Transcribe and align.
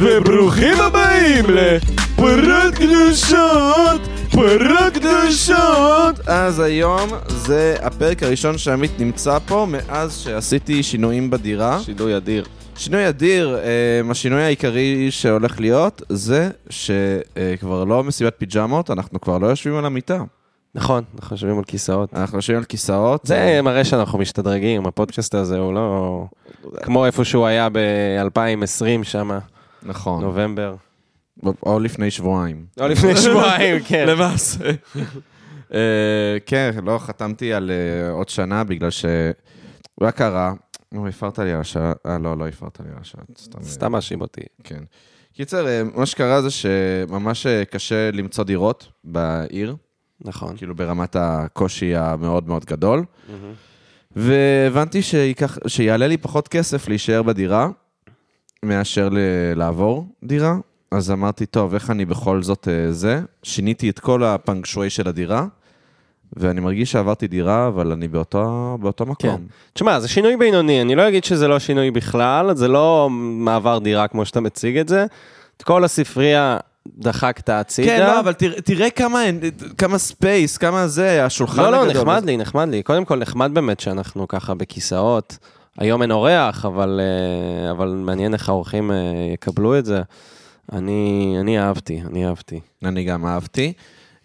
וברוכים 0.00 0.74
הבאים 0.80 1.44
לפרות 1.48 2.74
קדושות, 2.74 4.00
פרות 4.30 4.92
קדושות. 4.94 6.28
אז 6.28 6.60
היום 6.60 7.10
זה 7.28 7.76
הפרק 7.82 8.22
הראשון 8.22 8.58
שעמית 8.58 9.00
נמצא 9.00 9.38
פה 9.38 9.66
מאז 9.68 10.16
שעשיתי 10.16 10.82
שינויים 10.82 11.30
בדירה. 11.30 11.80
שינוי 11.80 12.16
אדיר. 12.16 12.44
שינוי 12.76 13.08
אדיר, 13.08 13.58
אה, 13.58 14.10
השינוי 14.10 14.42
העיקרי 14.42 15.10
שהולך 15.10 15.60
להיות 15.60 16.02
זה 16.08 16.50
שכבר 16.70 17.84
לא 17.84 18.04
מסיבת 18.04 18.34
פיג'מות, 18.38 18.90
אנחנו 18.90 19.20
כבר 19.20 19.38
לא 19.38 19.46
יושבים 19.46 19.76
על 19.76 19.86
המיטה. 19.86 20.22
נכון, 20.74 21.04
אנחנו 21.20 21.34
יושבים 21.34 21.58
על 21.58 21.64
כיסאות. 21.64 22.14
אנחנו 22.14 22.38
יושבים 22.38 22.58
על 22.58 22.64
כיסאות. 22.64 23.20
זה 23.24 23.60
מראה 23.62 23.84
שאנחנו 23.84 24.18
משתדרגים, 24.18 24.86
הפודקאסט 24.86 25.34
הזה 25.34 25.58
הוא 25.58 25.74
לא... 25.74 26.24
כמו 26.82 27.06
איפה 27.06 27.24
שהוא 27.24 27.46
היה 27.46 27.68
ב-2020 27.72 29.02
שם, 29.04 29.30
נכון. 29.86 30.24
נובמבר. 30.24 30.74
או 31.66 31.78
לפני 31.78 32.10
שבועיים. 32.10 32.66
או 32.80 32.88
לפני 32.88 33.16
שבועיים, 33.24 33.82
כן. 33.84 34.08
למעשה. 34.08 34.70
אה, 35.74 36.36
כן, 36.46 36.70
לא 36.84 36.98
חתמתי 36.98 37.52
על 37.52 37.70
אה, 37.70 38.10
עוד 38.10 38.28
שנה 38.28 38.64
בגלל 38.64 38.90
ש... 38.90 39.04
מה 40.00 40.12
קרה? 40.12 40.52
נו, 40.92 41.08
הפרת 41.08 41.38
לי 41.38 41.52
על 41.52 41.60
השעה. 41.60 41.92
אה, 42.06 42.18
לא, 42.18 42.38
לא 42.38 42.48
הפרת 42.48 42.80
לי 42.80 42.90
על 42.92 42.98
השעה. 43.00 43.22
סתם. 43.62 43.92
מאשים 43.92 44.20
אותי. 44.20 44.40
כן. 44.64 44.82
קיצר, 45.32 45.66
אה, 45.66 45.82
מה 45.94 46.06
שקרה 46.06 46.42
זה 46.42 46.50
שממש 46.50 47.46
קשה 47.70 48.10
למצוא 48.10 48.44
דירות 48.44 48.88
בעיר, 49.04 49.76
נכון. 50.20 50.56
כאילו 50.56 50.74
ברמת 50.74 51.16
הקושי 51.16 51.96
המאוד 51.96 52.48
מאוד 52.48 52.64
גדול. 52.64 53.04
והבנתי 54.16 55.02
שייקח, 55.02 55.58
שיעלה 55.66 56.06
לי 56.06 56.16
פחות 56.16 56.48
כסף 56.48 56.88
להישאר 56.88 57.22
בדירה 57.22 57.68
מאשר 58.66 59.08
ל- 59.12 59.18
לעבור 59.56 60.06
דירה. 60.24 60.56
אז 60.90 61.10
אמרתי, 61.10 61.46
טוב, 61.46 61.74
איך 61.74 61.90
אני 61.90 62.04
בכל 62.04 62.42
זאת 62.42 62.68
אה, 62.68 62.92
זה? 62.92 63.20
שיניתי 63.42 63.90
את 63.90 63.98
כל 63.98 64.24
הפנקשווי 64.24 64.90
של 64.90 65.08
הדירה, 65.08 65.46
ואני 66.36 66.60
מרגיש 66.60 66.92
שעברתי 66.92 67.26
דירה, 67.26 67.66
אבל 67.68 67.92
אני 67.92 68.08
באותו, 68.08 68.78
באותו 68.80 69.06
מקום. 69.06 69.36
כן. 69.36 69.42
תשמע, 69.72 70.00
זה 70.00 70.08
שינוי 70.08 70.36
בינוני, 70.36 70.82
אני 70.82 70.94
לא 70.94 71.08
אגיד 71.08 71.24
שזה 71.24 71.48
לא 71.48 71.58
שינוי 71.58 71.90
בכלל, 71.90 72.54
זה 72.54 72.68
לא 72.68 73.08
מעבר 73.10 73.78
דירה 73.78 74.08
כמו 74.08 74.24
שאתה 74.24 74.40
מציג 74.40 74.76
את 74.78 74.88
זה. 74.88 75.06
את 75.56 75.62
כל 75.62 75.84
הספרייה 75.84 76.58
דחקת 76.98 77.48
הצידה. 77.48 77.88
כן, 77.88 78.00
לא, 78.06 78.20
אבל 78.20 78.32
תראה, 78.32 78.60
תראה 78.60 78.90
כמה, 78.90 79.20
כמה 79.78 79.98
space, 79.98 80.56
כמה 80.56 80.86
זה, 80.88 81.24
השולחן 81.24 81.62
לא, 81.62 81.70
לא, 81.70 81.82
הגדול. 81.82 82.02
נחמד 82.02 82.24
לי, 82.24 82.36
נחמד 82.36 82.68
לי. 82.68 82.82
קודם 82.82 83.04
כל, 83.04 83.16
נחמד 83.18 83.54
באמת 83.54 83.80
שאנחנו 83.80 84.28
ככה 84.28 84.54
בכיסאות. 84.54 85.38
היום 85.78 86.02
אין 86.02 86.10
אורח, 86.10 86.64
אבל, 86.64 87.00
אה, 87.02 87.70
אבל 87.70 87.88
מעניין 87.88 88.34
איך 88.34 88.48
האורחים 88.48 88.90
אה, 88.90 88.96
יקבלו 89.34 89.78
את 89.78 89.84
זה. 89.84 90.02
אני, 90.72 91.36
אני 91.40 91.58
אהבתי, 91.58 92.02
אני 92.10 92.26
אהבתי. 92.26 92.60
אני 92.84 93.04
גם 93.04 93.26
אהבתי. 93.26 93.72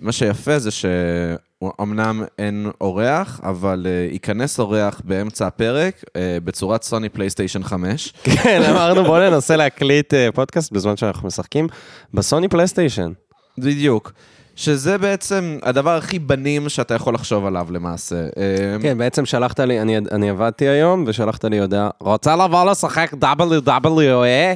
מה 0.02 0.12
שיפה 0.12 0.60
זה 0.60 0.70
שאומנם 0.72 2.24
אין 2.40 2.68
אורח, 2.82 3.40
אבל 3.44 3.86
uh, 3.86 4.14
ייכנס 4.14 4.60
אורח 4.60 5.02
באמצע 5.04 5.48
הפרק 5.48 6.04
uh, 6.08 6.12
בצורת 6.44 6.84
סוני 6.84 7.10
פלייסטיישן 7.10 7.64
5. 7.64 8.14
כן, 8.44 8.62
אמרנו 8.70 9.04
בוא 9.04 9.20
ננסה 9.20 9.56
להקליט 9.56 10.14
אה, 10.14 10.32
פודקאסט 10.32 10.72
בזמן 10.72 10.98
שאנחנו 10.98 11.28
משחקים 11.28 11.68
בסוני 12.14 12.48
פלייסטיישן. 12.48 13.12
בדיוק. 13.58 14.12
שזה 14.56 14.98
בעצם 14.98 15.58
הדבר 15.64 15.98
הכי 15.98 16.20
בנים 16.20 16.70
שאתה 16.70 16.94
יכול 16.94 17.14
לחשוב 17.14 17.46
עליו 17.46 17.68
למעשה. 17.72 18.16
אה, 18.16 18.78
כן, 18.82 18.98
בעצם 18.98 19.26
שלחת 19.26 19.60
לי, 19.60 19.82
אני, 19.82 19.98
אני 19.98 20.30
עבדתי 20.30 20.68
היום, 20.68 21.04
ושלחת 21.08 21.46
לי 21.46 21.60
הודעה, 21.60 21.90
רוצה 22.00 22.36
לבוא 22.36 22.72
לשחק 22.72 23.14
WWE? 23.22 24.56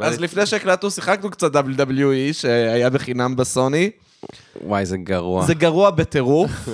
אז 0.00 0.20
לפני 0.20 0.46
שהקלטנו 0.46 0.90
שיחקנו 0.90 1.30
קצת 1.30 1.56
WWE 1.56 2.32
שהיה 2.32 2.90
בחינם 2.90 3.36
בסוני. 3.36 3.90
וואי, 4.64 4.86
זה 4.86 4.96
גרוע. 4.96 5.44
זה 5.46 5.54
גרוע 5.54 5.90
בטירוף, 5.90 6.50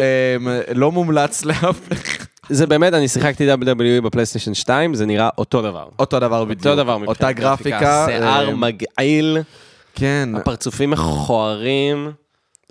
אה, 0.00 0.36
לא 0.74 0.92
מומלץ 0.92 1.44
לאף 1.44 1.92
אחד. 1.92 2.24
זה 2.48 2.66
באמת, 2.66 2.94
אני 2.94 3.08
שיחקתי 3.08 3.52
WWE 3.52 4.00
בפלייסטיישן 4.04 4.54
2, 4.54 4.94
זה 4.94 5.06
נראה 5.06 5.28
אותו 5.38 5.62
דבר. 5.62 5.88
אותו 5.98 6.20
דבר 6.20 6.44
בדיוק. 6.44 6.66
אותו 6.66 6.76
דבר 6.76 6.98
מבחינת 6.98 7.36
גרפיקה. 7.36 8.06
שיער 8.08 8.48
אה, 8.48 8.54
מגעיל, 8.54 9.38
כן. 9.94 10.28
הפרצופים 10.36 10.90
מכוערים, 10.90 12.10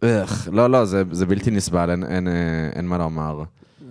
איך, 0.01 0.49
לא, 0.51 0.69
לא, 0.69 0.85
זה, 0.85 1.03
זה 1.11 1.25
בלתי 1.25 1.51
נסבל, 1.51 1.89
אין, 1.89 2.03
אין, 2.03 2.27
אה, 2.27 2.33
אין 2.75 2.87
מה 2.87 2.97
לומר. 2.97 3.43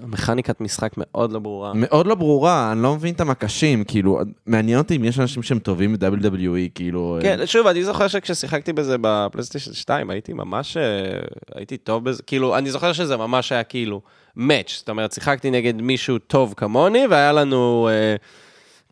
מכניקת 0.07 0.61
משחק 0.61 0.93
מאוד 0.97 1.33
לא 1.33 1.39
ברורה. 1.39 1.73
מאוד 1.75 2.07
לא 2.07 2.15
ברורה, 2.15 2.73
אני 2.73 2.83
לא 2.83 2.95
מבין 2.95 3.15
את 3.15 3.21
המקשים, 3.21 3.85
כאילו, 3.85 4.21
מעניין 4.47 4.79
אותי 4.79 4.97
אם 4.97 5.05
יש 5.05 5.19
אנשים 5.19 5.43
שהם 5.43 5.59
טובים 5.59 5.97
ב-WWE, 5.99 6.71
כאילו... 6.75 7.17
אה, 7.17 7.23
כן, 7.23 7.47
שוב, 7.47 7.67
אני 7.67 7.85
זוכר 7.85 8.09
שכששיחקתי 8.09 8.73
בזה 8.73 8.97
בפלייסטיישן 9.01 9.73
2, 9.73 10.11
הייתי 10.11 10.33
ממש, 10.33 10.77
אה, 10.77 10.83
הייתי 11.55 11.77
טוב 11.77 12.05
בזה, 12.05 12.23
כאילו, 12.23 12.59
אני 12.59 12.71
זוכר 12.71 12.93
שזה 12.93 13.17
ממש 13.17 13.53
היה 13.53 13.63
כאילו 13.63 14.01
מאץ', 14.37 14.75
זאת 14.79 14.89
אומרת, 14.89 15.13
שיחקתי 15.13 15.51
נגד 15.51 15.75
מישהו 15.81 16.19
טוב 16.19 16.55
כמוני, 16.57 17.07
והיה 17.11 17.33
לנו 17.33 17.89
אה, 17.93 18.17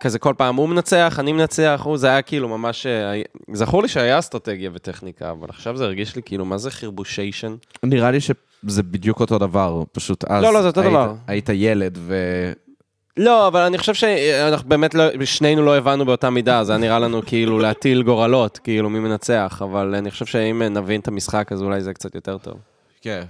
כזה 0.00 0.18
כל 0.18 0.34
פעם 0.36 0.56
הוא 0.56 0.68
מנצח, 0.68 1.16
אני 1.18 1.32
מנצח, 1.32 1.80
הוא, 1.84 1.96
זה 1.96 2.08
היה 2.08 2.22
כאילו 2.22 2.48
ממש, 2.48 2.86
אה, 2.86 3.22
זכור 3.52 3.82
לי 3.82 3.88
שהיה 3.88 4.18
אסטרטגיה 4.18 4.70
וטכניקה, 4.74 5.30
אבל 5.30 5.46
עכשיו 5.48 5.76
זה 5.76 5.84
הרגיש 5.84 6.16
לי 6.16 6.22
כאילו, 6.22 6.44
מה 6.44 6.58
זה 6.58 6.70
חרבושיישן? 6.70 7.56
נראה 7.82 8.10
לי 8.10 8.20
שזה 8.20 8.82
בדיוק 8.82 9.20
אותו 9.20 9.38
דבר, 9.38 9.82
פשוט 9.92 10.24
אז... 10.24 10.42
לא, 10.42 10.52
לא, 10.52 10.62
זה 10.62 10.68
אותו 10.68 10.80
היית, 10.80 10.92
דבר. 10.92 11.14
היית 11.26 11.48
ילד 11.52 11.98
ו... 12.00 12.14
לא, 13.16 13.46
אבל 13.48 13.60
אני 13.60 13.78
חושב 13.78 13.94
שאנחנו 13.94 14.68
באמת 14.68 14.94
לא, 14.94 15.24
שנינו 15.24 15.62
לא 15.62 15.76
הבנו 15.76 16.04
באותה 16.04 16.30
מידה, 16.30 16.64
זה 16.64 16.72
היה 16.72 16.78
נראה 16.78 16.98
לנו 16.98 17.22
כאילו 17.26 17.58
להטיל 17.58 18.02
גורלות, 18.02 18.58
כאילו 18.58 18.90
מי 18.90 18.98
מנצח, 18.98 19.62
אבל 19.64 19.94
אני 19.94 20.10
חושב 20.10 20.26
שאם 20.26 20.62
נבין 20.62 21.00
את 21.00 21.08
המשחק, 21.08 21.52
אז 21.52 21.62
אולי 21.62 21.80
זה 21.80 21.94
קצת 21.94 22.14
יותר 22.14 22.38
טוב. 22.38 22.54
כן. 23.00 23.22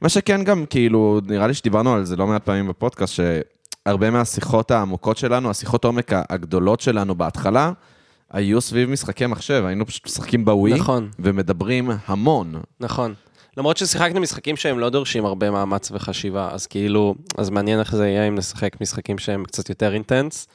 מה 0.00 0.08
שכן 0.08 0.44
גם, 0.44 0.66
כאילו, 0.66 1.20
נראה 1.26 1.46
לי 1.46 1.54
שדיברנו 1.54 1.94
על 1.94 2.04
זה 2.04 2.16
לא 2.16 2.26
מעט 2.26 2.44
פעמים 2.44 2.68
בפודקאסט, 2.68 3.14
שהרבה 3.88 4.10
מהשיחות 4.10 4.70
העמוקות 4.70 5.16
שלנו, 5.16 5.50
השיחות 5.50 5.84
עומק 5.84 6.12
הגדולות 6.30 6.80
שלנו 6.80 7.14
בהתחלה, 7.14 7.72
היו 8.30 8.60
סביב 8.60 8.90
משחקי 8.90 9.26
מחשב, 9.26 9.64
היינו 9.66 9.86
פשוט 9.86 10.06
משחקים 10.06 10.44
בווי, 10.44 10.74
נכון. 10.74 11.08
ומדברים 11.18 11.90
המון. 12.06 12.54
נכון. 12.80 13.14
למרות 13.56 13.76
ששיחקנו 13.76 14.20
משחקים 14.20 14.56
שהם 14.56 14.78
לא 14.78 14.90
דורשים 14.90 15.24
הרבה 15.24 15.50
מאמץ 15.50 15.90
וחשיבה, 15.90 16.48
אז 16.52 16.66
כאילו, 16.66 17.14
אז 17.38 17.50
מעניין 17.50 17.80
איך 17.80 17.96
זה 17.96 18.08
יהיה 18.08 18.28
אם 18.28 18.34
נשחק 18.34 18.80
משחקים 18.80 19.18
שהם 19.18 19.44
קצת 19.44 19.68
יותר 19.68 19.94
intense. 19.94 20.48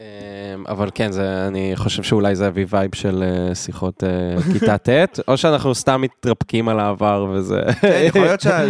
אמ, 0.00 0.04
אבל 0.68 0.90
כן, 0.94 1.12
זה, 1.12 1.46
אני 1.46 1.72
חושב 1.74 2.02
שאולי 2.02 2.36
זה 2.36 2.46
הביא 2.46 2.66
vibe 2.68 2.94
של 2.94 3.22
אה, 3.22 3.54
שיחות 3.54 4.04
אה, 4.04 4.52
כיתה 4.52 4.78
ט', 4.78 5.18
או 5.28 5.36
שאנחנו 5.36 5.74
סתם 5.74 6.00
מתרפקים 6.00 6.68
על 6.68 6.80
העבר 6.80 7.26
וזה... 7.32 7.60
כן, 7.80 8.02
יכול 8.04 8.22
להיות 8.22 8.40
שה... 8.40 8.62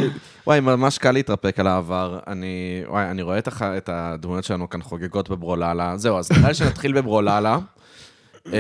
וואי, 0.47 0.61
ממש 0.61 0.99
קל 0.99 1.11
להתרפק 1.13 1.61
על 1.61 1.67
העבר. 1.67 2.19
אני, 2.27 2.83
וואי, 2.89 3.05
אני 3.11 3.23
רואה 3.23 3.39
את, 3.39 3.49
הח... 3.49 3.63
את 3.63 3.89
הדמויות 3.93 4.45
שלנו 4.45 4.69
כאן 4.71 4.83
חוגגות 4.83 5.31
בברוללה. 5.31 5.93
זהו, 5.97 6.19
אז 6.19 6.33
נראה 6.33 6.49
לי 6.49 6.55
שנתחיל 6.55 6.93
בברוללה. 6.93 7.59
אמ, 8.47 8.53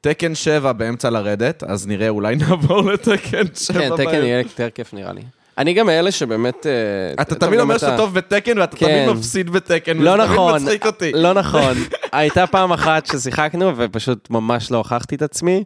תקן 0.00 0.34
7 0.34 0.72
באמצע 0.72 1.10
לרדת, 1.10 1.62
אז 1.62 1.86
נראה, 1.86 2.08
אולי 2.08 2.36
נעבור 2.36 2.90
לתקן 2.92 3.42
7. 3.54 3.80
כן, 3.80 3.96
תקן 3.96 4.14
יהיה 4.14 4.38
יותר 4.38 4.70
כיף 4.70 4.94
נראה 4.94 5.12
לי. 5.12 5.22
אני 5.58 5.74
גם 5.74 5.86
מאלה 5.86 6.10
שבאמת... 6.12 6.66
אה, 6.66 7.22
אתה 7.22 7.34
תמיד 7.34 7.60
אומר 7.60 7.76
אתה- 7.76 7.86
שאתה 7.86 7.96
טוב 7.96 8.14
בתקן, 8.14 8.58
ואתה 8.58 8.76
כן. 8.76 8.86
תמיד 9.04 9.16
מפסיד 9.18 9.50
בתקן. 9.50 9.98
לא 9.98 10.10
וזה 10.10 10.22
נכון, 10.24 10.52
תמיד 10.52 10.62
מצחיק 10.62 10.86
אותי. 10.86 11.12
לא 11.12 11.32
נכון. 11.32 11.74
הייתה 12.12 12.46
פעם 12.46 12.72
אחת 12.72 13.06
ששיחקנו 13.06 13.72
ופשוט 13.76 14.30
ממש 14.30 14.70
לא 14.70 14.76
הוכחתי 14.76 15.14
את 15.14 15.22
עצמי. 15.22 15.64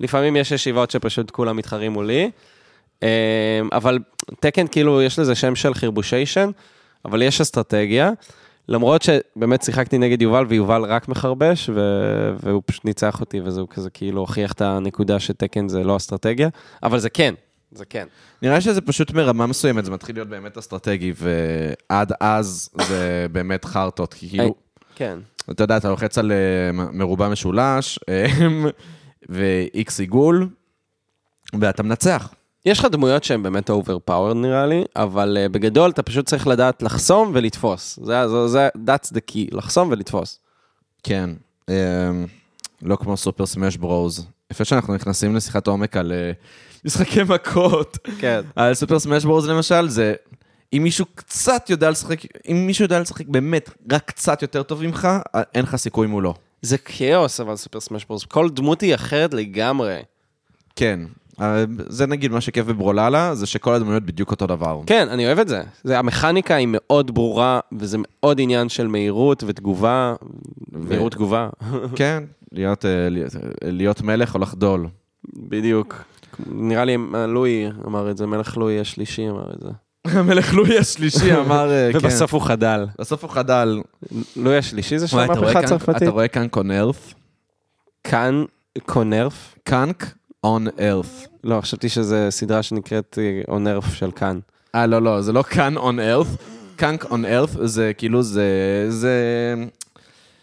לפעמים 0.00 0.36
יש 0.36 0.50
ישיבות 0.52 0.90
שפשוט 0.90 1.30
כולם 1.30 1.56
מתחרים 1.56 1.92
מולי. 1.92 2.30
אמ, 3.02 3.08
אבל 3.72 3.98
תקן 4.40 4.66
כאילו 4.66 5.02
יש 5.02 5.18
לזה 5.18 5.34
שם 5.34 5.54
של 5.54 5.74
חרבושיישן, 5.74 6.50
אבל 7.04 7.22
יש 7.22 7.40
אסטרטגיה. 7.40 8.10
למרות 8.68 9.02
שבאמת 9.02 9.62
שיחקתי 9.62 9.98
נגד 9.98 10.22
יובל 10.22 10.46
ויובל 10.48 10.84
רק 10.84 11.08
מחרבש, 11.08 11.70
ו... 11.74 11.80
והוא 12.42 12.62
פשוט 12.66 12.84
ניצח 12.84 13.20
אותי 13.20 13.40
וזה 13.40 13.60
כזה 13.70 13.90
כאילו 13.90 14.20
הוכיח 14.20 14.52
את 14.52 14.60
הנקודה 14.60 15.20
שתקן 15.20 15.68
זה 15.68 15.84
לא 15.84 15.96
אסטרטגיה, 15.96 16.48
אבל 16.82 16.98
זה 16.98 17.10
כן, 17.10 17.34
זה 17.72 17.84
כן. 17.84 18.06
נראה 18.42 18.60
שזה 18.60 18.80
פשוט 18.80 19.10
מרמה 19.10 19.46
מסוימת, 19.46 19.84
זה 19.84 19.90
מתחיל 19.90 20.16
להיות 20.16 20.28
באמת 20.28 20.58
אסטרטגי, 20.58 21.12
ועד 21.16 22.12
אז 22.20 22.70
זה 22.82 23.26
באמת 23.32 23.64
חרטות, 23.64 24.14
כי 24.14 24.28
כאילו, 24.28 24.54
כן. 24.94 25.18
אתה 25.50 25.64
יודע, 25.64 25.76
אתה 25.76 25.88
לוחץ 25.88 26.18
על 26.18 26.32
אה, 26.32 26.72
מרובע 26.72 27.28
משולש, 27.28 27.98
אה, 28.08 28.26
ו-X 29.30 29.92
עיגול, 29.98 30.48
ואתה 31.60 31.82
מנצח. 31.82 32.34
יש 32.64 32.78
לך 32.78 32.84
דמויות 32.84 33.24
שהן 33.24 33.42
באמת 33.42 33.70
overpowered 33.70 34.34
נראה 34.34 34.66
לי, 34.66 34.84
אבל 34.96 35.38
uh, 35.46 35.48
בגדול 35.48 35.90
אתה 35.90 36.02
פשוט 36.02 36.26
צריך 36.26 36.46
לדעת 36.46 36.82
לחסום 36.82 37.30
ולתפוס. 37.34 37.98
זה, 38.02 38.28
זה, 38.28 38.48
זה, 38.48 38.68
that's 38.74 39.12
the 39.12 39.30
key, 39.30 39.56
לחסום 39.56 39.88
ולתפוס. 39.90 40.38
כן, 41.02 41.30
אה, 41.68 41.74
לא 42.82 42.96
כמו 42.96 43.16
סופר 43.16 43.46
סמאש 43.46 43.76
ברוז. 43.76 44.26
יפה 44.52 44.64
שאנחנו 44.64 44.94
נכנסים 44.94 45.36
לשיחת 45.36 45.66
עומק 45.66 45.96
על 45.96 46.12
אה, 46.12 46.32
משחקי 46.84 47.22
מכות. 47.22 47.98
כן. 48.18 48.40
על 48.56 48.74
סופר 48.74 48.98
סמאש 48.98 49.24
ברוז 49.24 49.48
למשל, 49.48 49.88
זה 49.88 50.14
אם 50.72 50.82
מישהו 50.82 51.06
קצת 51.14 51.70
יודע 51.70 51.90
לשחק, 51.90 52.18
אם 52.50 52.66
מישהו 52.66 52.84
יודע 52.84 53.00
לשחק 53.00 53.26
באמת 53.26 53.70
רק 53.92 54.02
קצת 54.04 54.42
יותר 54.42 54.62
טוב 54.62 54.82
ממך, 54.82 55.08
אין 55.54 55.62
לך 55.62 55.76
סיכוי 55.76 56.06
מולו. 56.06 56.34
זה 56.62 56.78
כאוס, 56.78 57.40
אבל 57.40 57.56
סופר 57.56 57.80
סמאש 57.80 58.04
ברוז. 58.04 58.24
כל 58.24 58.50
דמות 58.50 58.80
היא 58.80 58.94
אחרת 58.94 59.34
לגמרי. 59.34 60.02
כן. 60.76 61.00
אה, 61.40 61.64
זה 61.88 62.06
נגיד 62.06 62.32
מה 62.32 62.40
שכיף 62.40 62.66
בברוללה, 62.66 63.34
זה 63.34 63.46
שכל 63.46 63.74
הדמויות 63.74 64.02
בדיוק 64.02 64.30
אותו 64.30 64.46
דבר. 64.46 64.80
כן, 64.86 65.08
אני 65.08 65.26
אוהב 65.26 65.38
את 65.38 65.48
זה. 65.48 65.62
זה. 65.84 65.98
המכניקה 65.98 66.54
היא 66.54 66.68
מאוד 66.70 67.14
ברורה, 67.14 67.60
וזה 67.78 67.96
מאוד 68.00 68.40
עניין 68.40 68.68
של 68.68 68.86
מהירות 68.86 69.44
ותגובה, 69.46 70.14
מהירות 70.72 71.12
תגובה. 71.12 71.48
כן, 71.96 72.22
להיות, 72.52 72.84
אה, 72.84 73.08
להיות- 73.10 73.32
להיות 73.62 74.02
מלך 74.02 74.34
או 74.34 74.40
לחדול. 74.40 74.86
בדיוק. 75.36 75.94
נראה 76.46 76.84
לי 76.84 76.96
לואי 77.28 77.66
אמר 77.86 78.10
את 78.10 78.16
זה, 78.16 78.26
מלך 78.26 78.56
לואי 78.56 78.80
השלישי 78.80 79.28
אמר 79.30 79.50
את 79.54 79.60
זה. 79.60 79.68
המלך 80.18 80.54
לואי 80.54 80.78
השלישי 80.78 81.34
אמר, 81.34 81.70
אה, 81.72 81.90
כן. 81.92 81.98
ובסוף 81.98 82.34
הוא 82.34 82.42
חדל. 82.42 82.86
בסוף 82.98 83.24
הוא 83.24 83.30
חדל. 83.30 83.80
לואי 84.36 84.56
השלישי 84.56 84.98
זה 84.98 85.06
המהפכה 85.12 85.52
כאן- 85.52 85.64
הצרפתית? 85.64 86.02
אתה 86.02 86.10
רואה 86.10 86.28
כאן 86.28 86.48
קונרף? 86.48 87.14
כאן 88.04 88.44
קונרף? 88.86 89.54
קאנק 89.64 90.14
און 90.44 90.66
ארף. 90.80 91.26
לא, 91.44 91.60
חשבתי 91.60 91.88
שזו 91.88 92.16
סדרה 92.30 92.62
שנקראת 92.62 93.18
אה, 93.20 93.42
אונרף 93.48 93.94
של 93.94 94.10
כאן. 94.10 94.38
אה, 94.74 94.86
לא, 94.86 95.02
לא, 95.02 95.20
זה 95.20 95.32
לא 95.32 95.42
כאן 95.42 95.76
און 95.76 96.00
ארף. 96.00 96.26
קאנק 96.76 97.04
און 97.10 97.24
ארף 97.24 97.50
זה 97.64 97.92
כאילו, 97.98 98.22
זה... 98.22 98.46
זה... 98.88 99.14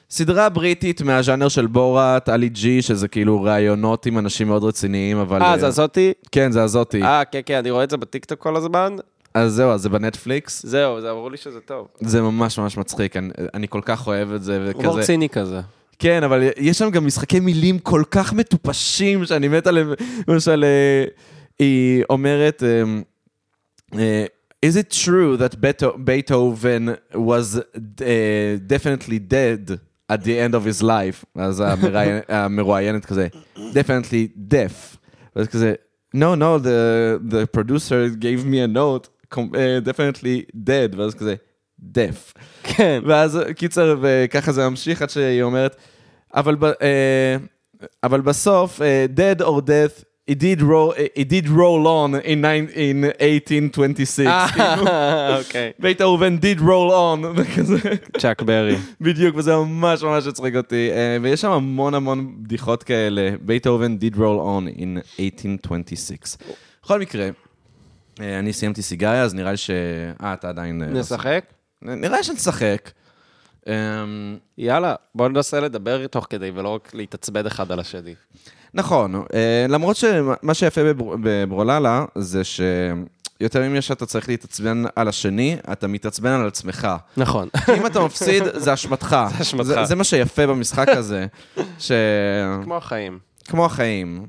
סדרה 0.09 0.49
בריטית 0.49 1.01
מהז'אנר 1.01 1.47
של 1.47 1.67
בורת, 1.67 2.29
עלי 2.29 2.49
ג'י, 2.49 2.81
שזה 2.81 3.07
כאילו 3.07 3.43
ראיונות 3.43 4.05
עם 4.05 4.17
אנשים 4.17 4.47
מאוד 4.47 4.63
רציניים, 4.63 5.17
אבל... 5.17 5.41
אה, 5.41 5.57
זה 5.57 5.67
הזאתי? 5.67 6.13
כן, 6.31 6.51
זה 6.51 6.63
הזאתי. 6.63 7.03
אה, 7.03 7.25
כן, 7.25 7.39
כן, 7.45 7.57
אני 7.57 7.71
רואה 7.71 7.83
את 7.83 7.89
זה 7.89 7.97
בטיקטוק 7.97 8.39
כל 8.39 8.55
הזמן. 8.55 8.95
אז 9.33 9.53
זהו, 9.53 9.71
אז 9.71 9.81
זה 9.81 9.89
בנטפליקס. 9.89 10.65
זהו, 10.65 11.01
זה 11.01 11.11
אמרו 11.11 11.29
לי 11.29 11.37
שזה 11.37 11.59
טוב. 11.59 11.87
זה 11.99 12.21
ממש 12.21 12.59
ממש 12.59 12.77
מצחיק, 12.77 13.17
אני, 13.17 13.29
אני 13.53 13.67
כל 13.67 13.81
כך 13.85 14.07
אוהב 14.07 14.33
את 14.33 14.43
זה, 14.43 14.71
הומור 14.73 14.93
וכזה... 14.93 15.05
ציני 15.05 15.29
כזה. 15.29 15.61
כן, 15.99 16.23
אבל 16.23 16.49
יש 16.57 16.77
שם 16.77 16.89
גם 16.89 17.05
משחקי 17.05 17.39
מילים 17.39 17.79
כל 17.79 18.03
כך 18.11 18.33
מטופשים, 18.33 19.25
שאני 19.25 19.47
מת 19.47 19.67
עליהם. 19.67 19.93
למשל, 20.27 20.63
אה, 20.63 21.05
היא 21.59 22.03
אומרת, 22.09 22.63
אה, 22.63 22.83
אה, 23.99 24.25
Is 24.65 24.75
it 24.75 24.89
true 24.89 25.37
that 25.37 25.61
Beethoven 25.61 26.97
was 27.13 27.57
uh, 27.57 28.57
definitely 28.65 29.19
dead 29.19 29.79
at 30.09 30.23
the 30.23 30.39
end 30.39 30.55
of 30.55 30.65
his 30.65 30.81
life? 30.81 31.25
אז 31.35 31.63
המרואיינת 32.29 33.05
כזה, 33.05 33.27
definitely 33.57 34.51
deaf. 34.53 34.97
ואז 35.35 35.47
כזה, 35.47 35.73
no, 36.15 36.35
no, 36.35 36.57
the, 36.59 37.19
the 37.29 37.47
producer 37.57 38.09
gave 38.09 38.45
me 38.45 38.59
a 38.59 38.67
note, 38.67 39.07
uh, 39.37 39.79
definitely 39.85 40.45
dead. 40.63 40.97
ואז 40.97 41.13
כזה, 41.13 41.35
deaf. 41.81 42.41
כן. 42.63 43.01
ואז 43.05 43.39
קיצר, 43.55 43.97
וככה 44.01 44.51
זה 44.51 44.69
ממשיך 44.69 45.01
עד 45.01 45.09
שהיא 45.09 45.43
אומרת, 45.43 45.75
אבל, 46.33 46.55
אה, 46.81 47.37
אבל 48.03 48.21
בסוף, 48.21 48.81
אה, 48.81 49.05
dead 49.15 49.41
or 49.41 49.61
death, 49.61 50.03
it 50.31 50.39
did 50.39 50.61
roll, 50.61 50.93
it 51.15 51.29
did 51.29 51.47
roll 51.47 51.85
on 51.85 52.15
in, 52.23 52.41
nine, 52.41 52.67
in 52.73 53.05
1826. 53.21 54.27
כאילו, 54.53 54.87
אה, 54.87 55.37
אוקיי. 55.37 55.71
בית 55.79 56.01
ראובן 56.01 56.37
did 56.37 56.59
roll 56.59 56.91
on, 56.91 57.25
וכזה, 57.35 57.77
צ'אק 58.17 58.41
ברי. 58.41 58.75
בדיוק, 59.01 59.35
וזה 59.35 59.55
ממש 59.55 60.03
ממש 60.03 60.27
הצחיק 60.27 60.55
אותי. 60.55 60.89
אה, 60.91 61.17
ויש 61.21 61.41
שם 61.41 61.51
המון 61.51 61.93
המון 61.93 62.35
בדיחות 62.43 62.83
כאלה. 62.83 63.31
בית 63.41 63.67
ראובן 63.67 63.97
did 64.01 64.15
roll 64.15 64.19
on 64.19 64.79
in 64.79 65.19
1826. 65.19 66.37
בכל 66.83 66.99
מקרה, 66.99 67.29
אני 68.19 68.53
סיימתי 68.53 68.81
סיגריה, 68.81 69.23
אז 69.23 69.33
נראה 69.33 69.51
לי 69.51 69.57
ש... 69.57 69.69
אה, 70.23 70.33
אתה 70.33 70.49
עדיין... 70.49 70.81
אה, 70.81 70.87
נשחק? 70.87 71.45
נראה 71.81 72.23
שנשחק. 72.23 72.91
אמ, 73.67 73.73
יאללה, 74.57 74.95
בוא 75.15 75.27
ננסה 75.29 75.59
לדבר 75.59 76.07
תוך 76.07 76.27
כדי 76.29 76.51
ולא 76.55 76.69
רק 76.69 76.93
להתעצבן 76.93 77.45
אחד 77.47 77.71
על 77.71 77.79
השני. 77.79 78.15
נכון, 78.73 79.15
אה, 79.33 79.65
למרות 79.69 79.95
שמה 79.95 80.53
שיפה 80.53 80.83
בבר- 80.83 81.15
בברוללה 81.23 82.05
זה 82.15 82.41
שיותר 82.43 83.61
ממה 83.69 83.81
שאתה 83.81 84.05
צריך 84.05 84.29
להתעצבן 84.29 84.83
על 84.95 85.07
השני, 85.07 85.57
אתה 85.71 85.87
מתעצבן 85.87 86.29
על 86.31 86.47
עצמך. 86.47 86.87
נכון. 87.17 87.49
כי 87.65 87.71
אם 87.77 87.85
אתה 87.85 87.99
מפסיד, 88.05 88.43
זה 88.63 88.73
אשמתך. 88.73 89.17
זה 89.37 89.41
אשמתך. 89.41 89.65
זה, 89.67 89.85
זה 89.85 89.95
מה 89.95 90.03
שיפה 90.03 90.47
במשחק 90.47 90.87
הזה, 90.89 91.25
ש... 91.79 91.91
כמו 92.63 92.77
החיים. 92.77 93.19
כמו 93.45 93.65
החיים. 93.65 94.25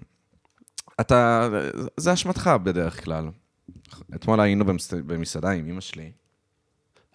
אתה... 1.00 1.49
זה 1.97 2.12
אשמתך 2.12 2.50
בדרך 2.62 3.05
כלל. 3.05 3.29
אתמול 4.15 4.41
היינו 4.41 4.65
במס... 4.65 4.95
במסעדה 4.95 5.50
עם 5.50 5.69
אמא 5.69 5.81
שלי. 5.81 6.11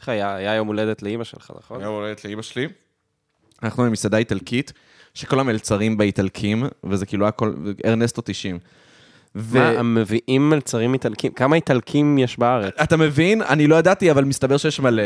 איך 0.04 0.10
היה? 0.10 0.36
היה 0.36 0.56
יום 0.56 0.68
הולדת 0.68 1.02
לאימא 1.02 1.24
שלך, 1.24 1.52
נכון? 1.58 1.82
יום 1.82 1.96
הולדת 1.96 2.26
לאמא 2.26 2.42
שלי. 2.42 2.68
אנחנו 3.64 3.84
במסעדה 3.84 4.18
איטלקית, 4.18 4.74
שכל 5.14 5.40
המלצרים 5.40 5.98
בה 5.98 6.04
איטלקים, 6.04 6.64
וזה 6.84 7.06
כאילו 7.06 7.28
הכל, 7.28 7.54
ארנסטו 7.86 8.22
90. 8.26 8.60
ו... 9.36 9.58
מה, 9.58 9.70
הם 9.70 9.96
מביאים 9.96 10.50
מלצרים 10.50 10.94
איטלקים? 10.94 11.32
כמה 11.32 11.56
איטלקים 11.56 12.18
יש 12.18 12.40
בארץ? 12.40 12.74
אתה 12.84 12.98
מבין? 12.98 13.42
אני 13.42 13.68
לא 13.68 13.76
ידעתי, 13.76 14.12
אבל 14.12 14.24
מסתבר 14.24 14.58
שיש 14.58 14.80
מלא. 14.80 15.04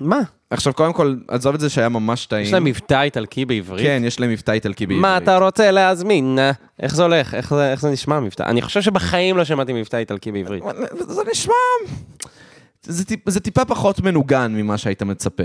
מה? 0.00 0.20
עכשיו, 0.50 0.74
קודם 0.74 0.92
כל, 0.92 1.16
עזוב 1.28 1.54
את 1.54 1.60
זה 1.60 1.70
שהיה 1.70 1.88
ממש 1.88 2.26
טעים. 2.26 2.44
יש 2.44 2.52
להם 2.52 2.64
מבטא 2.64 3.02
איטלקי 3.02 3.44
בעברית? 3.44 3.82
כן, 3.86 4.02
יש 4.06 4.20
להם 4.20 4.30
מבטא 4.30 4.52
איטלקי 4.52 4.86
בעברית. 4.86 5.02
מה 5.02 5.16
אתה 5.16 5.38
רוצה 5.38 5.70
להזמין? 5.70 6.38
איך 6.82 6.94
זה 6.94 7.02
הולך? 7.02 7.34
איך 7.34 7.54
זה, 7.54 7.72
איך 7.72 7.80
זה 7.80 7.90
נשמע 7.90 8.20
מבטא? 8.20 8.42
אני 8.42 8.62
חושב 8.62 8.82
שבחיים 8.82 9.36
לא 9.36 9.44
שמעתי 9.44 9.72
מבטא 9.72 9.96
איטלקי 9.96 10.32
בעברית. 10.32 10.64
זה 10.98 11.22
נשמע... 11.30 11.54
זה, 12.84 13.04
טיפ, 13.04 13.30
זה 13.30 13.40
טיפה 13.40 13.64
פחות 13.64 14.00
מנוגן 14.00 14.52
ממה 14.54 14.78
שהיית 14.78 15.02
מצפה. 15.02 15.42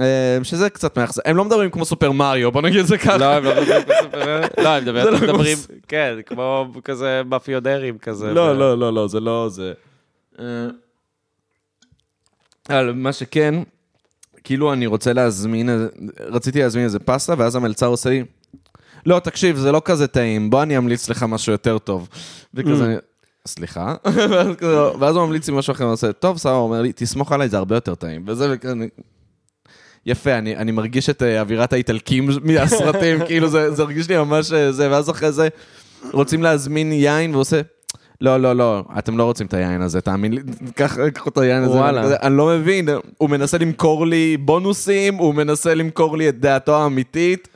אה, 0.00 0.38
שזה 0.42 0.70
קצת 0.70 0.98
מאכזב. 0.98 1.22
הם 1.24 1.36
לא 1.36 1.44
מדברים 1.44 1.70
כמו 1.70 1.84
סופר 1.84 2.12
מריו, 2.12 2.52
בוא 2.52 2.62
נגיד 2.62 2.80
את 2.80 2.86
זה 2.86 2.98
ככה. 2.98 3.16
לא, 3.16 3.24
הם 3.24 3.44
לא 3.44 3.50
מדברים 3.62 3.82
כמו 3.84 3.92
סופר... 4.02 4.40
לא, 4.64 4.68
הם 4.68 4.84
מדברים- 4.84 5.58
לא 5.70 5.76
כן, 5.88 6.14
כמו 6.26 6.66
כזה 6.84 7.22
מאפיונרים 7.26 7.98
כזה. 7.98 8.32
לא, 8.32 8.58
לא, 8.58 8.78
לא, 8.78 8.92
לא, 8.92 9.08
זה 9.08 9.20
לא 9.20 9.48
זה. 9.50 9.72
אבל 12.70 12.92
מה 12.92 13.12
שכן, 13.12 13.54
כאילו 14.44 14.72
אני 14.72 14.86
רוצה 14.86 15.12
להזמין, 15.12 15.88
רציתי 16.20 16.58
להזמין 16.62 16.84
איזה 16.84 16.98
פסטה, 16.98 17.34
ואז 17.38 17.56
המלצר 17.56 17.86
עושה 17.86 18.10
לי, 18.10 18.24
לא, 19.06 19.18
תקשיב, 19.18 19.56
זה 19.56 19.72
לא 19.72 19.82
כזה 19.84 20.06
טעים, 20.06 20.50
בוא 20.50 20.62
אני 20.62 20.78
אמליץ 20.78 21.08
לך 21.08 21.22
משהו 21.22 21.52
יותר 21.52 21.78
טוב. 21.78 22.08
וכזה, 22.54 22.96
סליחה? 23.48 23.94
ואז 25.00 25.16
הוא 25.16 25.26
ממליץ 25.26 25.48
לי 25.48 25.56
משהו 25.56 25.72
אחר, 25.72 25.84
הוא 25.84 25.92
עושה, 25.92 26.12
טוב, 26.12 26.38
סבבה, 26.38 26.56
הוא 26.56 26.64
אומר 26.64 26.82
לי, 26.82 26.92
תסמוך 26.92 27.32
עליי, 27.32 27.48
זה 27.48 27.58
הרבה 27.58 27.76
יותר 27.76 27.94
טעים. 27.94 28.24
וזה, 28.26 28.54
יפה, 30.06 30.38
אני, 30.38 30.56
אני 30.56 30.72
מרגיש 30.72 31.10
את 31.10 31.22
אה, 31.22 31.40
אווירת 31.40 31.72
האיטלקים 31.72 32.28
מהסרטים, 32.44 33.18
כאילו 33.26 33.48
זה, 33.48 33.70
זה 33.70 33.82
הרגיש 33.82 34.08
לי 34.08 34.16
ממש 34.16 34.52
אה, 34.52 34.72
זה, 34.72 34.90
ואז 34.90 35.10
אחרי 35.10 35.32
זה 35.32 35.48
רוצים 36.12 36.42
להזמין 36.42 36.92
יין, 36.92 37.30
והוא 37.30 37.40
עושה, 37.40 37.60
לא, 38.20 38.40
לא, 38.40 38.56
לא, 38.56 38.84
אתם 38.98 39.18
לא 39.18 39.24
רוצים 39.24 39.46
את 39.46 39.54
היין 39.54 39.82
הזה, 39.82 40.00
תאמין 40.00 40.32
לי, 40.32 40.40
קח 40.74 40.96
קחו 41.14 41.30
את 41.30 41.38
היין 41.38 41.62
הזה. 41.62 41.78
וואלה. 41.78 42.16
אני 42.22 42.36
לא 42.36 42.46
מבין, 42.46 42.88
הוא 43.18 43.30
מנסה 43.30 43.58
למכור 43.58 44.06
לי 44.06 44.36
בונוסים, 44.36 45.14
הוא 45.14 45.34
מנסה 45.34 45.74
למכור 45.74 46.16
לי 46.16 46.28
את 46.28 46.40
דעתו 46.40 46.82
האמיתית. 46.82 47.48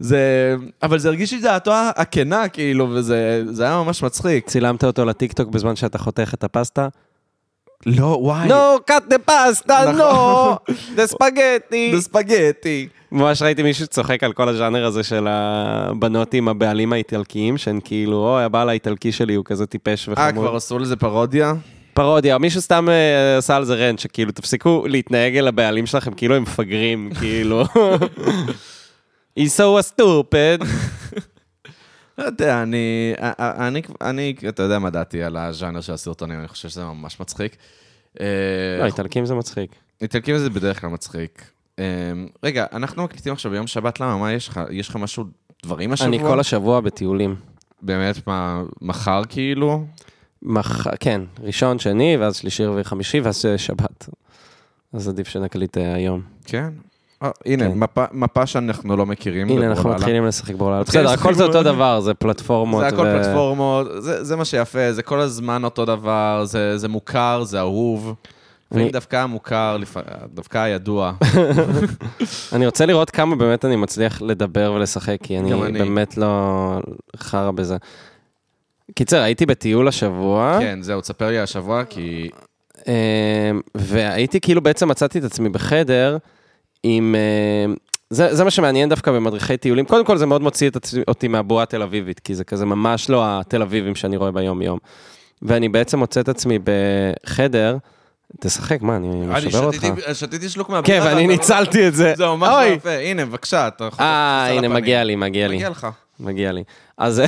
זה... 0.00 0.54
אבל 0.82 0.98
זה 0.98 1.08
הרגיש 1.08 1.32
לי 1.32 1.40
דעתו 1.40 1.72
הכנה, 1.96 2.48
כאילו, 2.48 2.88
וזה 2.90 3.42
זה 3.46 3.64
היה 3.64 3.82
ממש 3.82 4.02
מצחיק. 4.02 4.46
צילמת 4.46 4.84
אותו 4.84 5.04
לטיקטוק 5.04 5.48
בזמן 5.48 5.76
שאתה 5.76 5.98
חותך 5.98 6.30
את 6.34 6.44
הפסטה? 6.44 6.88
לא, 7.86 8.18
וואי. 8.20 8.48
נו, 8.48 8.78
קאט 8.86 9.02
דה 9.08 9.16
פסטה. 9.18 9.92
נו, 9.92 10.56
דה 10.94 11.06
ספגטי. 11.06 11.92
זה 11.94 12.02
ספגטי. 12.02 12.88
ממש 13.12 13.42
ראיתי 13.42 13.62
מישהו 13.62 13.86
צוחק 13.86 14.24
על 14.24 14.32
כל 14.32 14.48
הז'אנר 14.48 14.84
הזה 14.84 15.02
של 15.02 15.26
הבנות 15.28 16.34
עם 16.34 16.48
הבעלים 16.48 16.92
האיטלקיים, 16.92 17.58
שהן 17.58 17.80
כאילו, 17.84 18.16
אוי, 18.16 18.44
הבעל 18.44 18.68
האיטלקי 18.68 19.12
שלי 19.12 19.34
הוא 19.34 19.44
כזה 19.44 19.66
טיפש 19.66 20.08
אה, 20.08 20.12
וחמוד. 20.12 20.44
כבר 20.46 20.56
עשו 20.56 20.78
לזה 20.78 20.96
פרודיה? 20.96 21.52
פרודיה, 21.94 22.38
מישהו 22.38 22.60
סתם 22.60 22.88
אה, 22.88 23.38
עשה 23.38 23.56
על 23.56 23.64
זה 23.64 23.74
רנט, 23.74 23.98
שכאילו, 23.98 24.32
תפסיקו 24.32 24.84
להתנהג 24.88 25.36
אל 25.36 25.48
הבעלים 25.48 25.86
שלכם 25.86 26.12
כאילו 26.12 26.34
הם 26.34 26.42
מפגרים, 26.42 27.10
כאילו. 27.20 27.64
He's 29.38 29.56
so 29.56 29.92
stupid. 29.92 30.64
לא 32.18 32.24
יודע, 32.24 32.62
אני, 32.62 33.14
אני, 33.38 33.82
אני, 34.00 34.34
אתה 34.48 34.62
יודע 34.62 34.78
מה 34.78 34.90
דעתי 34.90 35.22
על 35.22 35.36
הז'אנר 35.36 35.80
של 35.80 35.92
הסרטונים, 35.92 36.38
אני 36.38 36.48
חושב 36.48 36.68
שזה 36.68 36.84
ממש 36.84 37.20
מצחיק. 37.20 37.56
אה, 38.20 38.26
לא, 38.80 38.84
איטלקים 38.84 39.26
זה 39.26 39.34
מצחיק. 39.34 39.74
איטלקים 40.00 40.38
זה 40.38 40.50
בדרך 40.50 40.80
כלל 40.80 40.90
מצחיק. 40.90 41.44
אה, 41.78 41.84
רגע, 42.42 42.66
אנחנו 42.72 43.04
מקליטים 43.04 43.32
עכשיו 43.32 43.52
ביום 43.52 43.66
שבת, 43.66 44.00
למה? 44.00 44.16
מה 44.16 44.32
יש 44.32 44.48
לך? 44.48 44.60
יש 44.70 44.88
לך 44.88 44.96
משהו, 44.96 45.24
דברים 45.62 45.92
השבוע? 45.92 46.08
אני 46.08 46.18
כל 46.18 46.40
השבוע 46.40 46.80
בטיולים. 46.80 47.36
באמת, 47.82 48.26
מה, 48.26 48.62
מחר 48.80 49.22
כאילו? 49.28 49.84
מח... 50.42 50.86
כן, 51.00 51.22
ראשון, 51.42 51.78
שני, 51.78 52.16
ואז 52.16 52.36
שלישי, 52.36 52.64
רביעי, 52.64 52.84
חמישי, 52.84 53.20
ואז 53.20 53.44
שבת. 53.56 54.08
אז 54.92 55.08
עדיף 55.08 55.28
שנקליט 55.28 55.78
אה, 55.78 55.94
היום. 55.94 56.22
כן. 56.44 56.70
אה, 57.22 57.30
הנה, 57.46 57.64
כן. 57.70 57.78
מפה, 58.12 58.46
שאנחנו 58.46 58.96
לא 58.96 59.06
מכירים. 59.06 59.48
הנה, 59.48 59.66
אנחנו. 59.66 59.90
מתחילים 59.90 60.26
לשחק. 60.26 60.50
מתחילים 60.54 60.82
בסדר, 60.86 61.10
הכל 61.10 61.34
זה 61.34 61.44
אותו. 61.44 61.62
דבר, 61.62 62.00
זה 62.00 62.14
פלטפורמות. 62.14 62.80
זה 62.80 62.86
הכל 62.86 63.04
פלטפורמות, 63.04 63.86
זה, 63.98 64.24
זה 64.24 64.36
מה 64.36 64.44
שיפה, 64.44 64.92
זה 64.92 65.02
כל 65.02 65.20
הזמן 65.20 65.64
אותו 65.64 65.84
דבר, 65.84 66.42
זה, 66.44 66.78
זה 66.78 66.88
מוכר, 66.88 67.42
זה 67.44 67.58
אהוב. 67.58 68.14
אני- 68.74 68.90
דווקא 68.90 69.16
המוכר, 69.16 69.76
דווקא 70.34 70.58
הידוע. 70.58 71.12
אני 72.52 72.66
רוצה 72.66 72.86
לראות 72.86 73.10
כמה 73.10 73.36
באמת 73.36 73.64
אני 73.64 73.76
מצליח 73.76 74.22
לדבר 74.22 74.72
ולשחק, 74.76 75.16
כי 75.22 75.38
אני. 75.38 75.72
באמת 75.72 76.16
לא 76.16 76.78
חרא 77.16 77.50
בזה. 77.50 77.76
קיצר, 78.94 79.20
הייתי 79.22 79.46
בטיול 79.46 79.88
השבוע, 79.88 80.56
כן, 80.60 80.78
זהו, 80.82 81.00
תספר 81.00 81.28
לי 81.28 81.38
השבוע, 81.38 81.84
כי... 81.84 82.28
אמ, 82.86 82.92
והייתי 83.74 84.40
כאילו 84.40 84.60
בעצם 84.60 84.88
מצאתי 84.88 85.18
את 85.18 85.24
עצמי 85.24 85.48
בחדר 85.48 86.16
עם... 86.82 87.14
אמ, 87.66 87.74
זה, 88.10 88.34
זה 88.34 88.44
מה 88.44 88.50
שמעניין 88.50 88.88
דווקא 88.88 89.12
במדריכי 89.12 89.56
טיולים. 89.56 89.84
קודם 89.84 90.04
כל, 90.04 90.16
זה 90.16 90.26
מאוד 90.26 90.42
מוציא 90.42 90.68
את 90.70 90.76
עצמי, 90.76 91.02
אותי 91.08 91.28
מהבועה 91.28 91.62
התל 91.62 91.82
אביבית, 91.82 92.20
כי 92.20 92.34
זה 92.34 92.44
כזה 92.44 92.66
ממש 92.66 93.10
לא 93.10 93.22
התל 93.26 93.62
אביבים 93.62 93.94
שאני 93.94 94.16
רואה 94.16 94.30
ביום-יום. 94.30 94.78
ואני 95.42 95.68
בעצם 95.68 95.98
מוצא 95.98 96.20
את 96.20 96.28
עצמי 96.28 96.58
בחדר, 96.64 97.76
תשחק, 98.40 98.82
מה, 98.82 98.96
אני 98.96 99.08
אני 99.10 99.26
משבר 99.46 99.64
אותך? 99.64 99.76
שתיתי- 99.76 100.14
שתיתי 100.14 100.48
שלוק 100.48 100.66
כן, 100.66 100.72
מהבירה. 100.72 100.98
ואני 101.04 101.14
ואתה 101.14 101.22
לא- 101.26 101.32
ניצלתי 101.32 101.88
את 101.88 101.94
זה. 101.94 102.12
זה 102.16 102.26
ממש 102.26 102.48
לא. 102.48 102.64
יפה. 102.64 102.90
הנה, 102.90 103.26
בבקשה, 103.26 103.68
אתה 103.68 103.84
יכול... 103.84 104.04
אה, 104.04 104.46
הנה. 104.50 104.68
מגיע 104.68 105.04
לי, 105.04 105.16
מגיע 105.16 105.48
לי. 105.48 105.54
מגיע 105.56 105.68
לך. 105.68 105.86
מגיע 106.20 106.52
לי. 106.52 106.64
אז, 106.98 107.22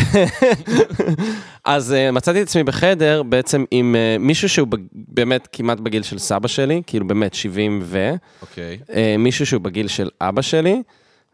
אז 1.64 1.92
אה, 1.92 2.10
מצאתי 2.10 2.42
את 2.42 2.46
עצמי 2.46 2.62
בחדר 2.62 3.22
בעצם 3.22 3.64
עם 3.70 3.96
אה, 3.96 4.16
מישהו 4.18 4.48
שהוא 4.48 4.68
באמת 4.92 5.48
כמעט 5.52 5.80
בגיל 5.80 6.02
של 6.02 6.18
סבא 6.18 6.48
שלי, 6.48 6.82
כאילו 6.86 7.06
באמת 7.06 7.34
70 7.34 7.80
ו... 7.82 8.14
אוקיי. 8.42 8.78
אה, 8.94 9.16
מישהו 9.18 9.46
שהוא 9.46 9.60
בגיל 9.60 9.88
של 9.88 10.08
אבא 10.20 10.42
שלי, 10.42 10.82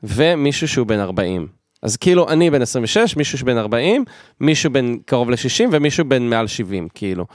ומישהו 0.03 0.69
שהוא 0.69 0.87
בן 0.87 0.99
40. 0.99 1.47
אז 1.83 1.97
כאילו, 1.97 2.29
אני 2.29 2.51
בן 2.51 2.63
26, 2.63 3.17
מישהו 3.17 3.39
שבן 3.39 3.59
40, 3.59 4.05
מישהו 4.41 4.73
בן 4.73 4.97
קרוב 5.07 5.31
ל-60 5.31 5.69
ומישהו 5.73 6.05
בן 6.05 6.23
מעל 6.23 6.47
70, 6.47 6.89
כאילו. 6.95 7.27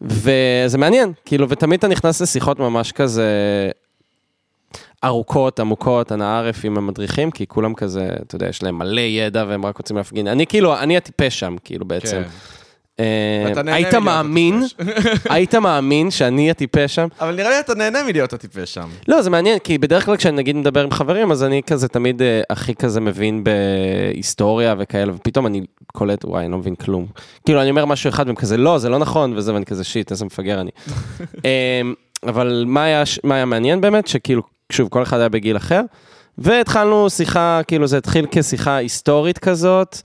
וזה 0.00 0.78
מעניין, 0.78 1.12
כאילו, 1.24 1.48
ותמיד 1.48 1.78
אתה 1.78 1.88
נכנס 1.88 2.22
לשיחות 2.22 2.58
ממש 2.58 2.92
כזה 2.92 3.30
ארוכות, 5.06 5.60
עמוקות, 5.60 6.12
אנא 6.12 6.24
ערף 6.24 6.64
עם 6.64 6.78
המדריכים, 6.78 7.30
כי 7.30 7.46
כולם 7.46 7.74
כזה, 7.74 8.08
אתה 8.22 8.36
יודע, 8.36 8.48
יש 8.48 8.62
להם 8.62 8.78
מלא 8.78 9.00
ידע 9.00 9.44
והם 9.48 9.66
רק 9.66 9.78
רוצים 9.78 9.96
להפגין. 9.96 10.28
אני 10.28 10.46
כאילו, 10.46 10.78
אני 10.78 10.96
הטיפש 10.96 11.40
שם, 11.40 11.56
כאילו, 11.64 11.84
בעצם. 11.84 12.22
כן. 12.22 12.28
אה, 13.00 13.52
היית 13.66 13.94
מאמין, 13.94 14.62
היית 15.30 15.54
מאמין 15.54 16.10
שאני 16.10 16.50
הטיפש 16.50 16.94
שם? 16.94 17.08
אבל 17.20 17.34
נראה 17.34 17.50
לי 17.50 17.60
אתה 17.60 17.74
נהנה 17.74 18.02
מלהיות 18.02 18.32
הטיפש 18.32 18.74
שם. 18.74 18.88
לא, 19.08 19.22
זה 19.22 19.30
מעניין, 19.30 19.58
כי 19.58 19.78
בדרך 19.78 20.04
כלל 20.04 20.16
כשאני 20.16 20.36
נגיד 20.36 20.56
מדבר 20.56 20.82
עם 20.82 20.90
חברים, 20.90 21.30
אז 21.30 21.44
אני 21.44 21.62
כזה 21.66 21.88
תמיד 21.88 22.22
אה, 22.22 22.42
הכי 22.50 22.74
כזה 22.74 23.00
מבין 23.00 23.44
בהיסטוריה 23.44 24.74
וכאלה, 24.78 25.12
ופתאום 25.14 25.46
אני 25.46 25.60
קולט, 25.92 26.24
וואי, 26.24 26.44
אני 26.44 26.52
לא 26.52 26.58
מבין 26.58 26.74
כלום. 26.74 27.06
כאילו, 27.44 27.62
אני 27.62 27.70
אומר 27.70 27.84
משהו 27.84 28.08
אחד, 28.08 28.26
והם 28.26 28.36
כזה, 28.36 28.56
לא, 28.56 28.78
זה 28.78 28.88
לא 28.88 28.98
נכון, 28.98 29.36
וזה, 29.36 29.54
ואני 29.54 29.64
כזה, 29.64 29.84
שיט, 29.84 30.10
איזה 30.10 30.24
מפגר 30.24 30.60
אני. 30.60 30.70
אמ, 31.44 31.94
אבל 32.22 32.64
מה 32.66 32.84
היה, 32.84 33.02
מה 33.24 33.34
היה 33.34 33.44
מעניין 33.44 33.80
באמת? 33.80 34.06
שכאילו, 34.06 34.42
שוב, 34.72 34.88
כל 34.88 35.02
אחד 35.02 35.18
היה 35.18 35.28
בגיל 35.28 35.56
אחר, 35.56 35.80
והתחלנו 36.38 37.10
שיחה, 37.10 37.60
כאילו, 37.66 37.86
זה 37.86 37.98
התחיל 37.98 38.26
כשיחה 38.30 38.76
היסטורית 38.76 39.38
כזאת, 39.38 39.96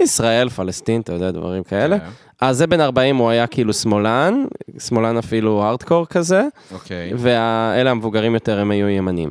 ישראל, 0.00 0.48
פלסטין, 0.48 1.00
אתה 1.00 1.12
יודע, 1.12 1.30
דברים 1.30 1.62
כאלה. 1.62 1.98
כן. 1.98 2.06
אז 2.40 2.56
זה 2.56 2.66
בן 2.66 2.80
40, 2.80 3.16
הוא 3.16 3.30
היה 3.30 3.46
כאילו 3.46 3.72
שמאלן, 3.72 4.44
שמאלן 4.78 5.16
אפילו 5.16 5.62
הארדקור 5.62 6.06
כזה. 6.06 6.44
אוקיי. 6.72 7.12
ואלה 7.16 7.90
המבוגרים 7.90 8.34
יותר, 8.34 8.58
הם 8.58 8.70
היו 8.70 8.88
ימנים. 8.88 9.30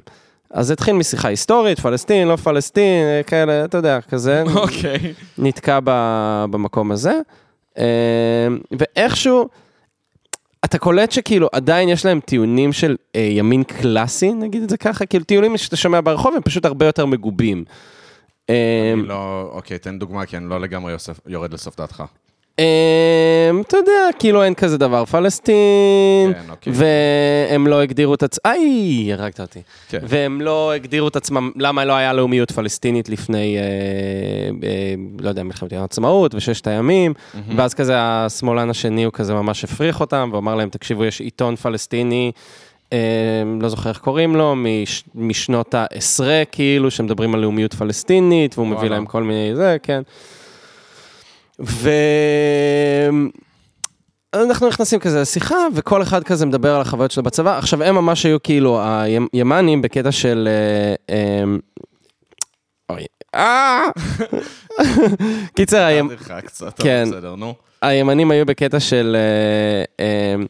אז 0.51 0.71
התחיל 0.71 0.95
משיחה 0.95 1.27
היסטורית, 1.27 1.79
פלסטין, 1.79 2.27
לא 2.27 2.35
פלסטין, 2.35 3.23
כאלה, 3.27 3.65
אתה 3.65 3.77
יודע, 3.77 4.01
כזה, 4.01 4.43
אוקיי. 4.55 5.13
נתקע 5.37 5.79
במקום 6.49 6.91
הזה. 6.91 7.19
אה, 7.77 8.47
ואיכשהו, 8.79 9.49
אתה 10.65 10.77
קולט 10.77 11.11
שכאילו 11.11 11.49
עדיין 11.51 11.89
יש 11.89 12.05
להם 12.05 12.19
טיעונים 12.19 12.73
של 12.73 12.95
אה, 13.15 13.21
ימין 13.31 13.63
קלאסי, 13.63 14.33
נגיד 14.33 14.63
את 14.63 14.69
זה 14.69 14.77
ככה, 14.77 15.05
כאילו 15.05 15.23
טיעונים 15.23 15.57
שאתה 15.57 15.75
שומע 15.75 15.99
ברחוב 16.03 16.35
הם 16.35 16.41
פשוט 16.41 16.65
הרבה 16.65 16.85
יותר 16.85 17.05
מגובים. 17.05 17.63
אני 18.49 18.55
לא... 19.07 19.49
אוקיי, 19.51 19.77
תן 19.79 19.99
דוגמה, 19.99 20.25
כי 20.25 20.37
אני 20.37 20.49
לא 20.49 20.59
לגמרי 20.61 20.91
יוסף- 20.91 21.19
יורד 21.27 21.53
לסוף 21.53 21.77
דעתך. 21.77 22.03
אמ, 22.59 23.61
אתה 23.61 23.77
יודע, 23.77 24.09
כאילו 24.19 24.43
אין 24.43 24.53
כזה 24.53 24.77
דבר 24.77 25.05
פלסטין, 25.05 26.33
כן, 26.33 26.49
אוקיי. 26.49 26.73
והם 26.75 27.67
לא 27.67 27.81
הגדירו 27.81 28.13
את 28.13 28.23
עצמם, 28.23 28.51
איי, 28.51 29.13
הרגת 29.13 29.39
אותי. 29.39 29.61
כן. 29.89 29.99
והם 30.03 30.41
לא 30.41 30.71
הגדירו 30.71 31.07
את 31.07 31.15
עצמם, 31.15 31.51
למה 31.55 31.85
לא 31.85 31.93
היה 31.93 32.13
לאומיות 32.13 32.51
פלסטינית 32.51 33.09
לפני, 33.09 33.57
אה, 33.57 33.61
אה, 34.67 34.95
לא 35.19 35.29
יודע, 35.29 35.43
מלחמת 35.43 35.73
העצמאות 35.73 36.35
וששת 36.35 36.67
הימים, 36.67 37.13
ואז 37.55 37.73
כזה 37.73 37.93
השמאלן 37.97 38.69
השני 38.69 39.03
הוא 39.03 39.13
כזה 39.13 39.33
ממש 39.33 39.63
הפריך 39.63 39.99
אותם, 39.99 40.29
ואמר 40.33 40.55
להם, 40.55 40.69
תקשיבו, 40.69 41.05
יש 41.05 41.21
עיתון 41.21 41.55
פלסטיני, 41.55 42.31
אה, 42.93 42.97
לא 43.61 43.69
זוכר 43.69 43.89
איך 43.89 43.97
קוראים 43.97 44.35
לו, 44.35 44.53
מש, 44.55 45.03
משנות 45.15 45.73
העשרה, 45.73 46.43
כאילו, 46.51 46.91
שמדברים 46.91 47.33
על 47.35 47.39
לאומיות 47.41 47.73
פלסטינית, 47.73 48.57
והוא 48.57 48.67
מביא. 48.67 48.89
להם 48.89 49.05
כל 49.05 49.23
מיני, 49.23 49.55
זה, 49.55 49.77
כן. 49.83 50.01
ו... 51.59 51.89
אנחנו 54.33 54.67
נכנסים 54.67 54.99
כזה 54.99 55.21
לשיחה, 55.21 55.55
וכל 55.73 56.01
אחד 56.01 56.23
כזה 56.23 56.45
מדבר 56.45 56.75
על 56.75 56.81
החוויות 56.81 57.11
שלו 57.11 57.23
בצבא. 57.23 57.57
עכשיו, 57.57 57.83
הם 57.83 57.95
ממש 57.95 58.25
היו 58.25 58.43
כאילו 58.43 58.81
הימנים 59.33 59.81
בקטע 59.81 60.11
של... 60.11 60.47
אה, 61.09 61.15
אה, 61.15 61.43
אוי, 62.89 63.05
אה! 63.35 63.81
קיצר, 65.55 65.87
הימ- 65.87 66.09
כן. 66.75 67.07
הימנים 67.81 68.31
היו 68.31 68.45
בקטע 68.45 68.79
של, 68.79 69.15
אה, 69.19 70.05
אה, 70.05 70.43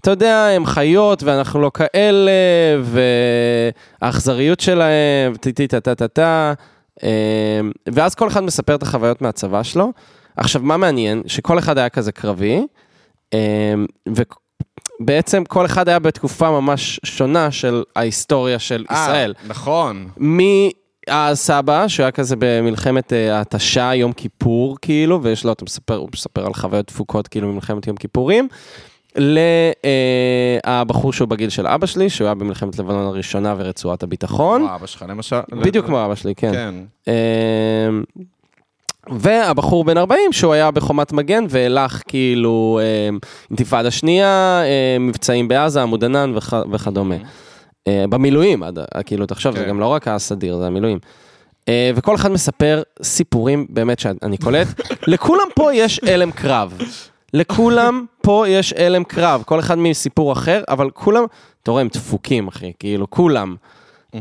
אתה 0.00 0.10
יודע, 0.10 0.46
הם 0.46 0.66
חיות 0.66 1.22
ואנחנו 1.22 1.60
לא 1.60 1.70
כאלה, 1.74 2.32
והאכזריות 4.02 4.60
שלהם, 4.60 5.34
טה 5.40 5.80
טה 5.80 5.94
טה 5.94 6.08
טה, 6.08 6.52
אה, 7.02 7.60
ואז 7.92 8.14
כל 8.14 8.28
אחד 8.28 8.42
מספר 8.44 8.74
את 8.74 8.82
החוויות 8.82 9.22
מהצבא 9.22 9.62
שלו. 9.62 9.92
עכשיו, 10.36 10.62
מה 10.62 10.76
מעניין? 10.76 11.22
שכל 11.26 11.58
אחד 11.58 11.78
היה 11.78 11.88
כזה 11.88 12.12
קרבי, 12.12 12.66
אה, 13.34 13.74
ובעצם 15.00 15.44
כל 15.44 15.66
אחד 15.66 15.88
היה 15.88 15.98
בתקופה 15.98 16.50
ממש 16.50 17.00
שונה 17.04 17.50
של 17.50 17.82
ההיסטוריה 17.96 18.58
של 18.58 18.84
אה, 18.90 19.02
ישראל. 19.02 19.34
נכון. 19.46 20.08
מהסבא, 20.16 21.88
שהוא 21.88 22.04
היה 22.04 22.10
כזה 22.10 22.36
במלחמת 22.38 23.12
אה, 23.12 23.38
ההתשה, 23.38 23.94
יום 23.94 24.12
כיפור, 24.12 24.76
כאילו, 24.82 25.22
ויש 25.22 25.44
לו, 25.44 25.52
אתה 25.52 25.64
מספר, 25.64 25.96
הוא 25.96 26.08
מספר 26.14 26.46
על 26.46 26.54
חוויות 26.54 26.86
דפוקות, 26.86 27.28
כאילו, 27.28 27.48
ממלחמת 27.48 27.86
יום 27.86 27.96
כיפורים, 27.96 28.48
לבחור 30.66 31.12
שהוא 31.12 31.28
בגיל 31.28 31.50
של 31.50 31.66
אבא 31.66 31.86
שלי, 31.86 32.10
שהוא 32.10 32.26
היה 32.26 32.34
במלחמת 32.34 32.78
לבנון 32.78 33.06
הראשונה 33.06 33.54
ורצועת 33.58 34.02
הביטחון. 34.02 34.60
כמו 34.60 34.74
אבא 34.74 34.86
שלך 34.86 35.04
למשל. 35.08 35.40
בדיוק 35.50 35.86
כמו 35.86 36.04
אבא 36.04 36.14
שלי, 36.14 36.34
כן. 36.34 36.52
כן. 36.52 36.74
והבחור 39.10 39.84
בן 39.84 39.98
40 39.98 40.32
שהוא 40.32 40.52
היה 40.52 40.70
בחומת 40.70 41.12
מגן 41.12 41.44
והלך 41.48 42.02
כאילו 42.08 42.80
אמ, 43.08 43.18
אינתיפאדה 43.50 43.90
שנייה, 43.90 44.62
אמ, 44.96 45.06
מבצעים 45.06 45.48
בעזה, 45.48 45.82
עמוד 45.82 46.04
ענן 46.04 46.32
וכ- 46.36 46.66
וכדומה. 46.72 47.14
אה, 47.88 48.04
במילואים, 48.08 48.62
עד- 48.62 48.78
כאילו 49.06 49.26
תחשוב, 49.26 49.56
זה 49.56 49.62
כן. 49.62 49.68
גם 49.68 49.80
לא 49.80 49.86
רק 49.86 50.08
הסדיר, 50.08 50.56
זה 50.58 50.66
המילואים. 50.66 50.98
אה, 51.68 51.90
וכל 51.94 52.14
אחד 52.14 52.30
מספר 52.32 52.82
סיפורים, 53.02 53.66
באמת 53.70 53.98
שאני 53.98 54.38
קולט, 54.44 54.66
לכולם 55.12 55.46
פה 55.54 55.74
יש 55.74 56.00
הלם 56.06 56.30
קרב. 56.30 56.78
לכולם 57.34 58.04
פה 58.22 58.44
יש 58.48 58.72
הלם 58.72 59.04
קרב, 59.04 59.42
כל 59.46 59.58
אחד 59.60 59.78
מסיפור 59.78 60.32
אחר, 60.32 60.62
אבל 60.68 60.90
כולם, 60.90 61.24
אתה 61.62 61.70
רואה, 61.70 61.80
הם 61.82 61.88
דפוקים, 61.88 62.48
אחי, 62.48 62.72
כאילו, 62.78 63.10
כולם. 63.10 63.56
אמ, 64.14 64.20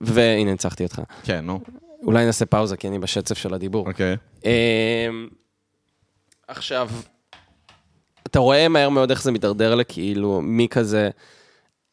והנה, 0.00 0.50
ניצחתי 0.50 0.84
אותך. 0.84 1.00
כן, 1.24 1.40
נו. 1.44 1.60
אולי 2.02 2.24
נעשה 2.26 2.46
פאוזה, 2.46 2.76
כי 2.76 2.88
אני 2.88 2.98
בשצף 2.98 3.38
של 3.38 3.54
הדיבור. 3.54 3.88
אוקיי. 3.88 4.16
אמ, 4.44 5.28
עכשיו, 6.48 6.88
אתה 8.26 8.38
רואה 8.38 8.68
מהר 8.68 8.88
מאוד 8.88 9.10
איך 9.10 9.22
זה 9.22 9.32
מידרדר 9.32 9.74
לכאילו, 9.74 10.40
מי 10.42 10.68
כזה, 10.70 11.10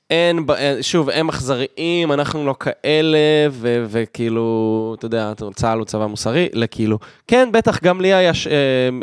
אין, 0.10 0.46
אין- 0.58 0.82
שוב, 0.84 1.10
הם 1.10 1.30
אכזריים, 1.30 2.12
אנחנו 2.12 2.46
לא 2.46 2.56
כאלה, 2.60 3.18
ו- 3.52 3.86
וכאילו, 3.90 4.96
אתה 4.98 5.06
יודע, 5.06 5.34
צה"ל 5.56 5.78
הוא 5.78 5.86
צבא 5.86 6.06
מוסרי, 6.06 6.50
לכאילו, 6.54 7.00
כן, 7.28 7.50
בטח, 7.54 7.84
גם 7.84 8.02
לי 8.02 8.14
היה 8.14 8.34
ש- 8.34 8.48
אה, 8.48 8.54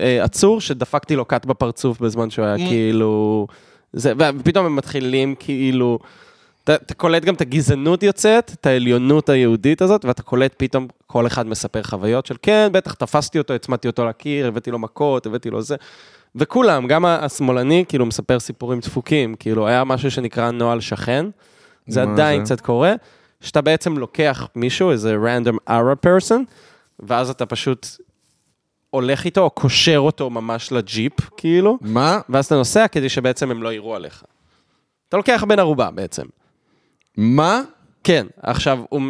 אה, 0.00 0.24
עצור 0.24 0.60
שדפקתי 0.60 1.16
לו 1.16 1.24
קאט 1.24 1.46
בפרצוף 1.46 2.00
בזמן 2.00 2.30
שהוא 2.30 2.44
היה 2.44 2.56
כאילו, 2.68 3.46
זה, 3.92 4.12
ופתאום 4.38 4.66
הם 4.66 4.76
מתחילים 4.76 5.34
כאילו, 5.38 5.98
אתה, 6.66 6.74
אתה 6.74 6.94
קולט 6.94 7.24
גם 7.24 7.34
את 7.34 7.40
הגזענות 7.40 8.02
יוצאת, 8.02 8.50
את 8.54 8.66
העליונות 8.66 9.28
היהודית 9.28 9.82
הזאת, 9.82 10.04
ואתה 10.04 10.22
קולט 10.22 10.54
פתאום 10.56 10.88
כל 11.06 11.26
אחד 11.26 11.46
מספר 11.46 11.82
חוויות 11.82 12.26
של 12.26 12.34
כן, 12.42 12.68
בטח 12.72 12.94
תפסתי 12.94 13.38
אותו, 13.38 13.54
הצמדתי 13.54 13.88
אותו 13.88 14.04
לקיר, 14.04 14.46
הבאתי 14.46 14.70
לו 14.70 14.78
מכות, 14.78 15.26
הבאתי 15.26 15.50
לו 15.50 15.62
זה. 15.62 15.76
וכולם, 16.34 16.86
גם 16.86 17.04
השמאלני, 17.04 17.84
כאילו, 17.88 18.06
מספר 18.06 18.40
סיפורים 18.40 18.80
דפוקים. 18.80 19.34
כאילו, 19.34 19.66
היה 19.66 19.84
משהו 19.84 20.10
שנקרא 20.10 20.50
נוהל 20.50 20.80
שכן, 20.80 21.26
זה 21.86 22.02
עדיין 22.02 22.44
זה? 22.44 22.54
קצת 22.54 22.64
קורה, 22.64 22.94
שאתה 23.40 23.60
בעצם 23.60 23.98
לוקח 23.98 24.48
מישהו, 24.54 24.90
איזה 24.90 25.16
random 25.16 25.70
Arab 25.70 26.06
person, 26.06 26.40
ואז 27.00 27.30
אתה 27.30 27.46
פשוט 27.46 27.86
הולך 28.90 29.24
איתו, 29.24 29.40
או 29.40 29.50
קושר 29.50 29.98
אותו 29.98 30.30
ממש 30.30 30.72
לג'יפ, 30.72 31.12
כאילו, 31.36 31.78
מה? 31.80 32.20
ואז 32.28 32.46
אתה 32.46 32.54
נוסע 32.54 32.88
כדי 32.88 33.08
שבעצם 33.08 33.50
הם 33.50 33.62
לא 33.62 33.72
יראו 33.72 33.96
עליך. 33.96 34.24
אתה 35.08 35.16
לוקח 35.16 35.44
בן 35.48 35.58
ערובה 35.58 35.90
בעצם. 35.90 36.24
מה? 37.16 37.62
כן, 38.04 38.26
עכשיו, 38.42 38.78
הוא, 38.88 39.00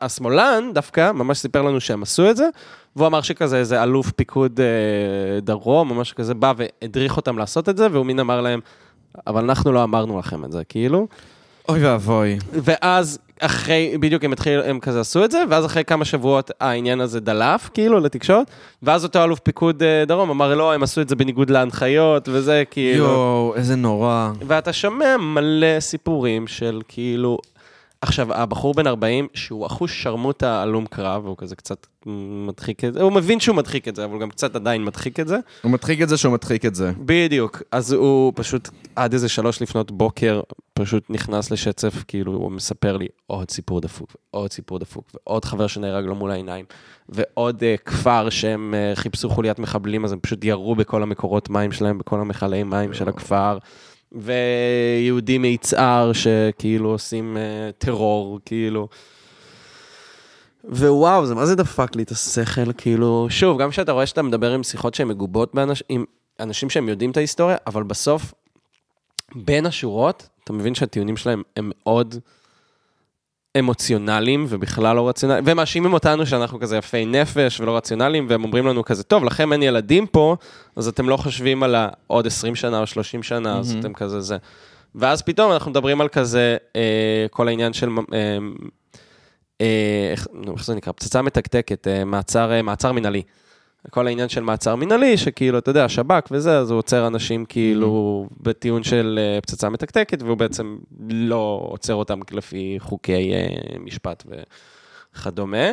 השמאלן 0.00 0.70
דווקא 0.74 1.12
ממש 1.12 1.38
סיפר 1.38 1.62
לנו 1.62 1.80
שהם 1.80 2.02
עשו 2.02 2.30
את 2.30 2.36
זה, 2.36 2.48
והוא 2.96 3.06
אמר 3.06 3.22
שכזה 3.22 3.58
איזה 3.58 3.82
אלוף 3.82 4.10
פיקוד 4.12 4.60
אה, 4.60 5.40
דרום, 5.40 5.90
או 5.90 5.94
משהו 5.94 6.16
כזה, 6.16 6.34
בא 6.34 6.52
והדריך 6.56 7.16
אותם 7.16 7.38
לעשות 7.38 7.68
את 7.68 7.76
זה, 7.76 7.86
והוא 7.92 8.06
מין 8.06 8.20
אמר 8.20 8.40
להם, 8.40 8.60
אבל 9.26 9.44
אנחנו 9.44 9.72
לא 9.72 9.84
אמרנו 9.84 10.18
לכם 10.18 10.44
את 10.44 10.52
זה, 10.52 10.64
כאילו. 10.64 11.06
אוי 11.68 11.84
ואבוי. 11.84 12.38
ואז 12.52 13.18
אחרי, 13.44 13.98
בדיוק 14.00 14.24
הם 14.24 14.32
התחילו, 14.32 14.62
הם 14.62 14.80
כזה 14.80 15.00
עשו 15.00 15.24
את 15.24 15.30
זה, 15.30 15.42
ואז 15.50 15.66
אחרי 15.66 15.84
כמה 15.84 16.04
שבועות 16.04 16.50
העניין 16.60 17.00
הזה 17.00 17.20
דלף, 17.20 17.70
כאילו, 17.74 18.00
לתקשורת, 18.00 18.50
ואז 18.82 19.04
אותו 19.04 19.24
אלוף 19.24 19.38
פיקוד 19.38 19.82
אה, 19.82 20.04
דרום 20.04 20.30
אמר, 20.30 20.54
לא, 20.54 20.72
הם 20.72 20.82
עשו 20.82 21.00
את 21.00 21.08
זה 21.08 21.16
בניגוד 21.16 21.50
להנחיות, 21.50 22.28
וזה 22.32 22.62
כאילו... 22.70 23.04
יואו, 23.04 23.52
איזה 23.56 23.76
נורא. 23.76 24.30
ואתה 24.46 24.72
שומע 24.72 25.16
מלא 25.16 25.80
סיפורים 25.80 26.46
של 26.46 26.80
כאילו... 26.88 27.38
עכשיו, 28.02 28.34
הבחור 28.34 28.74
בן 28.74 28.86
40, 28.86 29.28
שהוא 29.34 29.66
אחוש 29.66 30.02
שרמוטה 30.02 30.62
הלום 30.62 30.86
קרב, 30.86 31.26
הוא 31.26 31.36
כזה 31.38 31.56
קצת 31.56 31.86
מדחיק 32.46 32.84
את 32.84 32.94
זה, 32.94 33.02
הוא 33.02 33.12
מבין 33.12 33.40
שהוא 33.40 33.56
מדחיק 33.56 33.88
את 33.88 33.96
זה, 33.96 34.04
אבל 34.04 34.12
הוא 34.12 34.20
גם 34.20 34.30
קצת 34.30 34.56
עדיין 34.56 34.84
מדחיק 34.84 35.20
את 35.20 35.28
זה. 35.28 35.38
הוא 35.62 35.70
מדחיק 35.72 36.02
את 36.02 36.08
זה 36.08 36.16
שהוא 36.16 36.32
מדחיק 36.32 36.66
את 36.66 36.74
זה. 36.74 36.92
בדיוק. 36.98 37.62
אז 37.72 37.92
הוא 37.92 38.32
פשוט, 38.36 38.68
עד 38.96 39.12
איזה 39.12 39.28
שלוש 39.28 39.62
לפנות 39.62 39.90
בוקר, 39.90 40.40
פשוט 40.74 41.04
נכנס 41.10 41.50
לשצף, 41.50 42.04
כאילו, 42.08 42.32
הוא 42.32 42.52
מספר 42.52 42.96
לי 42.96 43.06
עוד 43.26 43.50
סיפור 43.50 43.80
דפוק, 43.80 44.16
ועוד 44.34 44.52
סיפור 44.52 44.78
דפוק, 44.78 45.10
ועוד 45.14 45.44
חבר 45.44 45.66
שנהרג 45.66 46.04
לו 46.04 46.14
מול 46.14 46.30
העיניים, 46.30 46.64
ועוד 47.08 47.60
uh, 47.60 47.82
כפר 47.84 48.30
שהם 48.30 48.74
uh, 48.74 48.98
חיפשו 48.98 49.30
חוליית 49.30 49.58
מחבלים, 49.58 50.04
אז 50.04 50.12
הם 50.12 50.20
פשוט 50.20 50.44
ירו 50.44 50.74
בכל 50.74 51.02
המקורות 51.02 51.50
מים 51.50 51.72
שלהם, 51.72 51.98
בכל 51.98 52.20
המכלי 52.20 52.62
מים 52.62 52.94
של 52.94 53.08
הכפר. 53.08 53.58
ויהודים 54.14 55.42
מיצהר 55.42 56.12
שכאילו 56.12 56.88
עושים 56.88 57.36
uh, 57.36 57.72
טרור, 57.78 58.40
כאילו. 58.44 58.88
ווואו, 60.64 61.26
זה 61.26 61.34
מה 61.34 61.46
זה 61.46 61.54
דפק 61.54 61.96
לי 61.96 62.02
את 62.02 62.10
השכל, 62.10 62.72
כאילו, 62.72 63.26
שוב, 63.30 63.62
גם 63.62 63.70
כשאתה 63.70 63.92
רואה 63.92 64.06
שאתה 64.06 64.22
מדבר 64.22 64.52
עם 64.52 64.62
שיחות 64.62 64.94
שהן 64.94 65.08
מגובות 65.08 65.54
באנשים, 65.54 65.86
עם 65.88 66.04
אנשים 66.40 66.70
שהם 66.70 66.88
יודעים 66.88 67.10
את 67.10 67.16
ההיסטוריה, 67.16 67.56
אבל 67.66 67.82
בסוף, 67.82 68.34
בין 69.34 69.66
השורות, 69.66 70.28
אתה 70.44 70.52
מבין 70.52 70.74
שהטיעונים 70.74 71.16
שלהם 71.16 71.42
הם 71.56 71.70
מאוד 71.74 72.14
אמוציונליים 73.58 74.46
ובכלל 74.48 74.96
לא 74.96 75.08
רציונליים, 75.08 75.46
והם 75.46 75.56
מאשימים 75.56 75.92
אותנו 75.92 76.26
שאנחנו 76.26 76.60
כזה 76.60 76.76
יפי 76.76 77.06
נפש 77.06 77.60
ולא 77.60 77.76
רציונליים, 77.76 78.26
והם 78.28 78.44
אומרים 78.44 78.66
לנו 78.66 78.84
כזה, 78.84 79.02
טוב, 79.02 79.24
לכם 79.24 79.52
אין 79.52 79.62
ילדים 79.62 80.06
פה, 80.06 80.36
אז 80.76 80.88
אתם 80.88 81.08
לא 81.08 81.16
חושבים 81.16 81.62
על 81.62 81.74
העוד 81.74 82.26
20 82.26 82.54
שנה 82.54 82.80
או 82.80 82.86
30 82.86 83.22
שנה, 83.22 83.58
אז 83.58 83.76
אתם 83.80 83.92
כזה 83.92 84.20
זה. 84.20 84.36
ואז 84.94 85.22
פתאום 85.22 85.52
אנחנו 85.52 85.70
מדברים 85.70 86.00
על 86.00 86.08
כזה, 86.08 86.56
אה, 86.76 87.26
כל 87.30 87.48
העניין 87.48 87.72
של... 87.72 87.88
אה, 88.12 88.38
אה, 89.60 90.08
איך 90.10 90.26
איך 90.56 90.64
זה 90.64 90.74
נקרא? 90.74 90.92
פצצה 90.92 91.22
מתקתקת, 91.22 91.88
אה, 91.88 92.04
מעצר, 92.04 92.52
אה, 92.52 92.62
מעצר 92.62 92.92
מינהלי. 92.92 93.22
כל 93.90 94.06
העניין 94.06 94.28
של 94.28 94.40
מעצר 94.40 94.76
מינהלי, 94.76 95.16
שכאילו, 95.16 95.58
אתה 95.58 95.70
יודע, 95.70 95.88
שב"כ 95.88 96.28
וזה, 96.30 96.58
אז 96.58 96.70
הוא 96.70 96.78
עוצר 96.78 97.06
אנשים 97.06 97.44
כאילו 97.44 98.26
בטיעון 98.40 98.82
של 98.82 99.18
אה, 99.22 99.40
פצצה 99.40 99.68
מתקתקת, 99.68 100.22
והוא 100.22 100.36
בעצם 100.36 100.78
לא 101.10 101.66
עוצר 101.68 101.94
אותם 101.94 102.20
לפי 102.30 102.76
חוקי 102.78 103.32
אה, 103.32 103.78
משפט 103.78 104.24
וכדומה. 104.26 105.66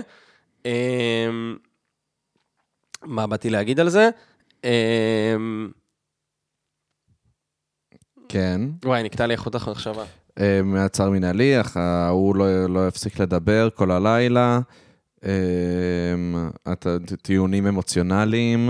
אה, 0.65 1.29
מה 3.03 3.27
באתי 3.27 3.49
להגיד 3.49 3.79
על 3.79 3.89
זה? 3.89 4.09
אה, 4.65 5.35
כן. 8.29 8.61
וואי, 8.85 9.03
נקטע 9.03 9.27
לי 9.27 9.33
איכות 9.33 9.55
המחשבה. 9.55 10.03
אה, 10.39 10.61
מעצר 10.63 11.09
מנהלי, 11.09 11.61
אך 11.61 11.77
ההוא 11.77 12.35
לא, 12.35 12.65
לא 12.65 12.87
הפסיק 12.87 13.19
לדבר 13.19 13.69
כל 13.75 13.91
הלילה. 13.91 14.59
הט- 16.65 16.87
טיעונים 17.21 17.67
אמוציונליים, 17.67 18.69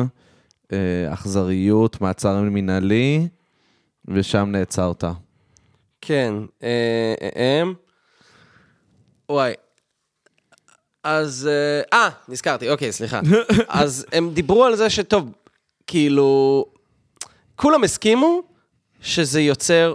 אה, 0.71 0.77
אכזריות, 1.13 2.01
מעצר 2.01 2.41
מנהלי, 2.41 3.27
ושם 4.07 4.49
נעצרת. 4.51 5.03
כן, 6.01 6.33
אה, 6.63 7.13
אה, 7.21 7.29
אה, 7.35 7.63
וואי. 9.29 9.53
אז, 11.03 11.49
אה, 11.93 12.09
נזכרתי, 12.29 12.69
אוקיי, 12.69 12.91
סליחה. 12.91 13.19
אז 13.67 14.05
הם 14.11 14.29
דיברו 14.33 14.65
על 14.65 14.75
זה 14.75 14.89
שטוב, 14.89 15.31
כאילו, 15.87 16.65
כולם 17.55 17.83
הסכימו 17.83 18.41
שזה 19.01 19.41
יוצר 19.41 19.93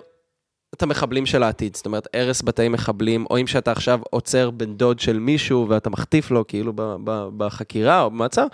את 0.74 0.82
המחבלים 0.82 1.26
של 1.26 1.42
העתיד. 1.42 1.76
זאת 1.76 1.87
אומרת, 1.87 2.08
הרס 2.14 2.42
בתי 2.42 2.68
מחבלים, 2.68 3.26
או 3.30 3.40
אם 3.40 3.46
שאתה 3.46 3.72
עכשיו 3.72 4.00
עוצר 4.10 4.50
בן 4.50 4.74
דוד 4.74 4.98
של 4.98 5.18
מישהו 5.18 5.66
ואתה 5.68 5.90
מחטיף 5.90 6.30
לו, 6.30 6.46
כאילו, 6.46 6.72
ב- 6.76 6.96
ב- 7.04 7.28
בחקירה 7.37 8.02
או 8.02 8.10
במעצר, 8.10 8.46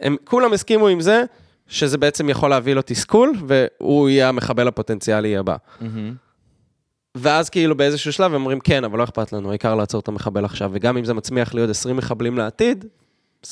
הם 0.00 0.16
כולם 0.24 0.52
הסכימו 0.52 0.88
עם 0.88 1.00
זה 1.00 1.24
שזה 1.68 1.98
בעצם 1.98 2.28
יכול 2.28 2.50
להביא 2.50 2.74
לו 2.74 2.82
תסכול, 2.86 3.32
והוא 3.46 4.08
יהיה 4.08 4.28
המחבל 4.28 4.68
הפוטנציאלי 4.68 5.36
הבא. 5.36 5.56
ואז 7.14 7.50
כאילו 7.50 7.76
באיזשהו 7.76 8.12
שלב 8.12 8.34
הם 8.34 8.40
אומרים, 8.40 8.60
כן, 8.60 8.84
אבל 8.84 8.98
לא 8.98 9.04
אכפת 9.04 9.32
לנו, 9.32 9.50
העיקר 9.50 9.74
לעצור 9.74 10.00
את 10.00 10.08
המחבל 10.08 10.44
עכשיו, 10.44 10.70
וגם 10.72 10.96
אם 10.96 11.04
זה 11.04 11.14
מצמיח 11.14 11.54
לי 11.54 11.60
עוד 11.60 11.70
20 11.70 11.96
מחבלים 11.96 12.38
לעתיד, 12.38 12.84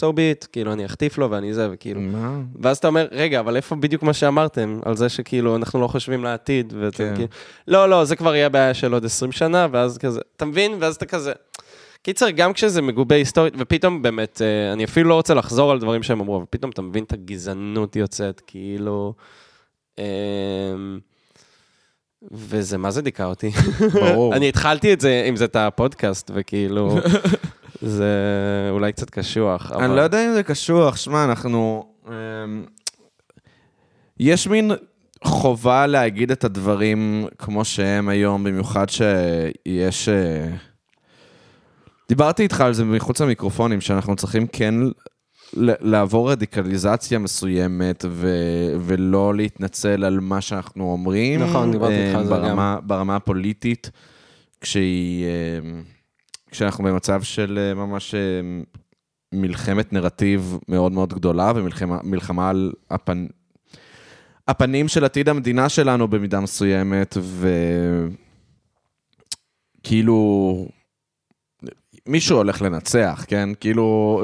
so 0.00 0.02
be 0.02 0.42
it, 0.42 0.46
כאילו, 0.52 0.72
אני 0.72 0.86
אחטיף 0.86 1.18
לו 1.18 1.30
ואני 1.30 1.54
זה, 1.54 1.68
וכאילו. 1.72 2.00
מה? 2.00 2.40
ואז 2.62 2.76
אתה 2.76 2.88
אומר, 2.88 3.06
רגע, 3.12 3.40
אבל 3.40 3.56
איפה 3.56 3.76
בדיוק 3.76 4.02
מה 4.02 4.12
שאמרתם, 4.12 4.80
על 4.84 4.96
זה 4.96 5.08
שכאילו, 5.08 5.56
אנחנו 5.56 5.80
לא 5.80 5.88
חושבים 5.88 6.24
לעתיד, 6.24 6.72
ואתם 6.80 6.96
כן. 6.96 7.14
כאילו, 7.14 7.28
לא, 7.68 7.88
לא, 7.88 8.04
זה 8.04 8.16
כבר 8.16 8.34
יהיה 8.34 8.48
בעיה 8.48 8.74
של 8.74 8.92
עוד 8.92 9.04
20 9.04 9.32
שנה, 9.32 9.66
ואז 9.72 9.98
כזה, 9.98 10.20
אתה 10.36 10.44
מבין? 10.44 10.76
ואז 10.80 10.94
אתה 10.94 11.06
כזה... 11.06 11.32
קיצר, 12.02 12.30
גם 12.30 12.52
כשזה 12.52 12.82
מגובה 12.82 13.16
היסטורית, 13.16 13.54
ופתאום 13.58 14.02
באמת, 14.02 14.42
אה, 14.42 14.72
אני 14.72 14.84
אפילו 14.84 15.08
לא 15.08 15.14
רוצה 15.14 15.34
לחזור 15.34 15.70
על 15.70 15.78
דברים 15.78 16.02
שהם 16.02 16.20
אמרו, 16.20 16.36
אבל 16.36 16.44
פתאום 16.50 16.70
אתה 16.70 16.82
מבין 16.82 17.04
את 17.04 17.12
הגזענות 17.12 17.96
יוצאת, 17.96 18.42
כאילו... 18.46 19.14
אמ, 19.98 20.04
וזה, 22.32 22.78
מה 22.78 22.90
זה 22.90 23.02
דיכא 23.02 23.22
אותי? 23.22 23.50
ברור. 23.92 24.34
אני 24.36 24.48
התחלתי 24.48 24.92
את 24.92 25.00
זה, 25.00 25.26
אם 25.28 25.36
זה 25.36 25.44
את 25.44 25.56
הפודקאסט, 25.56 26.30
וכאילו, 26.34 26.98
זה 27.86 28.14
אולי 28.70 28.92
קצת 28.92 29.10
קשוח, 29.10 29.72
אבל... 29.72 29.84
אני 29.84 29.96
לא 29.96 30.00
יודע 30.00 30.26
אם 30.26 30.34
זה 30.34 30.42
קשוח, 30.42 30.96
שמע, 30.96 31.24
אנחנו... 31.24 31.86
אמ, 32.08 32.12
יש 34.20 34.48
מין 34.48 34.70
חובה 35.24 35.86
להגיד 35.86 36.30
את 36.30 36.44
הדברים 36.44 37.26
כמו 37.38 37.64
שהם 37.64 38.08
היום, 38.08 38.44
במיוחד 38.44 38.86
שיש... 38.88 40.08
אה, 40.08 40.50
דיברתי 42.08 42.42
איתך 42.42 42.60
על 42.60 42.72
זה 42.72 42.84
מחוץ 42.84 43.20
למיקרופונים, 43.20 43.80
שאנחנו 43.80 44.16
צריכים 44.16 44.46
כן 44.46 44.74
ל- 45.56 45.90
לעבור 45.90 46.30
רדיקליזציה 46.30 47.18
מסוימת 47.18 48.04
ו- 48.08 48.74
ולא 48.80 49.34
להתנצל 49.34 50.04
על 50.04 50.20
מה 50.20 50.40
שאנחנו 50.40 50.92
אומרים. 50.92 51.42
נכון, 51.42 51.72
דיברתי 51.72 51.94
אה, 51.94 52.06
איתך 52.06 52.18
על 52.18 52.24
זה 52.24 52.30
ברמה, 52.30 52.78
ברמה 52.82 53.16
הפוליטית, 53.16 53.90
כשהיא... 54.60 55.26
אה, 56.54 56.56
כשאנחנו 56.56 56.84
במצב 56.84 57.22
של 57.22 57.58
אה, 57.58 57.74
ממש 57.74 58.14
אה, 58.14 58.20
מלחמת 59.32 59.92
נרטיב 59.92 60.58
מאוד 60.68 60.92
מאוד 60.92 61.14
גדולה, 61.14 61.52
ומלחמה 61.54 61.98
מלחמה 62.02 62.50
על 62.50 62.72
הפנ... 62.90 63.26
הפנים 64.48 64.88
של 64.88 65.04
עתיד 65.04 65.28
המדינה 65.28 65.68
שלנו 65.68 66.08
במידה 66.08 66.40
מסוימת, 66.40 67.16
וכאילו, 69.80 70.68
מישהו 72.06 72.36
הולך 72.36 72.62
לנצח, 72.62 73.24
כן? 73.28 73.48
כאילו, 73.60 74.22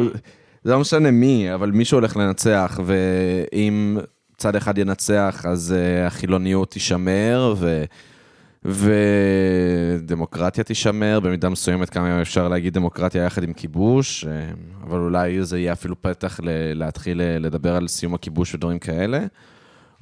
זה 0.65 0.73
לא 0.73 0.81
משנה 0.81 1.11
מי, 1.11 1.55
אבל 1.55 1.71
מישהו 1.71 1.97
הולך 1.97 2.17
לנצח, 2.17 2.81
ואם 2.85 3.99
צד 4.37 4.57
אחד 4.57 4.79
ינצח, 4.79 5.47
אז 5.49 5.75
uh, 5.75 6.07
החילוניות 6.07 6.71
תישמר, 6.71 7.55
ו... 7.59 7.85
ודמוקרטיה 8.65 10.65
תישמר, 10.65 11.21
במידה 11.21 11.49
מסוימת 11.49 11.91
כמה 11.91 12.23
אפשר 12.23 12.49
להגיד 12.49 12.75
דמוקרטיה 12.75 13.25
יחד 13.25 13.43
עם 13.43 13.53
כיבוש, 13.53 14.25
אה, 14.25 14.51
אבל 14.83 14.99
אולי 14.99 15.45
זה 15.45 15.59
יהיה 15.59 15.73
אפילו 15.73 16.03
פתח 16.03 16.41
ל- 16.43 16.79
להתחיל 16.79 17.21
אה, 17.21 17.39
לדבר 17.39 17.77
על 17.77 17.89
סיום 17.89 18.15
הכיבוש 18.15 18.55
ודברים 18.55 18.79
כאלה, 18.79 19.21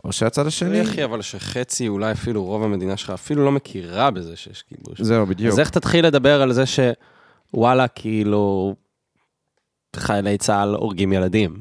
או 0.05 0.12
שהצד 0.12 0.47
השני... 0.47 0.83
אחי, 0.83 1.05
אבל 1.05 1.23
שחצי, 1.23 1.88
אולי 1.88 2.12
אפילו 2.12 2.44
רוב 2.44 2.62
המדינה 2.62 2.97
שלך 2.97 3.11
אפילו 3.11 3.44
לא 3.44 3.53
מכירה 3.53 4.11
בזה 4.11 4.37
שיש 4.37 4.62
כיבוש. 4.62 5.01
זהו, 5.01 5.27
בדיוק. 5.27 5.53
אז 5.53 5.61
איך 5.61 5.71
תתחיל 5.71 6.07
לדבר 6.07 6.42
על 6.42 6.53
זה 6.53 6.64
שוואלה, 6.66 7.88
כאילו, 7.88 8.75
חיילי 9.97 10.38
צה"ל 10.38 10.75
הורגים 10.75 11.12
ילדים? 11.12 11.57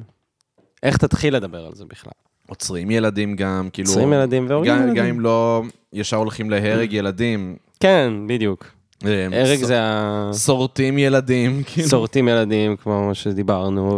איך 0.83 0.97
תתחיל 0.97 1.35
לדבר 1.35 1.65
על 1.65 1.75
זה 1.75 1.85
בכלל? 1.85 2.11
עוצרים 2.47 2.91
ילדים 2.91 3.35
גם, 3.35 3.69
כאילו... 3.73 3.89
עוצרים 3.89 4.13
ילדים 4.13 4.45
והורגים 4.49 4.75
ילדים. 4.75 4.93
גם 4.93 5.05
אם 5.05 5.19
לא 5.19 5.63
ישר 5.93 6.17
הולכים 6.17 6.49
להרג 6.49 6.93
ילדים. 6.93 7.55
כן, 7.79 8.13
בדיוק. 8.27 8.65
אה, 9.05 9.27
הרג 9.31 9.63
זה 9.63 9.81
ה... 9.81 10.31
שורטים 10.45 10.97
ילדים, 10.97 11.63
כאילו. 11.65 11.89
שורטים 11.89 12.27
ילדים, 12.27 12.75
כמו 12.75 13.09
שדיברנו. 13.13 13.97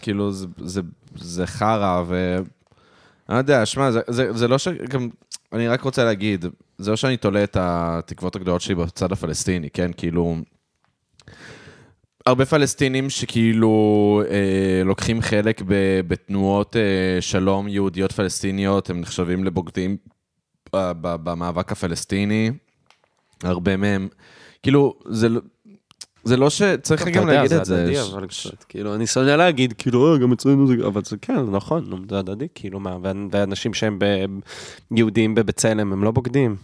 כאילו, 0.00 0.30
זה, 1.16 1.46
חרא, 1.46 2.02
ו... 2.06 2.36
אני 3.28 3.34
לא 3.34 3.38
יודע, 3.38 3.66
שמע, 3.66 3.90
זה, 4.08 4.48
לא 4.48 4.58
ש... 4.58 4.68
גם, 4.68 5.08
אני 5.52 5.68
רק 5.68 5.80
רוצה 5.82 6.04
להגיד, 6.04 6.44
זה 6.78 6.90
לא 6.90 6.96
שאני 6.96 7.16
תולה 7.16 7.44
את 7.44 7.56
התקוות 7.60 8.36
הגדולות 8.36 8.60
שלי 8.60 8.74
בצד 8.74 9.12
הפלסטיני, 9.12 9.70
כן? 9.70 9.90
כאילו... 9.96 10.36
הרבה 12.26 12.44
פלסטינים 12.46 13.10
שכאילו 13.10 13.72
אה, 14.30 14.82
לוקחים 14.84 15.20
חלק 15.22 15.62
ב, 15.66 15.74
בתנועות 16.06 16.76
אה, 16.76 16.82
שלום 17.20 17.68
יהודיות 17.68 18.12
פלסטיניות, 18.12 18.90
הם 18.90 19.00
נחשבים 19.00 19.44
לבוגדים 19.44 19.96
אה, 20.74 20.92
ב- 21.00 21.16
במאבק 21.30 21.72
הפלסטיני. 21.72 22.50
הרבה 23.42 23.76
מהם, 23.76 24.08
כאילו, 24.62 24.94
זה, 25.08 25.28
לא- 25.28 25.40
זה 26.24 26.36
לא 26.36 26.50
שצריך 26.50 27.08
גם 27.08 27.26
להגיד 27.28 27.52
את 27.52 27.64
זה. 27.64 27.74
אתה 27.74 27.82
יודע, 27.82 27.94
זה 27.94 28.02
ש- 28.02 28.06
הדדי, 28.06 28.16
אבל 28.16 28.26
קצת, 28.26 28.64
כאילו, 28.64 28.94
אני 28.94 29.06
שונא 29.06 29.30
להגיד, 29.30 29.72
כאילו, 29.72 30.12
"אה, 30.12 30.18
גם 30.18 30.32
אצלנו 30.32 30.66
זה, 30.66 30.74
אבל 30.86 31.02
זה 31.04 31.16
כן, 31.22 31.40
נכון, 31.50 32.04
זה 32.10 32.18
הדדי, 32.18 32.46
כאילו, 32.54 32.80
מה, 32.80 32.96
ואנשים 33.32 33.74
שהם 33.74 33.98
ב- 33.98 34.24
יהודים 34.96 35.34
בבצלם, 35.34 35.92
הם 35.92 36.04
לא 36.04 36.10
בוגדים. 36.10 36.56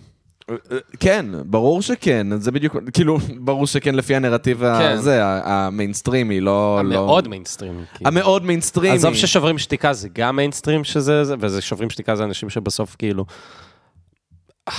כן, 1.00 1.26
ברור 1.44 1.82
שכן, 1.82 2.26
זה 2.38 2.50
בדיוק, 2.50 2.76
כאילו, 2.92 3.18
ברור 3.40 3.66
שכן 3.66 3.94
לפי 3.94 4.14
הנרטיב 4.14 4.58
כן. 4.58 4.64
הזה, 4.64 5.20
המיינסטרימי, 5.24 6.40
לא... 6.40 6.80
לא- 6.84 6.98
המאוד 6.98 7.28
מיינסטרים. 7.28 7.84
כאילו. 7.94 8.08
המאוד 8.08 8.44
מיינסטרימי. 8.44 8.94
עזוב 8.94 9.14
ששוברים 9.14 9.58
שתיקה 9.58 9.92
זה 9.92 10.08
גם 10.12 10.36
מיינסטרים 10.36 10.84
שזה, 10.84 11.24
זה, 11.24 11.34
וזה 11.40 11.60
שוברים 11.60 11.90
שתיקה 11.90 12.16
זה 12.16 12.24
אנשים 12.24 12.50
שבסוף 12.50 12.96
כאילו 12.98 13.24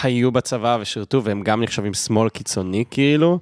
היו 0.03 0.31
בצבא 0.31 0.77
ושירתו 0.81 1.23
והם 1.23 1.41
גם 1.41 1.63
נחשבים 1.63 1.93
שמאל 1.93 2.29
קיצוני 2.29 2.83
כאילו, 2.91 3.39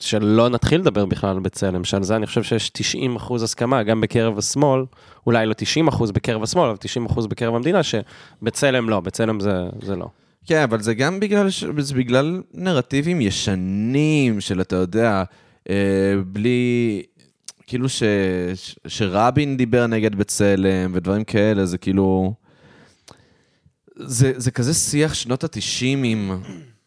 שלא 0.00 0.48
נתחיל 0.48 0.80
לדבר 0.80 1.06
בכלל 1.06 1.30
על 1.30 1.40
בצלם, 1.40 1.84
שעל 1.84 2.02
זה 2.02 2.16
אני 2.16 2.26
חושב 2.26 2.42
שיש 2.42 2.70
90 2.70 3.16
אחוז 3.16 3.42
הסכמה 3.42 3.82
גם 3.82 4.00
בקרב 4.00 4.38
השמאל, 4.38 4.84
אולי 5.26 5.46
לא 5.46 5.54
90 5.56 5.88
אחוז 5.88 6.10
בקרב 6.10 6.42
השמאל, 6.42 6.68
אבל 6.68 6.76
90 6.76 7.06
אחוז 7.06 7.26
בקרב 7.26 7.54
המדינה, 7.54 7.80
שבצלם 7.82 8.88
לא, 8.88 9.00
בצלם 9.00 9.40
זה, 9.40 9.52
זה 9.82 9.96
לא. 9.96 10.06
כן, 10.46 10.62
אבל 10.62 10.80
זה 10.80 10.94
גם 10.94 11.20
בגלל, 11.20 11.50
ש... 11.50 11.64
זה 11.78 11.94
בגלל 11.94 12.42
נרטיבים 12.54 13.20
ישנים 13.20 14.40
של, 14.40 14.60
אתה 14.60 14.76
יודע, 14.76 15.24
אה, 15.70 16.14
בלי... 16.26 17.02
כאילו 17.66 17.88
ש... 17.88 18.02
ש... 18.54 18.76
שרבין 18.86 19.56
דיבר 19.56 19.86
נגד 19.86 20.14
בצלם 20.14 20.90
ודברים 20.94 21.24
כאלה, 21.24 21.66
זה 21.66 21.78
כאילו... 21.78 22.34
זה, 23.96 24.32
זה 24.36 24.50
כזה 24.50 24.74
שיח 24.74 25.14
שנות 25.14 25.44
התשעים, 25.44 26.42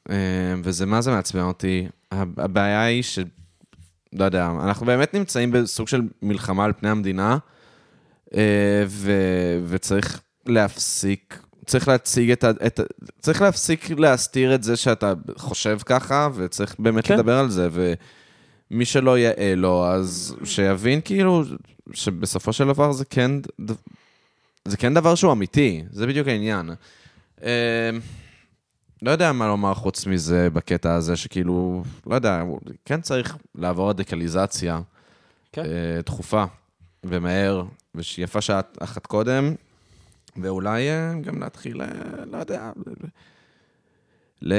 אה, 0.10 0.16
וזה 0.64 0.86
מה 0.86 1.02
זה 1.02 1.12
מעצבן 1.12 1.42
אותי. 1.42 1.88
הב- 2.12 2.40
הבעיה 2.40 2.84
היא 2.84 3.04
ש... 3.04 3.20
לא 4.14 4.24
יודע, 4.24 4.52
אנחנו 4.64 4.86
באמת 4.86 5.14
נמצאים 5.14 5.52
בסוג 5.52 5.88
של 5.88 6.02
מלחמה 6.22 6.66
על 6.66 6.74
פני 6.74 6.90
המדינה, 6.90 7.38
אה, 8.36 8.84
ו... 8.88 9.12
וצריך 9.68 10.22
להפסיק, 10.46 11.40
צריך 11.66 11.88
להציג 11.88 12.32
את 12.32 12.44
ה... 12.44 12.50
את... 12.50 12.80
ה- 12.80 12.84
צריך 13.20 13.42
להפסיק 13.42 13.90
להסתיר 13.90 14.56
את 14.56 14.64
זה 14.64 14.76
שאתה 14.76 15.14
חושב 15.38 15.78
ככה, 15.86 16.30
וצריך 16.36 16.76
באמת 16.80 17.08
כן. 17.08 17.14
לדבר 17.14 17.38
על 17.40 17.50
זה, 17.50 17.70
ומי 17.72 18.86
שלא 18.86 19.20
יאה 19.20 19.54
לו, 19.56 19.86
אז 19.86 20.36
שיבין 20.44 21.02
כאילו 21.06 21.44
שבסופו 21.94 22.54
של 22.54 22.68
דבר 22.68 22.92
זה 22.92 23.06
כן, 23.06 23.32
זה 24.66 24.78
כן 24.78 24.94
דבר 24.94 25.16
שהוא 25.16 25.32
אמיתי, 25.32 25.84
זה 25.92 26.08
בדיוק 26.08 26.28
העניין. 26.28 26.70
אה, 27.44 27.90
לא 29.02 29.12
יודע 29.12 29.32
מה 29.32 29.48
לומר 29.48 29.74
חוץ 29.74 30.06
מזה 30.06 30.50
בקטע 30.50 30.94
הזה, 30.94 31.16
שכאילו, 31.16 31.84
לא 32.08 32.16
יודע, 32.16 32.44
כן 32.86 33.02
צריך 33.02 33.38
לעבור 33.56 33.90
רדיקליזציה 33.90 34.82
כן. 35.52 35.62
אה, 35.66 36.02
דחופה 36.06 36.44
ומהר, 37.04 37.64
ושיפה 37.96 38.42
שעה 38.42 38.62
אחת 38.80 39.06
קודם, 39.06 39.56
ואולי 40.42 40.90
אה, 40.90 41.14
גם 41.22 41.40
להתחיל, 41.40 41.82
אה, 41.82 41.88
לא 42.32 42.38
יודע, 42.38 42.72
ל... 44.42 44.54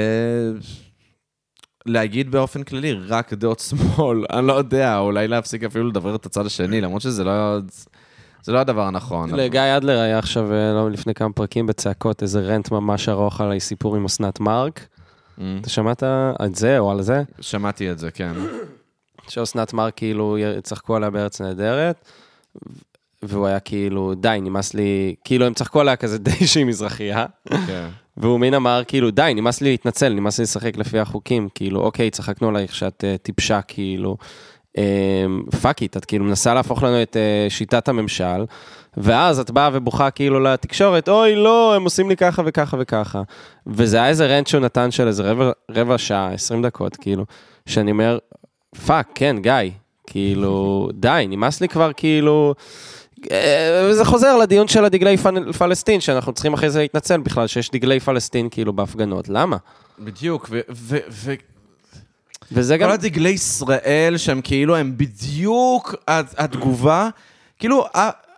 להגיד 1.85 2.31
באופן 2.31 2.63
כללי 2.63 2.93
רק 2.93 3.33
דעות 3.33 3.59
שמאל, 3.59 4.25
אני 4.33 4.47
לא 4.47 4.53
יודע, 4.53 4.97
אולי 4.97 5.27
להפסיק 5.27 5.63
אפילו 5.63 5.87
לדבר 5.87 6.15
את 6.15 6.25
הצד 6.25 6.45
השני, 6.45 6.81
למרות 6.81 7.01
שזה 7.01 7.23
לא, 7.23 7.59
זה 8.43 8.51
לא 8.51 8.59
הדבר 8.59 8.81
הנכון. 8.81 9.35
לגיא 9.35 9.77
אדלר 9.77 9.99
היה 9.99 10.19
עכשיו, 10.19 10.53
אה, 10.53 10.73
לא 10.73 10.91
לפני 10.91 11.13
כמה 11.13 11.33
פרקים 11.33 11.67
בצעקות, 11.67 12.21
איזה 12.21 12.39
רנט 12.39 12.71
ממש 12.71 13.09
ארוך 13.09 13.41
על 13.41 13.59
סיפור 13.59 13.95
עם 13.95 14.05
אסנת 14.05 14.39
מארק. 14.39 14.87
Mm, 15.37 15.41
אתה 15.61 15.69
שמעת 15.69 16.03
את 16.45 16.55
זה 16.55 16.79
או 16.79 16.91
על 16.91 17.01
זה? 17.01 17.23
שמעתי 17.41 17.91
את 17.91 17.99
זה, 17.99 18.11
כן. 18.11 18.33
שאסנת 19.27 19.73
מארק 19.73 19.93
כאילו 19.95 20.37
צחקו 20.63 20.95
עליה 20.95 21.09
בארץ 21.09 21.41
נהדרת, 21.41 22.05
והוא 23.27 23.47
היה 23.47 23.59
כאילו, 23.59 24.13
די, 24.13 24.39
נמאס 24.41 24.73
לי, 24.73 25.15
כאילו 25.23 25.45
הם 25.45 25.53
צחקו 25.53 25.81
עליה 25.81 25.95
כזה 25.95 26.17
די 26.29 26.47
שהיא 26.47 26.65
מזרחייה, 26.65 27.25
כן. 27.67 27.87
והוא 28.17 28.39
מין 28.39 28.53
אמר 28.53 28.81
כאילו, 28.87 29.11
די, 29.11 29.31
נמאס 29.35 29.61
לי 29.61 29.69
להתנצל, 29.69 30.13
נמאס 30.13 30.37
לי 30.37 30.43
לשחק 30.43 30.77
לפי 30.77 30.99
החוקים, 30.99 31.49
כאילו, 31.55 31.81
אוקיי, 31.81 32.09
צחקנו 32.09 32.47
עלייך 32.47 32.75
שאת 32.75 33.03
uh, 33.03 33.17
טיפשה, 33.21 33.61
כאילו, 33.61 34.17
fuck 35.61 35.81
it, 35.81 35.97
את 35.97 36.05
כאילו 36.05 36.25
מנסה 36.25 36.53
להפוך 36.53 36.83
לנו 36.83 37.01
את 37.01 37.15
uh, 37.15 37.53
שיטת 37.53 37.87
הממשל, 37.87 38.45
ואז 38.97 39.39
את 39.39 39.51
באה 39.51 39.69
ובוכה 39.73 40.11
כאילו 40.11 40.39
לתקשורת, 40.39 41.09
אוי, 41.09 41.35
לא, 41.35 41.75
הם 41.75 41.83
עושים 41.83 42.09
לי 42.09 42.15
ככה 42.15 42.41
וככה 42.45 42.77
וככה. 42.79 43.21
וזה 43.67 43.97
היה 43.97 44.07
איזה 44.07 44.25
rant 44.27 44.47
שהוא 44.47 44.61
נתן 44.61 44.91
של 44.91 45.07
איזה 45.07 45.31
רבע, 45.31 45.51
רבע 45.71 45.97
שעה, 45.97 46.33
20 46.33 46.61
דקות, 46.61 46.95
כאילו, 46.95 47.25
שאני 47.65 47.91
אומר, 47.91 48.17
fuck, 48.85 49.09
כן, 49.15 49.35
גיא, 49.41 49.71
כאילו, 50.07 50.89
די, 50.93 51.25
נמאס 51.29 51.61
לי 51.61 51.67
כבר, 51.67 51.91
כאילו... 51.97 52.53
אה, 53.31 53.93
זה 53.93 54.05
חוזר 54.05 54.37
לדיון 54.37 54.67
של 54.67 54.85
הדגלי 54.85 55.17
פל- 55.17 55.51
פלסטין, 55.53 56.01
שאנחנו 56.01 56.33
צריכים 56.33 56.53
אחרי 56.53 56.69
זה 56.69 56.79
להתנצל 56.79 57.17
בכלל, 57.19 57.47
שיש 57.47 57.71
דגלי 57.71 57.99
פלסטין 57.99 58.49
כאילו 58.49 58.73
בהפגנות. 58.73 59.29
למה? 59.29 59.57
בדיוק, 59.99 60.47
ו... 60.51 60.59
ו, 60.69 60.97
ו 61.09 61.33
וזה 62.51 62.77
גם... 62.77 62.87
כל 62.89 62.93
הדגלי 62.93 63.29
ישראל 63.29 64.13
שהם 64.17 64.41
כאילו, 64.41 64.75
הם 64.75 64.93
בדיוק 64.97 65.95
הת- 66.07 66.35
התגובה. 66.37 67.09
כאילו, 67.59 67.85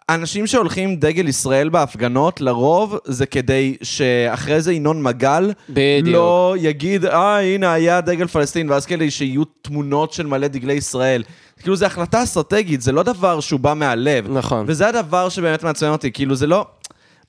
האנשים 0.09 0.47
שהולכים 0.47 0.89
עם 0.89 0.95
דגל 0.95 1.27
ישראל 1.27 1.69
בהפגנות, 1.69 2.41
לרוב 2.41 2.97
זה 3.05 3.25
כדי 3.25 3.75
שאחרי 3.81 4.61
זה 4.61 4.73
ינון 4.73 5.01
מגל 5.03 5.51
בדיוק. 5.69 6.07
לא 6.15 6.55
יגיד, 6.59 7.05
אה, 7.05 7.39
הנה, 7.41 7.73
היה 7.73 8.01
דגל 8.01 8.27
פלסטין, 8.27 8.69
ואז 8.69 8.85
כדי 8.85 9.11
שיהיו 9.11 9.43
תמונות 9.61 10.13
של 10.13 10.27
מלא 10.27 10.47
דגלי 10.47 10.73
ישראל. 10.73 11.23
כאילו, 11.61 11.75
זו 11.75 11.85
החלטה 11.85 12.23
אסטרטגית, 12.23 12.81
זה 12.81 12.91
לא 12.91 13.03
דבר 13.03 13.39
שהוא 13.39 13.59
בא 13.59 13.73
מהלב. 13.73 14.31
נכון. 14.31 14.65
וזה 14.67 14.87
הדבר 14.87 15.29
שבאמת 15.29 15.63
מעצבן 15.63 15.89
אותי, 15.89 16.11
כאילו, 16.11 16.35
זה 16.35 16.47
לא... 16.47 16.65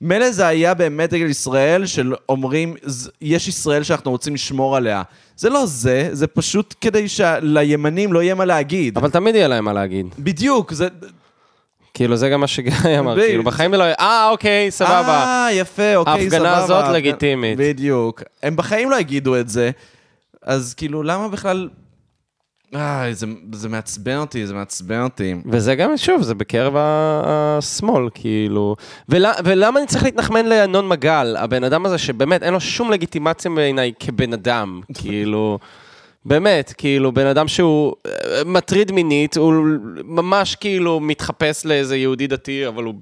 מילא 0.01 0.31
זה 0.31 0.47
היה 0.47 0.73
באמת 0.73 1.09
דגל 1.09 1.25
ישראל, 1.29 1.85
של 1.85 2.13
אומרים, 2.29 2.75
"ז- 2.85 3.09
יש 3.21 3.47
ישראל 3.47 3.83
שאנחנו 3.83 4.11
רוצים 4.11 4.33
לשמור 4.33 4.75
עליה. 4.77 5.01
זה 5.37 5.49
לא 5.49 5.65
זה, 5.65 6.09
זה 6.11 6.27
פשוט 6.27 6.75
כדי 6.81 7.07
שלימנים 7.07 8.13
לא 8.13 8.23
יהיה 8.23 8.35
מה 8.35 8.45
להגיד. 8.45 8.97
אבל 8.97 9.09
תמיד 9.09 9.35
יהיה 9.35 9.47
להם 9.47 9.65
מה 9.65 9.73
להגיד. 9.73 10.05
בדיוק, 10.19 10.73
זה... 10.73 10.87
כאילו, 11.93 12.15
זה 12.15 12.29
גם 12.29 12.39
מה 12.39 12.47
שגיא 12.47 12.99
אמר, 12.99 13.15
כאילו, 13.15 13.43
בחיים 13.43 13.73
לא... 13.73 13.83
אה, 13.83 14.29
אוקיי, 14.29 14.71
סבבה. 14.71 15.23
אה, 15.23 15.47
יפה, 15.51 15.95
אוקיי, 15.95 16.29
סבבה. 16.29 16.49
ההפגנה 16.49 16.57
הזאת 16.57 16.85
לגיטימית. 16.93 17.57
בדיוק. 17.57 18.23
הם 18.43 18.55
בחיים 18.55 18.89
לא 18.89 18.99
יגידו 18.99 19.39
את 19.39 19.49
זה, 19.49 19.71
אז 20.43 20.73
כאילו, 20.73 21.03
למה 21.03 21.27
בכלל... 21.27 21.69
אה, 22.75 23.07
זה, 23.11 23.27
זה 23.53 23.69
מעצבן 23.69 24.17
אותי, 24.17 24.47
זה 24.47 24.53
מעצבן 24.53 25.01
אותי. 25.01 25.35
וזה 25.45 25.75
גם, 25.75 25.97
שוב, 25.97 26.21
זה 26.21 26.35
בקרב 26.35 26.73
השמאל, 26.77 28.09
כאילו. 28.13 28.75
ול, 29.09 29.25
ולמה 29.43 29.79
אני 29.79 29.87
צריך 29.87 30.03
להתנחמן 30.03 30.45
לינון 30.45 30.87
מגל, 30.87 31.35
הבן 31.39 31.63
אדם 31.63 31.85
הזה 31.85 31.97
שבאמת 31.97 32.43
אין 32.43 32.53
לו 32.53 32.59
שום 32.59 32.91
לגיטימציה 32.91 33.51
בעיניי 33.55 33.93
כבן 33.99 34.33
אדם, 34.33 34.81
כאילו... 35.01 35.59
באמת, 36.25 36.73
כאילו, 36.77 37.11
בן 37.11 37.25
אדם 37.25 37.47
שהוא 37.47 37.93
אה, 38.07 38.11
מטריד 38.45 38.91
מינית, 38.91 39.37
הוא 39.37 39.53
ממש 40.03 40.55
כאילו 40.55 40.99
מתחפש 40.99 41.65
לאיזה 41.65 41.97
יהודי 41.97 42.27
דתי, 42.27 42.67
אבל 42.67 42.83
הוא 42.83 42.93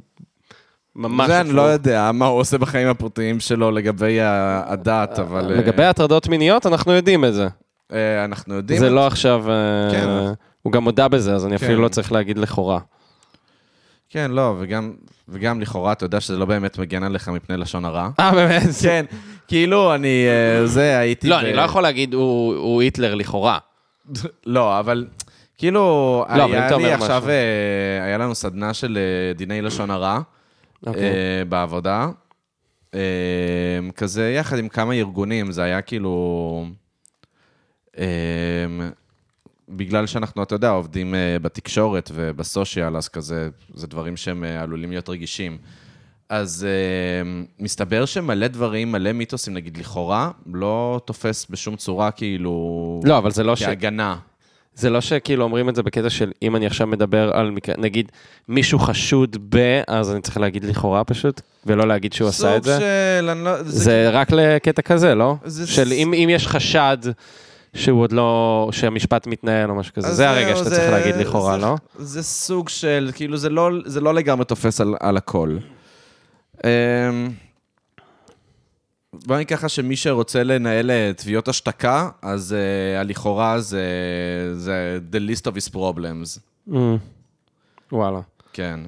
ממש... 0.96 1.28
זה 1.28 1.36
אני 1.42 1.50
אפילו- 1.50 1.58
לא 1.58 1.68
יודע 1.68 2.12
מה 2.14 2.26
הוא 2.26 2.40
עושה 2.40 2.58
בחיים 2.58 2.88
הפרטיים 2.88 3.40
שלו 3.40 3.72
לגבי 3.72 4.18
הדת, 4.22 5.20
אבל... 5.20 5.52
אה, 5.52 5.58
לגבי 5.58 5.84
הטרדות 5.84 6.28
מיניות, 6.28 6.66
אנחנו 6.66 6.92
יודעים 6.94 7.26
את 7.26 7.34
זה. 7.34 7.48
אה, 7.94 8.26
אנחנו 8.26 8.54
יודעים... 8.56 8.80
זה 8.80 8.90
לא 8.90 9.08
עכשיו... 9.08 9.52
אה, 9.52 9.92
כן. 9.92 10.08
הוא 10.62 10.74
גם 10.74 10.84
הודה 10.84 11.08
בזה, 11.08 11.36
אז 11.36 11.46
אני 11.46 11.58
כן. 11.58 11.66
אפילו 11.66 11.82
לא 11.82 11.88
צריך 11.88 12.12
להגיד 12.12 12.38
לכאורה. 12.38 12.80
כן, 14.10 14.32
לא, 14.32 14.56
וגם, 14.60 14.94
וגם 15.30 15.62
לכאורה, 15.62 15.92
אתה 15.92 16.06
יודע 16.06 16.20
שזה 16.20 16.38
לא 16.38 16.46
באמת 16.46 16.78
מגן 16.78 17.04
עליך 17.04 17.30
מפני 17.30 17.58
לשון 17.58 17.86
הרע. 17.86 18.10
אה, 18.20 18.32
באמת? 18.32 18.64
כן, 18.82 19.06
כאילו, 19.48 19.96
אני... 19.96 20.26
אה, 20.28 20.68
זה, 20.68 21.00
הייתי... 21.00 21.28
לא, 21.28 21.36
ב- 21.36 21.40
אני 21.40 21.54
לא 21.54 21.62
יכול 21.62 21.84
להגיד 21.84 22.14
הוא 22.14 22.56
הוא 22.56 22.82
היטלר 22.82 23.16
לכאורה. 23.16 23.58
לא, 24.46 24.80
אבל 24.80 25.08
כאילו, 25.58 25.80
לא, 26.36 26.46
היה 26.46 26.78
לי 26.78 26.94
עכשיו. 26.94 27.24
אה, 27.30 28.04
היה 28.06 28.18
לנו 28.18 28.36
סדנה 28.36 28.74
של 28.74 28.98
אה, 28.98 29.34
דיני 29.34 29.62
לשון 29.62 29.92
הרע 29.92 30.20
אוקיי. 30.88 31.04
אה, 31.04 31.46
בעבודה. 31.50 32.10
כזה 33.96 34.32
יחד 34.32 34.58
עם 34.58 34.70
כמה 34.70 34.94
ארגונים, 34.94 35.52
זה 35.52 35.64
היה 35.64 35.82
כאילו... 35.82 36.66
בגלל 39.70 40.08
שאנחנו, 40.08 40.44
אתה 40.44 40.56
יודע, 40.56 40.70
עובדים 40.70 41.16
אה, 41.16 41.40
בתקשורת 41.42 42.12
ובסושיאל, 42.14 42.98
אז 42.98 43.08
כזה, 43.08 43.50
זה 43.74 43.88
דברים 43.88 44.18
שהם 44.18 44.44
אה, 44.44 44.62
עלולים 44.62 44.90
להיות 44.90 45.10
רגישים. 45.10 45.58
אז 46.30 46.68
uh, 46.68 47.62
מסתבר 47.64 48.06
שמלא 48.06 48.48
דברים, 48.48 48.92
מלא 48.92 49.14
מיתוסים, 49.14 49.54
נגיד 49.54 49.78
לכאורה, 49.78 50.32
לא 50.54 51.02
תופס 51.06 51.48
בשום 51.50 51.76
צורה 51.76 52.12
כאילו... 52.12 53.02
לא, 53.06 53.18
אבל 53.18 53.32
זה 53.32 53.44
לא 53.44 53.56
ש... 53.56 53.64
כהגנה. 53.64 54.18
זה 54.76 54.90
לא 54.90 55.02
שכאילו 55.02 55.44
אומרים 55.44 55.70
את 55.70 55.76
זה 55.76 55.84
בקטע 55.84 56.10
של 56.10 56.32
אם 56.42 56.56
אני 56.56 56.66
עכשיו 56.66 56.88
מדבר 56.88 57.32
על 57.34 57.52
מקרה, 57.52 57.76
נגיד 57.78 58.12
מישהו 58.48 58.80
חשוד 58.80 59.38
ב, 59.50 59.82
אז 59.88 60.12
אני 60.12 60.22
צריך 60.22 60.38
להגיד 60.38 60.64
לכאורה 60.64 61.04
פשוט, 61.04 61.42
ולא 61.66 61.88
להגיד 61.88 62.14
שהוא 62.14 62.30
עשה 62.30 62.58
את 62.58 62.64
זה. 62.64 62.74
סוג 62.74 62.82
של... 62.82 63.34
לא... 63.34 63.64
זה, 63.64 63.80
זה 63.84 64.10
רק 64.10 64.32
לקטע 64.32 64.82
כזה, 64.82 65.16
לא? 65.16 65.36
זה 65.46 65.68
של 65.68 65.90
ס- 65.90 65.92
אם, 65.92 66.14
אם 66.14 66.28
יש 66.32 66.48
חשד 66.48 66.98
שהוא 67.78 68.02
עוד 68.02 68.12
לא, 68.12 68.70
שהמשפט 68.72 69.28
מתנהל 69.28 69.70
או 69.70 69.76
משהו 69.76 69.94
כזה, 69.94 70.14
זה 70.14 70.30
הרגע 70.30 70.56
שאתה 70.56 70.70
צריך 70.70 70.92
להגיד 70.92 71.16
לכאורה, 71.16 71.58
לא? 71.58 71.76
זה 72.00 72.24
סוג 72.24 72.70
של, 72.70 73.12
כאילו, 73.16 73.38
זה 73.38 73.50
לא, 73.50 73.70
זה 73.86 74.02
לא 74.02 74.14
לגמרי 74.14 74.46
תופס 74.46 74.82
על, 74.82 74.96
על 75.00 75.18
הכל. 75.18 75.58
אמ, 76.64 76.70
בוא 79.14 79.36
נגיד 79.36 79.48
ככה 79.48 79.70
שמי 79.70 79.96
שרוצה 79.96 80.44
לנהל 80.44 80.92
אה, 80.92 81.12
תביעות 81.18 81.48
השתקה, 81.48 82.10
אז 82.22 82.56
uh, 82.56 83.00
הלכאורה 83.00 83.60
זה, 83.60 83.84
זה 84.54 85.00
the 85.12 85.16
list 85.16 85.42
of 85.42 85.56
his 85.56 85.74
problems. 85.76 86.40
Mm. 86.70 86.76
וואלה. 87.92 88.20
כן. 88.54 88.80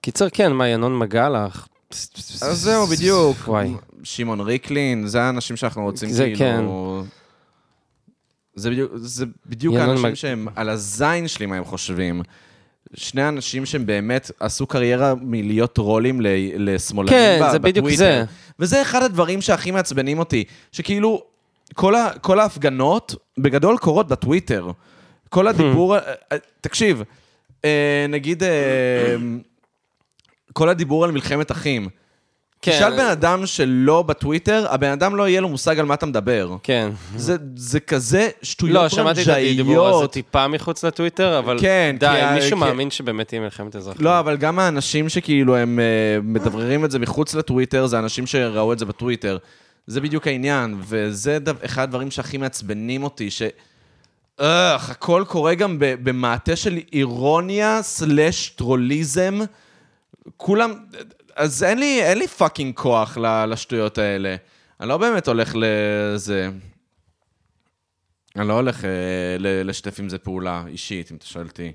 קיצר, 0.00 0.28
כן, 0.30 0.52
מה, 0.52 0.68
ינון 0.68 0.98
מגלח? 0.98 1.68
אז 1.90 2.60
זהו, 2.62 2.86
בדיוק. 2.86 3.36
וואי. 3.46 3.74
שמעון 4.02 4.40
ריקלין, 4.40 5.06
זה 5.06 5.22
האנשים 5.22 5.56
שאנחנו 5.56 5.82
רוצים 5.82 6.10
זה 6.10 6.32
כאילו... 6.36 7.04
זה 8.60 8.70
בדיוק, 8.70 8.92
זה 8.96 9.24
בדיוק 9.46 9.76
האנשים 9.76 10.06
מג- 10.06 10.14
שהם 10.14 10.48
על 10.56 10.68
הזין 10.68 11.28
שלי, 11.28 11.46
מה 11.46 11.56
הם 11.56 11.64
חושבים. 11.64 12.22
שני 12.94 13.28
אנשים 13.28 13.66
שהם 13.66 13.86
באמת 13.86 14.30
עשו 14.40 14.66
קריירה 14.66 15.14
מלהיות 15.22 15.72
טרולים 15.74 16.20
ל- 16.20 16.26
לשמאלנים 16.56 17.10
כן, 17.14 17.40
ב- 17.42 17.50
זה 17.52 17.58
בדיוק 17.58 17.76
בטוויטר. 17.86 17.96
זה. 17.98 18.24
וזה 18.58 18.82
אחד 18.82 19.02
הדברים 19.02 19.40
שהכי 19.40 19.70
מעצבנים 19.70 20.18
אותי, 20.18 20.44
שכאילו, 20.72 21.22
כל, 21.74 21.94
ה, 21.94 22.10
כל 22.20 22.40
ההפגנות 22.40 23.14
בגדול 23.38 23.78
קורות 23.78 24.08
בטוויטר. 24.08 24.70
כל 25.28 25.48
הדיבור, 25.48 25.96
אה, 25.96 26.00
אה, 26.32 26.36
תקשיב, 26.60 27.02
אה, 27.64 28.06
נגיד, 28.08 28.42
אה, 28.42 29.16
כל 30.52 30.68
הדיבור 30.68 31.04
על 31.04 31.10
מלחמת 31.10 31.52
אחים. 31.52 31.88
כן. 32.62 32.72
תשאל 32.72 32.90
בן 32.96 33.04
אדם 33.06 33.46
שלא 33.46 34.02
בטוויטר, 34.02 34.66
הבן 34.70 34.90
אדם 34.90 35.16
לא 35.16 35.28
יהיה 35.28 35.40
לו 35.40 35.48
מושג 35.48 35.78
על 35.78 35.86
מה 35.86 35.94
אתה 35.94 36.06
מדבר. 36.06 36.56
כן. 36.62 36.90
זה, 37.16 37.36
זה 37.56 37.80
כזה 37.80 38.28
שטויות 38.42 38.74
לא, 38.82 38.88
שמעתי 38.88 39.22
את 39.22 39.28
הדיבור 39.28 39.88
הזה. 39.88 40.06
טיפה 40.06 40.48
מחוץ 40.48 40.84
לטוויטר, 40.84 41.38
אבל 41.38 41.58
כן, 41.60 41.96
די, 42.00 42.06
כי 42.28 42.34
מישהו 42.34 42.50
כי- 42.58 42.64
מאמין 42.64 42.90
שבאמת 42.90 43.28
תהיה 43.28 43.40
מלחמת 43.40 43.76
אזרחים. 43.76 44.04
לא, 44.04 44.18
אבל 44.18 44.36
גם 44.36 44.58
האנשים 44.58 45.08
שכאילו 45.08 45.56
הם 45.56 45.78
uh, 45.78 46.22
מדבררים 46.26 46.84
את 46.84 46.90
זה 46.90 46.98
מחוץ 46.98 47.34
לטוויטר, 47.34 47.86
זה 47.86 47.98
אנשים 47.98 48.26
שראו 48.26 48.72
את 48.72 48.78
זה 48.78 48.84
בטוויטר. 48.86 49.38
זה 49.86 50.00
בדיוק 50.00 50.26
העניין, 50.26 50.76
וזה 50.80 51.38
דו, 51.38 51.52
אחד 51.64 51.82
הדברים 51.82 52.10
שהכי 52.10 52.36
מעצבנים 52.38 53.02
אותי, 53.02 53.30
ש... 53.30 53.42
אך, 54.36 54.90
הכל 54.90 55.24
קורה 55.28 55.54
גם 55.54 55.78
ב- 55.78 55.94
במעטה 56.02 56.56
של 56.56 56.78
אירוניה 56.92 57.82
slash 57.82 58.48
טרוליזם. 58.48 59.38
כולם... 60.36 60.74
אז 61.40 61.62
אין 61.62 61.78
לי, 61.78 62.02
אין 62.02 62.18
לי 62.18 62.28
fucking 62.28 62.74
כוח 62.74 63.18
ל- 63.18 63.44
לשטויות 63.44 63.98
האלה. 63.98 64.36
אני 64.80 64.88
לא 64.88 64.98
באמת 64.98 65.28
הולך 65.28 65.52
לזה... 65.54 66.50
אני 68.36 68.48
לא 68.48 68.52
הולך 68.52 68.84
אה, 68.84 69.36
לשתף 69.38 70.00
עם 70.00 70.08
זה 70.08 70.18
פעולה 70.18 70.64
אישית, 70.66 71.10
אם 71.10 71.16
אתה 71.16 71.26
שואל 71.26 71.46
אותי. 71.46 71.72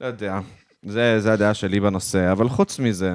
לא 0.00 0.06
יודע. 0.06 0.40
זה, 0.82 1.20
זה 1.20 1.32
הדעה 1.32 1.54
שלי 1.54 1.80
בנושא, 1.80 2.32
אבל 2.32 2.48
חוץ 2.48 2.78
מזה, 2.78 3.14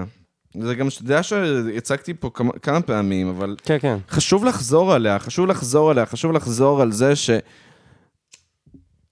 זה 0.60 0.76
גם 0.76 0.88
דעה 1.02 1.24
שהצגתי 1.24 2.14
פה 2.14 2.30
כמה, 2.34 2.52
כמה 2.62 2.82
פעמים, 2.82 3.30
אבל 3.30 3.56
כן, 3.64 3.78
כן. 3.82 3.98
חשוב 4.10 4.46
לחזור 4.46 4.94
עליה, 4.94 5.20
חשוב 5.20 5.48
לחזור 5.48 5.92
עליה, 5.92 6.06
חשוב 6.06 6.32
לחזור 6.32 6.82
על 6.82 6.92
זה 6.92 7.16
ש... 7.16 7.30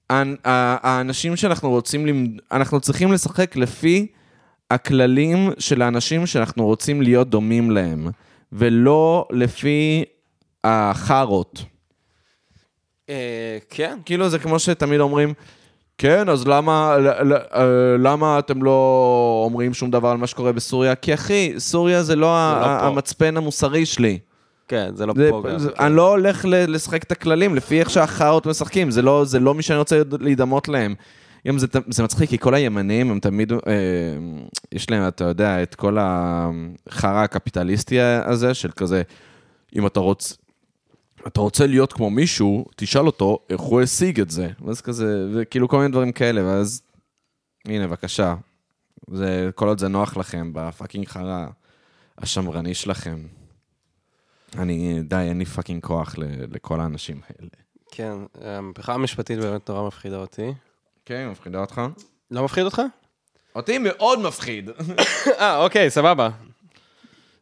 האנשים 0.10 1.36
שאנחנו 1.36 1.70
רוצים, 1.70 2.06
למד... 2.06 2.40
אנחנו 2.52 2.80
צריכים 2.80 3.12
לשחק 3.12 3.56
לפי 3.56 4.08
הכללים 4.74 5.50
של 5.60 5.82
האנשים 5.82 6.26
שאנחנו 6.26 6.66
רוצים 6.66 7.02
להיות 7.02 7.30
דומים 7.30 7.72
להם, 7.72 8.08
ולא 8.54 9.28
לפי 9.32 10.04
החארות. 10.64 11.64
אה, 13.10 13.58
כן. 13.70 13.98
כאילו 14.06 14.30
זה 14.30 14.40
כמו 14.40 14.60
שתמיד 14.60 15.00
אומרים, 15.00 15.34
כן, 15.98 16.30
אז 16.30 16.48
למה, 16.48 16.96
אה, 17.56 17.64
למה 18.00 18.40
אתם 18.40 18.64
לא 18.64 19.42
אומרים 19.46 19.74
שום 19.74 19.92
דבר 19.92 20.08
על 20.10 20.18
מה 20.18 20.28
שקורה 20.28 20.52
בסוריה? 20.52 20.96
כי 20.96 21.14
אחי, 21.14 21.54
סוריה 21.58 22.04
זה 22.04 22.16
לא, 22.16 22.38
ה- 22.38 22.80
לא. 22.82 22.88
המצפן 22.88 23.38
המוסרי 23.38 23.86
שלי. 23.86 24.20
כן, 24.68 24.92
זה 24.96 25.06
לא 25.06 25.14
זה, 25.18 25.28
פה 25.32 25.44
גם. 25.50 25.60
זה, 25.60 25.70
כן. 25.70 25.84
אני 25.84 25.96
לא 25.96 26.10
הולך 26.12 26.46
לשחק 26.50 27.04
את 27.04 27.12
הכללים 27.12 27.56
לפי 27.56 27.80
איך 27.80 27.90
שהחארות 27.90 28.46
משחקים, 28.46 28.92
זה 28.92 29.02
לא, 29.02 29.26
זה 29.26 29.40
לא 29.40 29.54
מי 29.54 29.64
שאני 29.64 29.80
רוצה 29.80 30.02
להידמות 30.20 30.68
להם. 30.68 30.96
גם 31.48 31.58
זה, 31.58 31.68
זה 31.90 32.04
מצחיק, 32.04 32.30
כי 32.30 32.38
כל 32.38 32.54
הימנים 32.54 33.12
הם 33.12 33.20
תמיד, 33.20 33.52
אה, 33.52 33.58
יש 34.72 34.90
להם, 34.90 35.08
אתה 35.08 35.24
יודע, 35.24 35.64
את 35.64 35.76
כל 35.76 35.98
החרא 36.00 37.24
הקפיטליסטי 37.24 38.00
הזה 38.00 38.54
של 38.54 38.72
כזה, 38.72 39.02
אם 39.76 39.88
אתה 39.88 40.00
רוצה... 40.00 40.36
אתה 41.28 41.42
רוצה 41.42 41.68
להיות 41.68 41.94
כמו 41.94 42.10
מישהו, 42.10 42.66
תשאל 42.76 43.06
אותו 43.06 43.40
איך 43.50 43.62
הוא 43.62 43.82
השיג 43.82 44.20
את 44.20 44.32
זה. 44.32 44.50
ואז 44.66 44.82
כזה, 44.82 45.28
וכאילו 45.34 45.68
כל 45.68 45.78
מיני 45.78 45.92
דברים 45.92 46.12
כאלה, 46.12 46.46
ואז... 46.46 46.82
הנה, 47.66 47.88
בבקשה. 47.88 48.36
זה, 49.12 49.50
כל 49.56 49.68
עוד 49.68 49.80
זה 49.80 49.88
נוח 49.88 50.18
לכם, 50.18 50.52
ב 50.54 50.60
fucking 50.60 51.08
חרא 51.08 51.48
השמרני 52.18 52.74
שלכם. 52.74 53.26
אני, 54.58 55.02
די, 55.04 55.16
אין 55.16 55.40
לי 55.40 55.46
fucking 55.46 55.84
כוח 55.84 56.16
לכל 56.52 56.80
האנשים 56.80 57.22
האלה. 57.30 57.50
כן, 57.92 58.14
המהפכה 58.42 58.94
המשפטית 58.94 59.40
באמת 59.40 59.70
נורא 59.70 59.88
מפחידה 59.88 60.18
אותי. 60.18 60.54
כן, 61.06 61.30
מפחידה 61.32 61.60
אותך? 61.60 61.82
לא 62.32 62.44
מפחיד 62.44 62.64
אותך? 62.66 62.82
אותי 63.56 63.78
מאוד 63.78 64.20
מפחיד. 64.20 64.70
אה, 65.40 65.58
אוקיי, 65.64 65.90
סבבה. 65.90 66.30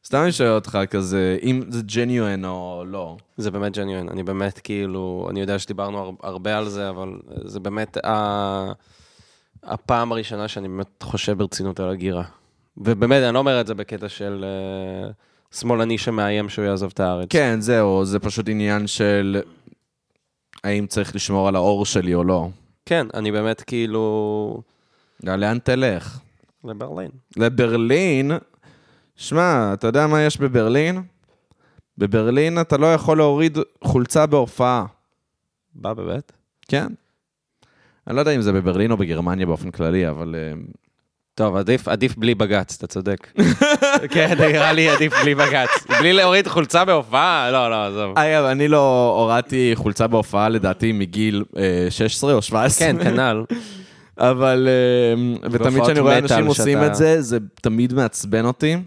סתם 0.05 0.17
אני 0.23 0.31
שואל 0.31 0.49
אותך 0.55 0.79
כזה, 0.89 1.37
אם 1.43 1.61
זה 1.69 1.81
genuine 1.95 2.45
או 2.45 2.83
לא. 2.87 3.17
זה 3.37 3.51
באמת 3.51 3.77
genuine, 3.77 4.09
אני 4.09 4.23
באמת 4.23 4.59
כאילו, 4.59 5.27
אני 5.29 5.39
יודע 5.41 5.59
שדיברנו 5.59 5.99
הר- 5.99 6.11
הרבה 6.23 6.57
על 6.57 6.69
זה, 6.69 6.89
אבל 6.89 7.09
זה 7.45 7.59
באמת 7.59 8.05
ה... 8.05 8.71
הפעם 9.63 10.11
הראשונה 10.11 10.47
שאני 10.47 10.67
באמת 10.67 11.03
חושב 11.03 11.37
ברצינות 11.37 11.79
על 11.79 11.89
הגירה. 11.89 12.23
ובאמת, 12.77 13.23
אני 13.23 13.33
לא 13.33 13.39
אומר 13.39 13.61
את 13.61 13.67
זה 13.67 13.73
בקטע 13.75 14.09
של 14.09 14.45
uh, 15.51 15.57
שמאלני 15.59 15.97
שמאיים 15.97 16.49
שהוא 16.49 16.65
יעזוב 16.65 16.91
את 16.93 16.99
הארץ. 16.99 17.27
כן, 17.29 17.61
זהו, 17.61 18.05
זה 18.05 18.19
פשוט 18.19 18.49
עניין 18.49 18.87
של 18.87 19.41
האם 20.63 20.87
צריך 20.87 21.15
לשמור 21.15 21.47
על 21.47 21.55
האור 21.55 21.85
שלי 21.85 22.13
או 22.13 22.23
לא. 22.23 22.49
כן, 22.89 23.07
אני 23.13 23.31
באמת 23.31 23.61
כאילו... 23.61 24.61
לאן 25.23 25.59
תלך? 25.59 26.19
לברלין. 26.63 27.09
לברלין, 27.37 28.31
שמע, 29.15 29.73
אתה 29.73 29.87
יודע 29.87 30.07
מה 30.07 30.21
יש 30.21 30.37
בברלין? 30.37 31.01
בברלין 31.97 32.61
אתה 32.61 32.77
לא 32.77 32.93
יכול 32.93 33.17
להוריד 33.17 33.57
חולצה 33.83 34.25
בהופעה. 34.25 34.85
בא 35.75 35.93
באמת? 35.93 36.31
כן. 36.67 36.87
אני 38.07 38.15
לא 38.15 38.21
יודע 38.21 38.35
אם 38.35 38.41
זה 38.41 38.51
בברלין 38.51 38.91
או 38.91 38.97
בגרמניה 38.97 39.45
באופן 39.45 39.71
כללי, 39.71 40.09
אבל... 40.09 40.35
אה, 40.35 40.53
טוב, 41.39 41.55
עדיף, 41.55 41.87
עדיף 41.87 42.15
בלי 42.17 42.35
בג"ץ, 42.35 42.75
אתה 42.77 42.87
צודק. 42.87 43.27
כן, 44.13 44.35
נראה 44.39 44.73
לי 44.73 44.89
עדיף 44.89 45.13
בלי 45.21 45.35
בג"ץ. 45.35 45.69
בלי 45.99 46.13
להוריד 46.13 46.47
חולצה 46.47 46.85
בהופעה? 46.85 47.51
לא, 47.51 47.69
לא, 47.69 47.85
עזוב. 47.85 48.17
אגב, 48.17 48.43
אני 48.45 48.67
לא 48.67 49.13
הורדתי 49.19 49.71
חולצה 49.75 50.07
בהופעה 50.07 50.49
לדעתי 50.49 50.91
מגיל 50.91 51.43
אה, 51.57 51.87
16 51.89 52.33
או 52.33 52.41
17. 52.41 52.87
כן, 52.87 53.03
כנ"ל. 53.03 53.43
אבל... 54.17 54.67
אה, 54.67 55.49
ותמיד 55.51 55.83
כשאני 55.83 55.99
רואה 55.99 56.17
אנשים 56.17 56.45
עושים 56.45 56.77
שאתה- 56.77 56.87
את 56.87 56.95
זה, 56.95 57.21
זה 57.21 57.37
תמיד 57.61 57.93
מעצבן 57.93 58.45
אותי. 58.45 58.77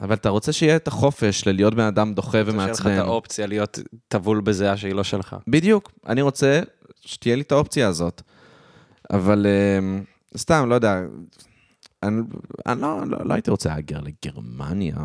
אבל 0.00 0.14
אתה 0.14 0.28
רוצה 0.28 0.52
שיהיה 0.52 0.76
את 0.76 0.88
החופש 0.88 1.46
ללהיות 1.48 1.74
בן 1.74 1.84
אדם 1.84 2.14
דוחה 2.14 2.30
שיהיה 2.30 2.44
לך 2.44 2.48
את 2.48 2.54
ומעצבן. 2.54 2.90
האופציה 2.98 3.46
להיות 3.46 3.78
טבול 4.08 4.40
בזיעה 4.40 4.76
שהיא 4.76 4.94
לא 4.94 5.04
שלך. 5.04 5.36
בדיוק, 5.48 5.92
אני 6.06 6.22
רוצה 6.22 6.60
שתהיה 7.00 7.36
לי 7.36 7.42
את 7.42 7.52
האופציה 7.52 7.88
הזאת. 7.88 8.22
אבל 9.12 9.46
אה, 9.46 10.00
סתם, 10.36 10.68
לא 10.68 10.74
יודע, 10.74 11.00
אני, 12.02 12.22
אני 12.66 12.80
לא, 12.80 13.00
לא, 13.06 13.18
לא 13.24 13.34
הייתי 13.34 13.50
רוצה 13.50 13.68
להגר 13.68 14.00
לגרמניה. 14.00 14.96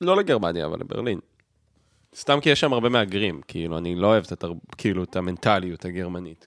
לא 0.00 0.16
לגרמניה, 0.16 0.66
אבל 0.66 0.80
לברלין. 0.80 1.18
סתם 2.16 2.40
כי 2.40 2.50
יש 2.50 2.60
שם 2.60 2.72
הרבה 2.72 2.88
מהגרים, 2.88 3.40
כאילו, 3.48 3.78
אני 3.78 3.94
לא 3.94 4.06
אוהב 4.06 4.24
את. 4.32 4.44
כאילו, 4.78 5.04
את 5.04 5.16
המנטליות 5.16 5.84
הגרמנית. 5.84 6.46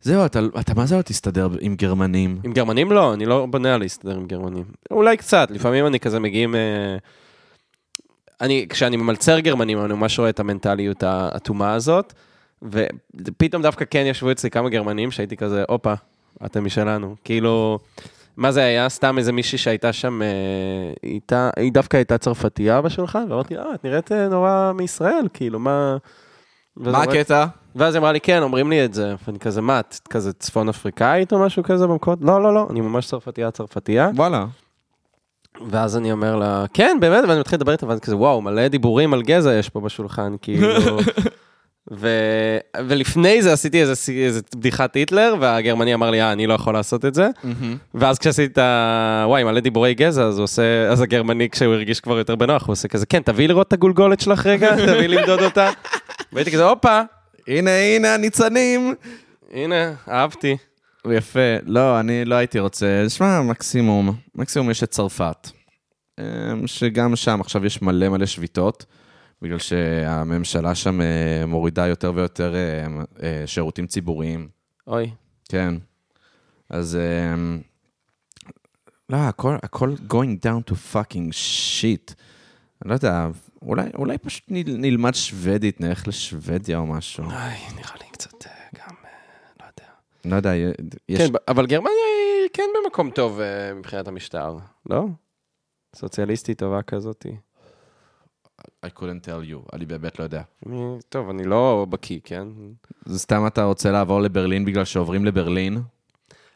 זהו, 0.00 0.26
אתה, 0.26 0.40
אתה 0.60 0.74
מה 0.74 0.86
זה 0.86 0.96
לא 0.96 1.02
תסתדר 1.02 1.48
עם 1.60 1.74
גרמנים? 1.74 2.40
עם 2.44 2.52
גרמנים 2.52 2.92
לא, 2.92 3.14
אני 3.14 3.26
לא 3.26 3.46
בונה 3.46 3.74
על 3.74 3.80
להסתדר 3.80 4.16
עם 4.16 4.26
גרמנים. 4.26 4.64
אולי 4.90 5.16
קצת, 5.16 5.48
לפעמים 5.50 5.86
אני 5.86 6.00
כזה 6.00 6.20
מגיעים... 6.20 6.54
אה, 6.54 6.96
אני, 8.40 8.66
כשאני 8.68 8.96
ממלצר 8.96 9.40
גרמנים, 9.40 9.84
אני 9.84 9.94
ממש 9.94 10.18
רואה 10.18 10.30
את 10.30 10.40
המנטליות 10.40 11.02
האטומה 11.02 11.74
הזאת, 11.74 12.12
ופתאום 12.62 13.62
דווקא 13.62 13.84
כן 13.90 14.04
ישבו 14.06 14.32
אצלי 14.32 14.50
כמה 14.50 14.68
גרמנים 14.68 15.10
שהייתי 15.10 15.36
כזה, 15.36 15.64
הופה, 15.68 15.94
אתם 16.44 16.64
משלנו. 16.64 17.14
כאילו, 17.24 17.78
מה 18.36 18.52
זה 18.52 18.60
היה? 18.60 18.88
סתם 18.88 19.18
איזה 19.18 19.32
מישהי 19.32 19.58
שהייתה 19.58 19.92
שם, 19.92 20.22
אה, 20.22 20.28
איתה, 21.04 21.50
היא 21.56 21.72
דווקא 21.72 21.96
הייתה 21.96 22.18
צרפתייה 22.18 22.80
בשולחן, 22.80 23.26
ואמרתי, 23.28 23.56
אה, 23.56 23.74
את 23.74 23.84
נראית 23.84 24.12
אה, 24.12 24.28
נורא 24.28 24.72
מישראל, 24.74 25.28
כאילו, 25.34 25.58
מה... 25.58 25.96
מה 26.76 27.02
הקטע? 27.02 27.46
ואז 27.76 27.94
היא 27.94 28.00
אמרה 28.00 28.12
לי, 28.12 28.20
כן, 28.20 28.42
אומרים 28.42 28.70
לי 28.70 28.84
את 28.84 28.94
זה. 28.94 29.14
ואני 29.26 29.38
כזה, 29.38 29.60
מה, 29.60 29.80
את 29.80 29.98
כזה 30.10 30.32
צפון 30.32 30.68
אפריקאית 30.68 31.32
או 31.32 31.38
משהו 31.38 31.62
כזה 31.62 31.86
במקומות? 31.86 32.18
לא, 32.22 32.42
לא, 32.42 32.54
לא, 32.54 32.66
אני 32.70 32.80
ממש 32.80 33.06
צרפתייה, 33.06 33.50
צרפתייה. 33.50 34.10
וואלה. 34.16 34.44
ואז 35.70 35.96
אני 35.96 36.12
אומר 36.12 36.36
לה, 36.36 36.64
כן, 36.74 36.96
באמת, 37.00 37.24
ואני 37.28 37.40
מתחיל 37.40 37.56
לדבר 37.56 37.72
איתה, 37.72 37.86
ואז 37.86 38.00
כזה, 38.00 38.16
וואו, 38.16 38.40
מלא 38.40 38.68
דיבורים 38.68 39.14
על 39.14 39.22
גזע 39.22 39.54
יש 39.54 39.68
פה 39.68 39.80
בשולחן, 39.80 40.34
כאילו... 40.42 40.68
ו... 41.90 42.08
ולפני 42.88 43.42
זה 43.42 43.52
עשיתי 43.52 43.80
איזה, 43.82 44.12
איזה 44.12 44.40
בדיחת 44.56 44.96
היטלר, 44.96 45.34
והגרמני 45.40 45.94
אמר 45.94 46.10
לי, 46.10 46.22
אה, 46.22 46.32
אני 46.32 46.46
לא 46.46 46.54
יכול 46.54 46.74
לעשות 46.74 47.04
את 47.04 47.14
זה. 47.14 47.28
ואז 47.94 48.18
כשעשיתי 48.18 48.52
את 48.52 48.58
ה... 48.58 49.24
וואי, 49.26 49.44
מלא 49.44 49.60
דיבורי 49.60 49.94
גזע, 49.94 50.24
אז 50.24 50.38
עושה... 50.38 50.88
אז 50.88 51.00
הגרמני, 51.00 51.50
כשהוא 51.50 51.74
הרגיש 51.74 52.00
כבר 52.00 52.18
יותר 52.18 52.34
בנוח, 52.34 52.66
הוא 52.66 52.72
עושה 52.72 52.88
כזה, 52.88 53.06
כן, 53.06 53.22
תביאי 53.22 53.48
לראות 53.48 53.68
את 53.68 53.72
הגולגולת 53.72 54.20
שלך 54.20 54.46
רגע, 54.46 54.76
תביאי 54.86 55.08
למדוד 55.08 55.42
אותה. 55.42 55.70
והייתי 56.32 56.52
כזה, 56.52 56.64
הופה, 56.64 57.00
הנה, 57.48 57.70
הנה 57.70 58.14
הניצנים. 58.14 58.94
הנה, 59.52 59.92
אהבתי. 60.08 60.56
יפה. 61.10 61.56
לא, 61.66 62.00
אני 62.00 62.24
לא 62.24 62.34
הייתי 62.34 62.58
רוצה. 62.58 63.04
שמע, 63.08 63.42
מקסימום. 63.42 64.14
מקסימום 64.34 64.70
יש 64.70 64.82
את 64.82 64.90
צרפת. 64.90 65.50
אמ, 66.20 66.66
שגם 66.66 67.16
שם 67.16 67.40
עכשיו 67.40 67.66
יש 67.66 67.82
מלא 67.82 68.08
מלא 68.08 68.26
שביתות, 68.26 68.84
בגלל 69.42 69.58
שהממשלה 69.58 70.74
שם 70.74 71.00
אה, 71.00 71.46
מורידה 71.46 71.86
יותר 71.86 72.12
ויותר 72.14 72.54
אה, 72.54 72.86
אה, 73.22 73.46
שירותים 73.46 73.86
ציבוריים. 73.86 74.48
אוי. 74.86 75.10
כן. 75.48 75.74
אז... 76.70 76.98
לא, 79.10 79.16
הכל, 79.16 79.56
הכל 79.62 79.94
going 80.08 80.46
down 80.46 80.70
to 80.70 80.74
fucking 80.92 81.32
shit. 81.32 82.14
אני 82.82 82.88
לא 82.90 82.94
יודע, 82.94 83.28
אולי, 83.62 83.90
אולי 83.94 84.18
פשוט 84.18 84.44
נל, 84.48 84.62
נלמד 84.66 85.14
שוודית, 85.14 85.80
נלך 85.80 86.08
לשוודיה 86.08 86.78
או 86.78 86.86
משהו. 86.86 87.24
איי, 87.30 87.58
נראה 87.76 87.94
לי 88.00 88.10
קצת 88.12 88.44
גם, 88.74 88.94
לא 89.60 89.64
יודע. 89.66 89.92
לא 90.24 90.36
יודע, 90.36 90.54
יש... 91.08 91.18
כן, 91.18 91.28
אבל 91.48 91.66
גרמניה 91.66 91.92
היא 91.92 92.48
כן 92.52 92.68
במקום 92.84 93.10
טוב 93.10 93.40
מבחינת 93.74 94.08
המשטר, 94.08 94.56
לא? 94.90 95.06
סוציאליסטית 95.96 96.58
טובה 96.58 96.82
כזאתי. 96.82 97.36
I 98.86 98.88
couldn't 98.88 99.26
tell 99.26 99.50
you, 99.52 99.68
אני 99.72 99.86
באמת 99.86 100.18
לא 100.18 100.24
יודע. 100.24 100.42
טוב, 101.08 101.30
אני 101.30 101.44
לא 101.44 101.86
בקיא, 101.90 102.18
כן? 102.24 102.48
זה 103.04 103.18
סתם 103.18 103.46
אתה 103.46 103.64
רוצה 103.64 103.90
לעבור 103.90 104.20
לברלין 104.20 104.64
בגלל 104.64 104.84
שעוברים 104.84 105.24
לברלין? 105.24 105.82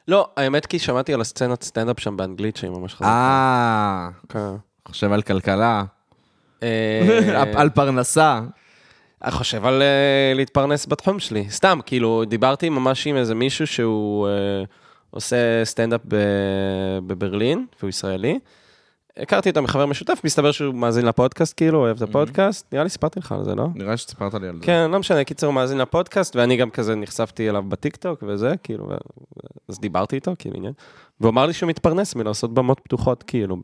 לא, 0.09 0.29
האמת 0.37 0.67
כי 0.67 0.79
שמעתי 0.79 1.15
על 1.15 1.21
הסצנת 1.21 1.63
סטנדאפ 1.63 2.01
שם 2.01 2.17
באנגלית 2.17 2.57
שהיא 2.57 2.71
ממש 2.71 2.95
חזקה. 2.95 3.07
אה, 3.07 4.09
כן. 4.29 4.57
חושב 4.89 5.13
על 5.13 5.23
כלכלה, 5.23 5.85
אה, 6.63 7.43
על 7.61 7.71
פרנסה. 7.71 8.41
אני 9.23 9.31
חושב 9.31 9.67
על 9.67 9.83
uh, 9.83 10.37
להתפרנס 10.37 10.87
בתחום 10.87 11.19
שלי. 11.19 11.51
סתם, 11.51 11.79
כאילו, 11.87 12.25
דיברתי 12.25 12.69
ממש 12.69 13.07
עם 13.07 13.17
איזה 13.17 13.35
מישהו 13.35 13.67
שהוא 13.67 14.29
עושה 15.11 15.65
סטנדאפ 15.65 16.01
בברלין, 17.07 17.67
והוא 17.79 17.89
ישראלי. 17.89 18.39
הכרתי 19.18 19.48
אותו 19.48 19.62
מחבר 19.62 19.87
משותף, 19.87 20.20
מסתבר 20.24 20.53
שהוא 20.53 20.74
מאזין 20.74 21.07
לפודקאסט, 21.07 21.55
כאילו, 21.57 21.79
אוהב 21.79 21.96
את 21.96 22.03
הפודקאסט. 22.03 22.72
נראה 22.72 22.85
לי 22.85 22.90
סיפרתי 22.90 23.20
לך 23.20 23.33
על 23.33 23.44
זה, 23.44 23.55
לא? 23.55 23.66
נראה 23.74 23.96
שסיפרת 23.96 24.35
לי 24.35 24.48
על 24.48 24.57
זה. 24.57 24.64
כן, 24.64 24.90
לא 24.90 24.98
משנה, 24.98 25.24
קיצור, 25.24 25.46
הוא 25.46 25.55
מאזין 25.55 25.79
לפודקאסט, 25.79 26.37
ואני 26.37 26.57
גם 26.57 26.70
כזה 26.70 26.94
נחשפתי 26.94 27.50
אליו 27.50 27.62
בטיקטוק 27.62 28.22
וזה, 28.27 28.55
כאילו, 28.62 28.88
אז 29.68 29.81
דיברתי 29.81 30.16
איתו, 30.16 30.33
כאילו, 30.38 30.57
עניין. 30.57 30.72
והוא 31.20 31.31
אמר 31.31 31.46
לי 31.46 31.53
שהוא 31.53 31.68
מתפרנס 31.68 32.14
מלעשות 32.14 32.55
במות 32.55 32.81
פתוחות, 32.85 33.22
כאילו, 33.22 33.57
ב... 33.57 33.61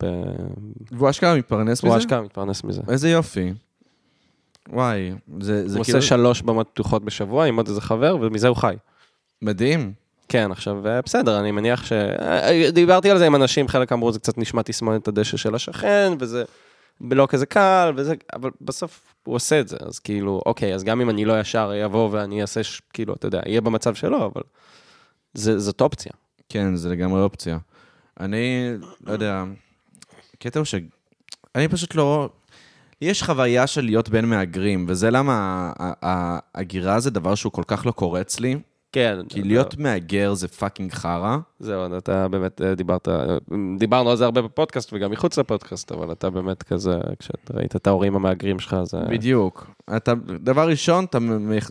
והוא 0.93 1.11
אשכרה 1.11 1.35
מתפרנס 1.35 1.83
הוא 1.83 1.91
מזה? 1.91 1.99
אשכרה 1.99 2.23
מתפרנס 2.23 2.65
מזה. 2.65 2.83
איזה 2.89 3.11
יופי. 3.11 3.53
וואי, 4.69 5.13
זה 5.41 5.69
זה 5.69 5.79
הוא 5.79 5.85
כאילו 5.85 5.99
עושה 5.99 6.09
שלוש 6.09 6.43
במות 6.43 6.69
פתוחות 6.69 7.05
בשבוע 7.05 7.45
עם 7.45 7.57
עוד 7.57 7.69
איזה 7.69 7.81
חבר, 7.81 8.17
ומזה 8.21 8.49
הוא 8.49 8.57
חי. 8.57 8.75
מדהים. 9.43 9.93
כן, 10.31 10.53
עכשיו, 10.53 10.87
אה, 10.87 11.03
בסדר, 11.03 11.41
אני 11.41 11.51
מניח 11.51 11.85
ש... 11.85 11.93
אה, 11.93 12.71
דיברתי 12.73 13.11
על 13.11 13.19
זה 13.19 13.27
עם 13.27 13.35
אנשים, 13.35 13.69
חלק 13.69 13.93
אמרו, 13.93 14.13
זה 14.13 14.19
קצת 14.19 14.39
נשמע 14.39 14.63
תסמונת 14.63 15.09
הדשא 15.09 15.37
של 15.37 15.55
השכן, 15.55 16.13
וזה 16.19 16.45
לא 17.01 17.27
כזה 17.31 17.47
קל, 17.47 17.93
וזה... 17.97 18.15
אבל 18.33 18.51
בסוף 18.61 19.15
הוא 19.25 19.35
עושה 19.35 19.61
את 19.61 19.69
זה, 19.69 19.77
אז 19.87 19.99
כאילו, 19.99 20.43
אוקיי, 20.47 20.75
אז 20.75 20.85
גם 20.85 21.01
אם 21.01 21.11
אני 21.11 21.25
לא 21.25 21.41
ישר 21.41 21.73
אבוא 21.85 22.09
ואני 22.13 22.43
אעשה, 22.43 22.63
ש... 22.63 22.81
כאילו, 22.93 23.15
אתה 23.15 23.27
יודע, 23.27 23.41
אהיה 23.47 23.61
במצב 23.61 23.95
שלו, 23.95 24.27
אבל 24.27 24.43
זה, 25.35 25.59
זאת 25.59 25.81
אופציה. 25.81 26.13
כן, 26.49 26.77
זה 26.77 26.89
לגמרי 26.89 27.23
אופציה. 27.23 27.59
אני, 28.21 28.73
לא 29.07 29.13
יודע, 29.13 29.45
הקטע 30.35 30.59
הוא 30.59 30.65
ש... 30.65 30.75
אני 31.55 31.69
פשוט 31.69 31.95
לא... 31.95 32.29
יש 33.01 33.23
חוויה 33.23 33.67
של 33.67 33.85
להיות 33.85 34.09
בין 34.09 34.25
מהגרים, 34.25 34.87
וזה 34.89 35.11
למה 35.11 35.73
ההגירה 35.79 37.01
זה 37.01 37.11
דבר 37.11 37.35
שהוא 37.35 37.53
כל 37.53 37.65
כך 37.67 37.87
לא 37.87 37.93
קורץ 37.93 38.41
לי, 38.41 38.57
כן. 38.93 39.19
כי 39.29 39.43
להיות 39.43 39.77
מהגר 39.77 40.35
זה 40.35 40.49
fucking 40.49 40.93
חרא. 40.93 41.37
זהו, 41.59 41.99
אתה 41.99 42.29
באמת 42.29 42.61
אה, 42.63 42.75
דיברת, 42.75 43.09
אה, 43.09 43.37
דיברנו 43.79 44.11
על 44.11 44.17
זה 44.17 44.25
הרבה 44.25 44.43
בפודקאסט 44.43 44.91
וגם 44.93 45.11
מחוץ 45.11 45.39
לפודקאסט, 45.39 45.93
אבל 45.93 46.13
אתה 46.13 46.31
באמת 46.31 46.63
כזה, 46.63 46.99
כשאתה 47.19 47.55
ראית 47.57 47.77
את 47.77 47.87
ההורים 47.87 48.15
המהגרים 48.17 48.59
שלך, 48.59 48.77
זה... 48.85 48.99
בדיוק. 49.11 49.71
אתה, 49.97 50.13
דבר 50.43 50.69
ראשון, 50.69 51.05
אתה 51.05 51.19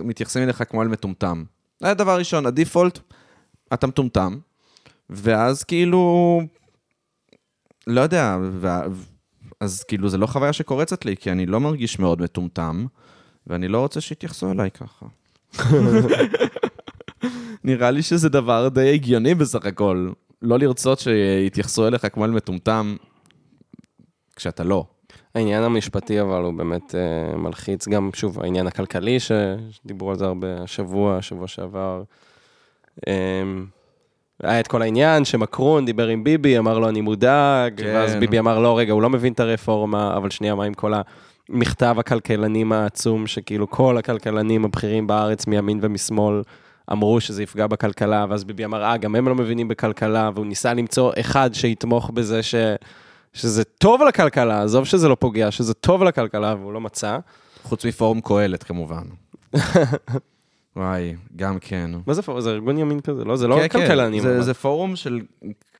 מתייחסים 0.03 0.43
אליך 0.43 0.63
כמו 0.69 0.81
אל 0.81 0.87
מטומטם. 0.87 1.43
זה 1.79 1.93
דבר 1.93 2.17
ראשון, 2.17 2.45
ה 2.45 2.51
default, 2.51 2.99
אתה 3.73 3.87
מטומטם, 3.87 4.37
ואז 5.09 5.63
כאילו, 5.63 6.41
לא 7.87 8.01
יודע, 8.01 8.37
וה- 8.51 8.83
אז 9.59 9.83
כאילו 9.83 10.09
זה 10.09 10.17
לא 10.17 10.27
חוויה 10.27 10.53
שקורצת 10.53 11.05
לי, 11.05 11.17
כי 11.17 11.31
אני 11.31 11.45
לא 11.45 11.59
מרגיש 11.59 11.99
מאוד 11.99 12.21
מטומטם, 12.21 12.85
ואני 13.47 13.67
לא 13.67 13.79
רוצה 13.79 14.01
שיתייחסו 14.01 14.51
אליי 14.51 14.69
ככה. 14.71 15.05
נראה 17.63 17.91
לי 17.91 18.01
שזה 18.01 18.29
דבר 18.29 18.67
די 18.67 18.93
הגיוני 18.93 19.35
בסך 19.35 19.65
הכל. 19.65 20.09
לא 20.41 20.59
לרצות 20.59 20.99
שיתייחסו 20.99 21.87
אליך 21.87 22.07
כמו 22.13 22.25
אל 22.25 22.31
מטומטם, 22.31 22.95
כשאתה 24.35 24.63
לא. 24.63 24.85
העניין 25.35 25.63
המשפטי 25.63 26.21
אבל 26.21 26.43
הוא 26.43 26.53
באמת 26.53 26.95
uh, 26.95 27.37
מלחיץ, 27.37 27.87
גם 27.87 28.09
שוב 28.13 28.39
העניין 28.41 28.67
הכלכלי 28.67 29.19
ש- 29.19 29.31
שדיברו 29.71 30.09
על 30.09 30.15
זה 30.15 30.25
הרבה 30.25 30.47
השבוע, 30.63 31.21
שבוע 31.21 31.47
שעבר. 31.47 32.03
Um, 32.97 33.09
היה 34.43 34.59
את 34.59 34.67
כל 34.67 34.81
העניין 34.81 35.25
שמקרון 35.25 35.85
דיבר 35.85 36.07
עם 36.07 36.23
ביבי, 36.23 36.57
אמר 36.57 36.79
לו 36.79 36.89
אני 36.89 37.01
מודאג, 37.01 37.77
כן. 37.77 37.83
כן. 37.83 37.95
ואז 37.95 38.15
ביבי 38.15 38.39
אמר 38.39 38.59
לא 38.59 38.77
רגע, 38.77 38.93
הוא 38.93 39.01
לא 39.01 39.09
מבין 39.09 39.33
את 39.33 39.39
הרפורמה, 39.39 40.17
אבל 40.17 40.29
שנייה, 40.29 40.55
מה 40.55 40.63
עם 40.63 40.73
כל 40.73 40.93
המכתב 41.49 41.95
הכלכלנים 41.99 42.71
העצום, 42.71 43.27
שכאילו 43.27 43.69
כל 43.69 43.97
הכלכלנים 43.97 44.65
הבכירים 44.65 45.07
בארץ 45.07 45.47
מימין 45.47 45.79
ומשמאל 45.81 46.41
אמרו 46.91 47.21
שזה 47.21 47.43
יפגע 47.43 47.67
בכלכלה, 47.67 48.25
ואז 48.29 48.43
ביבי 48.43 48.65
אמר, 48.65 48.83
אה, 48.83 48.97
גם 48.97 49.15
הם 49.15 49.27
לא 49.27 49.35
מבינים 49.35 49.67
בכלכלה, 49.67 50.31
והוא 50.35 50.45
ניסה 50.45 50.73
למצוא 50.73 51.11
אחד 51.19 51.49
שיתמוך 51.53 52.09
בזה 52.09 52.43
ש... 52.43 52.55
שזה 53.33 53.63
טוב 53.63 54.01
לכלכלה, 54.03 54.63
עזוב 54.63 54.85
שזה 54.85 55.07
לא 55.07 55.15
פוגע, 55.15 55.51
שזה 55.51 55.73
טוב 55.73 56.03
לכלכלה, 56.03 56.55
והוא 56.59 56.73
לא 56.73 56.81
מצא. 56.81 57.17
חוץ 57.63 57.85
מפורום 57.85 58.21
קהלת 58.21 58.63
כמובן. 58.63 59.03
וואי, 60.75 61.15
גם 61.35 61.59
כן. 61.59 61.91
מה 62.07 62.13
זה, 62.13 62.21
פורום? 62.21 62.41
זה 62.41 62.49
ארגון 62.49 62.77
ימין 62.77 62.99
כזה, 62.99 63.25
לא? 63.25 63.35
זה 63.35 63.47
לא 63.47 63.55
כן, 63.55 63.67
כן, 63.67 63.79
כלכלנים. 63.79 64.23
זה, 64.23 64.35
אבל. 64.35 64.41
זה 64.41 64.53
פורום 64.53 64.95
של 64.95 65.19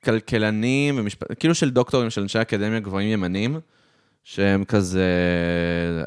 כלכלנים, 0.04 0.95
ומשפ... 0.98 1.34
כאילו 1.34 1.56
של 1.56 1.69
דוקטורים, 1.69 2.10
של 2.10 2.22
אנשי 2.22 2.41
אקדמיה 2.41 2.80
גבוהים 2.80 3.10
ימנים, 3.10 3.60
שהם 4.23 4.63
כזה, 4.63 5.05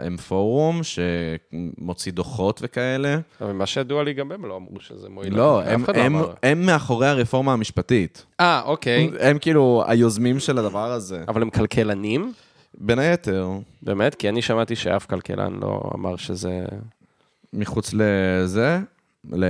הם 0.02 0.16
פורום 0.16 0.80
שמוציא 0.82 2.12
דוחות 2.12 2.60
וכאלה. 2.62 3.18
אבל 3.40 3.52
מה 3.52 3.66
שידוע 3.66 4.04
לי, 4.04 4.12
גם 4.12 4.32
הם 4.32 4.44
לא 4.44 4.56
אמרו 4.56 4.80
שזה 4.80 5.08
מועיל. 5.08 5.36
לא, 5.36 5.62
הם, 5.62 5.84
לא 5.88 6.00
הם, 6.00 6.16
אמר. 6.16 6.32
הם 6.42 6.66
מאחורי 6.66 7.06
הרפורמה 7.08 7.52
המשפטית. 7.52 8.26
אה, 8.40 8.62
אוקיי. 8.64 9.10
הם 9.20 9.38
כאילו 9.38 9.84
היוזמים 9.86 10.38
של 10.38 10.58
הדבר 10.58 10.92
הזה. 10.92 11.24
אבל 11.28 11.42
הם 11.42 11.50
כלכלנים? 11.50 12.32
בין 12.78 12.98
היתר, 12.98 13.48
באמת? 13.82 14.14
כי 14.14 14.28
אני 14.28 14.42
שמעתי 14.42 14.76
שאף 14.76 15.06
כלכלן 15.06 15.52
לא 15.60 15.80
אמר 15.94 16.16
שזה... 16.16 16.64
מחוץ 17.52 17.94
לזה, 17.94 18.78
ל... 19.30 19.44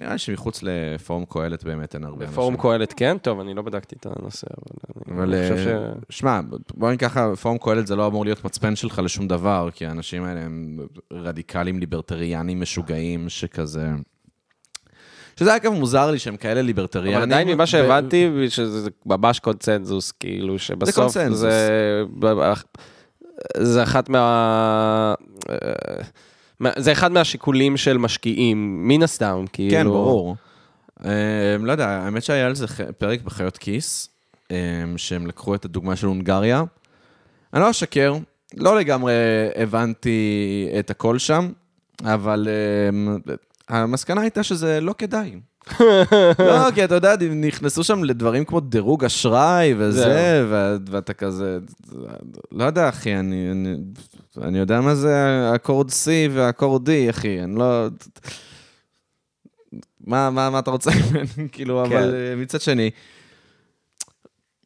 נראה 0.00 0.12
לי 0.12 0.18
שמחוץ 0.18 0.60
לפורום 0.62 1.24
קהלת 1.28 1.64
באמת 1.64 1.94
אין 1.94 2.04
הרבה 2.04 2.24
אנשים. 2.24 2.32
בפורום 2.32 2.56
קהלת 2.56 2.92
כן? 2.92 3.18
טוב, 3.18 3.40
אני 3.40 3.54
לא 3.54 3.62
בדקתי 3.62 3.96
את 3.96 4.06
הנושא, 4.06 4.46
אבל... 4.58 5.16
אבל 5.16 5.34
אני 5.34 5.56
חושב 5.56 5.68
אה, 5.68 5.92
שמע, 6.10 6.40
בוא 6.74 6.88
נגיד 6.88 7.00
ככה, 7.00 7.36
פורום 7.36 7.58
קהלת 7.58 7.86
זה 7.86 7.96
לא 7.96 8.06
אמור 8.06 8.24
להיות 8.24 8.44
מצפן 8.44 8.76
שלך 8.76 9.00
לשום 9.04 9.28
דבר, 9.28 9.68
כי 9.74 9.86
האנשים 9.86 10.24
האלה 10.24 10.40
הם 10.40 10.78
רדיקלים 11.12 11.78
ליברטריאנים 11.78 12.60
משוגעים 12.60 13.28
שכזה... 13.28 13.88
שזה 15.36 15.56
אגב 15.56 15.72
מוזר 15.72 16.10
לי 16.10 16.18
שהם 16.18 16.36
כאלה 16.36 16.62
ליברטריאנים. 16.62 17.22
אבל 17.22 17.32
עדיין 17.32 17.48
ממה 17.48 17.66
שהבנתי, 17.66 18.30
שזה 18.48 18.90
ממש 19.06 19.38
קונצנזוס, 19.38 20.12
כאילו, 20.12 20.58
שבסוף 20.58 20.94
קונצנזוס. 20.94 21.40
זה... 21.40 22.02
זה 23.56 23.82
אחת 23.82 24.08
מה... 24.08 25.14
זה 26.76 26.92
אחד 26.92 27.12
מהשיקולים 27.12 27.76
של 27.76 27.98
משקיעים, 27.98 28.88
מן 28.88 29.02
הסתם, 29.02 29.44
כאילו... 29.52 29.70
כן, 29.70 29.84
ברור. 29.84 30.36
אה, 31.04 31.56
לא 31.60 31.72
יודע, 31.72 31.88
האמת 31.88 32.22
שהיה 32.22 32.46
על 32.46 32.54
זה 32.54 32.66
פרק 32.98 33.22
בחיות 33.22 33.58
כיס, 33.58 34.08
שהם 34.96 35.26
לקחו 35.26 35.54
את 35.54 35.64
הדוגמה 35.64 35.96
של 35.96 36.06
הונגריה. 36.06 36.62
אני 37.54 37.62
לא 37.62 37.70
אשקר, 37.70 38.14
לא 38.56 38.78
לגמרי 38.78 39.12
הבנתי 39.56 40.68
את 40.78 40.90
הכל 40.90 41.18
שם, 41.18 41.52
אבל 42.04 42.48
אה, 42.50 43.36
המסקנה 43.68 44.20
הייתה 44.20 44.42
שזה 44.42 44.80
לא 44.80 44.94
כדאי. 44.98 45.34
לא, 46.38 46.70
כי 46.74 46.84
אתה 46.84 46.94
יודע, 46.94 47.14
נכנסו 47.30 47.84
שם 47.84 48.04
לדברים 48.04 48.44
כמו 48.44 48.60
דירוג 48.60 49.04
אשראי 49.04 49.74
וזה, 49.78 50.44
ואתה 50.86 51.14
כזה, 51.14 51.58
לא 52.52 52.64
יודע, 52.64 52.88
אחי, 52.88 53.16
אני, 53.16 53.50
אני, 53.50 53.74
אני 54.42 54.58
יודע 54.58 54.80
מה 54.80 54.94
זה 54.94 55.14
אקורד 55.54 55.88
C 55.88 56.06
ואקורד 56.30 56.88
D, 56.88 56.92
אחי, 57.10 57.42
אני 57.42 57.54
לא... 57.58 57.86
מה, 60.06 60.30
מה, 60.30 60.50
מה 60.50 60.58
אתה 60.58 60.70
רוצה 60.70 60.90
ממני? 60.90 61.48
כאילו, 61.52 61.84
כן. 61.88 61.96
אבל 61.96 62.14
אה, 62.14 62.36
מצד 62.36 62.60
שני, 62.60 62.90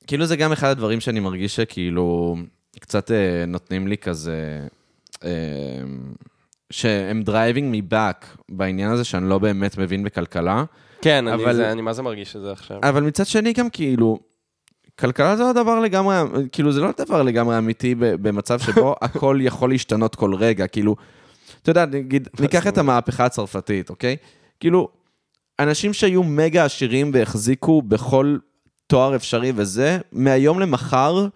כאילו 0.06 0.26
זה 0.26 0.36
גם 0.36 0.52
אחד 0.52 0.68
הדברים 0.68 1.00
שאני 1.00 1.20
מרגיש 1.20 1.56
שכאילו, 1.56 2.36
קצת 2.80 3.10
אה, 3.10 3.44
נותנים 3.46 3.88
לי 3.88 3.98
כזה, 3.98 4.66
אה, 5.24 5.30
שהם 6.70 7.22
driving 7.22 7.68
me 7.72 7.93
back 7.93 8.36
בעניין 8.48 8.90
הזה 8.90 9.04
שאני 9.04 9.28
לא 9.28 9.38
באמת 9.38 9.78
מבין 9.78 10.04
בכלכלה. 10.04 10.64
כן, 11.02 11.28
אני, 11.28 11.44
אבל- 11.44 11.54
זה, 11.54 11.72
אני 11.72 11.82
מה 11.82 11.92
זה 11.92 12.02
מרגיש 12.02 12.36
את 12.36 12.40
זה 12.42 12.52
עכשיו. 12.52 12.78
אבל 12.82 13.02
מצד 13.02 13.26
שני 13.26 13.52
גם 13.52 13.70
כאילו, 13.70 14.18
כלכלה 14.98 15.36
זה 15.36 15.42
לא 15.42 15.52
דבר 15.52 15.80
לגמרי, 15.80 16.14
כאילו 16.52 16.72
זה 16.72 16.80
לא 16.80 16.90
דבר 16.98 17.22
לגמרי 17.22 17.58
אמיתי 17.58 17.94
במצב 17.98 18.58
שבו 18.58 18.94
הכל 19.02 19.38
יכול 19.40 19.70
להשתנות 19.70 20.14
כל 20.14 20.34
רגע, 20.34 20.66
כאילו, 20.66 20.96
אתה 21.62 21.70
יודע, 21.70 21.86
נגיד, 21.86 22.28
ניקח 22.40 22.66
את 22.66 22.78
המהפכה 22.78 23.24
הצרפתית, 23.24 23.90
אוקיי? 23.90 24.16
כאילו, 24.60 24.88
אנשים 25.60 25.92
שהיו 25.92 26.22
מגה 26.22 26.64
עשירים 26.64 27.10
והחזיקו 27.14 27.82
בכל 27.82 28.36
תואר 28.86 29.16
אפשרי 29.16 29.52
וזה, 29.56 29.98
מהיום 30.12 30.60
למחר, 30.60 31.26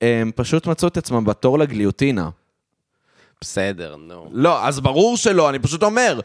הם 0.00 0.30
פשוט 0.34 0.66
מצאו 0.66 0.88
את 0.88 0.96
עצמם 0.96 1.24
בתור 1.24 1.58
לגליוטינה. 1.58 2.28
בסדר, 3.40 3.96
נו. 3.96 4.28
לא, 4.32 4.66
אז 4.66 4.80
ברור 4.80 5.16
שלא, 5.16 5.48
אני 5.50 5.58
פשוט 5.58 5.82
אומר, 5.82 6.20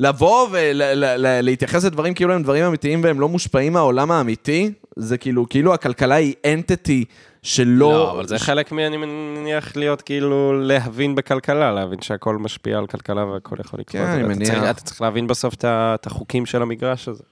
לבוא 0.00 0.48
ולהתייחס 0.50 1.84
לדברים 1.84 2.14
כאילו 2.14 2.34
הם 2.34 2.42
דברים 2.42 2.64
אמיתיים 2.64 3.04
והם 3.04 3.20
לא 3.20 3.28
מושפעים 3.28 3.72
מהעולם 3.72 4.10
האמיתי, 4.10 4.72
זה 4.96 5.18
כאילו, 5.18 5.48
כאילו 5.48 5.74
הכלכלה 5.74 6.14
היא 6.14 6.34
אנטיטי 6.44 7.04
שלא... 7.42 7.90
לא, 7.90 8.10
אבל 8.10 8.26
זה 8.26 8.38
חלק 8.38 8.72
מ... 8.72 8.78
אני 8.78 8.96
מניח 8.96 9.76
להיות 9.76 10.02
כאילו 10.02 10.60
להבין 10.60 11.14
בכלכלה, 11.14 11.72
להבין 11.72 12.02
שהכל 12.02 12.36
משפיע 12.36 12.78
על 12.78 12.86
כלכלה 12.86 13.24
והכל 13.24 13.56
יכול 13.60 13.80
לקרות. 13.80 14.02
כן, 14.02 14.08
אני 14.08 14.22
מניח. 14.22 14.70
אתה 14.70 14.80
צריך 14.80 15.00
להבין 15.00 15.26
בסוף 15.26 15.54
את 15.64 16.06
החוקים 16.06 16.46
של 16.46 16.62
המגרש 16.62 17.08
הזה. 17.08 17.22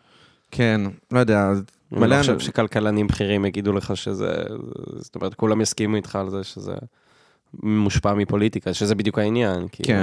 כן, 0.50 0.80
לא 1.12 1.18
יודע, 1.18 1.52
אני. 1.92 2.10
לא 2.10 2.18
חושב 2.18 2.38
שכלכלנים 2.38 3.06
בכירים 3.06 3.44
יגידו 3.44 3.72
לך 3.72 3.96
שזה... 3.96 4.32
זאת 4.96 5.14
אומרת, 5.14 5.34
כולם 5.34 5.60
יסכימו 5.60 5.96
איתך 5.96 6.16
על 6.16 6.30
זה 6.30 6.44
שזה 6.44 6.74
מושפע 7.62 8.14
מפוליטיקה, 8.14 8.74
שזה 8.74 8.94
בדיוק 8.94 9.18
העניין. 9.18 9.66
כאילו. 9.72 9.98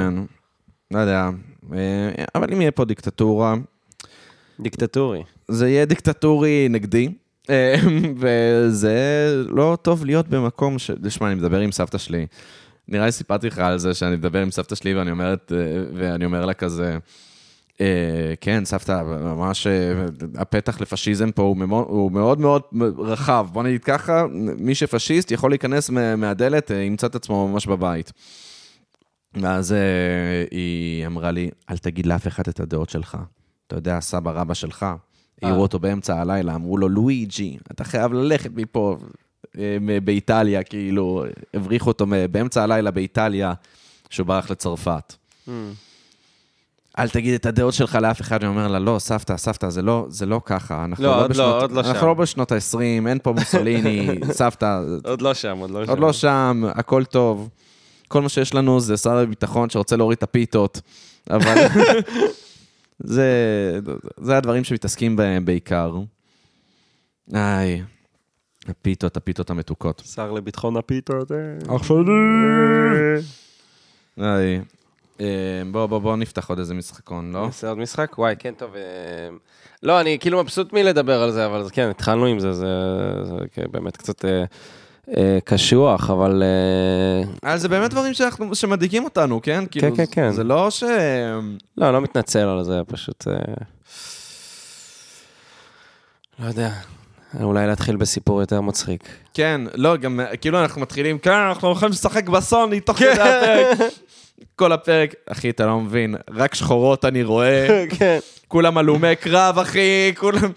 לא 0.91 0.99
יודע, 0.99 1.29
אה, 1.73 2.25
אבל 2.35 2.53
אם 2.53 2.61
יהיה 2.61 2.71
פה 2.71 2.85
דיקטטורה, 2.85 3.55
דיקטטורי. 4.59 5.23
זה 5.47 5.69
יהיה 5.69 5.85
דיקטטורי 5.85 6.67
נגדי, 6.69 7.09
אה, 7.49 7.75
וזה 8.19 8.95
לא 9.49 9.77
טוב 9.81 10.05
להיות 10.05 10.27
במקום 10.27 10.79
ש... 10.79 10.91
שמע, 11.09 11.27
אני 11.27 11.35
מדבר 11.35 11.59
עם 11.59 11.71
סבתא 11.71 11.97
שלי. 11.97 12.25
נראה 12.87 13.05
לי 13.05 13.11
סיפרתי 13.11 13.47
לך 13.47 13.59
על 13.59 13.77
זה 13.77 13.93
שאני 13.93 14.15
מדבר 14.15 14.41
עם 14.41 14.51
סבתא 14.51 14.75
שלי 14.75 14.93
ואני 14.95 15.11
אומרת, 15.11 15.51
אה, 15.55 15.83
ואני 15.93 16.25
אומר 16.25 16.45
לה 16.45 16.53
כזה, 16.53 16.97
כן, 18.41 18.65
סבתא, 18.65 19.03
ממש 19.21 19.67
הפתח 20.35 20.81
לפשיזם 20.81 21.31
פה 21.31 21.41
הוא 21.41 21.57
מאוד, 21.57 21.85
הוא 21.89 22.11
מאוד 22.11 22.41
מאוד 22.41 22.61
רחב. 22.97 23.47
בוא 23.51 23.63
נגיד 23.63 23.83
ככה, 23.83 24.25
מי 24.57 24.75
שפשיסט 24.75 25.31
יכול 25.31 25.51
להיכנס 25.51 25.89
מה- 25.89 26.15
מהדלת, 26.15 26.71
ימצא 26.71 27.07
את 27.07 27.15
עצמו 27.15 27.47
ממש 27.47 27.67
בבית. 27.67 28.11
ואז 29.41 29.73
אה, 29.73 29.77
היא 30.51 31.05
אמרה 31.05 31.31
לי, 31.31 31.49
אל 31.69 31.77
תגיד 31.77 32.05
לאף 32.05 32.27
אחד 32.27 32.43
את 32.49 32.59
הדעות 32.59 32.89
שלך. 32.89 33.17
אתה 33.67 33.75
יודע, 33.75 33.99
סבא 33.99 34.31
רבא 34.31 34.53
שלך, 34.53 34.85
העירו 35.41 35.61
אותו 35.61 35.79
באמצע 35.79 36.21
הלילה, 36.21 36.55
אמרו 36.55 36.77
לו, 36.77 36.89
לואיג'י, 36.89 37.57
אתה 37.71 37.83
חייב 37.83 38.13
ללכת 38.13 38.49
מפה, 38.55 38.97
אה, 39.57 39.77
באיטליה, 40.03 40.63
כאילו, 40.63 41.25
הבריחו 41.53 41.87
אותו 41.87 42.05
באמצע 42.31 42.63
הלילה 42.63 42.91
באיטליה, 42.91 43.53
שהוא 44.09 44.27
ברח 44.27 44.51
לצרפת. 44.51 45.13
אל 46.99 47.09
תגיד 47.09 47.33
את 47.33 47.45
הדעות 47.45 47.73
שלך 47.73 47.95
לאף 47.95 48.21
אחד, 48.21 48.43
אני 48.43 48.47
אומר 48.49 48.67
לה, 48.67 48.79
לא, 48.79 48.99
סבתא, 48.99 49.37
סבתא, 49.37 49.69
זה 49.69 49.81
לא, 49.81 50.05
זה 50.09 50.25
לא 50.25 50.41
ככה. 50.45 50.85
אנחנו 50.85 51.03
לא, 51.03 51.09
לא, 51.09 51.23
עוד 51.23 51.29
לא, 51.29 51.29
בשנות, 51.29 51.61
עוד 51.61 51.71
לא 51.71 51.79
אנחנו 51.79 51.99
שם. 51.99 52.05
לא 52.05 52.13
בשנות 52.13 52.51
ה-20, 52.51 53.07
אין 53.07 53.19
פה 53.23 53.31
מוסוליני, 53.31 54.09
סבתא, 54.31 54.79
עוד 55.03 55.21
לא 55.21 55.33
שם, 55.33 55.57
עוד 55.57 55.69
לא 55.69 55.85
שם. 55.85 55.89
עוד 55.89 55.99
לא 55.99 56.13
שם, 56.13 56.63
הכל 56.75 57.05
טוב. 57.05 57.49
כל 58.07 58.21
מה 58.21 58.29
שיש 58.29 58.53
לנו 58.53 58.79
זה 58.79 58.97
שר 58.97 59.17
הביטחון 59.17 59.69
שרוצה 59.69 59.95
להוריד 59.95 60.17
את 60.17 60.23
הפיתות, 60.23 60.81
אבל 61.29 61.55
זה, 62.99 63.29
זה 64.17 64.37
הדברים 64.37 64.63
שמתעסקים 64.63 65.15
בהם 65.15 65.45
בעיקר. 65.45 65.91
איי, 67.35 67.83
הפיתות, 68.67 69.17
הפיתות 69.17 69.49
המתוקות. 69.49 70.03
שר 70.05 70.31
לביטחון 70.31 70.77
הפיתות. 70.77 71.31
אה. 71.31 71.75
אח 71.75 71.83
שלי. 71.83 71.95
איי. 74.19 74.61
אה, 75.21 75.25
בוא, 75.71 75.85
בוא, 75.85 75.99
בוא 75.99 76.15
נפתח 76.15 76.49
עוד 76.49 76.59
איזה 76.59 76.73
משחקון, 76.73 77.31
לא? 77.31 77.45
נעשה 77.45 77.69
עוד 77.69 77.77
משחק? 77.77 78.17
וואי, 78.17 78.35
כן, 78.39 78.53
טוב. 78.57 78.75
אה, 78.75 78.81
לא, 79.83 80.01
אני 80.01 80.17
כאילו 80.19 80.43
מבסוט 80.43 80.73
מלדבר 80.73 81.21
על 81.21 81.31
זה, 81.31 81.45
אבל 81.45 81.63
זה- 81.63 81.69
כן, 81.71 81.89
התחלנו 81.89 82.25
עם 82.25 82.39
זה, 82.39 82.53
זה 82.53 82.65
כן, 83.51 83.65
באמת 83.71 83.97
קצת 83.97 84.25
קשוח, 85.45 86.09
אבל... 86.09 86.43
אה, 86.43 87.51
אז 87.51 87.61
זה 87.61 87.69
באמת 87.69 87.91
דברים 87.91 88.13
שאנחנו, 88.13 88.55
שמדאיגים 88.55 89.03
אותנו, 89.03 89.41
כן? 89.41 89.63
כאילו, 89.71 89.95
כן, 89.95 90.03
כן. 90.11 90.31
זה 90.31 90.43
לא 90.43 90.69
ש... 90.69 90.83
לא, 91.77 91.93
לא 91.93 92.01
מתנצל 92.01 92.39
על 92.39 92.63
זה, 92.63 92.81
פשוט... 92.87 93.27
אה, 93.27 93.33
לא 96.39 96.47
יודע, 96.47 96.69
אולי 97.41 97.67
להתחיל 97.67 97.95
בסיפור 97.95 98.41
יותר 98.41 98.61
מצחיק. 98.61 99.03
כן, 99.33 99.61
לא, 99.75 99.97
גם 99.97 100.19
אה, 100.19 100.37
כאילו 100.37 100.61
אנחנו 100.61 100.81
מתחילים, 100.81 101.19
כן, 101.19 101.31
אנחנו 101.31 101.67
הולכים 101.67 101.89
לשחק 101.89 102.29
בסוני 102.29 102.79
תוך 102.79 102.97
כדי 102.97 103.11
הפרק. 103.11 103.77
כל 104.55 104.71
הפרק, 104.71 105.13
אחי, 105.27 105.49
אתה 105.49 105.65
לא 105.65 105.79
מבין, 105.79 106.15
רק 106.35 106.55
שחורות 106.55 107.05
אני 107.05 107.23
רואה, 107.23 107.67
כן. 107.99 108.19
כולם 108.47 108.77
הלומי 108.77 109.15
קרב, 109.15 109.59
אחי, 109.59 110.13
כולם... 110.17 110.51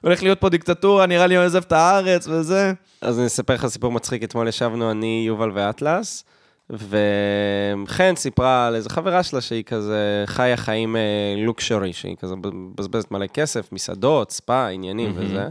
הולך 0.00 0.22
להיות 0.22 0.40
פה 0.40 0.48
דיקטטורה, 0.48 1.06
נראה 1.06 1.26
לי 1.26 1.36
אני 1.36 1.44
עוזב 1.44 1.62
את 1.62 1.72
הארץ 1.72 2.28
וזה. 2.28 2.72
אז 3.06 3.18
אני 3.18 3.26
אספר 3.26 3.54
לך 3.54 3.66
סיפור 3.66 3.92
מצחיק. 3.92 4.24
אתמול 4.24 4.48
ישבנו 4.48 4.90
אני, 4.90 5.24
יובל 5.26 5.50
ואטלס, 5.54 6.24
וחן 6.70 8.16
סיפרה 8.16 8.66
על 8.66 8.74
איזה 8.74 8.90
חברה 8.90 9.22
שלה 9.22 9.40
שהיא 9.40 9.64
כזה 9.64 10.24
חיה 10.26 10.56
חיים 10.56 10.96
לוקשורי, 11.36 11.92
שהיא 11.92 12.16
כזה 12.16 12.34
מבזבזת 12.36 13.10
מלא 13.10 13.26
כסף, 13.26 13.72
מסעדות, 13.72 14.30
ספא, 14.30 14.66
עניינים 14.68 15.10
מהמם. 15.10 15.26
וזה. 15.26 15.48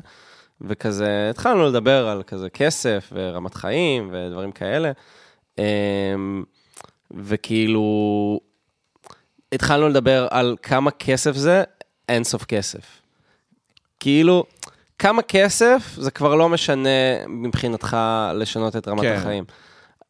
וכזה, 0.62 1.28
התחלנו 1.30 1.66
לדבר 1.66 2.08
על 2.08 2.24
כזה 2.24 2.50
כסף 2.50 3.10
ורמת 3.14 3.54
חיים 3.54 4.10
ודברים 4.12 4.52
כאלה. 4.52 4.92
אמ, 5.58 5.64
וכאילו, 7.12 8.40
התחלנו 9.52 9.90
לדבר 9.90 10.28
על 10.32 10.56
כמה 10.64 10.92
כסף 10.92 11.36
זה, 11.36 11.64
אין 12.10 12.24
סוף 12.24 12.46
כסף. 12.46 13.02
כאילו, 14.00 14.44
כמה 15.00 15.22
כסף 15.22 15.96
זה 15.98 16.12
כבר 16.12 16.36
לא 16.36 16.50
משנה 16.50 16.90
מבחינתך 17.28 17.98
לשנות 18.36 18.76
את 18.76 18.88
רמת 18.88 19.02
כן. 19.02 19.16
החיים. 19.16 19.44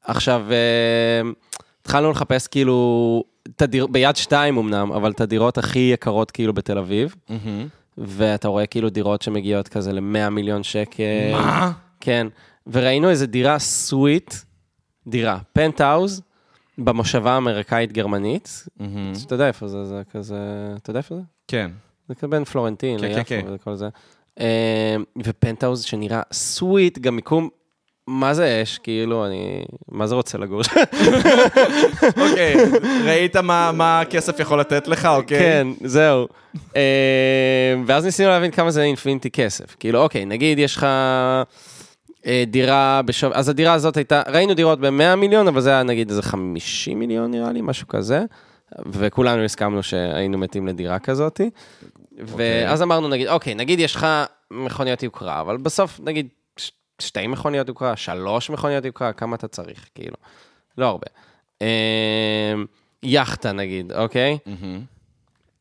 עכשיו, 0.04 0.46
אה, 0.52 1.30
התחלנו 1.82 2.12
לחפש 2.12 2.48
כאילו, 2.48 3.24
תדיר, 3.56 3.88
ביד 3.88 4.16
שתיים 4.16 4.58
אמנם, 4.58 4.92
אבל 4.92 5.12
את 5.12 5.22
הדירות 5.22 5.58
הכי 5.58 5.90
יקרות 5.94 6.32
כאילו 6.32 6.54
בתל 6.54 6.78
אביב, 6.78 7.16
ואתה 7.98 8.48
רואה 8.48 8.66
כאילו 8.66 8.90
דירות 8.90 9.22
שמגיעות 9.22 9.68
כזה 9.68 9.94
ל-100 9.94 10.30
מיליון 10.30 10.64
שקל. 10.64 11.32
מה? 11.32 11.72
כן, 12.00 12.28
וראינו 12.68 13.10
איזה 13.10 13.28
דירה 13.28 13.60
סוויט, 13.60 14.34
דירה, 15.08 15.40
פנטהאוז, 15.54 16.22
במושבה 16.78 17.32
האמריקאית-גרמנית. 17.34 18.66
אתה 19.26 19.36
יודע 19.36 19.48
איפה 19.48 19.68
זה, 19.68 19.86
זה 19.86 20.02
כזה, 20.12 20.38
אתה 20.78 20.90
יודע 20.90 20.98
איפה 20.98 21.16
זה? 21.16 21.22
כן. 21.48 21.72
זה 22.10 22.16
כזה 22.16 22.28
בין 22.28 22.44
פלורנטין 22.44 23.00
כן, 23.00 23.14
כן, 23.16 23.24
כן. 23.26 23.36
ליפו 23.36 23.52
וכל 23.54 23.76
זה. 23.76 23.90
אה, 24.40 24.96
ופנטהאוז 25.24 25.84
שנראה 25.84 26.22
סוויט, 26.32 27.00
גם 27.00 27.16
מיקום, 27.16 27.50
מה 28.08 28.34
זה 28.34 28.60
אש? 28.64 28.78
כאילו, 28.78 29.26
אני, 29.26 29.66
מה 29.92 30.08
זה 30.08 30.16
רוצה 30.16 30.38
לגור 30.38 30.64
שם? 30.64 30.72
אוקיי, 32.30 32.56
ראית 33.06 33.36
מה 33.74 34.02
הכסף 34.02 34.40
יכול 34.40 34.60
לתת 34.60 34.88
לך, 34.88 35.06
אוקיי? 35.06 35.40
כן, 35.40 35.68
זהו. 35.84 36.28
אה, 36.76 37.76
ואז 37.86 38.06
ניסינו 38.06 38.30
להבין 38.30 38.52
כמה 38.52 38.72
זה 38.72 38.84
אינפיניטי 38.84 39.32
כסף. 39.32 39.76
כאילו, 39.80 40.02
אוקיי, 40.04 40.26
נגיד 40.26 40.60
יש 40.60 40.76
לך 40.76 40.84
אה, 42.26 42.44
דירה 42.48 43.02
בשווי, 43.06 43.36
אז 43.36 43.50
הדירה 43.50 43.74
הזאת 43.74 43.98
הייתה, 43.98 44.22
ראינו 44.28 44.54
דירות 44.54 44.80
ב-100 44.80 45.16
מיליון, 45.16 45.48
אבל 45.48 45.62
זה 45.62 45.70
היה 45.70 45.84
נגיד 45.84 46.10
איזה 46.10 46.22
50 46.22 47.00
מיליון 47.00 47.32
נראה 47.32 47.52
לי, 47.52 47.62
משהו 47.62 47.88
כזה. 47.88 48.24
וכולנו 48.86 49.43
הסכמנו 49.43 49.84
שהיינו 49.84 50.38
מתים 50.38 50.68
לדירה 50.68 50.99
כזאת. 50.99 51.41
ואז 52.18 52.82
אמרנו, 52.82 53.07
נגיד, 53.07 53.28
אוקיי, 53.28 53.55
נגיד 53.55 53.80
יש 53.80 53.95
לך 53.95 54.07
מכוניות 54.51 55.03
יוקרה, 55.03 55.41
אבל 55.41 55.57
בסוף, 55.57 55.99
נגיד, 56.03 56.28
שתי 57.01 57.28
מכוניות 57.28 57.68
יוקרה, 57.68 57.95
שלוש 57.95 58.49
מכוניות 58.49 58.86
יוקרה, 58.86 59.13
כמה 59.13 59.36
אתה 59.36 59.47
צריך, 59.47 59.89
כאילו. 59.95 60.16
לא 60.78 60.86
הרבה. 60.86 61.07
אה, 61.61 62.53
יאכטה 63.03 63.51
נגיד, 63.51 63.91
אוקיי? 63.91 64.38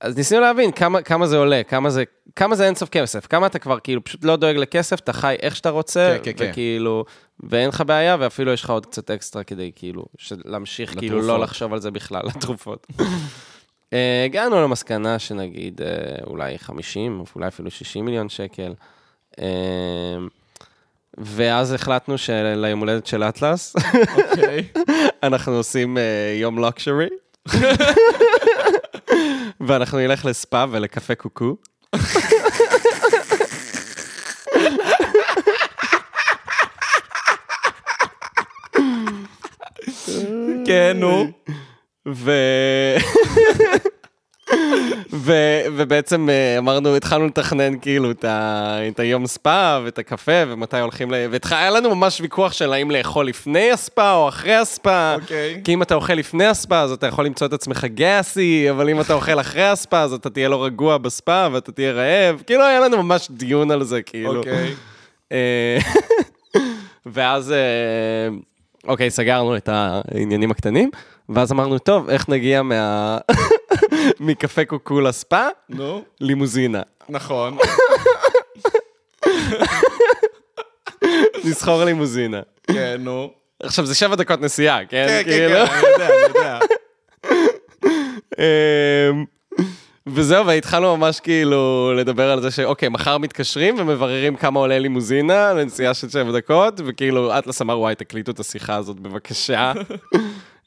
אז 0.04 0.16
ניסינו 0.16 0.40
להבין 0.40 0.72
כמה, 0.72 1.02
כמה 1.02 1.26
זה 1.26 1.36
עולה, 1.36 1.62
כמה 1.68 1.90
זה, 1.90 2.04
כמה 2.36 2.54
זה 2.54 2.66
אינסוף 2.66 2.88
כסף, 2.88 3.26
כמה 3.26 3.46
אתה 3.46 3.58
כבר 3.58 3.78
כאילו 3.78 4.04
פשוט 4.04 4.24
לא 4.24 4.36
דואג 4.36 4.56
לכסף, 4.56 5.00
אתה 5.00 5.12
חי 5.12 5.36
איך 5.42 5.56
שאתה 5.56 5.70
רוצה, 5.70 6.16
כן, 6.22 6.32
כן, 6.32 6.38
כן. 6.38 6.50
וכאילו, 6.50 7.04
ואין 7.40 7.68
לך 7.68 7.82
בעיה, 7.86 8.16
ואפילו 8.20 8.52
יש 8.52 8.64
לך 8.64 8.70
עוד 8.70 8.86
קצת 8.86 9.10
אקסטרה 9.10 9.44
כדי 9.44 9.70
כאילו, 9.76 10.04
להמשיך 10.44 10.98
כאילו 10.98 11.22
לא. 11.22 11.40
לחשוב 11.40 11.72
על 11.72 11.80
זה 11.80 11.90
בכלל, 11.90 12.22
לתרופות. 12.36 12.86
אה, 13.92 14.24
הגענו 14.24 14.62
למסקנה 14.62 15.18
שנגיד 15.18 15.80
אה, 15.82 15.88
אולי 16.26 16.58
50, 16.58 17.20
או 17.20 17.24
אולי 17.34 17.48
אפילו 17.48 17.70
60 17.70 18.04
מיליון 18.04 18.28
שקל. 18.28 18.74
אה, 19.40 19.46
ואז 21.18 21.72
החלטנו 21.72 22.18
שליום 22.18 22.80
הולדת 22.80 23.06
של 23.06 23.22
אטלס, 23.22 23.76
אוקיי. 24.30 24.68
אנחנו 25.22 25.52
עושים 25.52 25.98
יום 26.40 26.58
לוקשרי. 26.58 27.08
ואנחנו 29.60 29.98
נלך 29.98 30.24
לספא 30.24 30.66
ולקפה 30.70 31.14
קוקו. 31.14 31.56
כן, 40.66 40.96
נו. 40.96 41.26
ו... 42.08 42.30
ו... 45.12 45.32
ובעצם 45.76 46.28
אה, 46.30 46.58
אמרנו, 46.58 46.96
התחלנו 46.96 47.26
לתכנן 47.26 47.78
כאילו 47.78 48.10
את, 48.10 48.24
ה... 48.24 48.78
את 48.88 49.00
היום 49.00 49.26
ספא 49.26 49.80
ואת 49.84 49.98
הקפה 49.98 50.42
ומתי 50.48 50.80
הולכים 50.80 51.10
ל... 51.10 51.14
והיה 51.30 51.70
לנו 51.70 51.94
ממש 51.94 52.20
ויכוח 52.20 52.52
של 52.52 52.72
האם 52.72 52.90
לאכול 52.90 53.26
לפני 53.26 53.70
הספא 53.70 54.14
או 54.14 54.28
אחרי 54.28 54.54
הספא. 54.54 55.16
אוקיי. 55.20 55.60
כי 55.64 55.74
אם 55.74 55.82
אתה 55.82 55.94
אוכל 55.94 56.14
לפני 56.14 56.46
הספא, 56.46 56.74
אז 56.74 56.92
אתה 56.92 57.06
יכול 57.06 57.26
למצוא 57.26 57.46
את 57.46 57.52
עצמך 57.52 57.84
גאסי, 57.84 58.70
אבל 58.70 58.88
אם 58.88 59.00
אתה 59.00 59.14
אוכל 59.14 59.40
אחרי 59.40 59.64
הספא, 59.68 59.96
אז 59.96 60.12
אתה 60.12 60.30
תהיה 60.30 60.48
לא 60.48 60.64
רגוע 60.64 60.98
בספא 60.98 61.48
ואתה 61.52 61.72
תהיה 61.72 61.92
רעב. 61.92 62.42
כאילו, 62.46 62.64
היה 62.64 62.80
לנו 62.80 63.02
ממש 63.02 63.28
דיון 63.30 63.70
על 63.70 63.84
זה, 63.84 64.02
כאילו. 64.02 64.36
אוקיי. 64.36 64.74
אה, 65.32 65.78
ואז, 67.06 67.52
אה, 67.52 68.36
אוקיי, 68.88 69.10
סגרנו 69.10 69.56
את 69.56 69.68
העניינים 69.72 70.50
הקטנים, 70.50 70.90
ואז 71.28 71.52
אמרנו, 71.52 71.78
טוב, 71.78 72.10
איך 72.10 72.28
נגיע 72.28 72.62
מה... 72.62 73.18
מקפה 74.20 74.64
קוקו 74.64 75.00
לספא? 75.00 75.48
נו, 75.68 76.04
לימוזינה. 76.20 76.82
נכון. 77.08 77.58
נסחור 81.44 81.84
לימוזינה. 81.84 82.40
כן, 82.66 82.96
נו. 83.00 83.30
עכשיו, 83.62 83.86
זה 83.86 83.94
שבע 83.94 84.14
דקות 84.14 84.40
נסיעה, 84.40 84.84
כן? 84.84 85.06
כן, 85.08 85.22
כן, 85.24 85.30
כאילו. 85.30 85.66
כן, 85.66 85.72
אני 85.72 85.88
יודע, 85.92 86.06
אני 86.08 86.38
יודע. 86.38 86.58
אמ, 88.38 89.24
וזהו, 90.06 90.46
והתחלנו 90.46 90.96
ממש 90.96 91.20
כאילו 91.20 91.92
לדבר 91.96 92.30
על 92.30 92.42
זה 92.42 92.50
שאוקיי, 92.50 92.88
מחר 92.88 93.18
מתקשרים 93.18 93.74
ומבררים 93.78 94.36
כמה 94.36 94.60
עולה 94.60 94.78
לימוזינה 94.78 95.52
לנסיעה 95.52 95.94
של 95.94 96.08
שבע 96.08 96.32
דקות, 96.32 96.80
וכאילו 96.84 97.38
אטלס 97.38 97.62
אמר, 97.62 97.78
וואי, 97.78 97.94
תקליטו 97.94 98.32
את 98.32 98.40
השיחה 98.40 98.76
הזאת 98.76 99.00
בבקשה. 99.00 99.72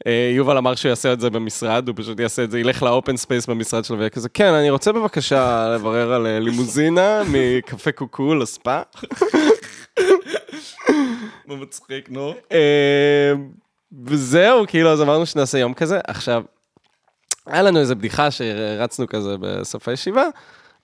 אה, 0.07 0.31
יובל 0.35 0.57
אמר 0.57 0.75
שהוא 0.75 0.89
יעשה 0.89 1.13
את 1.13 1.19
זה 1.19 1.29
במשרד, 1.29 1.87
הוא 1.87 1.95
פשוט 1.97 2.19
יעשה 2.19 2.43
את 2.43 2.51
זה, 2.51 2.59
ילך 2.59 2.83
ל 2.83 2.90
open 2.90 3.17
space 3.17 3.45
במשרד 3.45 3.85
שלו 3.85 3.97
ויהיה 3.97 4.09
כזה, 4.09 4.29
כן, 4.29 4.53
אני 4.53 4.69
רוצה 4.69 4.91
בבקשה 4.91 5.69
לברר 5.75 6.13
על 6.13 6.27
אה, 6.27 6.39
לימוזינה 6.39 7.21
מקפה 7.31 7.91
קוקו 7.91 8.35
לספא. 8.35 8.81
מה 11.47 11.55
מצחיק, 11.55 12.09
נו. 12.09 12.33
אה, 12.51 13.33
וזהו, 14.05 14.67
כאילו, 14.67 14.89
אז 14.91 15.01
אמרנו 15.01 15.25
שנעשה 15.25 15.57
יום 15.57 15.73
כזה. 15.73 15.99
עכשיו, 16.07 16.43
היה 17.45 17.61
לנו 17.61 17.79
איזו 17.79 17.95
בדיחה 17.95 18.31
שרצנו 18.31 19.07
כזה 19.07 19.35
בסוף 19.39 19.87
הישיבה, 19.87 20.23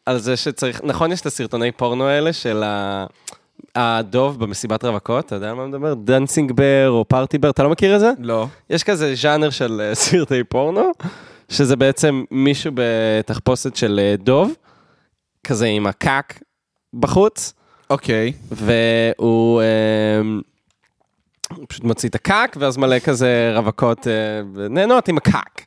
על 0.05 0.17
זה 0.17 0.37
שצריך, 0.37 0.81
נכון, 0.83 1.11
יש 1.11 1.21
את 1.21 1.25
הסרטוני 1.25 1.71
פורנו 1.71 2.07
האלה 2.07 2.33
של 2.33 2.63
ה... 2.63 3.05
הדוב 3.75 4.39
במסיבת 4.39 4.83
רווקות, 4.83 5.25
אתה 5.25 5.35
יודע 5.35 5.49
על 5.49 5.55
מה 5.55 5.67
מדבר? 5.67 5.93
dancing 5.93 6.51
bear 6.51 6.89
או 6.89 7.05
party 7.07 7.37
bear, 7.37 7.49
אתה 7.49 7.63
לא 7.63 7.69
מכיר 7.69 7.95
את 7.95 7.99
זה? 7.99 8.11
לא. 8.19 8.47
יש 8.69 8.83
כזה 8.83 9.15
ז'אנר 9.15 9.49
של 9.49 9.81
אה, 9.81 9.95
סרטי 9.95 10.43
פורנו, 10.43 10.91
שזה 11.49 11.75
בעצם 11.75 12.23
מישהו 12.31 12.71
בתחפושת 12.75 13.75
של 13.75 13.99
אה, 14.03 14.15
דוב, 14.17 14.53
כזה 15.43 15.65
עם 15.65 15.87
ה 15.87 15.98
cock 15.98 16.39
בחוץ, 16.93 17.53
אוקיי. 17.89 18.33
והוא 18.51 19.61
אה, 19.61 20.21
פשוט 21.67 21.83
מוציא 21.83 22.09
את 22.09 22.15
ה 22.15 22.22
cock, 22.22 22.55
ואז 22.59 22.77
מלא 22.77 22.99
כזה 22.99 23.51
רווקות 23.55 24.07
אה, 24.07 24.69
נהנות 24.69 25.07
עם 25.07 25.17
ה 25.17 25.27
cock 25.27 25.65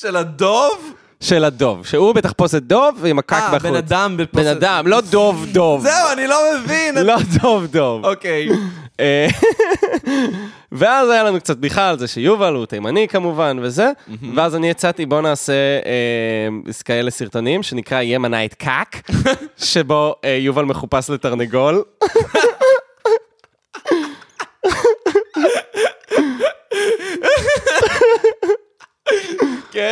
של 0.00 0.16
הדוב? 0.16 0.94
של 1.24 1.44
הדוב, 1.44 1.86
שהוא 1.86 2.12
בתחפושת 2.14 2.62
דוב 2.62 2.96
ועם 3.00 3.18
ה 3.18 3.23
cock 3.23 3.42
אה, 3.42 3.48
בחוץ. 3.48 3.62
בן 3.70 3.76
אדם 3.76 4.16
בפוסט... 4.16 4.44
בן 4.44 4.50
אדם, 4.50 4.86
לא 4.86 5.00
דוב 5.00 5.46
דוב. 5.52 5.82
זהו, 5.82 6.12
אני 6.12 6.26
לא 6.26 6.36
מבין. 6.54 6.94
לא 6.94 7.16
דוב 7.42 7.66
דוב. 7.66 8.04
אוקיי. 8.04 8.48
אה, 9.00 9.26
ואז 10.72 11.10
היה 11.10 11.22
לנו 11.22 11.40
קצת 11.40 11.56
בדיחה 11.56 11.88
על 11.88 11.98
זה 11.98 12.06
שיובל 12.06 12.54
הוא 12.54 12.66
תימני 12.66 13.08
כמובן 13.08 13.58
וזה, 13.62 13.90
ואז 14.34 14.56
אני 14.56 14.70
הצעתי 14.70 15.06
בוא 15.06 15.20
נעשה 15.20 15.52
אה, 15.52 16.72
כאלה 16.84 17.10
סרטונים 17.10 17.62
שנקרא 17.62 18.00
ימנה 18.00 18.44
את 18.44 18.54
קאק, 18.54 19.10
שבו 19.56 20.14
אה, 20.24 20.38
יובל 20.40 20.64
מחופש 20.64 21.10
לתרנגול. 21.10 21.82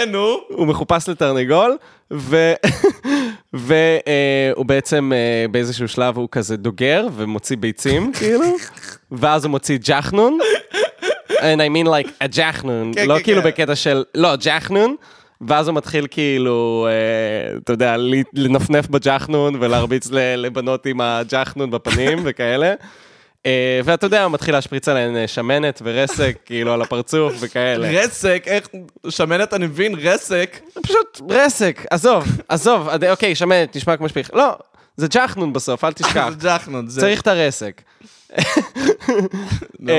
כן, 0.05 0.13
נו. 0.13 0.41
הוא 0.49 0.67
מחופש 0.67 1.09
לתרנגול, 1.09 1.77
והוא 3.53 4.67
בעצם 4.67 5.13
אה, 5.15 5.47
באיזשהו 5.51 5.89
שלב 5.89 6.17
הוא 6.17 6.29
כזה 6.33 6.57
דוגר 6.57 7.07
ומוציא 7.15 7.57
ביצים, 7.57 8.13
כאילו, 8.19 8.45
ואז 9.13 9.45
הוא 9.45 9.51
מוציא 9.51 9.79
ג'חנון, 9.85 10.39
and 11.29 11.59
I 11.59 11.69
mean 11.75 11.87
like 11.87 12.25
a 12.25 12.27
ג'חנון, 12.37 12.93
כן, 12.95 13.09
לא 13.09 13.17
כן, 13.17 13.23
כאילו 13.23 13.43
כן. 13.43 13.49
בקטע 13.49 13.75
של, 13.75 14.05
לא, 14.15 14.37
ג'חנון. 14.37 14.97
ואז 15.49 15.69
הוא 15.69 15.75
מתחיל 15.77 16.07
כאילו, 16.11 16.89
אה, 16.91 17.57
אתה 17.57 17.73
יודע, 17.73 17.97
לנפנף 18.35 18.89
בג'חנון 18.89 19.55
ולהרביץ 19.61 20.09
לבנות 20.37 20.87
עם 20.87 21.01
הג'חנון 21.01 21.71
בפנים 21.71 22.19
וכאלה. 22.25 22.75
אה, 23.47 23.81
ואתה 23.85 24.07
יודע, 24.07 24.25
הוא 24.25 24.33
מתחיל 24.33 24.55
להשפריץ 24.55 24.89
עליהן 24.89 25.17
אה, 25.17 25.29
שמנת 25.29 25.83
ורסק, 25.85 26.37
כאילו, 26.47 26.73
על 26.73 26.83
הפרצוף 26.83 27.35
וכאלה. 27.41 27.89
רסק, 27.91 28.43
איך... 28.47 28.69
שמנת 29.09 29.55
אני 29.55 29.67
מבין, 29.67 29.95
רסק. 29.95 30.61
פשוט 30.83 31.21
רסק, 31.31 31.87
עזוב, 31.91 32.25
עזוב, 32.49 32.89
אוקיי, 33.11 33.35
שמנת, 33.35 33.77
נשמע 33.77 33.97
כמו 33.97 34.09
שפיך. 34.09 34.31
לא, 34.35 34.57
זה 34.97 35.07
ג'חנון 35.11 35.53
בסוף, 35.53 35.85
אל 35.85 35.93
תשכח. 35.93 36.29
זה 36.39 36.49
ג'חנון, 36.49 36.89
זה... 36.89 37.01
צריך 37.01 37.21
את 37.21 37.27
הרסק. 37.27 37.83
לא. 39.81 39.93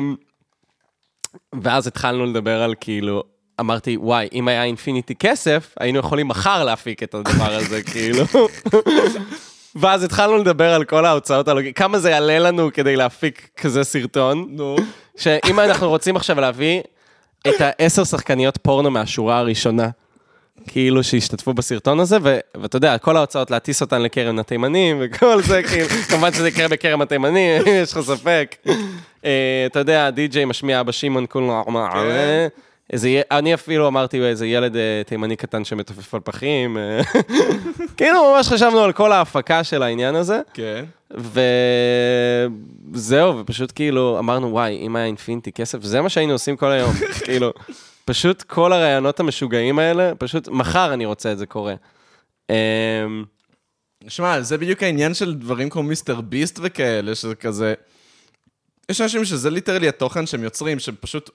אמ, 0.00 0.14
ואז 1.62 1.86
התחלנו 1.86 2.26
לדבר 2.26 2.62
על 2.62 2.74
כאילו, 2.80 3.22
אמרתי, 3.60 3.96
וואי, 3.96 4.28
אם 4.32 4.48
היה 4.48 4.64
אינפיניטי 4.64 5.14
כסף, 5.14 5.74
היינו 5.80 5.98
יכולים 5.98 6.28
מחר 6.28 6.64
להפיק 6.64 7.02
את 7.02 7.14
הדבר 7.14 7.54
הזה, 7.54 7.82
כאילו. 7.82 8.24
ואז 9.76 10.02
התחלנו 10.04 10.36
לדבר 10.36 10.74
על 10.74 10.84
כל 10.84 11.06
ההוצאות 11.06 11.48
הלוג... 11.48 11.64
כמה 11.74 11.98
זה 11.98 12.10
יעלה 12.10 12.38
לנו 12.38 12.70
כדי 12.74 12.96
להפיק 12.96 13.48
כזה 13.56 13.84
סרטון. 13.84 14.46
נו. 14.50 14.76
שאם 15.16 15.60
אנחנו 15.60 15.88
רוצים 15.88 16.16
עכשיו 16.16 16.40
להביא 16.40 16.80
את 17.48 17.54
העשר 17.60 18.04
שחקניות 18.04 18.58
פורנו 18.62 18.90
מהשורה 18.90 19.38
הראשונה, 19.38 19.88
כאילו 20.66 21.04
שהשתתפו 21.04 21.54
בסרטון 21.54 22.00
הזה, 22.00 22.18
ו- 22.22 22.38
ואתה 22.54 22.76
יודע, 22.76 22.98
כל 22.98 23.16
ההוצאות 23.16 23.50
להטיס 23.50 23.80
אותן 23.80 24.02
לכרם 24.02 24.38
התימנים 24.38 24.96
וכל 25.00 25.42
זה, 25.42 25.62
כאילו, 25.68 25.88
כמובן 25.88 26.32
שזה 26.32 26.48
יקרה 26.48 26.68
בכרם 26.68 27.00
התימנים, 27.02 27.62
אם 27.62 27.74
יש 27.82 27.92
לך 27.92 28.00
ספק. 28.00 28.56
אה, 29.24 29.64
אתה 29.66 29.78
יודע, 29.78 30.10
די.ג'יי 30.10 30.44
משמיע 30.44 30.80
אבא 30.80 30.92
שמעון 30.92 31.26
כולו, 31.28 31.64
כן. 31.92 32.48
איזה, 32.94 33.22
אני 33.30 33.54
אפילו 33.54 33.88
אמרתי, 33.88 34.22
איזה 34.22 34.46
ילד 34.46 34.76
אה, 34.76 35.02
תימני 35.06 35.36
קטן 35.36 35.64
שמתופף 35.64 36.14
על 36.14 36.20
פחים. 36.20 36.78
אה, 36.78 37.00
כאילו, 37.96 38.34
ממש 38.34 38.48
חשבנו 38.48 38.80
על 38.80 38.92
כל 38.92 39.12
ההפקה 39.12 39.64
של 39.64 39.82
העניין 39.82 40.14
הזה. 40.14 40.40
כן. 40.52 40.84
וזהו, 42.92 43.38
ופשוט 43.38 43.72
כאילו 43.74 44.18
אמרנו, 44.18 44.52
וואי, 44.52 44.76
אם 44.76 44.96
היה 44.96 45.06
אינפיניטי 45.06 45.52
כסף, 45.52 45.82
זה 45.82 46.00
מה 46.00 46.08
שהיינו 46.08 46.32
עושים 46.32 46.56
כל 46.56 46.70
היום. 46.70 46.92
כאילו, 47.24 47.52
פשוט 48.04 48.42
כל 48.42 48.72
הרעיונות 48.72 49.20
המשוגעים 49.20 49.78
האלה, 49.78 50.12
פשוט 50.18 50.48
מחר 50.48 50.94
אני 50.94 51.06
רוצה 51.06 51.32
את 51.32 51.38
זה 51.38 51.46
קורה. 51.46 51.74
אמ, 52.50 53.24
שמע, 54.08 54.40
זה 54.40 54.58
בדיוק 54.58 54.82
העניין 54.82 55.14
של 55.14 55.34
דברים 55.34 55.70
כמו 55.70 55.82
מיסטר 55.82 56.20
ביסט 56.20 56.58
וכאלה, 56.62 57.14
שזה 57.14 57.34
כזה... 57.34 57.74
יש 58.90 59.00
אנשים 59.00 59.24
שזה 59.24 59.50
literally 59.50 59.88
התוכן 59.88 60.26
שהם 60.26 60.42
יוצרים, 60.42 60.78
שהם 60.78 60.94
פשוט 61.00 61.30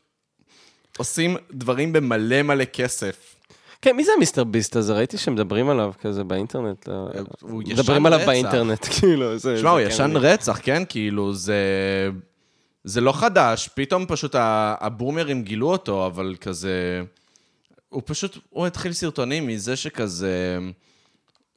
עושים 0.99 1.37
דברים 1.51 1.93
במלא 1.93 2.41
מלא 2.41 2.65
כסף. 2.65 3.35
כן, 3.81 3.95
מי 3.95 4.03
זה 4.03 4.11
המיסטר 4.17 4.43
ביסט 4.43 4.75
הזה? 4.75 4.93
ראיתי 4.93 5.17
שמדברים 5.17 5.69
עליו 5.69 5.91
כזה 6.01 6.23
באינטרנט. 6.23 6.87
לא- 6.87 7.09
הוא 7.41 7.63
ישן 7.63 7.73
מדברים 7.73 8.05
עליו 8.05 8.19
רצח. 8.19 8.27
באינטרנט, 8.27 8.85
כאילו. 8.99 9.37
זה- 9.37 9.57
שמע, 9.59 9.69
הוא 9.69 9.79
כן 9.79 9.87
ישן 9.87 10.11
רצח, 10.17 10.59
כן? 10.63 10.83
כאילו, 10.89 11.33
זה... 11.33 11.55
זה 12.83 13.01
לא 13.01 13.11
חדש, 13.11 13.69
פתאום 13.73 14.05
פשוט 14.07 14.35
הבומרים 14.39 15.43
גילו 15.43 15.71
אותו, 15.71 16.05
אבל 16.05 16.35
כזה... 16.41 17.01
הוא 17.89 18.01
פשוט, 18.05 18.37
הוא 18.49 18.67
התחיל 18.67 18.93
סרטונים 18.93 19.47
מזה 19.47 19.75
שכזה... 19.75 20.57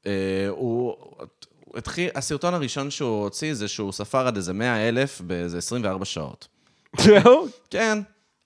אה, 0.07 0.12
הוא... 0.49 0.95
הוא 1.64 1.78
התחיל, 1.78 2.09
הסרטון 2.14 2.55
הראשון 2.55 2.90
שהוא 2.90 3.22
הוציא 3.22 3.55
זה 3.55 3.68
שהוא 3.68 3.93
ספר 3.93 4.26
עד 4.26 4.36
איזה 4.36 4.53
100 4.53 4.88
אלף 4.88 5.20
באיזה 5.20 5.59
24 5.59 6.05
שעות. 6.05 6.49
זהו? 7.01 7.47
כן, 7.70 7.99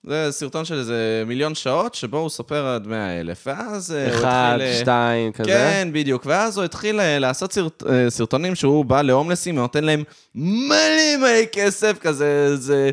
זה 0.07 0.29
סרטון 0.31 0.65
של 0.65 0.79
איזה 0.79 1.23
מיליון 1.27 1.55
שעות, 1.55 1.95
שבו 1.95 2.19
הוא 2.19 2.29
סופר 2.29 2.67
עד 2.67 2.87
100 2.87 3.21
אלף, 3.21 3.43
ואז 3.47 3.93
אה, 3.93 4.09
הוא 4.09 4.15
אחד, 4.15 4.53
התחיל... 4.55 4.69
אה, 4.69 4.79
שתיים, 4.81 5.33
כזה. 5.33 5.51
כן, 5.51 5.89
בדיוק. 5.93 6.23
ואז 6.27 6.57
הוא 6.57 6.65
התחיל 6.65 7.01
אה, 7.01 7.19
לעשות 7.19 7.53
סרט, 7.53 7.83
סרטונים 8.09 8.55
שהוא 8.55 8.85
בא 8.85 9.03
להומלסים 9.03 9.59
ונותן 9.59 9.85
להם 9.85 10.03
מלא 10.35 11.17
מלא 11.19 11.45
כסף, 11.53 11.99
כזה, 12.01 12.57
זה... 12.57 12.91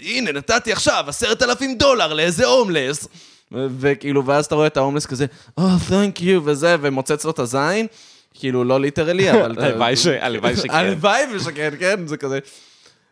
הנה, 0.00 0.32
נתתי 0.32 0.72
עכשיו 0.72 1.04
עשרת 1.08 1.42
אלפים 1.42 1.78
דולר 1.78 2.12
לאיזה 2.12 2.46
הומלס. 2.46 3.08
וכאילו, 3.52 4.26
ואז 4.26 4.44
אתה 4.44 4.54
רואה 4.54 4.66
את 4.66 4.76
ההומלס 4.76 5.06
כזה, 5.06 5.26
Oh, 5.60 5.62
thank 5.90 6.20
you, 6.20 6.40
וזה, 6.44 6.76
ומוצץ 6.80 7.24
לו 7.24 7.30
את 7.30 7.38
הזין. 7.38 7.86
כאילו, 8.34 8.64
לא 8.64 8.80
ליטרלי, 8.80 9.30
אבל... 9.30 9.56
הלוואי 9.64 9.96
שכן. 9.96 10.70
הלוואי 10.70 11.22
ושכן, 11.34 11.70
כן, 11.78 12.06
זה 12.06 12.16
כזה. 12.16 12.38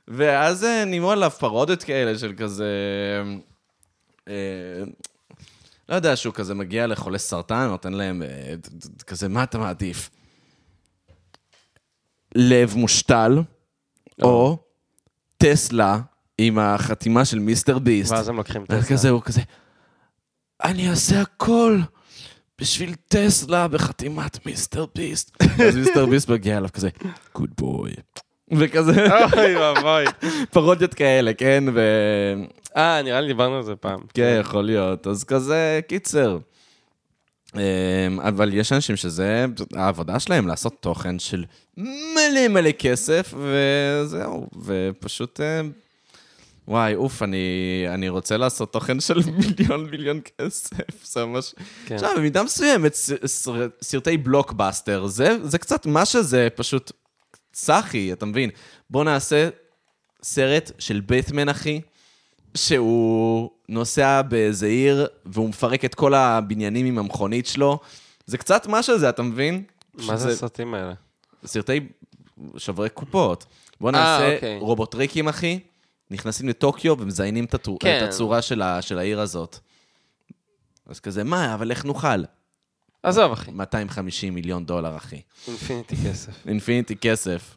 ואז 0.09 0.65
אה, 0.65 0.85
נהיו 0.85 1.11
עליו 1.11 1.31
פרודיות 1.31 1.83
כאלה 1.83 2.19
של 2.19 2.33
כזה... 2.37 2.67
אה, 4.29 4.83
לא 5.89 5.95
יודע, 5.95 6.17
שהוא 6.17 6.35
כזה 6.35 6.55
מגיע 6.55 6.87
לחולי 6.87 7.19
סרטן, 7.19 7.67
נותן 7.67 7.93
להם 7.93 8.23
אה, 8.23 8.55
כזה, 9.07 9.29
מה 9.29 9.43
אתה 9.43 9.59
מעדיף? 9.59 10.11
לב 12.35 12.75
מושתל, 12.77 13.43
או 14.23 14.59
טסלה 15.39 16.01
עם 16.39 16.59
החתימה 16.59 17.25
של 17.25 17.39
מיסטר 17.39 17.79
ביסט. 17.79 18.13
ואז 18.13 18.29
הם 18.29 18.37
לוקחים 18.37 18.65
את 18.65 18.69
וכזה, 18.73 19.11
הוא 19.11 19.23
כזה, 19.23 19.41
אני 20.65 20.91
אעשה 20.91 21.21
הכל 21.21 21.81
בשביל 22.61 22.95
טסלה 23.09 23.69
בחתימת 23.69 24.47
מיסטר 24.47 24.87
ביסט. 24.95 25.43
אז 25.69 25.77
מיסטר 25.77 26.07
ביסט 26.07 26.29
מגיע 26.29 26.57
אליו 26.57 26.69
כזה, 26.73 26.89
גוד 27.35 27.51
בוי. 27.57 27.93
וכזה, 28.59 29.07
אוי 29.37 29.57
ואבוי. 29.57 30.05
פרודיות 30.51 30.95
כאלה, 30.95 31.35
כן? 31.35 31.65
ו... 31.75 31.81
אה, 32.77 33.03
נראה 33.03 33.21
לי 33.21 33.27
דיברנו 33.27 33.57
על 33.57 33.63
זה 33.63 33.77
פעם. 33.77 34.01
כן, 34.15 34.37
יכול 34.41 34.65
להיות. 34.65 35.07
אז 35.07 35.25
כזה, 35.25 35.81
קיצר. 35.89 36.39
אמ, 37.55 38.21
אבל 38.21 38.55
יש 38.55 38.73
אנשים 38.73 38.97
שזה 38.97 39.47
העבודה 39.75 40.21
שלהם, 40.21 40.47
לעשות 40.47 40.77
תוכן 40.81 41.19
של 41.19 41.45
מלא 41.77 42.49
מלא 42.51 42.73
כסף, 42.73 43.35
וזהו, 43.37 44.47
ופשוט... 44.65 45.41
אמ, 45.41 45.73
וואי, 46.69 46.95
אוף, 46.95 47.23
אני, 47.23 47.85
אני 47.89 48.09
רוצה 48.09 48.37
לעשות 48.37 48.73
תוכן 48.73 49.01
של 49.01 49.19
מיליון 49.39 49.91
מיליון 49.91 50.21
כסף, 50.39 51.05
זה 51.05 51.25
ממש... 51.25 51.55
כן. 51.87 51.95
עכשיו, 51.95 52.11
במידה 52.17 52.43
מסוימת, 52.43 52.97
סרטי 53.83 54.17
בלוקבאסטר, 54.17 55.07
זה, 55.07 55.37
זה 55.43 55.59
קצת 55.59 55.87
מה 55.87 56.05
שזה, 56.05 56.49
פשוט 56.55 56.93
צחי, 57.53 58.13
אתה 58.13 58.27
מבין? 58.27 58.51
בוא 58.91 59.05
נעשה 59.05 59.49
סרט 60.23 60.71
של 60.79 61.01
בטמן, 61.07 61.49
אחי, 61.49 61.81
שהוא 62.55 63.51
נוסע 63.69 64.23
באיזה 64.23 64.67
עיר, 64.67 65.07
והוא 65.27 65.49
מפרק 65.49 65.85
את 65.85 65.95
כל 65.95 66.15
הבניינים 66.15 66.87
עם 66.87 66.99
המכונית 66.99 67.47
שלו. 67.47 67.79
זה 68.27 68.39
קצת 68.39 68.67
מה 68.67 68.83
שזה, 68.83 69.09
אתה 69.09 69.23
מבין? 69.23 69.65
מה 69.95 70.17
זה 70.17 70.29
הסרטים 70.29 70.75
האלה? 70.75 70.93
סרטי 71.45 71.81
שברי 72.57 72.89
קופות. 72.89 73.45
בוא 73.81 73.89
אה, 73.89 73.93
נעשה 73.93 74.35
אוקיי. 74.35 74.59
רובוטריקים, 74.59 75.29
אחי, 75.29 75.59
נכנסים 76.11 76.49
לטוקיו 76.49 76.95
ומזיינים 76.99 77.45
את 77.45 77.55
הצור- 77.55 77.79
כן. 77.81 77.99
את 78.05 78.09
הצורה 78.09 78.43
של 78.43 78.63
ה- 78.63 78.83
של 78.83 78.99
העיר 78.99 79.21
הזאת. 79.21 79.59
אז 80.87 81.01
כזה, 81.01 81.25
מה, 81.25 81.55
אבל 81.55 81.71
איך 81.71 81.85
נוכל? 81.85 82.23
עזוב, 83.03 83.33
אחי. 83.33 83.51
250 83.51 84.35
מיליון 84.35 84.65
דולר, 84.65 84.97
אחי. 84.97 85.21
infinity 85.49 85.97
כסף. 85.97 86.47
infinity 86.47 86.97
כסף. 86.97 87.57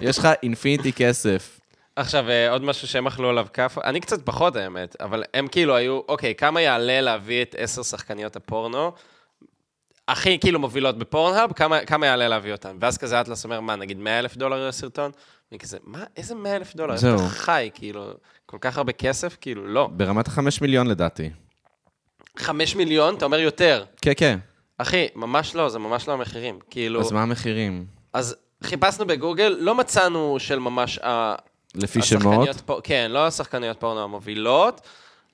יש 0.00 0.18
לך 0.18 0.28
infinity 0.42 0.92
כסף. 0.92 1.60
עכשיו, 1.96 2.30
אה, 2.30 2.50
עוד 2.50 2.62
משהו 2.62 2.88
שהם 2.88 3.06
אכלו 3.06 3.28
עליו 3.28 3.46
כאפה, 3.52 3.80
אני 3.84 4.00
קצת 4.00 4.26
פחות 4.26 4.56
האמת, 4.56 4.96
אבל 5.00 5.22
הם 5.34 5.48
כאילו 5.48 5.76
היו, 5.76 6.00
אוקיי, 6.08 6.34
כמה 6.34 6.60
יעלה 6.60 7.00
להביא 7.00 7.42
את 7.42 7.54
עשר 7.58 7.82
שחקניות 7.82 8.36
הפורנו, 8.36 8.92
הכי 10.08 10.38
כאילו 10.38 10.58
מובילות 10.58 10.98
בפורנהאב, 10.98 11.52
כמה, 11.52 11.80
כמה 11.80 12.06
יעלה 12.06 12.28
להביא 12.28 12.52
אותן? 12.52 12.76
ואז 12.80 12.98
כזה 12.98 13.20
אטלס 13.20 13.44
אומר, 13.44 13.60
מה, 13.60 13.76
נגיד 13.76 13.98
100 13.98 14.18
אלף 14.18 14.36
דולר 14.36 14.68
לסרטון? 14.68 15.10
אני 15.52 15.58
כזה, 15.58 15.78
מה, 15.84 16.04
איזה 16.16 16.34
100 16.34 16.56
אלף 16.56 16.76
דולר? 16.76 16.96
זהו. 16.96 17.16
אתה 17.16 17.28
חי, 17.28 17.70
כאילו, 17.74 18.14
כל 18.46 18.58
כך 18.60 18.78
הרבה 18.78 18.92
כסף? 18.92 19.36
כאילו, 19.40 19.66
לא. 19.66 19.88
ברמת 19.92 20.26
החמש 20.26 20.60
מיליון 20.60 20.86
לדעתי. 20.86 21.30
5 22.38 22.76
מיליון, 22.76 23.14
אתה 23.14 23.24
אומר 23.24 23.38
יותר. 23.40 23.84
כן, 24.02 24.12
כן. 24.16 24.38
אחי, 24.78 25.06
ממש 25.14 25.54
לא, 25.54 25.68
זה 25.68 25.78
ממש 25.78 26.08
לא 26.08 26.12
המחירים. 26.12 26.58
כאילו, 26.70 27.00
אז 27.00 27.12
מה 27.12 27.22
המחירים? 27.22 27.86
אז 28.12 28.36
חיפשנו 28.62 29.06
בגוגל, 29.06 29.56
לא 29.60 29.74
מצאנו 29.74 30.36
של 30.38 30.58
ממש 30.58 30.98
ה... 30.98 31.34
לפי 31.74 32.02
שמות? 32.02 32.48
פור- 32.60 32.80
כן, 32.84 33.10
לא 33.10 33.26
השחקניות 33.26 33.80
פורנו 33.80 34.02
המובילות. 34.04 34.80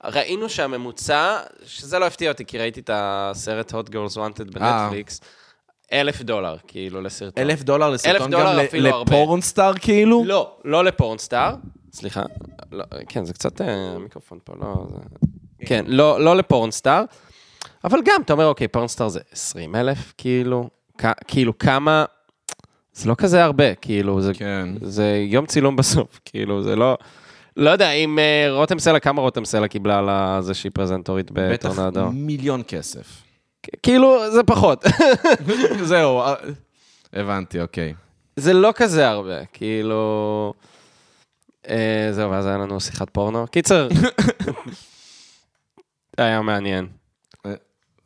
ראינו 0.03 0.49
שהממוצע, 0.49 1.37
שזה 1.65 1.99
לא 1.99 2.05
הפתיע 2.05 2.31
אותי, 2.31 2.45
כי 2.45 2.57
ראיתי 2.57 2.79
את 2.79 2.89
הסרט 2.93 3.71
Hot 3.73 3.89
Girls 3.89 4.15
Wanted 4.17 4.51
בנטפליקס, 4.53 5.21
אלף 5.93 6.21
דולר, 6.21 6.55
כאילו, 6.67 7.01
לסרטון. 7.01 7.43
אלף 7.43 7.63
דולר 7.63 7.89
לסרטון 7.89 8.31
דולר 8.31 8.65
גם. 8.73 8.83
לפורנסטאר 9.07 9.73
כאילו? 9.77 10.23
לא, 10.25 10.57
לא 10.65 10.83
לפורנסטאר. 10.83 11.55
סליחה, 11.93 12.21
לא, 12.71 12.83
כן, 13.09 13.25
זה 13.25 13.33
קצת 13.33 13.61
אה, 13.61 13.91
המיקרופון 13.95 14.39
פה, 14.43 14.53
לא... 14.61 14.85
זה... 14.89 14.97
כן, 15.65 15.85
לא, 15.87 16.21
לא 16.23 16.35
לפורנסטאר, 16.35 17.03
אבל 17.83 17.99
גם, 18.05 18.21
אתה 18.25 18.33
אומר, 18.33 18.45
אוקיי, 18.47 18.67
פורנסטאר 18.67 19.07
זה 19.07 19.19
20 19.31 19.75
אלף, 19.75 20.13
כאילו, 20.17 20.69
כ- 20.97 21.05
כאילו, 21.27 21.57
כמה... 21.57 22.05
זה 22.93 23.09
לא 23.09 23.15
כזה 23.15 23.43
הרבה, 23.43 23.75
כאילו, 23.75 24.21
זה, 24.21 24.33
כן. 24.33 24.69
זה 24.81 25.23
יום 25.27 25.45
צילום 25.45 25.75
בסוף, 25.75 26.19
כאילו, 26.25 26.63
זה 26.63 26.75
לא... 26.75 26.97
לא 27.57 27.69
יודע, 27.69 27.91
אם 27.91 28.19
אה, 28.19 28.47
רותם 28.51 28.79
סלע, 28.79 28.99
כמה 28.99 29.21
רותם 29.21 29.45
סלע 29.45 29.67
קיבלה 29.67 29.99
על 29.99 30.41
זה 30.43 30.53
שהיא 30.53 30.71
פרזנטורית 30.75 31.31
בטח 31.33 31.69
בטורנדו? 31.69 32.11
מיליון 32.11 32.61
כסף. 32.67 33.21
כאילו, 33.83 34.31
זה 34.31 34.43
פחות. 34.43 34.85
זהו, 35.83 36.19
אה, 36.19 36.33
הבנתי, 37.13 37.61
אוקיי. 37.61 37.93
זה 38.35 38.53
לא 38.53 38.71
כזה 38.75 39.09
הרבה, 39.09 39.45
כאילו... 39.53 40.53
אה, 41.69 42.09
זהו, 42.11 42.31
ואז 42.31 42.45
היה 42.45 42.57
לנו 42.57 42.79
שיחת 42.79 43.09
פורנו. 43.09 43.45
קיצר, 43.51 43.87
היה 46.23 46.41
מעניין. 46.41 46.87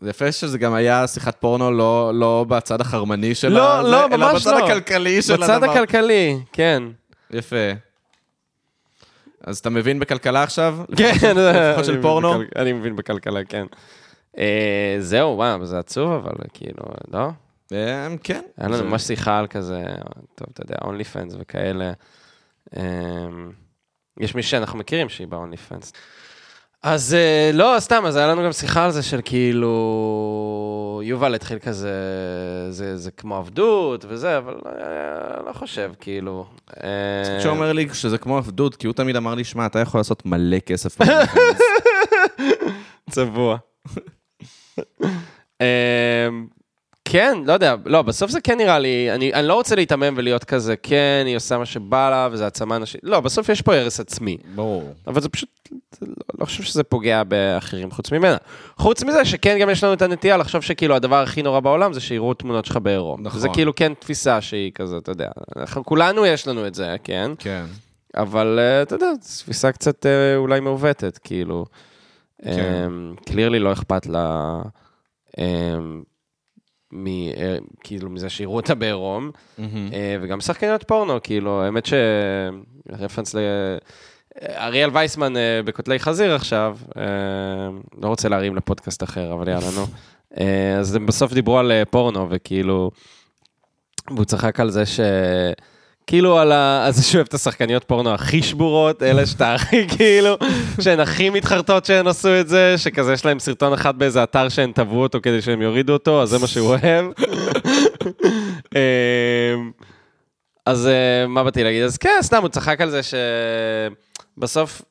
זה 0.01 0.09
יפה 0.09 0.32
שזה 0.32 0.57
גם 0.57 0.74
היה 0.74 1.07
שיחת 1.07 1.36
פורנו 1.39 1.72
לא, 1.72 2.11
לא 2.16 2.45
בצד 2.47 2.82
החרמני 2.82 3.36
של 3.36 3.49
לא, 3.51 3.80
הזה, 3.80 3.89
לא, 3.91 4.05
אלא 4.05 4.34
בצד 4.36 4.51
לא. 4.51 4.66
הכלכלי 4.66 5.22
של 5.22 5.38
בצד 5.38 5.49
הדבר. 5.49 5.72
הכלכלי, 5.72 6.39
כן. 6.53 6.84
יפה. 7.32 7.72
אז 9.43 9.57
אתה 9.57 9.70
מבין 9.70 9.99
בכלכלה 9.99 10.43
עכשיו? 10.43 10.78
כן, 10.97 11.38
לפחות 11.38 11.86
של 11.86 12.01
פורנו? 12.01 12.34
בכל- 12.34 12.43
אני 12.61 12.74
מבין 12.74 12.95
בכלכלה, 12.95 13.43
כן. 13.49 13.66
אה, 14.38 14.95
זהו, 14.99 15.38
וואו, 15.38 15.66
זה 15.66 15.80
עצוב, 15.80 16.11
אבל 16.11 16.45
כאילו, 16.53 16.84
לא? 17.13 17.30
אה, 17.74 18.07
כן. 18.24 18.41
היה 18.57 18.70
לנו 18.70 18.84
ממש 18.84 19.01
שיחה 19.03 19.39
על 19.39 19.47
כזה, 19.47 19.84
טוב, 20.36 20.47
אתה 20.53 20.61
יודע, 20.63 20.76
אונלי 20.84 21.03
פנס 21.03 21.36
וכאלה. 21.39 21.91
יש 24.20 24.36
מישהי 24.36 24.51
שאנחנו 24.51 24.80
מכירים 24.80 25.09
שהיא 25.09 25.28
באונלי 25.28 25.57
פנס. 25.57 25.93
אז 26.88 27.13
אה, 27.13 27.51
לא, 27.53 27.75
סתם, 27.79 28.03
אז 28.05 28.15
היה 28.15 28.27
לנו 28.27 28.43
גם 28.43 28.51
שיחה 28.51 28.86
על 28.86 28.91
זה 28.91 29.03
של 29.03 29.19
כאילו, 29.25 31.01
יובל 31.03 31.36
התחיל 31.36 31.59
כזה, 31.59 31.91
זה, 32.69 32.97
זה 32.97 33.11
כמו 33.11 33.38
עבדות 33.38 34.05
וזה, 34.07 34.38
אבל 34.38 34.55
אה, 34.65 35.41
לא 35.47 35.53
חושב, 35.53 35.91
כאילו. 35.99 36.45
אה, 36.83 37.39
שהוא 37.41 37.51
אומר 37.51 37.73
לי 37.73 37.88
שזה 37.93 38.17
כמו 38.17 38.38
עבדות, 38.38 38.75
כי 38.75 38.88
הוא 38.88 38.93
תמיד 38.93 39.15
אמר 39.15 39.36
לי, 39.36 39.43
שמע, 39.43 39.65
אתה 39.65 39.79
יכול 39.79 39.99
לעשות 39.99 40.25
מלא 40.25 40.59
כסף. 40.59 40.97
באונליפנס." 40.99 41.61
צבוע. 43.09 43.57
אמ, 47.08 47.12
כן, 47.12 47.38
לא 47.45 47.53
יודע, 47.53 47.76
לא, 47.86 48.01
בסוף 48.01 48.32
זה 48.32 48.41
כן 48.41 48.58
נראה 48.58 48.80
לי, 48.80 49.12
אני, 49.12 49.34
אני 49.34 49.47
לא 49.47 49.53
רוצה 49.53 49.76
להיתמם 49.76 50.14
ולהיות 50.18 50.43
כזה, 50.43 50.76
כן, 50.76 51.24
היא 51.26 51.36
עושה 51.36 51.58
מה 51.58 51.66
שבא 51.66 52.10
לה, 52.10 52.30
וזה 52.32 52.43
העצמה 52.43 52.78
נשית. 52.78 53.01
לא, 53.03 53.20
בסוף 53.20 53.49
יש 53.49 53.62
פה 53.62 53.76
הרס 53.76 53.99
עצמי. 53.99 54.38
ברור. 54.56 54.93
אבל 55.08 55.22
זה 55.22 55.30
פשוט, 55.30 55.49
זה 55.72 56.06
לא, 56.08 56.16
לא 56.39 56.45
חושב 56.45 56.64
שזה 56.64 56.84
פוגע 56.84 57.24
באחרים 57.24 57.91
חוץ 57.91 58.12
ממנה. 58.12 58.38
חוץ 58.78 59.03
מזה 59.03 59.26
שכן 59.26 59.58
גם 59.60 59.70
יש 59.70 59.84
לנו 59.84 59.93
את 59.93 60.01
הנטייה 60.01 60.38
לחשוב 60.38 60.62
שכאילו 60.62 60.95
הדבר 60.95 61.24
הכי 61.24 61.41
נורא 61.41 61.60
בעולם 61.60 61.93
זה 61.93 62.01
שיראו 62.01 62.34
תמונות 62.34 62.66
שלך 62.66 62.78
בעירום. 62.78 63.22
נכון. 63.22 63.39
זה 63.39 63.49
כאילו 63.53 63.76
כן 63.76 63.93
תפיסה 63.93 64.41
שהיא 64.41 64.72
כזה, 64.76 64.97
אתה 64.97 65.12
יודע. 65.12 65.30
אנחנו 65.56 65.86
כולנו 65.86 66.26
יש 66.26 66.47
לנו 66.47 66.68
את 66.68 66.76
זה, 66.76 66.95
כן? 67.03 67.32
כן. 67.39 67.66
אבל 68.18 68.60
אה, 68.62 68.82
אתה 68.82 68.95
יודע, 68.95 69.08
זו 69.22 69.43
תפיסה 69.43 69.72
קצת 69.72 70.06
אה, 70.06 70.36
אולי 70.36 70.60
מעוותת, 70.60 71.20
כאילו. 71.24 71.66
קלירלי 73.26 73.60
לא 73.60 73.74
אכפת 73.74 74.06
לה 74.06 74.62
אמ, 75.38 76.03
מ, 76.96 77.08
אה, 77.08 77.58
כאילו 77.84 78.10
מזה 78.10 78.30
שיראו 78.30 78.56
אותה 78.56 78.76
בעירום, 78.76 79.32
אה, 79.60 80.18
וגם 80.22 80.41
שחקניות 80.41 80.84
פורנו, 80.84 81.20
כאילו, 81.24 81.64
האמת 81.64 81.86
ש... 81.86 81.93
רפרנס 82.89 83.36
ל... 83.36 83.39
אריאל 84.41 84.89
וייסמן 84.93 85.38
אה, 85.38 85.60
בכותלי 85.66 86.00
חזיר 86.00 86.36
עכשיו, 86.36 86.78
אה, 86.98 87.04
לא 88.02 88.08
רוצה 88.08 88.30
להרים 88.30 88.56
לפודקאסט 88.56 89.04
אחר, 89.04 89.34
אבל 89.34 89.48
יאללה, 89.48 89.68
נו. 89.76 89.86
אז 90.80 90.96
הם 90.96 91.06
בסוף 91.06 91.34
דיברו 91.34 91.60
על 91.60 91.72
פורנו, 91.89 92.28
וכאילו, 92.30 92.91
והוא 94.12 94.26
צחק 94.26 94.60
על 94.60 94.70
זה 94.70 94.86
ש... 94.86 95.00
כאילו 96.08 96.39
על 96.39 96.51
ה... 96.51 96.82
אז 96.88 97.06
שהוא 97.06 97.16
אוהב 97.16 97.28
את 97.28 97.34
השחקניות 97.34 97.84
פורנו 97.84 98.14
הכי 98.14 98.43
שבורות, 98.43 99.03
אלה 99.03 99.26
שאתה 99.26 99.53
הכי 99.56 99.88
כאילו, 99.97 100.38
שהן 100.82 100.99
הכי 100.99 101.30
מתחרטות 101.30 101.86
שהן 101.86 102.08
עשו 102.08 102.39
את 102.39 102.47
זה, 102.47 102.78
שכזה 102.78 103.14
יש 103.14 103.26
להם 103.26 103.39
סרטון 103.39 103.74
אחד 103.74 103.99
באיזה 103.99 104.24
אתר 104.24 104.49
שהן 104.49 104.72
תבעו 104.72 105.01
אותו 105.03 105.20
כדי 105.24 105.41
שהם 105.41 105.62
יורידו 105.62 105.93
אותו, 105.93 106.22
אז 106.22 106.30
זה 106.30 106.39
מה 106.39 106.47
שהוא 106.47 106.68
אוהב. 106.76 107.06
אמ, 108.76 109.72
אז 110.66 110.88
אה, 110.88 111.28
מה 111.28 111.43
באתי 111.43 111.64
להגיד? 111.64 111.84
אז 111.84 111.97
כן, 111.97 112.18
סתם, 112.22 112.41
הוא 112.41 112.49
צחק 112.49 112.82
על 112.82 112.89
זה 112.89 113.01
שבסוף, 114.38 114.82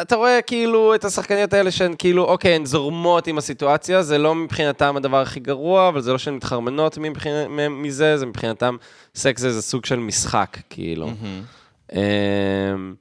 אתה 0.00 0.16
רואה 0.16 0.42
כאילו 0.42 0.94
את 0.94 1.04
השחקניות 1.04 1.52
האלה 1.52 1.70
שהן 1.70 1.94
כאילו, 1.98 2.24
אוקיי, 2.24 2.54
הן 2.54 2.64
זורמות 2.64 3.26
עם 3.26 3.38
הסיטואציה, 3.38 4.02
זה 4.02 4.18
לא 4.18 4.34
מבחינתם 4.34 4.96
הדבר 4.96 5.20
הכי 5.20 5.40
גרוע, 5.40 5.88
אבל 5.88 6.00
זה 6.00 6.12
לא 6.12 6.18
שהן 6.18 6.34
מתחרמנות 6.34 6.98
מבחינת, 6.98 7.46
מזה, 7.70 8.16
זה 8.16 8.26
מבחינתם, 8.26 8.76
סקס 9.14 9.40
זה 9.40 9.48
איזה 9.48 9.62
סוג 9.62 9.84
של 9.84 9.96
משחק, 9.96 10.58
כאילו. 10.70 11.10
אמ, 11.92 12.94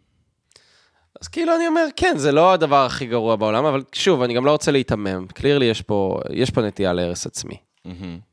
אז 1.22 1.28
כאילו 1.28 1.56
אני 1.56 1.68
אומר, 1.68 1.86
כן, 1.96 2.14
זה 2.18 2.32
לא 2.32 2.54
הדבר 2.54 2.86
הכי 2.86 3.06
גרוע 3.06 3.36
בעולם, 3.36 3.66
אבל 3.66 3.84
שוב, 3.94 4.22
אני 4.22 4.34
גם 4.34 4.46
לא 4.46 4.52
רוצה 4.52 4.72
להיתמם. 4.72 5.26
קלירלי 5.34 5.66
יש 5.66 5.82
פה, 5.82 6.20
יש 6.34 6.50
פה 6.50 6.62
נטייה 6.62 6.94
להרס 6.94 7.26
עצמי. 7.26 7.58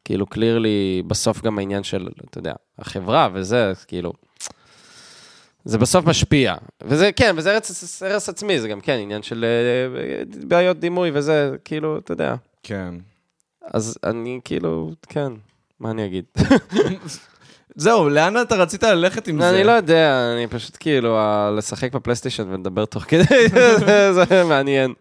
כאילו, 0.04 0.26
קלירלי, 0.26 1.02
בסוף 1.06 1.42
גם 1.42 1.58
העניין 1.58 1.82
של, 1.82 2.08
אתה 2.30 2.38
יודע, 2.38 2.52
החברה 2.78 3.28
וזה, 3.34 3.72
כאילו, 3.86 4.12
זה 5.64 5.78
בסוף 5.78 6.06
משפיע. 6.06 6.54
וזה, 6.82 7.12
כן, 7.12 7.34
וזה 7.36 7.54
הרס, 7.54 8.02
הרס 8.02 8.28
עצמי, 8.28 8.60
זה 8.60 8.68
גם 8.68 8.80
כן 8.80 8.98
עניין 8.98 9.22
של 9.22 9.44
אה, 9.44 10.24
בעיות 10.46 10.78
דימוי 10.78 11.10
וזה, 11.14 11.56
כאילו, 11.64 11.98
אתה 11.98 12.12
יודע. 12.12 12.34
כן. 12.62 12.94
אז 13.62 13.98
אני 14.04 14.40
כאילו, 14.44 14.92
כן, 15.08 15.32
מה 15.80 15.90
אני 15.90 16.06
אגיד? 16.06 16.24
זהו, 17.76 18.08
לאן 18.08 18.40
אתה 18.40 18.54
רצית 18.54 18.82
ללכת 18.82 19.28
עם 19.28 19.40
זה? 19.40 19.50
אני 19.50 19.64
לא 19.64 19.72
יודע, 19.72 20.32
אני 20.34 20.46
פשוט 20.46 20.76
כאילו, 20.80 21.18
לשחק 21.56 21.92
בפלייסטיישן 21.94 22.44
ולדבר 22.50 22.84
תוך 22.84 23.04
כדי, 23.08 23.24
זה- 24.14 24.44
מעניין. 24.48 24.92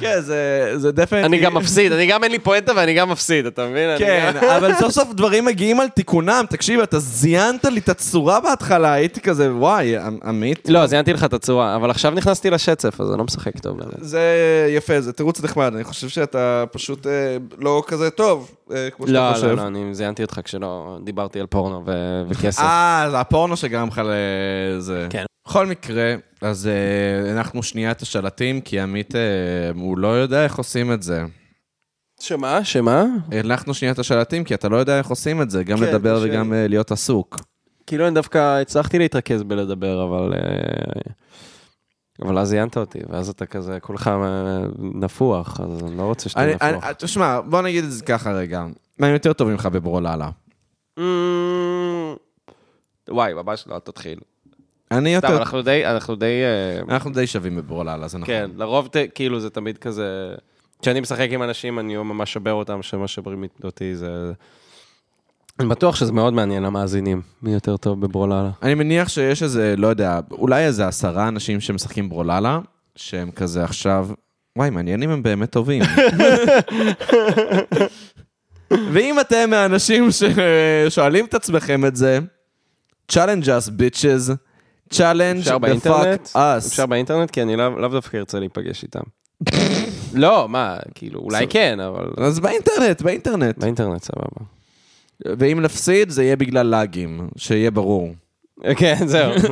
כן, 0.00 0.20
זה, 0.20 0.92
דפנטי. 0.92 1.26
אני 1.26 1.38
גם 1.40 1.54
מפסיד, 1.54 1.92
אני 1.92 2.06
גם 2.06 2.24
אין 2.24 2.32
לי 2.32 2.38
פואנטה 2.38 2.72
ואני 2.76 2.94
גם 2.94 3.10
מפסיד, 3.10 3.46
אתה 3.46 3.66
מבין? 3.66 3.98
כן, 3.98 4.32
אבל 4.56 4.74
סוף 4.74 4.92
סוף 4.92 5.12
דברים 5.12 5.44
מגיעים 5.44 5.80
על 5.80 5.88
תיקונם. 5.88 6.44
תקשיב, 6.50 6.80
אתה 6.80 6.98
זיינת 6.98 7.64
לי 7.64 7.80
את 7.80 7.88
הצורה 7.88 8.40
בהתחלה, 8.40 8.92
הייתי 8.92 9.20
כזה, 9.20 9.54
וואי, 9.54 9.96
עמ- 9.98 10.00
עמית. 10.28 10.68
לא, 10.68 10.86
זיינתי 10.86 11.12
לך 11.12 11.24
את 11.24 11.32
הצורה, 11.32 11.76
אבל 11.76 11.90
עכשיו 11.90 12.10
נכנסתי 12.12 12.50
לשצף, 12.50 13.00
אז 13.00 13.10
אני 13.10 13.18
לא 13.18 13.24
משחק 13.24 13.58
טוב. 13.58 13.78
זה 14.00 14.20
יפה, 14.76 15.00
זה 15.00 15.12
תירוץ 15.12 15.42
נחמד. 15.42 15.72
אני 15.74 15.84
חושב 15.84 16.08
שאתה 16.08 16.64
פשוט 16.72 17.06
אה, 17.06 17.12
לא 17.58 17.82
כזה 17.86 18.10
טוב, 18.10 18.50
כמו 18.96 19.06
שאתה 19.06 19.28
לא, 19.28 19.34
חושב. 19.34 19.46
לא, 19.46 19.54
לא, 19.54 19.66
אני 19.66 19.94
זיינתי 19.94 20.22
אותך 20.22 20.40
כשלא 20.44 20.98
דיברתי 21.04 21.40
על 21.40 21.46
פורנו 21.46 21.82
ו- 21.86 22.22
וכסף. 22.28 22.62
אה, 22.62 23.06
זה 23.10 23.20
הפורנו 23.20 23.56
שגרם 23.56 23.88
לך 23.88 24.02
לזה. 24.04 25.06
כן. 25.10 25.24
בכל 25.48 25.66
מקרה, 25.66 26.14
אז 26.42 26.66
אה, 26.66 27.30
הנחנו 27.30 27.62
שנייה 27.62 27.90
את 27.90 28.02
השלטים, 28.02 28.60
כי 28.60 28.80
עמית, 28.80 29.14
אה, 29.14 29.20
הוא 29.74 29.98
לא 29.98 30.08
יודע 30.08 30.44
איך 30.44 30.58
עושים 30.58 30.92
את 30.92 31.02
זה. 31.02 31.24
שמה? 32.20 32.64
שמה? 32.64 33.04
הנחנו 33.32 33.74
שנייה 33.74 33.92
את 33.92 33.98
השלטים, 33.98 34.44
כי 34.44 34.54
אתה 34.54 34.68
לא 34.68 34.76
יודע 34.76 34.98
איך 34.98 35.06
עושים 35.06 35.42
את 35.42 35.50
זה, 35.50 35.64
גם 35.64 35.78
כן, 35.78 35.84
לדבר 35.84 36.16
קשה 36.16 36.30
וגם 36.30 36.52
אה, 36.52 36.68
להיות 36.68 36.90
עסוק. 36.92 37.40
כאילו 37.86 38.06
אני 38.06 38.14
דווקא 38.14 38.60
הצלחתי 38.60 38.98
להתרכז 38.98 39.42
בלדבר, 39.42 40.04
אבל... 40.04 40.32
אה, 42.22 42.28
אבל 42.28 42.38
אז 42.38 42.48
זיינת 42.48 42.76
אותי, 42.76 42.98
ואז 43.08 43.28
אתה 43.28 43.46
כזה, 43.46 43.80
כולך 43.80 44.08
אה, 44.08 44.58
נפוח, 44.78 45.60
אז 45.60 45.82
אני 45.84 45.96
לא 45.96 46.02
רוצה 46.02 46.28
שתהיה 46.28 46.54
נפוח. 46.54 46.62
אני- 46.84 46.94
תשמע, 46.98 47.40
בוא 47.40 47.62
נגיד 47.62 47.84
את 47.84 47.92
זה 47.92 48.04
ככה 48.04 48.32
רגע. 48.32 48.66
אני 49.02 49.08
יותר 49.10 49.32
טוב 49.32 49.48
ממך 49.48 49.66
בברוללה. 49.66 50.30
Mm, 50.98 51.02
וואי, 53.08 53.34
ממש 53.34 53.64
לא, 53.66 53.74
אל 53.74 53.80
תתחיל. 53.80 54.18
אני 54.90 55.16
סתם, 55.18 55.26
יותר... 55.28 55.38
אנחנו 55.38 55.62
די, 55.62 55.86
אנחנו 55.86 56.14
די... 56.16 56.42
אה, 56.44 56.94
אנחנו 56.94 57.12
די 57.12 57.26
שווים 57.26 57.56
בברוללה, 57.56 58.08
זה 58.08 58.18
נכון. 58.18 58.26
כן, 58.34 58.50
לרוב 58.56 58.86
ת- 58.88 59.14
כאילו 59.14 59.40
זה 59.40 59.50
תמיד 59.50 59.78
כזה... 59.78 60.34
כשאני 60.82 61.00
משחק 61.00 61.28
עם 61.30 61.42
אנשים, 61.42 61.78
אני 61.78 61.96
ממש 61.96 62.32
שובר 62.32 62.52
אותם, 62.52 62.82
שמה 62.82 63.08
שוברים 63.08 63.44
אותי 63.64 63.96
זה... 63.96 64.32
אני 65.60 65.68
בטוח 65.68 65.96
שזה 65.96 66.12
מאוד 66.12 66.34
מעניין 66.34 66.62
למאזינים, 66.62 67.22
מי 67.42 67.52
יותר 67.52 67.76
טוב 67.76 68.00
בברוללה. 68.00 68.50
אני 68.62 68.74
מניח 68.74 69.08
שיש 69.08 69.42
איזה, 69.42 69.74
לא 69.76 69.86
יודע, 69.86 70.20
אולי 70.30 70.64
איזה 70.64 70.88
עשרה 70.88 71.28
אנשים 71.28 71.60
שמשחקים 71.60 72.08
ברוללה, 72.08 72.60
שהם 72.96 73.30
כזה 73.30 73.64
עכשיו, 73.64 74.08
וואי, 74.56 74.70
מעניין 74.70 75.02
אם 75.02 75.10
הם 75.10 75.22
באמת 75.22 75.50
טובים. 75.50 75.82
ואם 78.92 79.20
אתם 79.20 79.50
מהאנשים 79.50 80.08
ששואלים 80.10 81.24
את 81.24 81.34
עצמכם 81.34 81.84
את 81.84 81.96
זה, 81.96 82.18
challenge 83.12 83.44
us, 83.44 83.70
bitches. 83.70 84.32
challenge 84.94 85.46
the 85.46 85.86
fuck 85.86 86.36
us. 86.36 86.66
אפשר 86.66 86.86
באינטרנט? 86.86 87.30
כי 87.30 87.42
אני 87.42 87.56
לאו 87.56 87.78
לאו 87.78 87.88
דווקא 87.88 88.16
ארצה 88.16 88.38
להיפגש 88.38 88.82
איתם. 88.82 89.00
לא, 90.22 90.48
מה, 90.48 90.76
כאילו, 90.94 91.20
אולי 91.20 91.46
כן, 91.50 91.80
אבל... 91.80 92.10
אז 92.16 92.40
באינטרנט, 92.40 93.02
באינטרנט. 93.02 93.58
באינטרנט, 93.58 94.02
סבבה. 94.02 94.57
ואם 95.26 95.60
נפסיד, 95.60 96.10
זה 96.10 96.22
יהיה 96.22 96.36
בגלל 96.36 96.66
לאגים, 96.66 97.28
שיהיה 97.36 97.70
ברור. 97.70 98.14
כן, 98.76 99.06
זהו. 99.06 99.32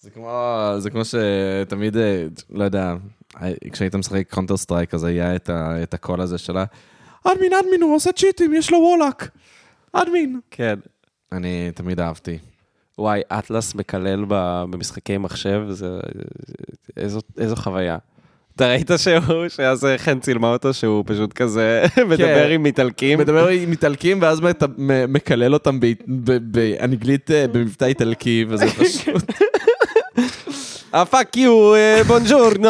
זה 0.00 0.10
כמו, 0.10 0.72
זה 0.78 0.90
כמו 0.90 1.02
שתמיד, 1.04 1.96
אה, 1.96 2.26
לא 2.50 2.64
יודע, 2.64 2.94
כשהיית 3.72 3.94
משחק 3.94 4.30
קונטר 4.30 4.56
סטרייק, 4.56 4.94
אז 4.94 5.04
היה 5.04 5.36
את, 5.36 5.50
ה, 5.50 5.82
את 5.82 5.94
הקול 5.94 6.20
הזה 6.20 6.38
שלה, 6.38 6.64
admin, 7.24 7.52
admin, 7.52 7.82
הוא 7.82 7.94
עושה 7.94 8.12
צ'יטים, 8.12 8.54
יש 8.54 8.70
לו 8.70 8.78
wallhack. 8.78 9.30
admin. 9.92 10.40
כן. 10.50 10.78
אני 11.32 11.70
תמיד 11.74 12.00
אהבתי. 12.00 12.38
וואי, 12.98 13.20
אטלס 13.28 13.74
מקלל 13.74 14.24
במשחקי 14.28 15.18
מחשב, 15.18 15.62
זה... 15.70 16.00
איזו, 16.96 17.20
איזו 17.38 17.56
חוויה. 17.56 17.98
אתה 18.56 18.68
ראית 18.68 18.90
שהוא, 18.96 19.48
שאז 19.48 19.86
חן 19.96 20.20
צילמה 20.20 20.52
אותו, 20.52 20.74
שהוא 20.74 21.04
פשוט 21.06 21.32
כזה 21.32 21.84
מדבר 22.10 22.48
עם 22.48 22.66
איטלקים? 22.66 23.18
מדבר 23.18 23.48
עם 23.48 23.70
איטלקים, 23.70 24.18
ואז 24.22 24.40
מקלל 25.08 25.54
אותם 25.54 25.80
ב- 25.80 25.86
ב- 26.08 26.52
באנגלית, 26.52 27.30
אה, 27.30 27.46
במבטא 27.52 27.84
איטלקי, 27.84 28.44
וזה 28.48 28.66
פשוט... 28.78 29.24
אה, 30.94 31.04
fuck 31.04 31.36
you, 31.36 31.72
buongiorno, 32.06 32.68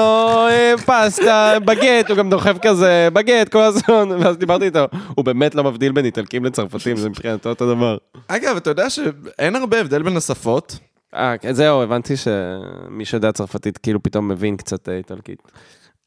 אה, 0.49 0.75
פסטה, 0.87 1.55
בגט, 1.65 2.11
הוא 2.11 2.17
גם 2.17 2.31
דוחף 2.31 2.57
כזה, 2.63 3.09
בגט 3.13 3.49
כל 3.49 3.63
הזמן, 3.63 4.09
ואז 4.21 4.37
דיברתי 4.37 4.65
איתו, 4.65 4.87
הוא 5.15 5.25
באמת 5.25 5.55
לא 5.55 5.65
מבדיל 5.65 5.93
בין 5.93 6.05
איטלקים 6.05 6.45
לצרפתים, 6.45 6.97
זה 6.97 7.09
מבחינתו 7.09 7.49
אותו 7.49 7.75
דבר. 7.75 7.97
אגב, 8.29 8.57
אתה 8.57 8.71
יודע 8.71 8.91
שאין 8.91 9.57
הרבה 9.57 9.81
הבדל 9.81 10.03
בין 10.03 10.17
השפות. 10.17 10.79
אה, 11.17 11.39
כן, 11.39 11.53
זהו, 11.53 11.83
הבנתי 11.83 12.15
שמי 12.17 13.05
שיודע 13.05 13.33
צרפתית 13.33 13.79
כאילו 13.79 14.03
פתאום 14.03 14.29
מבין 14.29 14.57
קצת 14.57 14.89
אה, 14.89 14.97
איטלקית. 14.97 15.43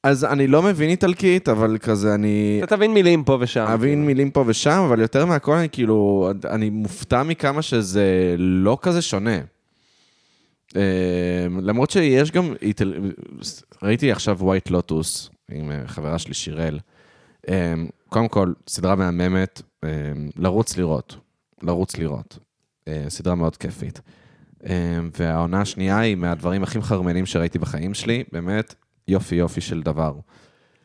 אז 0.04 0.26
אני 0.26 0.48
לא 0.48 0.62
מבין 0.62 0.90
איטלקית, 0.90 1.50
אבל 1.50 1.78
כזה 1.78 2.16
אני... 2.16 2.60
אתה 2.64 2.76
תבין 2.76 2.94
מילים 2.94 3.24
פה 3.24 3.38
ושם. 3.42 3.66
אבין 3.74 4.06
מילים 4.06 4.32
פה 4.32 4.44
ושם, 4.48 4.84
אבל 4.88 5.00
יותר 5.00 5.26
מהכל 5.26 5.54
אני 5.54 5.70
כאילו, 5.70 6.30
אני 6.50 6.70
מופתע 6.70 7.24
מכמה 7.24 7.62
שזה 7.62 8.36
לא 8.38 8.78
כזה 8.82 9.02
שונה. 9.02 9.38
אה, 10.76 10.82
למרות 11.62 11.90
שיש 11.90 12.32
גם, 12.32 12.54
איטל... 12.62 12.94
ראיתי 13.84 14.12
עכשיו 14.12 14.38
ווייט 14.40 14.70
לוטוס 14.70 15.30
עם 15.52 15.72
אה, 15.72 15.88
חברה 15.88 16.20
שלי 16.20 16.34
שיראל. 16.34 16.80
אה, 17.50 17.74
קודם 18.10 18.28
כל, 18.28 18.54
סדרה 18.68 18.96
מהממת, 18.96 19.62
אה, 19.84 19.90
לרוץ 20.36 20.78
לראות, 20.78 21.16
לרוץ 21.62 21.98
לראות. 21.98 22.40
אה, 22.88 23.06
סדרה 23.10 23.36
מאוד 23.36 23.58
כיפית. 23.58 24.02
אה, 24.66 25.00
והעונה 25.20 25.62
השנייה 25.62 26.00
היא 26.00 26.16
מהדברים 26.16 26.64
הכי 26.64 26.78
מחרמנים 26.78 27.26
שראיתי 27.26 27.60
בחיים 27.60 27.94
שלי, 27.94 28.24
באמת 28.32 28.76
יופי 29.08 29.36
יופי 29.36 29.62
של 29.62 29.82
דבר. 29.82 30.14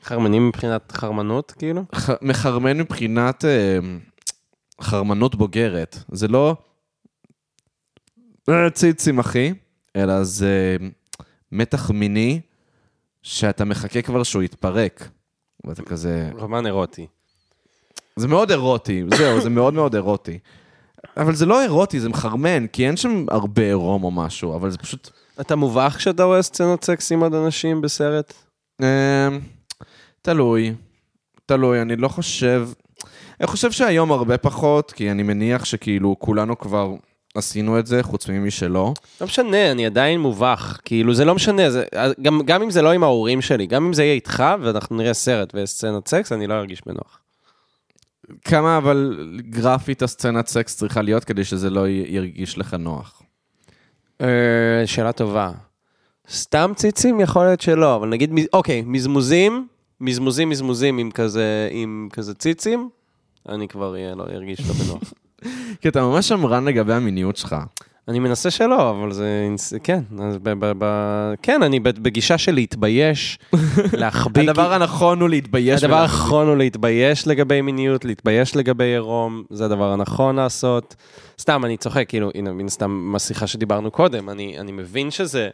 חרמנים 0.03 0.49
מבחינת 0.49 0.93
חרמנות, 0.93 1.53
כאילו? 1.53 1.83
ח- 1.95 2.22
מחרמן 2.22 2.79
מבחינת 2.79 3.45
אה, 3.45 3.79
חרמנות 4.81 5.35
בוגרת. 5.35 5.99
זה 6.12 6.29
לא 6.29 6.57
אה, 8.49 8.70
ציצים, 8.70 9.18
אחי, 9.18 9.53
אלא 9.97 10.25
זה 10.25 10.77
מתח 11.53 11.91
מיני 11.91 12.41
שאתה 13.22 13.64
מחכה 13.64 14.03
כבר 14.03 14.22
שהוא 14.22 14.43
יתפרק. 14.43 15.09
ואתה 15.66 15.83
כזה... 15.83 16.31
רומן 16.33 16.66
אירוטי. 16.66 17.07
זה 18.16 18.29
מאוד 18.29 18.51
אירוטי, 18.51 19.03
זהו, 19.16 19.41
זה 19.41 19.51
מאוד 19.51 19.75
מאוד 19.75 19.95
אירוטי. 19.95 20.39
אבל 21.16 21.34
זה 21.34 21.46
לא 21.46 21.62
אירוטי, 21.62 22.00
זה 22.00 22.09
מחרמן, 22.09 22.66
כי 22.66 22.86
אין 22.86 22.96
שם 22.96 23.26
הרבה 23.30 23.62
עירום 23.62 24.05
או 24.05 24.11
משהו, 24.11 24.57
אבל 24.57 24.70
זה 24.70 24.78
פשוט... 24.78 25.11
אתה 25.40 25.57
מובך 25.57 25.94
כשאתה 25.98 26.24
רואה 26.24 26.42
סצנות 26.42 26.84
סקס 26.84 27.12
עם 27.12 27.22
עוד 27.22 27.34
אנשים 27.34 27.80
בסרט? 27.80 28.32
אמ, 28.80 28.86
תלוי, 30.22 30.74
תלוי, 31.46 31.82
אני 31.82 31.96
לא 31.96 32.09
חושב... 32.09 32.68
אני 33.40 33.46
חושב 33.46 33.72
שהיום 33.72 34.12
הרבה 34.12 34.38
פחות, 34.38 34.92
כי 34.92 35.11
אני 35.11 35.22
מניח 35.22 35.64
שכאילו 35.64 36.16
כולנו 36.18 36.59
כבר 36.59 36.94
עשינו 37.34 37.78
את 37.78 37.86
זה, 37.86 38.02
חוץ 38.02 38.28
ממי 38.28 38.50
שלא. 38.50 38.94
לא 39.20 39.26
משנה, 39.26 39.70
אני 39.70 39.86
עדיין 39.86 40.20
מובך. 40.20 40.80
כאילו, 40.84 41.14
זה 41.14 41.24
לא 41.24 41.34
משנה, 41.34 41.70
זה, 41.70 41.84
גם, 42.22 42.40
גם 42.44 42.62
אם 42.62 42.70
זה 42.70 42.82
לא 42.82 42.92
עם 42.92 43.02
ההורים 43.02 43.40
שלי, 43.40 43.66
גם 43.66 43.86
אם 43.86 43.92
זה 43.92 44.02
יהיה 44.02 44.14
איתך, 44.14 44.44
ואנחנו 44.62 44.96
נראה 44.96 45.14
סרט 45.14 45.55
ויש 45.55 45.70
סצנת 45.70 46.09
סקס, 46.09 46.32
אני 46.32 46.46
לא 46.46 46.55
ארגיש 46.55 46.82
בנוח. 46.86 47.24
כמה 48.45 48.77
אבל 48.77 49.31
גרפית 49.51 50.03
הסצנת 50.03 50.47
סקס 50.47 50.77
צריכה 50.77 51.03
להיות 51.03 51.25
כדי 51.25 51.45
שזה 51.45 51.70
לא 51.70 51.89
ירגיש 51.89 52.59
לך 52.59 52.75
נוח? 52.75 53.22
אה, 54.20 54.83
שאלה 54.87 55.12
טובה. 55.12 55.51
סתם 56.31 56.72
ציצים? 56.77 57.20
יכול 57.20 57.45
להיות 57.45 57.61
שלא, 57.61 57.97
אבל 57.97 58.09
נגיד, 58.09 58.31
אוקיי, 58.53 58.83
מזמוזים, 58.87 59.66
מזמוזים 60.01 60.49
מזמוזים 60.49 60.99
עם 60.99 61.11
כזה, 61.11 61.68
עם 61.70 62.09
כזה 62.12 62.35
ציצים, 62.35 62.89
אני 63.49 63.68
כבר 63.68 63.93
אהיה, 63.93 64.14
לא 64.14 64.25
ארגיש 64.25 64.61
לא 64.61 64.75
בנוח. 64.75 65.12
כי 65.81 65.89
אתה 65.89 66.03
ממש 66.03 66.29
שמרן 66.29 66.64
לגבי 66.64 66.93
המיניות 66.95 67.37
שלך. 67.37 67.57
אני 68.09 68.18
מנסה 68.18 68.50
שלא, 68.50 68.90
אבל 68.90 69.12
זה, 69.12 69.48
כן, 69.82 70.00
אז 70.22 70.38
ב, 70.42 70.50
ב, 70.50 70.72
ב, 70.78 70.84
כן, 71.42 71.62
אני 71.62 71.80
בגישה 71.80 72.38
של 72.38 72.55
להתבייש, 72.55 73.38
להחביא. 73.92 74.50
הדבר 74.50 74.72
הנכון 74.72 75.20
הוא 75.20 75.28
להתבייש. 75.28 75.84
הדבר. 75.84 75.96
האחרון 75.96 76.48
הוא 76.48 76.57
להתבייש 76.57 77.26
לגבי 77.26 77.61
מיניות, 77.61 78.05
להתבייש 78.05 78.57
לגבי 78.57 78.84
עירום, 78.84 79.44
זה 79.50 79.64
הדבר 79.64 79.92
הנכון 79.92 80.36
לעשות. 80.36 80.96
סתם, 81.40 81.64
אני 81.64 81.76
צוחק, 81.76 82.05
כאילו, 82.09 82.30
הנה, 82.34 82.52
מן 82.52 82.68
סתם, 82.68 82.90
מהשיחה 82.90 83.46
שדיברנו 83.46 83.90
קודם, 83.90 84.30
אני, 84.30 84.59
אני 84.59 84.72
מבין 84.72 85.11
שזה 85.11 85.50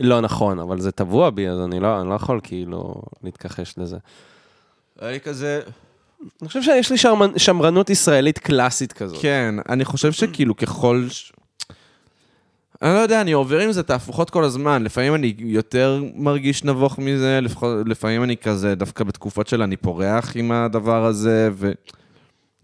לא 0.00 0.20
נכון, 0.20 0.58
אבל 0.58 0.80
זה 0.80 0.92
טבוע 0.92 1.30
בי, 1.30 1.48
אז 1.48 1.60
אני 1.60 1.80
לא, 1.80 2.00
אני 2.00 2.08
לא 2.08 2.14
יכול 2.14 2.40
כאילו 2.42 2.94
להתכחש 3.22 3.74
לזה. 3.78 3.96
אני 5.02 5.20
כזה... 5.20 5.60
אני 6.42 6.48
חושב 6.48 6.62
שיש 6.62 6.90
לי 6.90 6.98
שמרנ, 6.98 7.38
שמרנות 7.38 7.90
ישראלית 7.90 8.38
קלאסית 8.38 8.92
כזאת. 8.92 9.22
כן, 9.22 9.54
אני 9.68 9.84
חושב 9.84 10.12
שכאילו 10.12 10.56
ככל... 10.56 11.06
אני 12.84 12.94
לא 12.94 12.98
יודע, 12.98 13.20
אני 13.20 13.32
עובר 13.32 13.58
עם 13.58 13.72
זה 13.72 13.82
תהפוכות 13.82 14.30
כל 14.30 14.44
הזמן. 14.44 14.82
לפעמים 14.82 15.14
אני 15.14 15.34
יותר 15.38 16.02
מרגיש 16.14 16.64
נבוך 16.64 16.98
מזה, 16.98 17.40
לפעמים 17.86 18.24
אני 18.24 18.36
כזה, 18.36 18.74
דווקא 18.74 19.04
בתקופות 19.04 19.46
של 19.48 19.62
אני 19.62 19.76
פורח 19.76 20.32
עם 20.36 20.52
הדבר 20.52 21.04
הזה, 21.04 21.48
ו... 21.52 21.72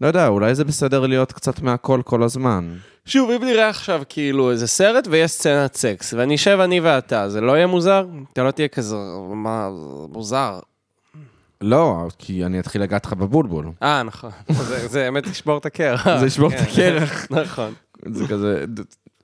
לא 0.01 0.07
יודע, 0.07 0.27
אולי 0.27 0.55
זה 0.55 0.63
בסדר 0.63 1.07
להיות 1.07 1.31
קצת 1.31 1.61
מהכל 1.61 2.01
כל 2.05 2.23
הזמן. 2.23 2.75
שוב, 3.05 3.29
אם 3.29 3.43
נראה 3.43 3.69
עכשיו 3.69 4.01
כאילו 4.09 4.51
איזה 4.51 4.67
סרט 4.67 5.07
ויש 5.11 5.31
סצנת 5.31 5.75
סקס, 5.75 6.13
ואני 6.13 6.35
אשב 6.35 6.57
אני 6.59 6.79
ואתה, 6.79 7.29
זה 7.29 7.41
לא 7.41 7.51
יהיה 7.51 7.67
מוזר? 7.67 8.05
אתה 8.33 8.43
לא 8.43 8.51
תהיה 8.51 8.67
כזה, 8.67 8.95
מה, 9.33 9.69
זה 9.73 10.07
מוזר. 10.13 10.59
לא, 11.61 12.07
כי 12.17 12.45
אני 12.45 12.59
אתחיל 12.59 12.81
לגעת 12.81 13.05
לך 13.05 13.13
בבולבול. 13.13 13.71
אה, 13.83 14.03
נכון. 14.03 14.31
זה, 14.67 14.87
זה 14.87 14.99
באמת 14.99 15.27
ישבור 15.27 15.57
את 15.57 15.65
הקרח. 15.65 16.19
זה 16.19 16.25
ישבור 16.25 16.49
את 16.49 16.53
כן. 16.75 16.95
הקרח. 16.97 17.27
נכון. 17.43 17.73
זה 18.05 18.27
כזה... 18.27 18.65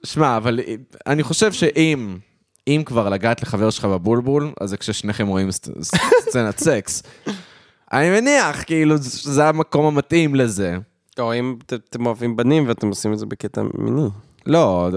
שמע, 0.08 0.38
אבל 0.38 0.60
אני 1.08 1.24
חושב 1.24 1.54
שאם... 1.54 2.18
אם 2.68 2.84
כבר 2.86 3.10
לגעת 3.10 3.42
לחבר 3.42 3.70
שלך 3.70 3.86
בבולבול, 3.86 4.54
אז 4.62 4.70
זה 4.70 4.78
כששניכם 4.78 5.28
רואים 5.28 5.50
סצ- 5.50 5.82
סצנת 6.30 6.58
סקס. 6.60 7.04
אני 7.94 8.10
מניח, 8.10 8.64
כאילו, 8.64 8.96
זה 9.02 9.48
המקום 9.50 9.86
המתאים 9.86 10.36
לזה. 10.36 10.78
או 11.20 11.34
אם 11.34 11.58
אתם 11.68 12.06
אוהבים 12.06 12.36
בנים 12.36 12.68
ואתם 12.68 12.88
עושים 12.88 13.14
את 13.14 13.20
זה 13.20 13.26
בקטע 13.26 13.62
מיני. 13.74 14.08
לא, 14.46 14.90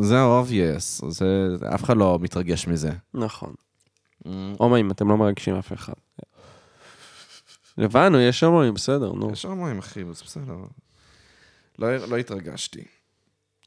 זה 0.00 0.14
obvious, 0.24 1.08
זה, 1.10 1.46
אף 1.74 1.84
אחד 1.84 1.96
לא 1.96 2.18
מתרגש 2.20 2.66
מזה. 2.66 2.90
נכון. 3.14 3.54
הומואים, 4.58 4.90
אתם 4.90 5.08
לא 5.08 5.16
מרגשים 5.16 5.54
אף 5.54 5.72
אחד. 5.72 5.92
הבנו, 7.78 8.20
יש 8.20 8.42
הומואים, 8.42 8.74
בסדר, 8.74 9.12
נו. 9.12 9.30
יש 9.32 9.44
הומואים, 9.44 9.78
אחי, 9.78 10.04
זה 10.04 10.22
בסדר. 10.24 10.54
לא, 11.78 11.96
לא 11.96 12.16
התרגשתי. 12.16 12.84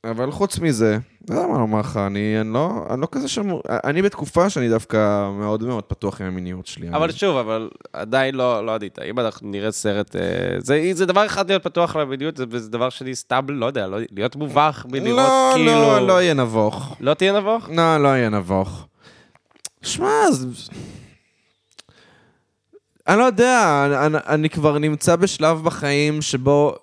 אבל 0.04 0.32
חוץ 0.32 0.60
מזה, 0.60 0.97
לא 1.30 1.36
יודע 1.36 1.47
מה 1.47 1.58
לומר 1.58 1.80
לך, 1.80 1.97
אני, 1.97 2.41
אני, 2.41 2.54
לא, 2.54 2.86
אני 2.89 3.02
לא 3.02 3.08
כזה 3.12 3.28
שמור... 3.28 3.62
אני 3.70 4.02
בתקופה 4.02 4.50
שאני 4.50 4.70
דווקא 4.70 5.30
מאוד 5.32 5.64
מאוד 5.64 5.84
פתוח 5.84 6.22
עם 6.22 6.28
המיניות 6.28 6.68
שלי. 6.68 6.89
אבל 6.89 7.04
אני... 7.04 7.14
שוב, 7.14 7.38
אבל 7.38 7.70
עדיין 7.93 8.36
לא, 8.36 8.66
לא 8.66 8.76
עדית. 8.76 9.00
אם 9.00 9.20
אנחנו 9.20 9.50
נראה 9.50 9.72
סרט, 9.72 10.16
אה, 10.16 10.22
זה, 10.58 10.89
זה 10.93 11.06
דבר 11.06 11.26
אחד 11.26 11.50
להיות 11.50 11.64
פתוח 11.64 11.95
למדיניות, 11.95 12.38
זה, 12.38 12.45
וזה 12.50 12.70
דבר 12.70 12.89
שלי 12.89 13.16
סתם, 13.16 13.45
לא 13.50 13.66
יודע, 13.66 13.88
לא, 13.88 13.97
להיות 14.12 14.36
מובך 14.36 14.86
בלראות 14.89 15.18
לא, 15.18 15.52
כאילו... 15.56 15.72
לא, 15.72 16.08
לא 16.08 16.22
יהיה 16.22 16.34
נבוך. 16.34 16.95
לא 17.00 17.14
תהיה 17.14 17.39
נבוך? 17.39 17.70
לא, 17.70 17.97
לא 17.97 18.08
יהיה 18.08 18.30
נבוך. 18.30 18.88
שמע, 19.82 20.32
זה... 20.32 20.47
אני 23.08 23.20
לא 23.20 23.24
יודע, 23.24 23.86
אני, 23.86 24.06
אני, 24.06 24.18
אני 24.28 24.50
כבר 24.50 24.78
נמצא 24.78 25.16
בשלב 25.16 25.64
בחיים 25.64 26.22
שבו 26.22 26.76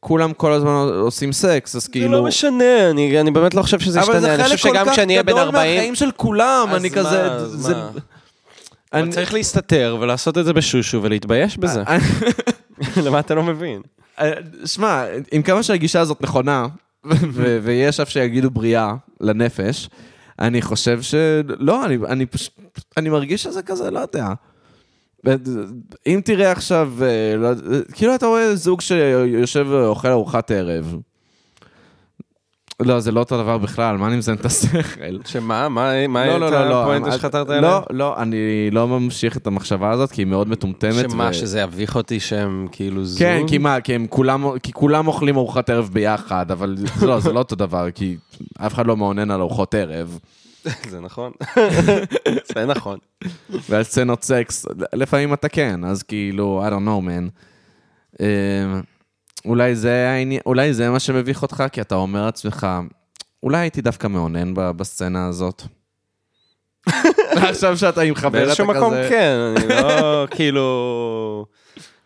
כולם 0.00 0.32
כל 0.32 0.52
הזמן 0.52 0.70
עושים 1.00 1.32
סקס, 1.32 1.76
אז 1.76 1.82
זה 1.84 1.90
כאילו... 1.90 2.12
לא 2.12 2.22
משנה, 2.24 2.90
אני, 2.90 3.20
אני 3.20 3.30
באמת 3.30 3.54
לא 3.54 3.62
חושב 3.62 3.80
שזה 3.80 4.00
אבל 4.00 4.08
ישתנה. 4.14 4.20
זה 4.20 4.34
אני 4.34 4.42
חושב 4.44 4.56
חלק 4.56 4.62
כל 4.62 4.68
שגם 4.78 4.86
כך 4.86 4.92
כשאני 4.92 5.12
אהיה 5.12 5.22
בן 5.22 5.32
גדול 5.32 5.42
40... 5.44 5.74
מהחיים 5.74 5.94
של 5.94 6.10
כולם, 6.16 6.68
אני 6.74 6.88
מה, 6.88 6.94
כזה... 6.94 7.22
אז 7.32 7.50
זה- 7.50 7.74
מה? 7.74 7.90
אני- 8.92 9.02
אבל 9.02 9.12
צריך 9.12 9.34
להסתתר 9.34 9.96
ולעשות 10.00 10.38
את 10.38 10.44
זה 10.44 10.52
בשושו 10.52 11.02
ולהתבייש 11.02 11.56
בזה. 11.56 11.82
למה 13.04 13.20
אתה 13.20 13.34
לא 13.34 13.42
מבין? 13.42 13.82
שמע, 14.64 15.04
עם 15.32 15.42
כמה 15.42 15.62
שהגישה 15.62 16.00
הזאת 16.00 16.22
נכונה, 16.22 16.66
ויש 17.62 18.00
אף 18.00 18.08
שיגידו 18.08 18.50
בריאה 18.50 18.94
לנפש, 19.20 19.88
אני 20.38 20.62
חושב 20.62 21.02
ש... 21.02 21.14
לא, 21.58 21.84
אני, 21.84 21.98
אני 22.08 22.26
פשוט... 22.26 22.52
אני 22.96 23.08
מרגיש 23.08 23.42
שזה 23.42 23.62
כזה, 23.62 23.90
לא 23.90 23.98
יודע. 24.00 24.26
אם 26.06 26.20
תראה 26.24 26.52
עכשיו, 26.52 26.92
אה, 27.02 27.36
לא, 27.36 27.48
כאילו 27.92 28.14
אתה 28.14 28.26
רואה 28.26 28.56
זוג 28.56 28.80
שיושב 28.80 29.66
ואוכל 29.68 30.08
ארוחת 30.08 30.50
ערב. 30.50 30.96
לא, 32.80 33.00
זה 33.00 33.12
לא 33.12 33.20
אותו 33.20 33.42
דבר 33.42 33.58
בכלל, 33.58 33.96
מה 33.96 34.08
אני 34.08 34.16
מזיין 34.16 34.36
את 34.36 34.44
השכל? 34.44 35.18
שמה? 35.24 35.68
מה 35.68 36.06
מה 36.08 36.26
לא, 36.26 36.40
לא, 36.40 36.50
לא, 36.50 36.68
לא. 36.68 36.82
הפואנטה 36.82 37.12
שחתרת 37.12 37.48
לא, 37.48 37.54
אליה? 37.58 37.80
לא, 37.90 38.22
אני 38.22 38.70
לא 38.72 38.88
ממשיך 38.88 39.36
את 39.36 39.46
המחשבה 39.46 39.90
הזאת, 39.90 40.10
כי 40.10 40.22
היא 40.22 40.26
מאוד 40.26 40.48
מטומטמת. 40.48 41.10
שמה, 41.10 41.28
ו- 41.30 41.34
שזה 41.34 41.60
יביך 41.60 41.96
אותי 41.96 42.20
שהם 42.20 42.68
כאילו 42.72 43.04
זוג? 43.04 43.18
כן, 43.18 43.42
כי 43.46 43.58
מה, 43.58 43.80
כי, 43.80 43.96
כולם, 44.08 44.58
כי 44.58 44.72
כולם 44.72 45.06
אוכלים 45.06 45.36
ארוחת 45.36 45.70
ערב 45.70 45.90
ביחד, 45.92 46.50
אבל 46.50 46.76
לא, 47.02 47.20
זה 47.20 47.32
לא 47.32 47.38
אותו 47.38 47.56
דבר, 47.56 47.90
כי 47.90 48.16
אף 48.58 48.74
אחד 48.74 48.86
לא 48.86 48.96
מעונן 48.96 49.30
על 49.30 49.40
ארוחות 49.40 49.74
ערב. 49.74 50.18
זה 50.90 51.00
נכון. 51.00 51.32
זה 52.54 52.66
נכון. 52.66 52.98
ועל 53.68 53.82
סצנות 53.82 54.22
סקס, 54.22 54.66
לפעמים 54.92 55.34
אתה 55.34 55.48
כן, 55.48 55.84
אז 55.84 56.02
כאילו, 56.02 56.64
I 56.66 56.70
don't 56.70 56.86
know, 56.86 57.06
man. 57.06 57.30
אה, 58.20 58.80
אולי 59.44 59.76
זה, 59.76 60.22
אולי 60.46 60.74
זה 60.74 60.90
מה 60.90 61.00
שמביך 61.00 61.42
אותך, 61.42 61.64
כי 61.72 61.80
אתה 61.80 61.94
אומר 61.94 62.24
לעצמך, 62.24 62.66
אולי 63.42 63.58
הייתי 63.58 63.80
דווקא 63.80 64.06
מעונן 64.06 64.54
ב- 64.54 64.70
בסצנה 64.70 65.26
הזאת. 65.26 65.62
עכשיו 67.48 67.76
שאתה 67.76 68.00
עם 68.00 68.14
חבר, 68.14 68.28
אתה 68.28 68.36
כזה... 68.36 68.44
באיזשהו 68.44 68.66
מקום 68.66 68.94
כן, 69.08 69.36
אני 69.56 69.68
לא 69.68 70.26
כאילו... 70.36 71.46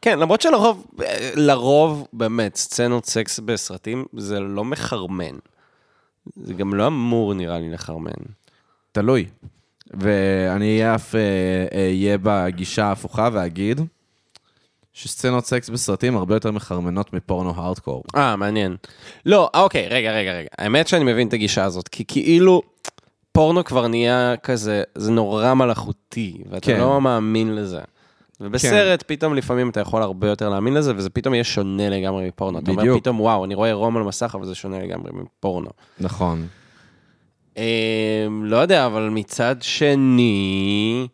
כן, 0.03 0.19
למרות 0.19 0.41
שלרוב, 0.41 0.87
לרוב, 1.35 2.07
באמת, 2.13 2.57
סצנות 2.57 3.07
סקס 3.07 3.41
בסרטים 3.41 4.05
זה 4.17 4.41
לא 4.41 4.65
מחרמן. 4.65 5.39
זה 6.37 6.55
גם 6.55 6.75
לא 6.75 6.87
אמור, 6.87 7.35
נראה 7.35 7.59
לי, 7.59 7.71
לחרמן. 7.71 8.11
תלוי. 8.93 9.27
ואני 9.95 10.95
אף 10.95 11.15
אה, 11.15 11.21
אהיה 11.75 12.19
בגישה 12.23 12.85
ההפוכה 12.85 13.29
ואגיד 13.33 13.81
שסצנות 14.93 15.47
סקס 15.47 15.69
בסרטים 15.69 16.17
הרבה 16.17 16.37
יותר 16.37 16.51
מחרמנות 16.51 17.13
מפורנו 17.13 17.53
הארדקור. 17.57 18.03
אה, 18.17 18.37
מעניין. 18.37 18.77
לא, 19.27 19.51
אוקיי, 19.55 19.89
רגע, 19.89 20.13
רגע, 20.13 20.33
רגע. 20.33 20.49
האמת 20.59 20.89
שאני 20.89 21.05
מבין 21.05 21.29
את 21.29 21.33
הגישה 21.33 21.65
הזאת, 21.65 21.89
כי 21.89 22.05
כאילו, 22.09 22.63
פורנו 23.33 23.65
כבר 23.65 23.89
נהיה 23.89 24.35
כזה, 24.43 24.83
זה 24.95 25.11
נורא 25.11 25.55
מלאכותי, 25.55 26.43
ואתה 26.51 26.67
כן. 26.67 26.81
לא 26.81 27.01
מאמין 27.01 27.55
לזה. 27.55 27.81
ובסרט, 28.41 29.05
פתאום 29.07 29.35
לפעמים 29.35 29.71
אתה 29.71 29.81
יכול 29.81 30.03
הרבה 30.03 30.29
יותר 30.29 30.49
להאמין 30.49 30.75
לזה, 30.75 30.93
וזה 30.97 31.11
פתאום 31.11 31.35
יהיה 31.35 31.45
שונה 31.45 31.89
לגמרי 31.89 32.29
מפורנו. 32.29 32.59
אתה 32.59 32.71
אומר 32.71 32.83
בדיוק. 32.83 33.01
פתאום, 33.01 33.21
וואו, 33.21 33.45
אני 33.45 33.55
רואה 33.55 33.69
עירום 33.69 33.97
על 33.97 34.03
מסך, 34.03 34.35
אבל 34.35 34.47
זה 34.47 34.55
שונה 34.55 34.79
לגמרי 34.79 35.11
מפורנו. 35.13 35.71
נכון. 36.01 36.47
אמ, 37.59 38.45
לא 38.45 38.57
יודע, 38.57 38.87
אבל 38.87 39.09
מצד 39.09 39.57
שני... 39.61 41.09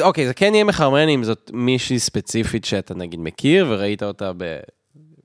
אוקיי, 0.00 0.26
זה 0.26 0.34
כן 0.34 0.54
יהיה 0.54 0.64
מחרמן 0.64 1.08
אם 1.08 1.24
זאת 1.24 1.50
מישהי 1.54 1.98
ספציפית 1.98 2.64
שאתה 2.64 2.94
נגיד 2.94 3.20
מכיר, 3.20 3.66
וראית 3.68 4.02
אותה 4.02 4.32
ב... 4.36 4.58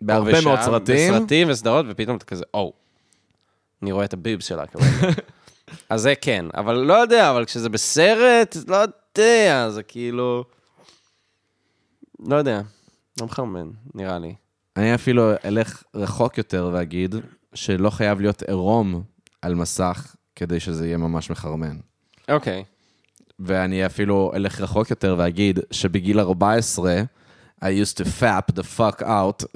בהרבה 0.01 0.41
מאוד 0.41 0.59
סרטים. 0.61 1.13
בסרטים 1.13 1.49
וסדרות, 1.49 1.85
ופתאום 1.89 2.17
אתה 2.17 2.25
כזה, 2.25 2.43
או, 2.53 2.73
אני 3.81 3.91
רואה 3.91 4.05
את 4.05 4.13
הביבס 4.13 4.45
שלה 4.45 4.67
כרגע. 4.67 5.13
אז 5.89 6.01
זה 6.01 6.13
כן, 6.21 6.45
אבל 6.53 6.75
לא 6.75 6.93
יודע, 6.93 7.29
אבל 7.29 7.45
כשזה 7.45 7.69
בסרט, 7.69 8.57
לא 8.67 8.75
יודע, 8.75 9.69
זה 9.69 9.83
כאילו... 9.83 10.43
לא 12.19 12.35
יודע, 12.35 12.61
לא 13.19 13.25
מחרמן, 13.25 13.69
נראה 13.95 14.19
לי. 14.19 14.35
אני 14.77 14.95
אפילו 14.95 15.31
אלך 15.45 15.83
רחוק 15.95 16.37
יותר 16.37 16.69
ואגיד 16.73 17.15
שלא 17.53 17.89
חייב 17.89 18.21
להיות 18.21 18.41
עירום 18.41 19.03
על 19.41 19.55
מסך 19.55 20.15
כדי 20.35 20.59
שזה 20.59 20.87
יהיה 20.87 20.97
ממש 20.97 21.29
מחרמן. 21.29 21.77
אוקיי. 22.29 22.63
ואני 23.39 23.85
אפילו 23.85 24.31
אלך 24.35 24.61
רחוק 24.61 24.89
יותר 24.89 25.15
ואגיד 25.17 25.59
שבגיל 25.71 26.19
14, 26.19 27.01
I 27.61 27.67
used 27.67 27.97
to 27.97 28.03
fap 28.03 28.55
the 28.55 28.63
fuck 28.77 29.01
out 29.01 29.43
uh, 29.43 29.55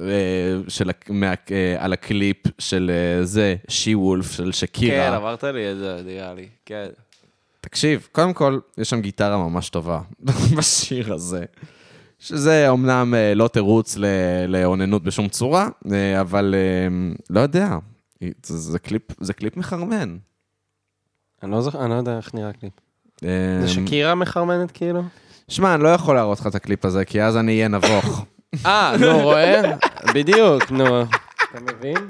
של, 0.68 0.90
מה, 1.10 1.34
uh, 1.34 1.52
על 1.78 1.94
הקליפ 1.94 2.38
של 2.60 2.92
uh, 3.22 3.26
זה, 3.26 3.56
שי 3.68 3.96
וולף 3.96 4.32
של 4.32 4.52
שקירה. 4.52 5.10
כן, 5.10 5.14
אמרת 5.14 5.44
לי 5.44 5.72
את 5.72 5.78
זה, 5.78 6.02
נראה 6.06 6.34
לי. 6.34 6.48
כן. 6.66 6.88
תקשיב, 7.62 8.08
קודם 8.12 8.34
כל, 8.34 8.60
יש 8.78 8.90
שם 8.90 9.02
גיטרה 9.02 9.38
ממש 9.38 9.70
טובה 9.70 10.02
בשיר 10.58 11.14
הזה. 11.14 11.46
שזה 12.20 12.70
אומנם 12.70 13.14
לא 13.36 13.48
תירוץ 13.48 13.98
לאוננות 14.48 15.04
בשום 15.04 15.28
צורה, 15.28 15.70
אבל 16.22 16.56
לא 17.30 17.40
יודע, 17.40 17.78
זה, 18.22 18.58
זה, 18.58 18.80
קליפ, 18.80 19.02
זה 19.20 19.34
קליפ 19.34 19.58
מחרמן. 19.58 20.18
אני 21.44 21.52
לא 21.52 21.62
זוכר, 21.62 21.82
אני 21.82 21.90
לא 21.90 21.96
יודע 21.96 22.18
איך 22.18 22.34
נראה 22.34 22.50
הקליפ. 22.50 22.74
אה, 23.24 23.58
זה 23.62 23.68
שקירה 23.68 24.16
מחרמנת 24.16 24.72
כאילו? 24.72 25.02
שמע, 25.48 25.76
אני 25.76 25.84
לא 25.84 25.90
יכול 25.90 26.16
להראות 26.16 26.40
לך 26.40 26.48
את 26.48 26.56
הקליפ 26.56 26.86
הזה, 26.86 27.06
כי 27.06 27.22
אז 27.22 27.38
אני 27.38 27.52
אהיה 27.52 27.68
נבוך. 27.68 28.26
אה, 28.66 28.96
נו, 29.00 29.20
רואה? 29.22 29.62
בדיוק, 30.14 30.72
נו. 30.72 31.02
אתה 31.02 31.60
מבין? 31.62 32.08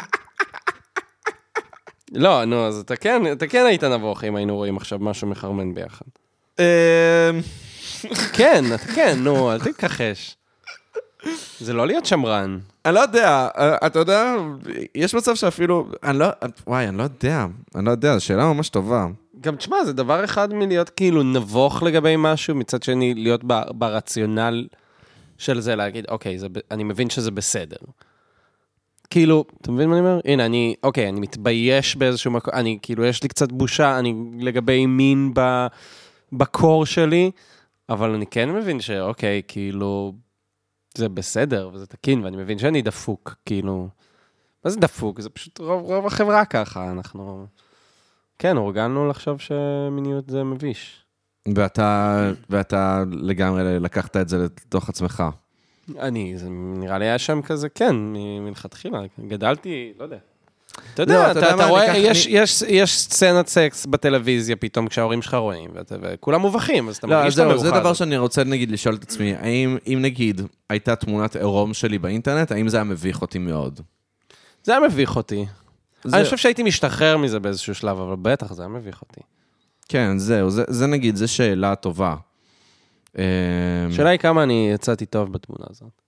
לא, 2.11 2.45
נו, 2.45 2.67
אז 2.67 2.79
אתה 2.79 2.95
כן, 2.95 3.31
אתה 3.31 3.47
כן 3.47 3.65
היית 3.65 3.83
נבוך 3.83 4.23
אם 4.23 4.35
היינו 4.35 4.55
רואים 4.55 4.77
עכשיו 4.77 4.99
משהו 4.99 5.27
מחרמן 5.27 5.73
ביחד. 5.73 6.05
אה, 6.59 7.29
כן, 8.33 8.63
אתה 8.75 8.85
כן, 8.95 9.17
נו, 9.19 9.51
אל 9.51 9.59
תתכחש. 9.59 10.37
זה 11.59 11.73
לא 11.73 11.87
להיות 11.87 12.05
שמרן. 12.05 12.59
אני 12.85 12.95
לא 12.95 12.99
יודע, 12.99 13.47
אה, 13.57 13.87
אתה 13.87 13.99
יודע, 13.99 14.35
יש 14.95 15.15
מצב 15.15 15.35
שאפילו, 15.35 15.87
אני 16.03 16.19
לא, 16.19 16.27
וואי, 16.67 16.87
אני 16.87 16.97
לא 16.97 17.03
יודע, 17.03 17.45
אני 17.75 17.85
לא 17.85 17.91
יודע, 17.91 18.17
זו 18.17 18.25
שאלה 18.25 18.53
ממש 18.53 18.69
טובה. 18.69 19.07
גם 19.41 19.55
תשמע, 19.55 19.85
זה 19.85 19.93
דבר 19.93 20.23
אחד 20.23 20.53
מלהיות 20.53 20.89
כאילו 20.89 21.23
נבוך 21.23 21.83
לגבי 21.83 22.15
משהו, 22.17 22.55
מצד 22.55 22.83
שני 22.83 23.13
להיות 23.13 23.41
ב- 23.47 23.71
ברציונל 23.71 24.67
של 25.37 25.59
זה, 25.59 25.75
להגיד, 25.75 26.05
אוקיי, 26.09 26.39
זה, 26.39 26.47
אני 26.71 26.83
מבין 26.83 27.09
שזה 27.09 27.31
בסדר. 27.31 27.77
כאילו, 29.09 29.45
אתה 29.61 29.71
מבין 29.71 29.89
מה 29.89 29.97
אני 29.97 30.07
אומר? 30.07 30.19
הנה, 30.25 30.45
אני, 30.45 30.75
אוקיי, 30.83 31.09
אני 31.09 31.19
מתבייש 31.19 31.95
באיזשהו 31.95 32.31
מקום, 32.31 32.53
אני, 32.53 32.79
כאילו, 32.81 33.05
יש 33.05 33.23
לי 33.23 33.29
קצת 33.29 33.51
בושה, 33.51 33.99
אני 33.99 34.15
לגבי 34.39 34.85
מין 34.85 35.31
ב, 35.35 35.67
בקור 36.33 36.85
שלי, 36.85 37.31
אבל 37.89 38.13
אני 38.13 38.25
כן 38.27 38.51
מבין 38.51 38.79
שאוקיי, 38.79 39.41
כאילו, 39.47 40.13
זה 40.97 41.09
בסדר 41.09 41.69
וזה 41.73 41.85
תקין, 41.85 42.23
ואני 42.23 42.37
מבין 42.37 42.59
שאני 42.59 42.81
דפוק, 42.81 43.35
כאילו, 43.45 43.87
מה 44.65 44.71
זה 44.71 44.79
דפוק? 44.79 45.21
זה 45.21 45.29
פשוט 45.29 45.59
רוב, 45.59 45.81
רוב 45.83 46.07
החברה 46.07 46.45
ככה, 46.45 46.91
אנחנו... 46.91 47.45
כן, 48.39 48.57
הורגלנו 48.57 49.09
לחשוב 49.09 49.39
שמיניות 49.39 50.29
זה 50.29 50.43
מביש. 50.43 51.05
ואתה, 51.55 52.31
ואתה 52.49 53.03
לגמרי 53.11 53.79
לקחת 53.79 54.17
את 54.17 54.29
זה 54.29 54.37
לתוך 54.37 54.89
עצמך. 54.89 55.23
אני, 55.99 56.37
זה 56.37 56.49
נראה 56.49 56.97
לי 56.97 57.05
היה 57.05 57.19
שם 57.19 57.41
כזה, 57.41 57.69
כן, 57.69 57.95
מלכתחילה, 58.41 59.01
גדלתי, 59.27 59.93
לא 59.99 60.03
יודע. 60.03 60.17
אתה 60.93 61.05
לא, 61.05 61.13
יודע, 61.13 61.31
אתה 61.31 61.39
יודע 61.39 61.55
אתה 61.55 61.65
רואה, 61.65 61.97
יש, 61.97 62.25
יש, 62.25 62.61
יש 62.67 62.99
סצנת 62.99 63.47
סקס 63.47 63.85
בטלוויזיה 63.85 64.55
פתאום 64.55 64.87
כשההורים 64.87 65.21
שלך 65.21 65.33
רואים, 65.33 65.71
וכולם 66.01 66.41
מובכים, 66.41 66.89
אז 66.89 66.97
אתה 66.97 67.07
לא, 67.07 67.15
מרגיש 67.15 67.33
שאתה 67.33 67.49
זהו, 67.49 67.57
זה 67.57 67.65
מאוחד. 67.65 67.79
דבר 67.79 67.93
שאני 67.93 68.17
רוצה 68.17 68.43
נגיד 68.43 68.71
לשאול 68.71 68.95
את 68.95 69.03
עצמי, 69.03 69.35
האם 69.35 69.77
אם 69.87 69.99
נגיד 70.01 70.41
הייתה 70.69 70.95
תמונת 70.95 71.35
עירום 71.35 71.73
שלי 71.73 71.97
באינטרנט, 71.97 72.51
האם 72.51 72.67
זה 72.67 72.77
היה 72.77 72.83
מביך 72.83 73.21
אותי 73.21 73.39
מאוד? 73.39 73.79
זה 74.63 74.71
היה 74.71 74.87
מביך 74.87 75.15
אותי. 75.15 75.45
אני 76.13 76.23
חושב 76.23 76.37
שהייתי 76.37 76.63
משתחרר 76.63 77.17
מזה 77.17 77.39
באיזשהו 77.39 77.75
שלב, 77.75 77.99
אבל 77.99 78.15
בטח, 78.21 78.53
זה 78.53 78.61
היה 78.61 78.69
מביך 78.69 79.01
אותי. 79.01 79.21
כן, 79.89 80.17
זהו, 80.17 80.49
זה, 80.49 80.63
זה 80.67 80.87
נגיד, 80.87 81.15
זו 81.15 81.27
שאלה 81.27 81.75
טובה. 81.75 82.15
אמ, 83.17 83.23
השאלה 83.89 84.09
היא 84.09 84.19
כמה 84.19 84.43
אני 84.43 84.71
יצאתי 84.73 85.05
טוב 85.05 85.31
בתמונה 85.31 85.65
הזאת. 85.69 86.01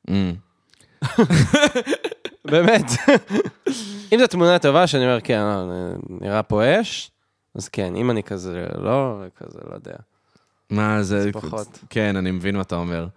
אמ, 2.48 2.52
באמת. 2.52 2.86
אם 4.14 4.20
זו 4.20 4.28
תמונה 4.28 4.60
טובה, 4.60 4.88
שאני 4.88 5.04
אומר, 5.04 5.22
כן, 5.22 5.40
לא, 5.40 5.72
נראה 6.22 6.44
פה 6.44 6.82
אש, 6.82 7.12
אז 7.56 7.70
כן, 7.70 7.96
אם 7.96 8.12
אני 8.12 8.24
כזה 8.24 8.66
לא, 8.78 9.22
כזה, 9.36 9.60
לא 9.70 9.76
יודע. 9.76 9.96
מה 10.70 11.04
זה... 11.04 11.30
פחות. 11.34 11.80
כן, 11.90 12.16
אני 12.16 12.32
מבין 12.32 12.56
מה 12.56 12.62
אתה 12.62 12.76
אומר. 12.76 13.08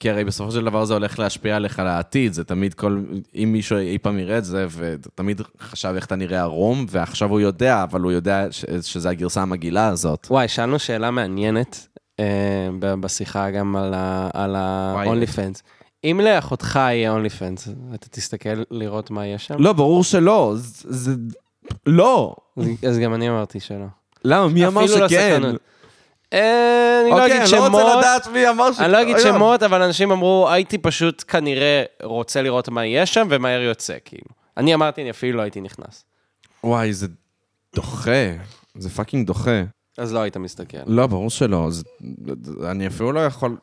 כי 0.00 0.10
הרי 0.10 0.24
בסופו 0.24 0.52
של 0.52 0.64
דבר 0.64 0.84
זה 0.84 0.94
הולך 0.94 1.18
להשפיע 1.18 1.56
עליך 1.56 1.78
לעתיד, 1.78 2.32
זה 2.32 2.44
תמיד 2.44 2.74
כל... 2.74 3.00
אם 3.34 3.48
מישהו 3.52 3.78
אי 3.78 3.98
פעם 3.98 4.18
יראה 4.18 4.38
את 4.38 4.44
זה, 4.44 4.66
ותמיד 4.70 5.40
חשב 5.60 5.92
איך 5.96 6.06
אתה 6.06 6.16
נראה 6.16 6.40
ערום, 6.40 6.86
ועכשיו 6.88 7.30
הוא 7.30 7.40
יודע, 7.40 7.82
אבל 7.82 8.00
הוא 8.00 8.12
יודע 8.12 8.46
ש... 8.50 8.64
שזה 8.82 9.10
הגרסה 9.10 9.42
המגעילה 9.42 9.88
הזאת. 9.88 10.26
וואי, 10.30 10.48
שאלנו 10.48 10.78
שאלה 10.78 11.10
מעניינת 11.10 11.88
אה, 12.20 12.68
ב- 12.78 12.94
בשיחה 12.94 13.50
גם 13.50 13.76
על 13.76 13.94
ה-. 13.94 14.30
ה-only 14.34 15.34
fans. 15.36 15.62
אם 16.04 16.20
לאחותך 16.24 16.76
יהיה 16.76 17.16
only 17.16 17.30
fans, 17.40 17.70
אתה 17.94 18.08
תסתכל 18.08 18.62
לראות 18.70 19.10
מה 19.10 19.26
יש 19.26 19.46
שם? 19.46 19.54
לא, 19.58 19.72
ברור 19.72 20.04
שלא, 20.04 20.52
זה... 20.56 21.14
לא. 21.86 22.34
אז- 22.88 22.98
גם 22.98 23.14
אני 23.14 23.28
אמרתי 23.28 23.60
שלא. 23.60 23.86
למה? 24.24 24.48
מי 24.48 24.66
אמר 24.66 24.80
לא 24.80 25.08
שכן? 25.08 25.42
אה, 26.32 27.00
אני 27.02 27.10
לא 27.10 27.14
אוקיי, 27.14 27.26
אגיד 27.26 27.42
אני 27.42 27.52
לא 27.52 27.66
רוצה 27.66 27.78
שמות, 27.78 27.96
לדעת 27.98 28.26
מי 28.26 28.48
אמר 28.48 28.72
ש... 28.72 28.80
אני 28.80 28.92
לא 28.92 29.02
אגיד 29.02 29.14
אוי, 29.14 29.22
שמות, 29.24 29.62
אבל 29.62 29.82
אנשים 29.82 30.10
אמרו, 30.10 30.48
הייתי 30.50 30.78
פשוט 30.78 31.24
כנראה 31.28 31.82
רוצה 32.02 32.42
לראות 32.42 32.68
מה 32.68 32.86
יש 32.86 33.14
שם, 33.14 33.26
ומהר 33.30 33.60
יוצא, 33.60 33.96
כאילו. 34.04 34.28
אני 34.56 34.74
אמרתי, 34.74 35.02
אני 35.02 35.10
אפילו 35.10 35.36
לא 35.38 35.42
הייתי 35.42 35.60
נכנס. 35.60 36.04
וואי, 36.64 36.92
זה 36.92 37.06
דוחה. 37.74 38.10
זה 38.78 38.90
fucking 38.90 39.26
דוחה. 39.26 39.62
אז 39.98 40.12
לא 40.12 40.18
היית 40.20 40.36
מסתכל. 40.36 40.78
לא, 40.86 41.06
ברור 41.06 41.30
שלא. 41.30 41.68
אני 42.70 42.86
אפילו 42.86 43.12
לא 43.12 43.20
יכול... 43.20 43.56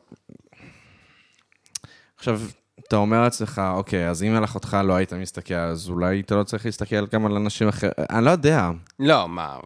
עכשיו, 2.16 2.40
אתה 2.88 2.96
אומר 2.96 3.20
לעצמך, 3.20 3.62
אוקיי, 3.74 4.08
אז 4.08 4.22
אם 4.22 4.34
על 4.34 4.44
אחותך 4.44 4.76
לא 4.84 4.94
היית 4.94 5.12
מסתכל, 5.12 5.54
אז 5.54 5.88
אולי 5.88 6.20
אתה 6.20 6.34
לא 6.34 6.42
צריך 6.42 6.66
להסתכל 6.66 7.06
גם 7.06 7.26
על 7.26 7.32
אנשים 7.36 7.68
אחרים. 7.68 7.92
אני 8.10 8.24
לא 8.24 8.30
יודע. 8.30 8.70
לא, 9.00 9.28
מה... 9.28 9.56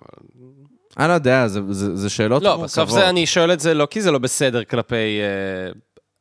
אני 0.98 1.08
לא 1.08 1.12
יודע, 1.12 1.48
זה, 1.48 1.60
זה, 1.70 1.96
זה 1.96 2.10
שאלות 2.10 2.42
לא, 2.42 2.48
מורכבות. 2.48 2.70
בסוף 2.70 2.90
זה, 2.90 3.08
אני 3.08 3.26
שואל 3.26 3.52
את 3.52 3.60
זה 3.60 3.74
לא 3.74 3.88
כי 3.90 4.00
זה 4.02 4.10
לא 4.10 4.18
בסדר 4.18 4.64
כלפי 4.64 5.20
uh, 5.74 5.76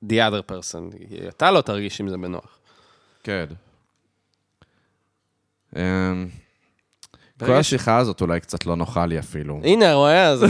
the 0.05 0.13
other 0.13 0.51
person. 0.51 0.95
אתה 1.29 1.51
לא 1.51 1.61
תרגיש 1.61 2.01
עם 2.01 2.09
זה 2.09 2.17
בנוח. 2.17 2.59
כן. 3.23 3.45
אמ, 5.75 6.27
כל 7.39 7.53
השיחה 7.53 7.97
הזאת 7.97 8.21
אולי 8.21 8.39
קצת 8.39 8.65
לא 8.65 8.75
נוחה 8.75 9.05
לי 9.05 9.19
אפילו. 9.19 9.59
הנה, 9.63 9.93
רואה, 9.93 10.27
אז... 10.27 10.45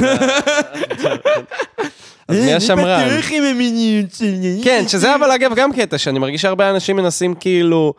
אז 2.30 2.46
מי 2.46 2.54
השמרן? 2.54 3.10
עם 3.32 3.44
המיניות 3.44 4.12
שלי. 4.14 4.62
כן, 4.64 4.84
שזה 4.88 5.16
אבל 5.16 5.32
אגב 5.32 5.52
גם 5.56 5.74
קטע, 5.74 5.98
שאני 5.98 6.20
מרגיש 6.20 6.42
שהרבה 6.42 6.70
אנשים 6.70 6.96
מנסים 6.96 7.36
כאילו 7.36 7.94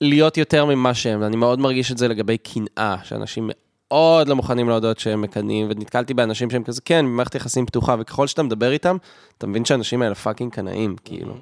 להיות 0.00 0.36
יותר 0.36 0.64
ממה 0.64 0.94
שהם, 0.94 1.22
ואני 1.22 1.36
מאוד 1.36 1.60
מרגיש 1.60 1.92
את 1.92 1.98
זה 1.98 2.08
לגבי 2.08 2.38
קנאה, 2.38 2.96
שאנשים 3.04 3.50
מאוד 3.90 4.28
לא 4.28 4.36
מוכנים 4.36 4.68
להודות 4.68 4.98
שהם 4.98 5.22
מקנאים, 5.22 5.66
ונתקלתי 5.70 6.14
באנשים 6.14 6.50
שהם 6.50 6.62
כזה, 6.62 6.80
כן, 6.84 7.06
במערכת 7.06 7.34
יחסים 7.34 7.66
פתוחה, 7.66 7.96
וככל 7.98 8.26
שאתה 8.26 8.42
מדבר 8.42 8.72
איתם, 8.72 8.96
אתה 9.38 9.46
מבין 9.46 9.64
שהאנשים 9.64 10.02
האלה 10.02 10.14
פאקינג 10.14 10.52
קנאים, 10.52 10.96
כאילו. 11.04 11.34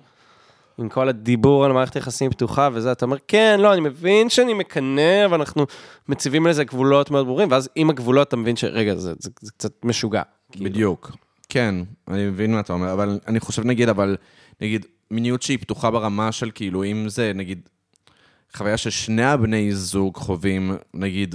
עם 0.79 0.89
כל 0.89 1.09
הדיבור 1.09 1.65
על 1.65 1.73
מערכת 1.73 1.97
יחסים 1.97 2.31
פתוחה 2.31 2.69
וזה, 2.73 2.93
אתה 2.93 3.05
אומר, 3.05 3.17
כן, 3.29 3.61
לא, 3.61 3.73
אני 3.73 3.81
מבין 3.81 4.29
שאני 4.29 4.55
מקנא, 4.55 5.25
אבל 5.25 5.35
אנחנו 5.39 5.67
מציבים 6.09 6.47
לזה 6.47 6.65
גבולות 6.65 7.11
מאוד 7.11 7.27
ברורים, 7.27 7.51
ואז 7.51 7.69
עם 7.75 7.91
הגבולות 7.91 8.29
אתה 8.29 8.37
מבין 8.37 8.57
שרגע, 8.57 8.95
זה, 8.95 9.13
זה, 9.19 9.31
זה 9.41 9.51
קצת 9.53 9.73
משוגע. 9.85 10.23
כאילו. 10.53 10.71
בדיוק. 10.71 11.11
כן, 11.49 11.75
אני 12.09 12.27
מבין 12.27 12.53
מה 12.53 12.61
אתה 12.61 12.73
אומר, 12.73 12.93
אבל 12.93 13.21
אני 13.27 13.41
חושב, 13.41 13.65
נגיד, 13.65 13.89
אבל, 13.89 14.17
נגיד, 14.61 14.87
מיניות 15.11 15.43
שהיא 15.43 15.59
פתוחה 15.59 15.91
ברמה 15.91 16.33
של 16.33 16.51
כאילו, 16.55 16.85
אם 16.85 17.09
זה, 17.09 17.33
נגיד, 17.35 17.69
חוויה 18.55 18.77
ששני 18.77 19.25
הבני 19.25 19.73
זוג 19.73 20.17
חווים, 20.17 20.77
נגיד, 20.95 21.35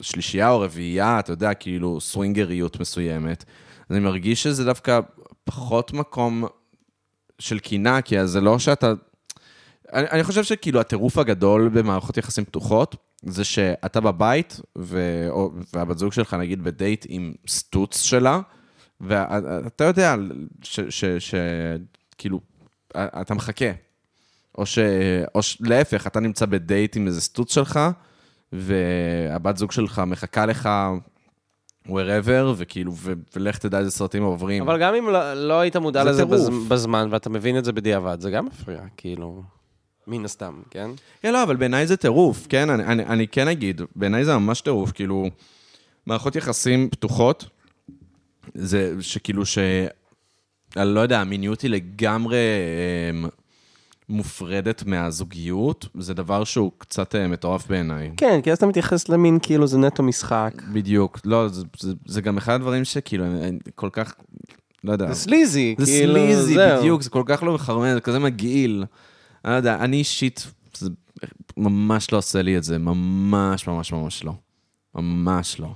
שלישייה 0.00 0.50
או 0.50 0.60
רביעייה, 0.60 1.18
אתה 1.18 1.32
יודע, 1.32 1.54
כאילו, 1.54 2.00
סווינגריות 2.00 2.80
מסוימת, 2.80 3.44
אני 3.90 4.00
מרגיש 4.00 4.42
שזה 4.42 4.64
דווקא 4.64 5.00
פחות 5.44 5.92
מקום 5.92 6.44
של 7.38 7.58
קינה, 7.58 8.02
כי 8.02 8.18
אז 8.18 8.30
זה 8.30 8.40
לא 8.40 8.58
שאתה... 8.58 8.92
אני, 9.92 10.06
אני 10.10 10.24
חושב 10.24 10.44
שכאילו 10.44 10.80
הטירוף 10.80 11.18
הגדול 11.18 11.68
במערכות 11.68 12.16
יחסים 12.16 12.44
פתוחות, 12.44 12.96
זה 13.22 13.44
שאתה 13.44 14.00
בבית, 14.00 14.60
ו... 14.78 15.26
או, 15.30 15.52
והבת 15.74 15.98
זוג 15.98 16.12
שלך 16.12 16.34
נגיד 16.34 16.64
בדייט 16.64 17.06
עם 17.08 17.32
סטוץ 17.48 18.02
שלה, 18.02 18.40
ואתה 19.00 19.84
יודע 19.84 20.14
ש... 20.62 20.80
ש... 20.80 21.04
ש... 21.04 21.34
כאילו, 22.18 22.40
אתה 22.96 23.34
מחכה. 23.34 23.70
או 24.58 24.66
ש... 24.66 24.78
או 25.34 25.42
ש... 25.42 25.58
להפך, 25.60 26.06
אתה 26.06 26.20
נמצא 26.20 26.46
בדייט 26.46 26.96
עם 26.96 27.06
איזה 27.06 27.20
סטוץ 27.20 27.54
שלך, 27.54 27.80
והבת 28.52 29.56
זוג 29.56 29.72
שלך 29.72 30.02
מחכה 30.06 30.46
לך 30.46 30.68
wherever, 31.88 32.44
וכאילו, 32.56 32.92
ו... 32.94 33.12
ולך 33.36 33.58
תדע 33.58 33.78
איזה 33.78 33.90
סרטים 33.90 34.22
עוברים. 34.22 34.62
אבל 34.62 34.80
גם 34.80 34.94
אם 34.94 35.08
לא, 35.08 35.34
לא 35.34 35.60
היית 35.60 35.76
מודע 35.76 36.04
זה 36.04 36.10
לזה. 36.10 36.24
בז, 36.24 36.48
בזמן, 36.68 37.08
ואתה 37.10 37.30
מבין 37.30 37.58
את 37.58 37.64
זה 37.64 37.72
בדיעבד, 37.72 38.20
זה 38.20 38.30
גם 38.30 38.46
מפריע, 38.46 38.80
כאילו. 38.96 39.42
מן 40.06 40.24
הסתם, 40.24 40.62
כן? 40.70 40.90
כן, 41.22 41.32
לא, 41.32 41.42
אבל 41.42 41.56
בעיניי 41.56 41.86
זה 41.86 41.96
טירוף, 41.96 42.46
כן? 42.48 42.70
אני, 42.70 42.84
אני, 42.84 43.06
אני 43.06 43.28
כן 43.28 43.48
אגיד, 43.48 43.80
בעיניי 43.96 44.24
זה 44.24 44.38
ממש 44.38 44.60
טירוף, 44.60 44.92
כאילו, 44.92 45.26
מערכות 46.06 46.36
יחסים 46.36 46.90
פתוחות, 46.90 47.44
זה 48.54 48.94
שכאילו 49.00 49.46
ש... 49.46 49.58
אני 50.76 50.94
לא 50.94 51.00
יודע, 51.00 51.20
המיניות 51.20 51.60
היא 51.60 51.70
לגמרי 51.70 52.36
אה, 52.36 53.28
מופרדת 54.08 54.82
מהזוגיות, 54.86 55.86
זה 55.98 56.14
דבר 56.14 56.44
שהוא 56.44 56.72
קצת 56.78 57.14
אה, 57.14 57.28
מטורף 57.28 57.66
בעיניי. 57.66 58.10
כן, 58.16 58.40
כי 58.42 58.52
אז 58.52 58.56
אתה 58.56 58.66
מתייחס 58.66 59.08
למין 59.08 59.38
כאילו 59.42 59.66
זה 59.66 59.78
נטו 59.78 60.02
משחק. 60.02 60.52
בדיוק. 60.72 61.20
לא, 61.24 61.48
זה, 61.48 61.62
זה, 61.80 61.92
זה 62.06 62.20
גם 62.20 62.36
אחד 62.36 62.52
הדברים 62.52 62.84
שכאילו, 62.84 63.24
אני, 63.24 63.48
אני 63.48 63.58
כל 63.74 63.90
כך, 63.92 64.14
לא 64.84 64.92
יודע. 64.92 65.08
זה 65.08 65.14
סליזי, 65.14 65.74
זה 65.78 65.86
כאילו, 65.86 66.14
סליזי, 66.14 66.54
זהו. 66.54 66.78
בדיוק, 66.78 67.02
זה 67.02 67.10
כל 67.10 67.22
כך 67.26 67.42
לא 67.42 67.54
מחרמן, 67.54 67.94
זה 67.94 68.00
כזה 68.00 68.18
מגעיל. 68.18 68.84
אני 69.44 69.52
לא 69.52 69.56
יודע, 69.56 69.74
אני 69.74 69.96
אישית, 69.96 70.46
זה 70.78 70.88
ממש 71.56 72.12
לא 72.12 72.18
עושה 72.18 72.42
לי 72.42 72.58
את 72.58 72.64
זה, 72.64 72.78
ממש 72.78 73.68
ממש 73.68 73.92
ממש 73.92 74.24
לא. 74.24 74.32
ממש 74.94 75.60
לא. 75.60 75.68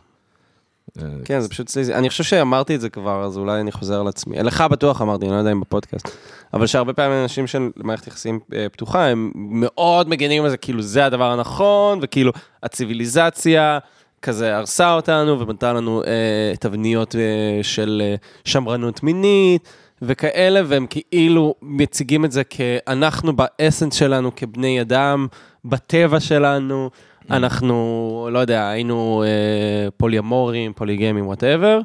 כן, 1.24 1.40
זה 1.40 1.48
פשוט 1.48 1.68
סליזי. 1.68 1.94
אני 1.94 2.08
חושב 2.08 2.24
שאמרתי 2.24 2.74
את 2.74 2.80
זה 2.80 2.88
כבר, 2.88 3.24
אז 3.24 3.38
אולי 3.38 3.60
אני 3.60 3.72
חוזר 3.72 4.00
על 4.00 4.08
עצמי. 4.08 4.42
לך 4.42 4.60
בטוח 4.70 5.02
אמרתי, 5.02 5.24
אני 5.24 5.32
לא 5.32 5.38
יודע 5.38 5.52
אם 5.52 5.60
בפודקאסט. 5.60 6.08
אבל 6.54 6.66
שהרבה 6.66 6.92
פעמים 6.92 7.22
אנשים 7.22 7.46
של 7.46 7.70
מערכת 7.76 8.06
יחסים 8.06 8.40
אה, 8.54 8.66
פתוחה, 8.72 9.06
הם 9.06 9.30
מאוד 9.34 10.08
מגנים 10.08 10.44
על 10.44 10.50
זה, 10.50 10.56
כאילו 10.56 10.82
זה 10.82 11.04
הדבר 11.04 11.30
הנכון, 11.32 11.98
וכאילו 12.02 12.32
הציוויליזציה 12.62 13.78
כזה 14.22 14.56
הרסה 14.56 14.94
אותנו 14.94 15.40
ובנתה 15.40 15.72
לנו 15.72 16.02
אה, 16.06 16.56
תבניות 16.60 17.16
אה, 17.16 17.20
של 17.62 18.02
אה, 18.04 18.14
שמרנות 18.44 19.02
מינית. 19.02 19.68
וכאלה, 20.02 20.60
והם 20.66 20.86
כאילו 20.86 21.54
מציגים 21.62 22.24
את 22.24 22.32
זה 22.32 22.44
כאנחנו 22.44 23.32
באסנס 23.36 23.94
שלנו 23.94 24.30
כבני 24.36 24.80
אדם, 24.80 25.26
בטבע 25.64 26.20
שלנו, 26.20 26.90
אנחנו, 27.30 28.28
לא 28.32 28.38
יודע, 28.38 28.68
היינו 28.68 29.24
אה, 29.26 29.90
פוליומורים, 29.96 30.72
פוליגמים, 30.72 31.26
whatever. 31.26 31.80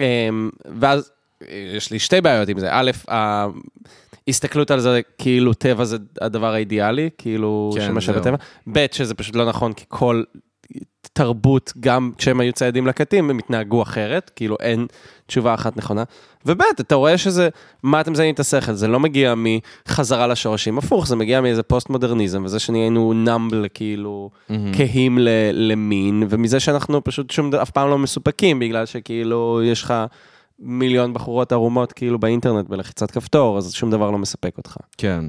אה, 0.00 0.28
ואז 0.80 1.10
אה, 1.42 1.72
יש 1.76 1.90
לי 1.90 1.98
שתי 1.98 2.20
בעיות 2.20 2.48
עם 2.48 2.58
זה. 2.58 2.68
א', 2.70 2.90
ההסתכלות 4.26 4.70
על 4.70 4.80
זה 4.80 5.00
כאילו 5.18 5.54
טבע 5.54 5.84
זה 5.84 5.96
הדבר 6.20 6.54
האידיאלי, 6.54 7.10
כאילו 7.18 7.70
כן, 7.74 7.86
שמה. 7.86 8.00
שבטבע. 8.00 8.36
ב', 8.72 8.86
שזה 8.92 9.14
פשוט 9.14 9.36
לא 9.36 9.44
נכון, 9.44 9.72
כי 9.72 9.84
כל 9.88 10.22
תרבות, 11.12 11.72
גם 11.80 12.10
כשהם 12.18 12.40
היו 12.40 12.52
ציידים 12.52 12.86
לקטים, 12.86 13.30
הם 13.30 13.38
התנהגו 13.38 13.82
אחרת, 13.82 14.30
כאילו 14.36 14.56
אין 14.60 14.86
תשובה 15.26 15.54
אחת 15.54 15.76
נכונה. 15.76 16.04
וב', 16.46 16.60
אתה 16.80 16.94
רואה 16.94 17.18
שזה, 17.18 17.48
מה 17.82 18.00
אתם 18.00 18.12
מזיינים 18.12 18.34
את 18.34 18.40
השכל? 18.40 18.72
זה 18.72 18.88
לא 18.88 19.00
מגיע 19.00 19.34
מחזרה 19.36 20.26
לשורשים, 20.26 20.78
הפוך, 20.78 21.06
זה 21.06 21.16
מגיע 21.16 21.40
מאיזה 21.40 21.62
פוסט-מודרניזם, 21.62 22.42
וזה 22.44 22.58
שנהיינו 22.58 23.12
numb 23.12 23.48
ל, 23.48 23.66
כאילו, 23.74 24.30
כהים 24.76 25.18
ל- 25.18 25.28
למין, 25.52 26.22
ומזה 26.28 26.60
שאנחנו 26.60 27.04
פשוט 27.04 27.30
שום, 27.30 27.50
ד- 27.50 27.54
אף 27.54 27.70
פעם 27.70 27.90
לא 27.90 27.98
מסופקים, 27.98 28.58
בגלל 28.58 28.86
שכאילו, 28.86 29.60
יש 29.64 29.82
לך 29.82 29.94
מיליון 30.58 31.14
בחורות 31.14 31.52
ערומות, 31.52 31.92
כאילו, 31.92 32.18
באינטרנט 32.18 32.68
בלחיצת 32.68 33.10
כפתור, 33.10 33.58
אז 33.58 33.72
שום 33.72 33.90
דבר 33.90 34.10
לא 34.10 34.18
מספק 34.18 34.58
אותך. 34.58 34.76
כן. 34.98 35.24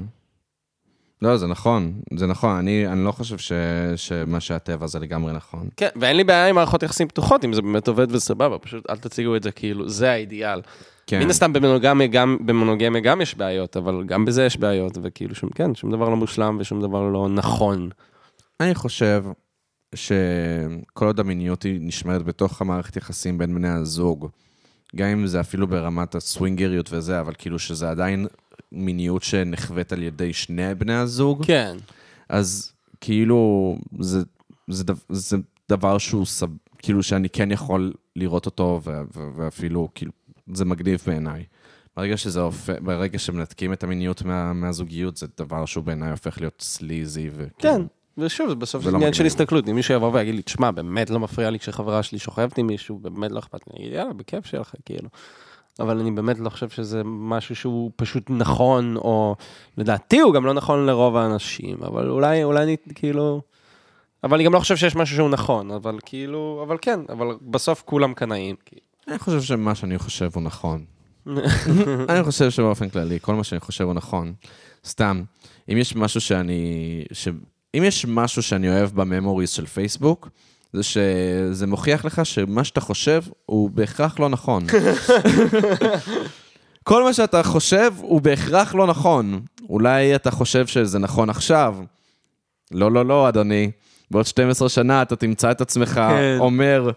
לא, 1.24 1.36
זה 1.36 1.46
נכון, 1.46 1.92
זה 2.18 2.26
נכון. 2.26 2.56
אני, 2.56 2.86
אני 2.88 3.04
לא 3.04 3.12
חושב 3.12 3.38
ש, 3.38 3.52
שמה 3.96 4.40
שהטבע 4.40 4.86
זה 4.86 4.98
לגמרי 4.98 5.32
נכון. 5.32 5.68
כן, 5.76 5.88
ואין 5.96 6.16
לי 6.16 6.24
בעיה 6.24 6.48
עם 6.48 6.54
מערכות 6.54 6.82
יחסים 6.82 7.08
פתוחות, 7.08 7.44
אם 7.44 7.52
זה 7.52 7.62
באמת 7.62 7.88
עובד 7.88 8.12
וסבבה, 8.12 8.58
פשוט 8.58 8.90
אל 8.90 8.96
תציגו 8.96 9.36
את 9.36 9.42
זה 9.42 9.50
כאילו, 9.50 9.88
זה 9.88 10.10
האידיאל. 10.10 10.60
כן. 11.06 11.22
מן 11.22 11.30
הסתם 11.30 11.52
במונוגמיה 11.52 12.06
גם, 12.06 12.36
במונוגמיה 12.40 13.00
גם 13.00 13.20
יש 13.20 13.34
בעיות, 13.34 13.76
אבל 13.76 14.04
גם 14.06 14.24
בזה 14.24 14.44
יש 14.44 14.56
בעיות, 14.56 14.98
וכאילו 15.02 15.34
שום, 15.34 15.50
כן, 15.50 15.74
שום 15.74 15.90
דבר 15.92 16.08
לא 16.08 16.16
מושלם 16.16 16.56
ושום 16.60 16.82
דבר 16.82 17.02
לא 17.02 17.28
נכון. 17.28 17.88
אני 18.60 18.74
חושב 18.74 19.24
שכל 19.94 21.06
עוד 21.06 21.20
המיניות 21.20 21.62
היא 21.62 21.78
נשמרת 21.82 22.22
בתוך 22.22 22.60
המערכת 22.60 22.96
יחסים 22.96 23.38
בין 23.38 23.54
בני 23.54 23.68
הזוג, 23.68 24.28
גם 24.96 25.08
אם 25.08 25.26
זה 25.26 25.40
אפילו 25.40 25.66
ברמת 25.66 26.14
הסווינגריות 26.14 26.92
וזה, 26.92 27.20
אבל 27.20 27.32
כאילו 27.38 27.58
שזה 27.58 27.90
עדיין 27.90 28.26
מיניות 28.72 29.22
שנחווית 29.22 29.92
על 29.92 30.02
ידי 30.02 30.32
שני 30.32 30.74
בני 30.74 30.94
הזוג, 30.94 31.44
כן. 31.46 31.76
אז 32.28 32.72
כאילו 33.00 33.76
זה, 34.00 34.20
זה, 34.68 34.84
דו- 34.84 34.94
זה 35.08 35.36
דבר 35.68 35.98
שהוא 35.98 36.26
סב, 36.26 36.46
כאילו 36.78 37.02
שאני 37.02 37.28
כן 37.28 37.50
יכול 37.50 37.92
לראות 38.16 38.46
אותו, 38.46 38.80
ו, 38.84 38.90
ו, 39.16 39.28
ואפילו 39.36 39.88
כאילו 39.94 40.12
זה 40.54 40.64
מגניב 40.64 41.02
בעיניי. 41.06 41.44
ברגע 41.96 42.16
שזה 42.16 42.40
הופך, 42.40 42.74
ברגע 42.82 43.18
שמנתקים 43.18 43.72
את 43.72 43.84
המיניות 43.84 44.22
מה, 44.22 44.52
מהזוגיות, 44.52 45.16
זה 45.16 45.26
דבר 45.38 45.64
שהוא 45.66 45.84
בעיניי 45.84 46.10
הופך 46.10 46.40
להיות 46.40 46.60
סליזי. 46.60 47.28
וכאילו- 47.32 47.50
כן, 47.58 47.82
ושוב, 48.18 48.48
זה 48.48 48.54
בסוף 48.54 48.84
זה 48.84 48.90
לא 48.90 48.96
עניין. 48.96 49.12
של 49.12 49.24
הסתכלות. 49.26 49.68
אם 49.68 49.74
מישהו 49.74 49.94
יבוא 49.94 50.10
ויגיד 50.14 50.34
לי, 50.34 50.42
תשמע, 50.42 50.70
באמת 50.70 51.10
לא 51.10 51.20
מפריע 51.20 51.50
לי 51.50 51.58
כשחברה 51.58 52.02
שלי 52.02 52.18
שוכבת 52.18 52.58
עם 52.58 52.66
מישהו, 52.66 52.98
באמת 52.98 53.30
לא 53.32 53.38
אכפת 53.38 53.60
לי. 53.66 53.72
אני 53.76 53.84
אגיד, 53.84 53.94
יאללה, 53.98 54.12
בכיף 54.12 54.46
שלך, 54.46 54.74
כאילו. 54.84 55.08
אבל 55.80 56.00
אני 56.00 56.10
באמת 56.10 56.38
לא 56.38 56.50
חושב 56.50 56.68
שזה 56.68 57.02
משהו 57.04 57.56
שהוא 57.56 57.90
פשוט 57.96 58.24
נכון, 58.30 58.96
או 58.96 59.36
לדעתי 59.78 60.20
הוא 60.20 60.34
גם 60.34 60.46
לא 60.46 60.52
נכון 60.52 60.86
לרוב 60.86 61.16
האנשים, 61.16 61.76
אבל 61.82 62.10
אולי, 62.10 62.44
אולי 62.44 62.62
אני 62.62 62.76
כאילו... 62.94 63.40
אבל 64.24 64.34
אני 64.34 64.44
גם 64.44 64.52
לא 64.52 64.58
חושב 64.58 64.76
שיש 64.76 64.96
משהו 64.96 65.16
שהוא 65.16 65.28
נכון, 65.28 65.70
אבל 65.70 65.98
כאילו, 66.06 66.64
אבל 66.66 66.76
כן, 66.82 67.00
אבל 67.08 67.26
בסוף 67.42 67.82
כולם 67.86 68.14
קנאים. 68.14 68.56
כאילו. 68.64 68.82
אני 69.08 69.18
חושב 69.18 69.42
שמה 69.42 69.74
שאני 69.74 69.98
חושב 69.98 70.30
הוא 70.34 70.42
נכון. 70.42 70.84
אני 72.08 72.22
חושב 72.24 72.50
שבאופן 72.50 72.88
כללי, 72.88 73.18
כל 73.20 73.34
מה 73.34 73.44
שאני 73.44 73.60
חושב 73.60 73.84
הוא 73.84 73.94
נכון. 73.94 74.34
סתם, 74.84 75.22
אם 75.72 75.76
יש 75.78 75.96
משהו 75.96 76.20
שאני... 76.20 77.04
ש... 77.12 77.28
אם 77.76 77.82
יש 77.84 78.06
משהו 78.08 78.42
שאני 78.42 78.68
אוהב 78.68 78.90
בממוריז 78.90 79.50
של 79.50 79.66
פייסבוק, 79.66 80.28
זה 80.74 80.82
שזה 80.82 81.66
מוכיח 81.66 82.04
לך 82.04 82.26
שמה 82.26 82.64
שאתה 82.64 82.80
חושב 82.80 83.22
הוא 83.46 83.70
בהכרח 83.70 84.18
לא 84.18 84.28
נכון. 84.28 84.66
כל 86.84 87.02
מה 87.02 87.12
שאתה 87.12 87.42
חושב 87.42 87.92
הוא 88.00 88.20
בהכרח 88.20 88.74
לא 88.74 88.86
נכון. 88.86 89.40
אולי 89.68 90.14
אתה 90.14 90.30
חושב 90.30 90.66
שזה 90.66 90.98
נכון 90.98 91.30
עכשיו. 91.30 91.76
לא, 92.72 92.92
לא, 92.92 93.06
לא, 93.06 93.28
אדוני. 93.28 93.70
בעוד 94.10 94.26
12 94.26 94.68
שנה 94.68 95.02
אתה 95.02 95.16
תמצא 95.16 95.50
את 95.50 95.60
עצמך 95.60 95.88
כן. 95.88 96.36
אומר 96.40 96.90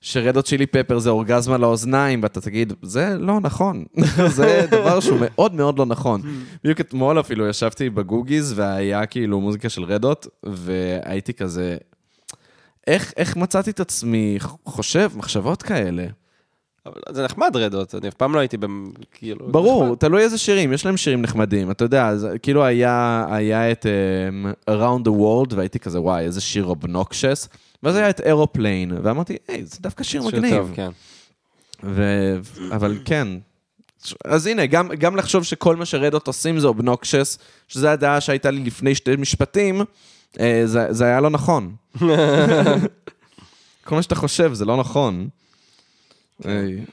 שרדות 0.00 0.44
צ'ילי 0.44 0.66
פפר 0.66 0.98
זה 0.98 1.10
אורגזמה 1.10 1.58
לאוזניים, 1.58 2.22
ואתה 2.22 2.40
תגיד, 2.40 2.72
זה 2.82 3.16
לא 3.18 3.40
נכון. 3.40 3.84
זה 4.36 4.66
דבר 4.70 5.00
שהוא 5.00 5.18
מאוד 5.20 5.54
מאוד 5.54 5.78
לא 5.78 5.86
נכון. 5.86 6.22
בדיוק 6.64 6.80
אתמול 6.80 7.20
אפילו 7.20 7.48
ישבתי 7.48 7.90
בגוגיז, 7.90 8.52
והיה 8.56 9.06
כאילו 9.06 9.40
מוזיקה 9.40 9.68
של 9.68 9.84
Red 9.84 10.02
Hot, 10.02 10.26
והייתי 10.42 11.34
כזה, 11.34 11.76
איך, 12.88 13.12
איך 13.16 13.36
מצאתי 13.36 13.70
את 13.70 13.80
עצמי 13.80 14.38
חושב 14.64 15.10
מחשבות 15.16 15.62
כאלה? 15.62 16.06
אבל 16.86 17.00
זה 17.10 17.24
נחמד 17.24 17.56
Red 17.56 17.72
Hot, 17.72 17.94
אני 17.94 18.08
אף 18.08 18.14
פעם 18.14 18.34
לא 18.34 18.40
הייתי 18.40 18.56
במ... 18.56 18.92
כאילו... 19.12 19.52
ברור, 19.52 19.84
נחמד. 19.84 19.96
תלוי 19.96 20.22
איזה 20.22 20.38
שירים, 20.38 20.72
יש 20.72 20.86
להם 20.86 20.96
שירים 20.96 21.22
נחמדים, 21.22 21.70
אתה 21.70 21.84
יודע, 21.84 22.16
זה, 22.16 22.38
כאילו 22.38 22.64
היה, 22.64 23.26
היה 23.30 23.72
את 23.72 23.86
um, 23.86 24.70
Around 24.70 25.04
the 25.04 25.10
World, 25.10 25.54
והייתי 25.56 25.78
כזה, 25.78 26.00
וואי, 26.00 26.24
איזה 26.24 26.40
שיר 26.40 26.64
obnoxious, 26.64 27.48
ואז 27.82 27.96
היה 27.96 28.10
את 28.10 28.20
Aeroplane, 28.20 28.92
ואמרתי, 29.02 29.36
היי, 29.48 29.64
זה 29.64 29.76
דווקא 29.80 30.04
שיר 30.04 30.22
שיר 30.22 30.30
מגניב. 30.30 30.56
טוב, 30.56 30.72
כן. 30.74 30.90
ו... 31.82 32.02
אבל 32.72 32.98
כן. 33.04 33.28
אז 34.24 34.46
הנה, 34.46 34.66
גם, 34.66 34.88
גם 34.98 35.16
לחשוב 35.16 35.44
שכל 35.44 35.76
מה 35.76 35.86
שרדות 35.86 36.26
עושים 36.26 36.58
זה 36.58 36.66
אובנוקשס, 36.66 37.38
שזו 37.68 37.88
הדעה 37.88 38.20
שהייתה 38.20 38.50
לי 38.50 38.60
לפני 38.60 38.94
שתי 38.94 39.16
משפטים, 39.16 39.82
זה, 40.64 40.92
זה 40.92 41.04
היה 41.04 41.20
לא 41.20 41.30
נכון. 41.30 41.76
כל 43.84 43.94
מה 43.94 44.02
שאתה 44.02 44.14
חושב 44.14 44.52
זה 44.52 44.64
לא 44.64 44.76
נכון. 44.76 45.28
היי, 46.44 46.84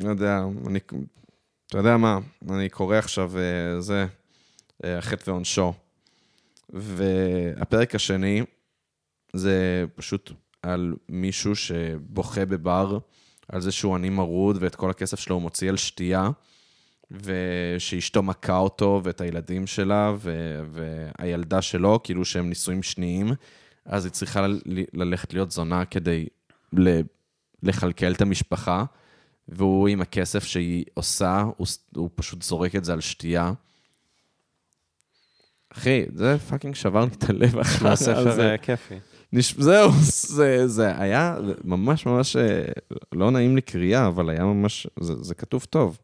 לא 0.00 0.08
יודע, 0.10 0.44
אני... 0.66 0.78
אתה 1.66 1.78
יודע 1.78 1.96
מה, 1.96 2.18
אני 2.50 2.68
קורא 2.68 2.96
עכשיו, 2.96 3.32
אה, 3.38 3.80
זה, 3.80 4.06
אה, 4.84 4.98
החטא 4.98 5.30
ועונשו. 5.30 5.72
והפרק 6.70 7.94
השני 7.94 8.42
זה 9.32 9.84
פשוט 9.94 10.32
על 10.62 10.94
מישהו 11.08 11.56
שבוכה 11.56 12.44
בבר, 12.44 12.98
על 13.48 13.60
זה 13.60 13.72
שהוא 13.72 13.94
עני 13.94 14.08
מרוד 14.08 14.56
ואת 14.60 14.74
כל 14.74 14.90
הכסף 14.90 15.20
שלו 15.20 15.34
הוא 15.34 15.42
מוציא 15.42 15.68
על 15.68 15.76
שתייה, 15.76 16.30
ושאשתו 17.10 18.22
מכה 18.22 18.56
אותו 18.56 19.00
ואת 19.04 19.20
הילדים 19.20 19.66
שלה 19.66 20.12
ו- 20.18 20.62
והילדה 20.70 21.62
שלו, 21.62 22.00
כאילו 22.04 22.24
שהם 22.24 22.48
נישואים 22.48 22.82
שניים, 22.82 23.32
אז 23.84 24.04
היא 24.04 24.12
צריכה 24.12 24.46
ל- 24.46 24.60
ללכת 24.92 25.32
להיות 25.32 25.50
זונה 25.50 25.84
כדי 25.84 26.26
ל- 26.72 27.00
לכלכל 27.62 28.12
את 28.12 28.20
המשפחה, 28.20 28.84
והוא 29.48 29.88
עם 29.88 30.00
הכסף 30.00 30.44
שהיא 30.44 30.84
עושה, 30.94 31.44
הוא, 31.56 31.66
הוא 31.96 32.10
פשוט 32.14 32.42
זורק 32.42 32.76
את 32.76 32.84
זה 32.84 32.92
על 32.92 33.00
שתייה. 33.00 33.52
אחי, 35.72 36.04
זה 36.14 36.38
fucking 36.38 36.74
שבר 36.74 37.04
לי 37.04 37.10
את 37.18 37.30
הלב 37.30 37.58
אחרי 37.60 37.88
מהספר 37.90 38.34
זה. 38.34 38.50
אה, 38.50 38.58
כיפי. 38.58 38.94
נש... 39.32 39.54
זהו, 39.58 39.90
זה, 40.00 40.68
זה 40.68 41.00
היה 41.00 41.36
ממש 41.64 42.06
ממש 42.06 42.36
אה, 42.36 42.64
לא 43.12 43.30
נעים 43.30 43.56
לקריאה, 43.56 44.06
אבל 44.06 44.30
היה 44.30 44.44
ממש, 44.44 44.86
זה, 45.00 45.14
זה 45.22 45.34
כתוב 45.34 45.64
טוב. 45.70 45.98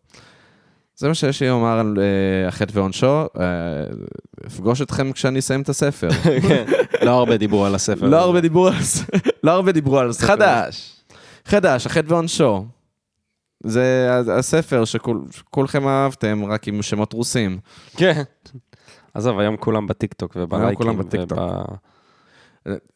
זה 1.03 1.09
מה 1.09 1.15
שיש 1.15 1.43
לי 1.43 1.49
לומר 1.49 1.79
על 1.79 1.97
אה, 2.01 2.49
החטא 2.49 2.79
ועונשו. 2.79 3.07
אה, 3.07 3.47
אפגוש 4.47 4.83
אתכם 4.83 5.12
כשאני 5.12 5.39
אסיים 5.39 5.62
את 5.62 5.69
הספר. 5.69 6.09
כן, 6.49 6.65
לא 7.03 7.11
הרבה 7.11 7.37
דיברו 7.37 7.65
על 7.66 7.74
הספר. 7.74 8.07
לא 8.07 8.16
הרבה 8.20 8.41
דיברו 8.41 8.66
על 8.66 8.83
זה. 8.83 9.05
לא 9.45 9.51
הרבה 9.51 9.73
דיברו 9.73 9.99
על 9.99 10.11
הספר. 10.11 10.27
חדש. 10.27 10.97
חדש, 11.45 11.87
החטא 11.87 12.07
ועונשו. 12.12 12.65
זה 13.65 14.09
הספר 14.39 14.85
שכולכם 14.85 15.89
אהבתם, 15.89 16.45
רק 16.45 16.69
עם 16.69 16.83
שמות 16.83 17.12
רוסים. 17.12 17.59
כן. 17.97 18.23
עזוב, 19.15 19.39
היום 19.39 19.57
כולם 19.57 19.87
בטיקטוק 19.87 20.37
ובלייקים. 20.37 21.01
וב- 21.01 21.07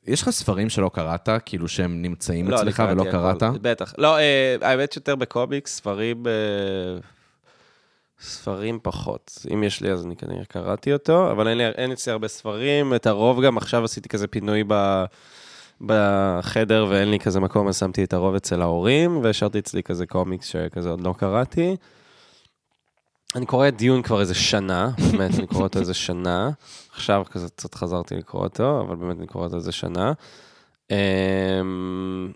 יש 0.07 0.23
לך 0.23 0.31
ספרים 0.31 0.69
שלא 0.69 0.91
קראת, 0.95 1.29
כאילו 1.47 1.69
שהם 1.69 2.03
נמצאים 2.03 2.49
לא, 2.49 2.57
אצלך 2.57 2.83
ולא 2.91 3.05
קראת? 3.11 3.43
בטח. 3.43 3.95
לא, 3.99 4.19
אה, 4.19 4.57
האמת 4.63 4.93
שיותר 4.93 5.17
בקומיקס, 5.17 5.77
ספרים... 5.77 6.23
ספרים 8.21 8.79
פחות. 8.83 9.47
אם 9.55 9.65
יש 9.65 9.81
לי, 9.81 9.91
אז 9.91 10.07
אני 10.07 10.17
כנראה 10.17 10.45
קראתי 10.45 10.93
אותו, 10.93 11.31
אבל 11.31 11.49
אין, 11.49 11.59
לי, 11.59 11.67
אין 11.67 11.93
אצלי 11.93 12.13
הרבה 12.13 12.29
ספרים. 12.29 12.95
את 12.95 13.07
הרוב 13.07 13.43
גם 13.43 13.57
עכשיו 13.57 13.85
עשיתי 13.85 14.09
כזה 14.09 14.27
פינוי 14.27 14.65
ב, 14.69 15.05
בחדר, 15.81 16.87
ואין 16.91 17.11
לי 17.11 17.19
כזה 17.19 17.41
מקום, 17.41 17.69
אז 17.69 17.79
שמתי 17.79 18.05
את 18.05 18.13
הרוב 18.13 18.35
אצל 18.35 18.63
ההורים, 18.63 19.21
והשארתי 19.23 19.59
אצלי 19.59 19.83
כזה 19.83 20.07
קומיקס 20.07 20.47
שכזה 20.47 20.91
עוד 20.91 21.01
לא 21.01 21.15
קראתי. 21.19 21.77
אני 23.35 23.47
קורא 23.47 23.69
את 23.69 23.77
דיון 23.77 24.03
כבר 24.03 24.21
איזה 24.21 24.35
שנה, 24.35 24.91
באמת, 25.13 25.39
אני 25.39 25.47
קורא 25.47 25.63
אותו 25.63 25.79
איזה 25.79 25.95
שנה. 25.95 26.51
עכשיו 26.93 27.23
כזה 27.31 27.49
קצת 27.49 27.75
חזרתי 27.75 28.15
לקרוא 28.17 28.43
אותו, 28.45 28.81
אבל 28.81 28.97
באמת 28.97 29.19
אני 29.19 29.27
קורא 29.27 29.45
אותו 29.45 29.57
איזה 29.57 29.73
שנה. 29.73 30.13
אמ, 30.91 32.33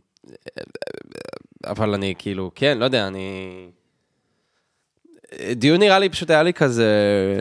אבל 1.67 1.95
אני 1.95 2.15
כאילו, 2.19 2.51
כן, 2.55 2.79
לא 2.79 2.85
יודע, 2.85 3.07
אני... 3.07 3.71
דיון 5.57 5.81
נראה 5.81 5.99
לי, 5.99 6.09
פשוט 6.09 6.31
היה 6.31 6.43
לי 6.43 6.53
כזה, 6.53 6.87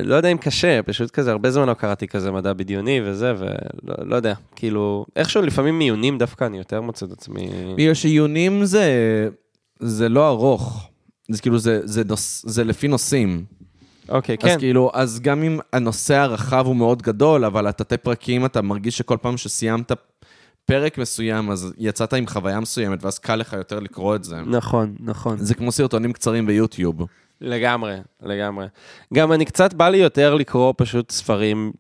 לא 0.04 0.16
יודע 0.16 0.30
אם 0.30 0.38
קשה, 0.38 0.84
פשוט 0.84 1.12
כזה, 1.12 1.32
הרבה 1.32 1.52
זמן 1.52 1.70
לא 1.70 1.74
קראתי 1.74 2.08
כזה 2.08 2.32
מדע 2.32 2.54
בדיוני 2.54 3.02
וזה, 3.06 3.34
ולא 3.38 3.96
לא 4.06 4.16
יודע, 4.16 4.34
כאילו, 4.56 5.06
איכשהו 5.16 5.42
לפעמים 5.42 5.80
מיונים 5.80 6.18
דווקא 6.18 6.44
אני 6.44 6.58
יותר 6.58 6.82
מוצא 6.82 7.06
את 7.06 7.12
עצמי... 7.12 7.50
בגלל 7.78 7.94
שעיונים 7.94 8.66
זה, 8.66 9.30
זה 9.80 10.10
לא 10.10 10.30
ארוך. 10.30 10.90
זה 11.30 11.42
כאילו, 11.42 11.60
זה, 11.60 11.80
זה, 11.84 12.04
נוס, 12.04 12.46
זה 12.48 12.64
לפי 12.64 12.88
נושאים. 12.88 13.44
אוקיי, 14.10 14.38
אז 14.44 14.50
כן. 14.50 14.60
כאילו, 14.60 14.92
אז 14.94 15.20
גם 15.20 15.44
אם 15.44 15.60
הנושא 15.74 16.16
הרחב 16.16 16.66
הוא 16.66 16.76
מאוד 16.76 17.02
גדול, 17.02 17.46
אבל 17.46 17.68
התתי 17.68 17.98
פרקים, 17.98 18.46
אתה 18.46 18.62
מרגיש 18.62 18.98
שכל 18.98 19.18
פעם 19.22 19.38
שסיימת 19.38 19.92
פרק 20.66 20.98
מסוים, 20.98 21.52
אז 21.52 21.74
יצאת 21.78 22.14
עם 22.14 22.28
חוויה 22.28 22.60
מסוימת, 22.60 23.04
ואז 23.04 23.20
קל 23.20 23.36
לך 23.36 23.54
יותר 23.54 23.80
לקרוא 23.80 24.16
את 24.16 24.24
זה. 24.24 24.42
נכון, 24.42 24.96
נכון. 25.00 25.38
זה 25.38 25.56
כמו 25.56 25.72
סרטונים 25.72 26.14
קצרים 26.14 26.46
ביוטיוב. 26.46 27.02
לגמרי, 27.42 27.96
לגמרי. 28.22 28.66
גם 29.14 29.32
אני 29.32 29.46
קצת 29.46 29.74
בא 29.74 29.90
לי 29.90 29.98
יותר 29.98 30.36
לקרוא 30.36 30.74
פשוט 30.78 31.12
ספרים, 31.12 31.72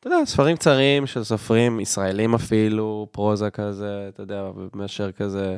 אתה 0.00 0.14
יודע, 0.14 0.24
ספרים 0.24 0.56
קצרים 0.56 1.06
של 1.06 1.24
סופרים 1.24 1.80
ישראלים 1.80 2.34
אפילו, 2.34 3.08
פרוזה 3.10 3.50
כזה, 3.50 4.06
אתה 4.08 4.22
יודע, 4.22 4.50
מאשר 4.74 5.12
כזה, 5.12 5.56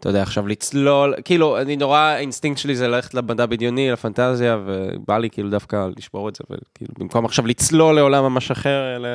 אתה 0.00 0.08
יודע, 0.08 0.22
עכשיו 0.22 0.46
לצלול, 0.46 1.14
כאילו, 1.24 1.60
אני 1.60 1.76
נורא, 1.76 1.98
האינסטינקט 1.98 2.60
שלי 2.60 2.76
זה 2.76 2.88
ללכת 2.88 3.14
למדע 3.14 3.46
בדיוני, 3.46 3.90
לפנטזיה, 3.90 4.58
ובא 4.66 5.18
לי 5.18 5.30
כאילו 5.30 5.50
דווקא 5.50 5.88
לשבור 5.96 6.28
את 6.28 6.36
זה, 6.36 6.44
וכאילו, 6.44 6.94
במקום 6.98 7.24
עכשיו 7.24 7.46
לצלול 7.46 7.94
לעולם 7.96 8.24
ממש 8.24 8.50
אחר, 8.50 8.96
אלא 8.96 9.08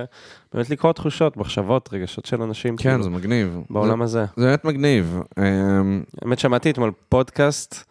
באמת 0.54 0.70
לקרוא 0.70 0.92
תחושות, 0.92 1.38
מחשבות, 1.38 1.90
רגשות 1.94 2.26
של 2.26 2.42
אנשים, 2.42 2.78
כן, 2.78 2.90
כאילו, 2.90 3.04
זה 3.04 3.10
מגניב. 3.10 3.60
בעולם 3.70 4.02
הזה. 4.02 4.20
זה, 4.20 4.42
זה 4.42 4.48
באמת 4.48 4.66
מגניב. 4.66 5.20
אמ, 5.40 6.04
האמת, 6.22 6.40
שמעתי 6.40 6.70
אתמול 6.70 6.92
פודקאסט, 7.10 7.89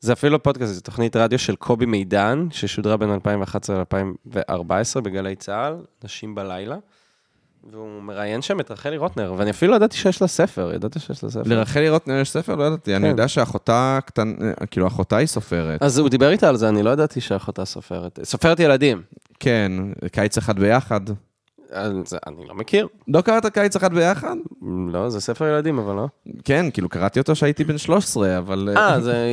זה 0.00 0.12
אפילו 0.12 0.32
לא 0.32 0.38
פודקאסט, 0.38 0.72
זו 0.72 0.80
תוכנית 0.80 1.16
רדיו 1.16 1.38
של 1.38 1.56
קובי 1.56 1.86
מידן, 1.86 2.46
ששודרה 2.50 2.96
בין 2.96 3.10
2011 3.10 3.78
ל-2014 3.78 5.00
בגלי 5.00 5.36
צה"ל, 5.36 5.76
נשים 6.04 6.34
בלילה. 6.34 6.76
והוא 7.70 8.02
מראיין 8.02 8.42
שם 8.42 8.60
את 8.60 8.70
רחלי 8.70 8.96
רוטנר, 8.96 9.34
ואני 9.36 9.50
אפילו 9.50 9.70
לא 9.70 9.76
ידעתי 9.76 9.96
שיש 9.96 10.22
לה 10.22 10.28
ספר, 10.28 10.72
ידעת 10.74 11.00
שיש 11.00 11.24
לה 11.24 11.30
ספר. 11.30 11.42
לרחלי 11.46 11.90
רוטנר 11.90 12.14
יש 12.14 12.30
ספר? 12.30 12.54
לא 12.54 12.64
ידעתי. 12.64 12.96
אני 12.96 13.02
כן. 13.02 13.10
יודע 13.10 13.28
שאחותה 13.28 13.98
קטן... 14.06 14.34
כאילו, 14.70 14.86
אחותה 14.86 15.16
היא 15.16 15.26
סופרת. 15.26 15.82
אז 15.82 15.98
הוא 15.98 16.08
דיבר 16.08 16.30
איתה 16.30 16.48
על 16.48 16.56
זה, 16.56 16.68
אני 16.68 16.82
לא 16.82 16.90
ידעתי 16.90 17.20
שאחותה 17.20 17.64
סופרת. 17.64 18.18
סופרת 18.22 18.60
ילדים. 18.60 19.02
כן, 19.40 19.72
קיץ 20.12 20.38
אחד 20.38 20.58
ביחד. 20.58 21.00
אני 22.26 22.46
לא 22.48 22.54
מכיר. 22.54 22.88
לא 23.08 23.20
קראת 23.20 23.46
קיץ 23.46 23.76
אחד 23.76 23.94
ביחד? 23.94 24.36
לא, 24.92 25.10
זה 25.10 25.20
ספר 25.20 25.48
ילדים, 25.48 25.78
אבל 25.78 25.94
לא. 25.94 26.08
כן, 26.44 26.66
כאילו, 26.72 26.88
קראתי 26.88 27.20
אותו 27.20 27.32
כשהייתי 27.32 27.64
בן 27.64 27.78
13, 27.78 28.38
אבל... 28.38 28.68
אה, 28.76 29.00
זה 29.00 29.26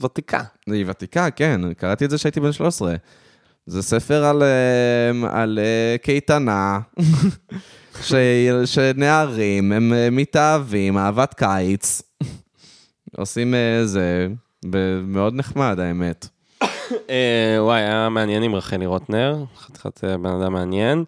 ותיקה. 0.00 0.42
היא 0.66 0.84
ותיקה, 0.88 1.30
כן, 1.30 1.60
קראתי 1.74 2.04
את 2.04 2.10
זה 2.10 2.16
כשהייתי 2.16 2.40
בן 2.40 2.52
13. 2.52 2.94
זה 3.66 3.82
ספר 3.82 4.24
על, 4.24 4.42
אמ, 4.42 5.24
על 5.24 5.58
אה, 5.62 5.96
קייטנה, 5.98 6.80
ש, 8.06 8.12
שנערים, 8.64 9.72
הם 9.72 9.92
אה, 9.92 10.08
מתאהבים, 10.10 10.98
אהבת 10.98 11.34
קיץ. 11.34 12.02
עושים 13.16 13.54
אה, 13.54 13.86
זה, 13.86 14.28
מאוד 15.04 15.34
נחמד, 15.34 15.78
האמת. 15.80 16.28
אה, 17.10 17.56
וואי, 17.58 17.80
היה 17.80 18.08
מעניין 18.08 18.42
עם 18.42 18.54
רחלי 18.54 18.86
רוטנר, 18.86 19.44
חתיכת 19.56 20.04
אה, 20.04 20.18
בן 20.18 20.30
אדם 20.30 20.52
מעניין. 20.52 21.04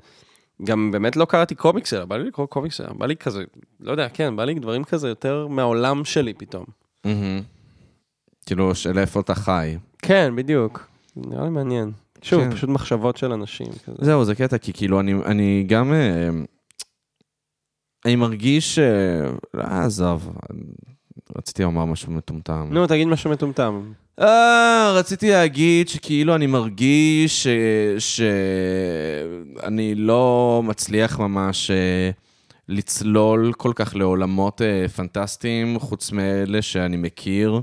גם 0.63 0.91
באמת 0.91 1.17
לא 1.17 1.25
קראתי 1.25 1.55
קומיקס 1.55 1.91
שלה, 1.91 2.07
בא 2.07 2.17
לי 2.17 2.25
לקרוא 2.25 2.47
קומיקס 2.47 2.75
שלה, 2.77 2.93
בא 2.93 3.07
לי 3.07 3.17
כזה, 3.17 3.45
לא 3.81 3.91
יודע, 3.91 4.09
כן, 4.09 4.37
בא 4.37 4.45
לי 4.45 4.55
דברים 4.55 4.85
כזה 4.85 5.09
יותר 5.09 5.47
מהעולם 5.47 6.05
שלי 6.05 6.35
פתאום. 6.35 6.65
כאילו, 8.47 8.75
של 8.75 8.99
איפה 8.99 9.21
אתה 9.21 9.35
חי. 9.35 9.77
כן, 9.99 10.33
בדיוק. 10.37 10.87
נראה 11.17 11.45
לי 11.45 11.51
מעניין. 11.51 11.93
שוב, 12.23 12.45
כן. 12.45 12.51
פשוט 12.51 12.71
מחשבות 12.71 13.17
של 13.17 13.33
אנשים 13.33 13.67
כזה. 13.87 13.97
זהו, 14.01 14.25
זה 14.25 14.35
קטע, 14.35 14.59
כי 14.59 14.73
כאילו, 14.73 15.01
אני, 15.01 15.15
אני 15.15 15.65
גם... 15.69 15.93
אה, 15.93 16.29
אני 18.05 18.17
מרגיש... 18.17 18.79
לא, 19.55 19.63
עזוב, 19.63 20.37
רציתי 21.37 21.63
לומר 21.63 21.85
משהו 21.85 22.13
מטומטם. 22.13 22.69
נו, 22.71 22.87
תגיד 22.87 23.07
משהו 23.07 23.31
מטומטם. 23.31 23.93
אה, 24.21 24.93
רציתי 24.95 25.31
להגיד 25.31 25.89
שכאילו 25.89 26.35
אני 26.35 26.47
מרגיש 26.47 27.47
שאני 27.99 29.95
לא 29.95 30.63
מצליח 30.65 31.19
ממש 31.19 31.71
אה, 31.71 32.11
לצלול 32.69 33.53
כל 33.53 33.73
כך 33.75 33.97
לעולמות 33.97 34.63
אה, 34.63 34.89
פנטסטיים, 34.89 35.79
חוץ 35.79 36.13
מאלה 36.13 36.63
שאני 36.63 36.97
מכיר, 36.97 37.61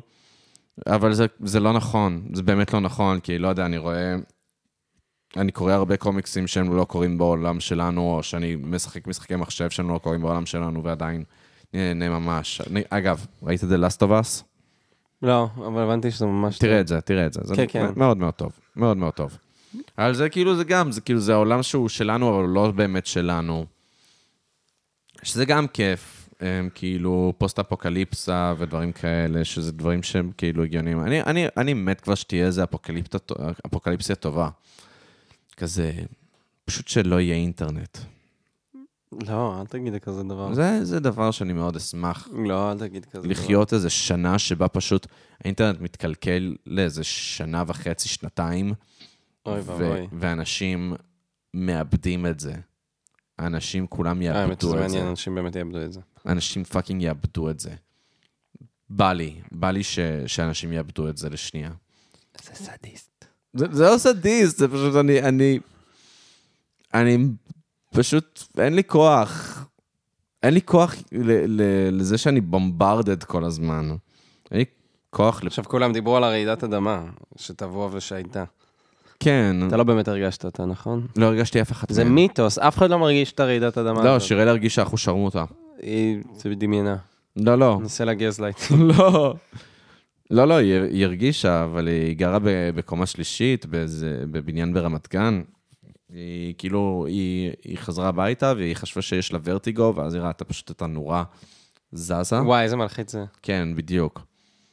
אבל 0.88 1.14
זה, 1.14 1.26
זה 1.40 1.60
לא 1.60 1.74
נכון, 1.74 2.28
זה 2.34 2.44
באמת 2.44 2.74
לא 2.74 2.80
נכון, 2.80 3.20
כי 3.20 3.38
לא 3.38 3.48
יודע, 3.48 3.66
אני 3.66 3.78
רואה... 3.78 4.16
אני 5.38 5.52
קורא 5.52 5.74
הרבה 5.74 5.98
קומיקסים 5.98 6.48
שהם 6.48 6.76
לא 6.76 6.84
קורים 6.84 7.18
בעולם 7.18 7.60
שלנו, 7.60 8.02
או 8.02 8.24
שאני 8.24 8.56
משחק 8.56 9.08
משחקי 9.08 9.36
מחשב 9.36 9.70
שהם 9.70 9.90
לא 9.90 9.98
קורים 9.98 10.22
בעולם 10.22 10.46
שלנו, 10.46 10.84
ועדיין 10.84 11.24
נהנה 11.74 12.10
ממש. 12.10 12.62
אני, 12.62 12.84
אגב, 12.90 13.26
ראית 13.44 13.62
The 13.64 13.66
Last 13.66 13.98
of 13.98 14.10
Us? 14.10 14.44
לא, 15.22 15.48
אבל 15.58 15.82
הבנתי 15.82 16.12
שזה 16.12 16.26
ממש... 16.26 16.58
תראה 16.58 16.82
את 16.82 16.88
זה, 16.88 17.02
תראה 17.02 17.26
את 17.26 17.34
זה. 17.34 17.42
זה 17.44 17.56
כן, 17.56 17.66
כן. 17.68 17.92
מאוד 17.96 18.18
מאוד 18.18 18.34
טוב, 18.34 18.52
מאוד 18.76 18.98
מאוד 18.98 19.14
טוב. 19.14 19.38
אבל 19.98 20.14
זה 20.14 20.30
כאילו, 20.30 20.56
זה 20.56 20.64
גם, 20.64 20.92
זה 20.92 21.02
כאילו, 21.02 21.20
זה 21.20 21.34
העולם 21.34 21.64
שהוא 21.64 21.90
שלנו, 21.90 22.40
אבל 22.40 22.50
לא 22.50 22.72
באמת 22.72 23.06
שלנו. 23.06 23.66
שזה 25.24 25.46
גם 25.46 25.68
כיף, 25.68 26.30
הם 26.40 26.70
כאילו 26.76 27.34
פוסט-אפוקליפסה 27.38 28.54
ודברים 28.58 28.92
כאלה, 28.92 29.46
שזה 29.46 29.72
דברים 29.72 30.04
שהם 30.04 30.32
כאילו 30.38 30.64
הגיוניים. 30.64 31.00
אני, 31.00 31.22
אני, 31.22 31.48
אני 31.58 31.74
מת 31.74 32.02
כבר 32.02 32.16
שתהיה 32.16 32.46
איזה 32.46 32.64
אפוקליפסיה 33.66 34.16
טובה. 34.16 34.50
כזה, 35.58 35.92
פשוט 36.66 36.88
שלא 36.88 37.20
יהיה 37.20 37.36
אינטרנט. 37.36 37.98
לא, 39.28 39.62
אל 39.62 39.66
תגיד 39.66 39.98
כזה 39.98 40.24
דבר. 40.24 40.54
זה, 40.54 40.86
זה 40.86 41.00
דבר 41.00 41.32
שאני 41.32 41.54
מאוד 41.54 41.76
אשמח 41.76 42.28
לא, 42.48 42.72
אל 42.72 42.80
תגיד 42.80 43.06
כזה 43.06 43.22
דבר. 43.24 43.32
לחיות 43.32 43.74
איזה 43.74 43.90
שנה 43.90 44.40
שבה 44.40 44.68
פשוט 44.68 45.08
האינטרנט 45.44 45.80
מתקלקל 45.82 46.56
לאיזה 46.66 47.04
שנה 47.04 47.64
וחצי, 47.68 48.10
שנתיים, 48.10 48.74
אוי 49.46 49.60
ואבוי. 49.62 50.08
ואנשים 50.20 50.94
מאבדים 51.54 52.26
את 52.26 52.40
זה. 52.40 52.54
האנשים 53.40 53.88
כולם 53.88 54.22
אה, 54.22 54.42
האמת 54.42 54.62
שזה 54.62 54.70
יאבדו 54.70 54.84
את 54.84 54.88
מעניין, 54.88 55.04
זה. 55.06 55.10
אנשים 55.10 55.36
באמת 55.36 55.56
יאבדו 55.56 55.82
את 55.86 55.94
זה. 55.94 56.00
אנשים 56.26 56.64
fucking 56.64 57.02
יאבדו 57.02 57.50
את 57.50 57.60
זה. 57.60 57.74
בא 58.90 59.14
לי, 59.14 59.36
בא 59.52 59.72
לי 59.72 59.84
ש- 59.84 60.00
שאנשים 60.28 60.74
יאבדו 60.74 61.10
את 61.10 61.18
זה 61.18 61.30
לשנייה. 61.30 61.72
זה 62.44 62.52
סדיסט. 62.56 63.26
זה, 63.54 63.66
זה 63.72 63.84
לא 63.84 63.98
סדיסט, 63.98 64.58
זה 64.58 64.68
פשוט 64.68 64.96
אני, 64.96 65.22
אני, 65.22 65.60
אני 66.94 67.18
פשוט, 67.96 68.44
אין 68.58 68.76
לי 68.76 68.84
כוח. 68.84 69.66
אין 70.44 70.54
לי 70.54 70.62
כוח 70.62 70.96
ל, 71.12 71.62
ל, 71.62 71.62
לזה 72.00 72.18
שאני 72.18 72.42
בומברדד 72.42 73.24
כל 73.24 73.44
הזמן. 73.46 73.90
אין 74.52 74.60
לי 74.60 74.66
כוח. 75.10 75.44
עכשיו 75.46 75.66
כולם 75.66 75.94
דיברו 75.94 76.18
על 76.18 76.24
הרעידת 76.24 76.64
אדמה, 76.64 77.04
שתבוא 77.36 77.90
ושהייתה. 77.92 78.44
כן, 79.20 79.56
אתה 79.68 79.78
לא 79.78 79.84
באמת 79.84 80.08
הרגשת 80.08 80.46
אותה, 80.46 80.66
נכון? 80.66 81.08
לא 81.16 81.26
הרגשתי 81.26 81.62
אף 81.62 81.72
אחת 81.72 81.92
זה 81.92 82.04
מהם. 82.04 82.16
מיתוס, 82.16 82.58
אף 82.58 82.78
אחד 82.78 82.90
לא 82.90 83.00
מרגיש 83.00 83.32
את 83.32 83.40
הרעידת 83.40 83.78
אדמה 83.78 84.04
לא. 84.04 84.20
שיראל 84.20 84.48
הרגיש 84.48 84.76
שאנחנו 84.76 84.98
שרמוטה. 84.98 85.46
היא- 85.82 86.18
זה 86.36 86.50
בדמיינה. 86.50 86.96
לא, 87.38 87.56
לא. 87.58 87.78
ננסה 87.82 88.06
ל 88.06 88.40
gaslight. 88.42 88.58
לא. 88.98 89.36
לא, 90.32 90.48
לא, 90.48 90.54
היא 90.54 90.82
היא 90.82 91.06
הרגישה, 91.06 91.64
אבל 91.64 91.88
היא 91.88 92.16
גרה 92.18 92.38
בקומה 92.76 93.06
שלישית, 93.06 93.66
באיזה, 93.66 94.24
בבניין 94.32 94.74
ברמת 94.74 95.08
גן. 95.14 95.42
היא 96.12 96.54
כאילו, 96.58 97.06
היא, 97.08 97.52
היא 97.64 97.78
חזרה 97.78 98.08
הביתה 98.08 98.54
והיא 98.58 98.76
חשבה 98.76 99.02
שיש 99.02 99.34
לה 99.34 99.40
ורטיגו, 99.44 99.94
ואז 99.96 100.14
היא 100.14 100.22
ראתה 100.22 100.46
פשוט 100.46 100.72
את 100.72 100.82
הנורה 100.82 101.24
זזה. 101.92 102.42
וואי, 102.42 102.64
איזה 102.64 102.76
מלחיץ 102.76 103.12
זה. 103.12 103.26
כן, 103.42 103.70
בדיוק. 103.76 104.22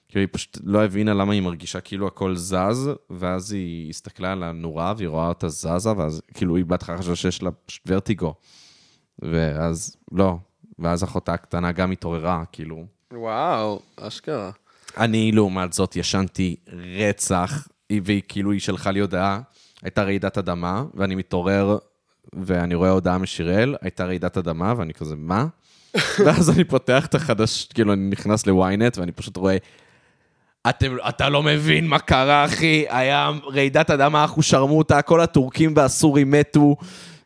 כאילו, 0.08 0.20
היא 0.20 0.28
פשוט 0.32 0.58
לא 0.64 0.84
הבינה 0.84 1.14
למה 1.14 1.32
היא 1.32 1.42
מרגישה 1.42 1.80
כאילו 1.80 2.06
הכל 2.06 2.36
זז, 2.36 2.90
ואז 3.10 3.52
היא 3.52 3.90
הסתכלה 3.90 4.32
על 4.32 4.42
הנורה 4.42 4.94
והיא 4.96 5.08
רואה 5.08 5.28
אותה 5.28 5.48
זזה, 5.48 5.92
ואז 5.96 6.22
כאילו 6.34 6.56
היא 6.56 6.64
בהתחלה 6.64 6.98
חשבה 6.98 7.16
שיש 7.16 7.42
לה 7.42 7.50
פשוט 7.50 7.82
ורטיגו. 7.86 8.34
ואז, 9.18 9.96
לא. 10.12 10.36
ואז 10.78 11.04
אחותה 11.04 11.32
הקטנה 11.32 11.72
גם 11.72 11.90
התעוררה, 11.90 12.44
כאילו. 12.52 12.84
וואו, 13.12 13.80
אשכרה. 13.96 14.50
אני, 14.96 15.32
לעומת 15.32 15.72
זאת, 15.72 15.96
ישנתי 15.96 16.56
רצח, 16.98 17.68
והיא 18.04 18.22
כאילו, 18.28 18.52
היא 18.52 18.60
שלחה 18.60 18.90
לי 18.90 19.00
הודעה, 19.00 19.40
הייתה 19.82 20.02
רעידת 20.02 20.38
אדמה, 20.38 20.84
ואני 20.94 21.14
מתעורר, 21.14 21.78
ואני 22.32 22.74
רואה 22.74 22.90
הודעה 22.90 23.18
משיראל, 23.18 23.76
הייתה 23.80 24.04
רעידת 24.04 24.36
אדמה, 24.36 24.74
ואני 24.76 24.94
כזה, 24.94 25.14
מה? 25.16 25.46
ואז 26.24 26.50
אני 26.50 26.64
פותח 26.64 27.06
את 27.06 27.14
החדש, 27.14 27.68
כאילו, 27.74 27.92
אני 27.92 28.10
נכנס 28.10 28.46
ל-ynet, 28.46 29.00
ואני 29.00 29.12
פשוט 29.12 29.36
רואה, 29.36 29.56
אתם, 30.68 30.96
אתה 31.08 31.28
לא 31.28 31.42
מבין 31.42 31.86
מה 31.86 31.98
קרה, 31.98 32.44
אחי, 32.44 32.84
היה 32.88 33.30
רעידת 33.54 33.90
אדמה, 33.90 34.22
אנחנו 34.22 34.42
שרמוטה, 34.42 35.02
כל 35.02 35.20
הטורקים 35.20 35.72
והסורים 35.76 36.30
מתו. 36.30 36.76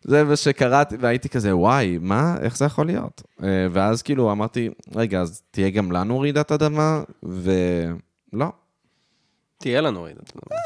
זה 0.05 0.25
מה 0.25 0.37
שקראתי, 0.37 0.97
והייתי 1.01 1.29
כזה, 1.29 1.57
וואי, 1.57 1.99
מה, 2.01 2.37
איך 2.41 2.57
זה 2.57 2.65
יכול 2.65 2.87
להיות? 2.87 3.23
אה, 3.43 3.67
ואז 3.73 4.03
כאילו 4.03 4.33
אמרתי, 4.33 4.69
רגע, 4.95 5.21
אז 5.21 5.43
תהיה 5.51 5.71
גם 5.71 5.93
לנו 5.93 6.21
רעידת 6.21 6.53
אדמה? 6.53 7.03
ולא. 7.23 8.47
תהיה 9.59 9.81
לנו 9.81 10.03
רעידות 10.03 10.33
אדמה. 10.37 10.57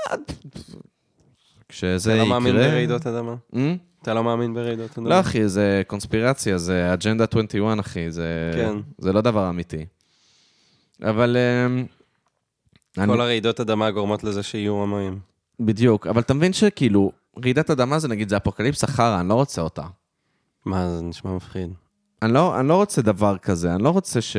כשזה 1.76 2.10
אתה 2.10 2.22
יקרה... 2.22 2.24
לא 2.24 2.40
מאמין 2.40 2.56
ברעידות 2.56 3.06
אדמה? 3.06 3.34
Hmm? 3.52 3.58
אתה 4.02 4.14
לא 4.14 4.24
מאמין 4.24 4.54
ברעידות 4.54 4.98
אדמה? 4.98 5.10
לא, 5.10 5.20
אחי, 5.20 5.48
זה 5.48 5.82
קונספירציה, 5.86 6.58
זה 6.58 6.92
אג'נדה 6.92 7.24
21, 7.30 7.80
אחי, 7.80 8.10
זה, 8.10 8.50
כן. 8.54 8.76
זה 8.98 9.12
לא 9.12 9.20
דבר 9.20 9.48
אמיתי. 9.48 9.86
אבל... 11.02 11.36
אני, 12.98 13.06
כל 13.06 13.20
הרעידות 13.20 13.60
אדמה 13.60 13.90
גורמות 13.90 14.24
לזה 14.24 14.42
שיהיו 14.42 14.82
המים. 14.82 15.18
בדיוק, 15.60 16.06
אבל 16.06 16.20
אתה 16.20 16.34
מבין 16.34 16.52
שכאילו, 16.52 17.12
רעידת 17.44 17.70
אדמה 17.70 17.98
זה 17.98 18.08
נגיד, 18.08 18.28
זה 18.28 18.36
אפוקליפסה 18.36 18.86
חרא, 18.86 19.20
אני 19.20 19.28
לא 19.28 19.34
רוצה 19.34 19.62
אותה. 19.62 19.82
מה, 20.64 20.90
זה 20.90 21.02
נשמע 21.02 21.36
מפחיד. 21.36 21.70
אני 22.22 22.32
לא, 22.32 22.60
אני 22.60 22.68
לא 22.68 22.76
רוצה 22.76 23.02
דבר 23.02 23.38
כזה, 23.38 23.74
אני 23.74 23.82
לא 23.82 23.90
רוצה 23.90 24.20
ש... 24.20 24.36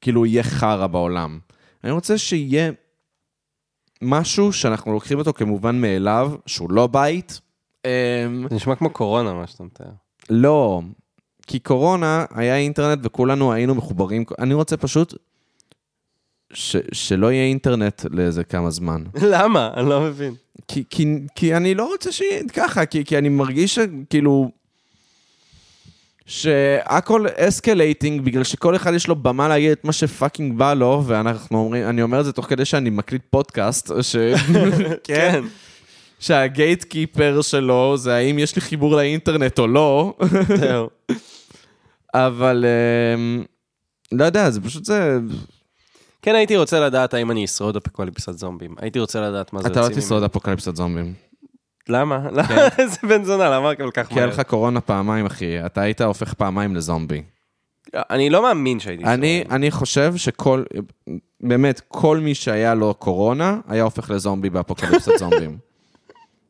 כאילו 0.00 0.26
יהיה 0.26 0.42
חרא 0.42 0.86
בעולם. 0.86 1.38
אני 1.84 1.92
רוצה 1.92 2.18
שיהיה 2.18 2.72
משהו 4.02 4.52
שאנחנו 4.52 4.92
לוקחים 4.92 5.18
אותו 5.18 5.32
כמובן 5.32 5.80
מאליו, 5.80 6.32
שהוא 6.46 6.70
לא 6.70 6.86
בית. 6.86 7.40
אמ, 7.84 7.90
זה 8.50 8.56
נשמע 8.56 8.74
כמו 8.74 8.90
קורונה, 8.90 9.34
מה 9.34 9.46
שאתה 9.46 9.64
מתאר. 9.64 9.86
לא, 10.30 10.80
כי 11.46 11.58
קורונה 11.58 12.24
היה 12.34 12.56
אינטרנט 12.56 12.98
וכולנו 13.02 13.52
היינו 13.52 13.74
מחוברים. 13.74 14.24
אני 14.38 14.54
רוצה 14.54 14.76
פשוט 14.76 15.14
ש, 16.52 16.76
שלא 16.92 17.32
יהיה 17.32 17.44
אינטרנט 17.44 18.06
לאיזה 18.10 18.44
כמה 18.44 18.70
זמן. 18.70 19.04
למה? 19.32 19.70
אני 19.76 19.88
לא 19.88 20.00
מבין. 20.00 20.34
כי, 20.68 20.84
כי, 20.90 21.06
כי 21.34 21.56
אני 21.56 21.74
לא 21.74 21.86
רוצה 21.86 22.12
שיהיה 22.12 22.42
ככה, 22.54 22.86
כי, 22.86 23.04
כי 23.04 23.18
אני 23.18 23.28
מרגיש 23.28 23.74
שכאילו... 23.74 24.50
שהכל 26.30 27.26
escalating, 27.36 28.20
בגלל 28.20 28.44
שכל 28.44 28.76
אחד 28.76 28.94
יש 28.94 29.08
לו 29.08 29.16
במה 29.16 29.48
להגיד 29.48 29.70
את 29.70 29.84
מה 29.84 29.92
ש 29.92 30.07
fucking 30.07 30.58
בא 30.58 30.74
לו, 30.74 31.02
ואנחנו 31.06 31.58
אומרים, 31.58 31.88
אני 31.88 32.02
אומר 32.02 32.20
את 32.20 32.24
זה 32.24 32.32
תוך 32.32 32.46
כדי 32.46 32.64
שאני 32.64 32.90
מקליט 32.90 33.22
פודקאסט, 33.30 33.92
ש... 34.02 34.16
כן. 35.04 35.44
שה 36.18 36.84
gatekeeper 36.84 37.42
שלו 37.42 37.96
זה 37.96 38.14
האם 38.14 38.38
יש 38.38 38.56
לי 38.56 38.60
חיבור 38.62 38.96
לאינטרנט 38.96 39.58
או 39.58 39.66
לא. 39.66 40.14
אבל 42.14 42.64
אמ, 43.14 43.44
לא 44.12 44.24
יודע, 44.24 44.50
זה 44.50 44.60
פשוט 44.60 44.84
זה... 44.84 45.18
כן, 46.22 46.34
הייתי 46.34 46.56
רוצה 46.56 46.80
לדעת 46.80 47.14
האם 47.14 47.30
אני 47.30 47.44
אשרוד 47.44 47.76
אפוקליפסת 47.76 48.38
זומבים. 48.38 48.74
הייתי 48.78 48.98
רוצה 48.98 49.20
לדעת 49.20 49.52
מה 49.52 49.62
זה 49.62 49.68
אתה 49.68 49.80
לא 49.80 49.88
תשרוד 49.88 50.22
אפוקליפסת 50.22 50.76
זומבים. 50.76 51.29
למה? 51.90 52.20
למה? 52.36 52.68
איזה 52.78 52.96
בן 53.08 53.24
זונה, 53.24 53.50
למה 53.50 53.74
כל 53.74 53.90
כך 53.94 54.06
כי 54.08 54.14
היה 54.14 54.26
מהר? 54.26 54.34
לך 54.34 54.40
קורונה 54.40 54.80
פעמיים, 54.80 55.26
אחי. 55.26 55.66
אתה 55.66 55.80
היית 55.80 56.00
הופך 56.00 56.34
פעמיים 56.34 56.76
לזומבי. 56.76 57.22
אני 57.94 58.30
לא 58.30 58.42
מאמין 58.42 58.80
שהייתי 58.80 59.02
שורד. 59.02 59.12
אני, 59.14 59.44
אני 59.50 59.70
חושב 59.70 60.16
שכל, 60.16 60.62
באמת, 61.40 61.80
כל 61.88 62.18
מי 62.18 62.34
שהיה 62.34 62.74
לו 62.74 62.94
קורונה, 62.94 63.58
היה 63.68 63.82
הופך 63.82 64.10
לזומבי 64.10 64.50
באפוקליפסת 64.50 65.12
זומבים. 65.18 65.58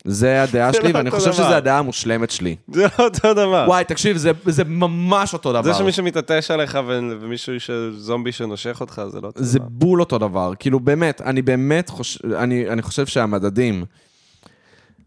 זה 0.05 0.43
הדעה 0.43 0.73
זה 0.73 0.79
שלי, 0.79 0.93
לא 0.93 0.99
ואני 0.99 1.11
חושב. 1.11 1.33
שזו 1.33 1.55
הדעה 1.55 1.79
המושלמת 1.79 2.31
שלי. 2.31 2.57
זה 2.69 2.87
לא 2.99 3.05
אותו 3.05 3.35
דבר. 3.35 3.65
וואי, 3.69 3.85
תקשיב, 3.85 4.17
זה, 4.17 4.31
זה 4.47 4.65
ממש 4.65 5.33
אותו 5.33 5.53
דבר. 5.53 5.63
זה 5.63 5.75
שמישהו 5.75 6.05
מתעטש 6.05 6.51
עליך 6.51 6.79
ומישהו 7.21 7.61
שזומבי 7.61 8.33
שנושך 8.33 8.81
אותך, 8.81 9.03
זה 9.09 9.21
לא 9.21 9.27
אותו 9.27 9.45
זה 9.45 9.59
דבר. 9.59 9.69
בול 9.71 10.01
אותו 10.01 10.19
דבר. 10.19 10.53
כאילו, 10.59 10.81
באמת, 10.81 11.21
אני 11.21 11.43
באמת 11.43 11.89
חושב, 11.89 12.33
אני, 12.33 12.69
אני 12.69 12.83
חושב 12.83 13.07
שהמדדים... 13.07 13.85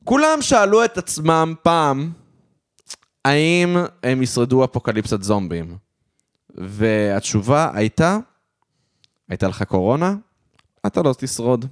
כולם 0.04 0.42
שאלו 0.42 0.86
את 0.86 0.98
עצמם 0.98 1.54
פעם, 1.64 2.12
האם 3.26 3.78
הם 4.04 4.22
ישרדו 4.22 4.64
אפוקליפסת 4.64 5.24
זומבים? 5.24 5.78
והתשובה 6.56 7.72
הייתה, 7.74 8.18
הייתה 9.30 9.48
לך 9.48 9.64
קורונה? 9.64 10.16
אתה 10.86 11.02
לא 11.02 11.14
תשרוד. 11.18 11.66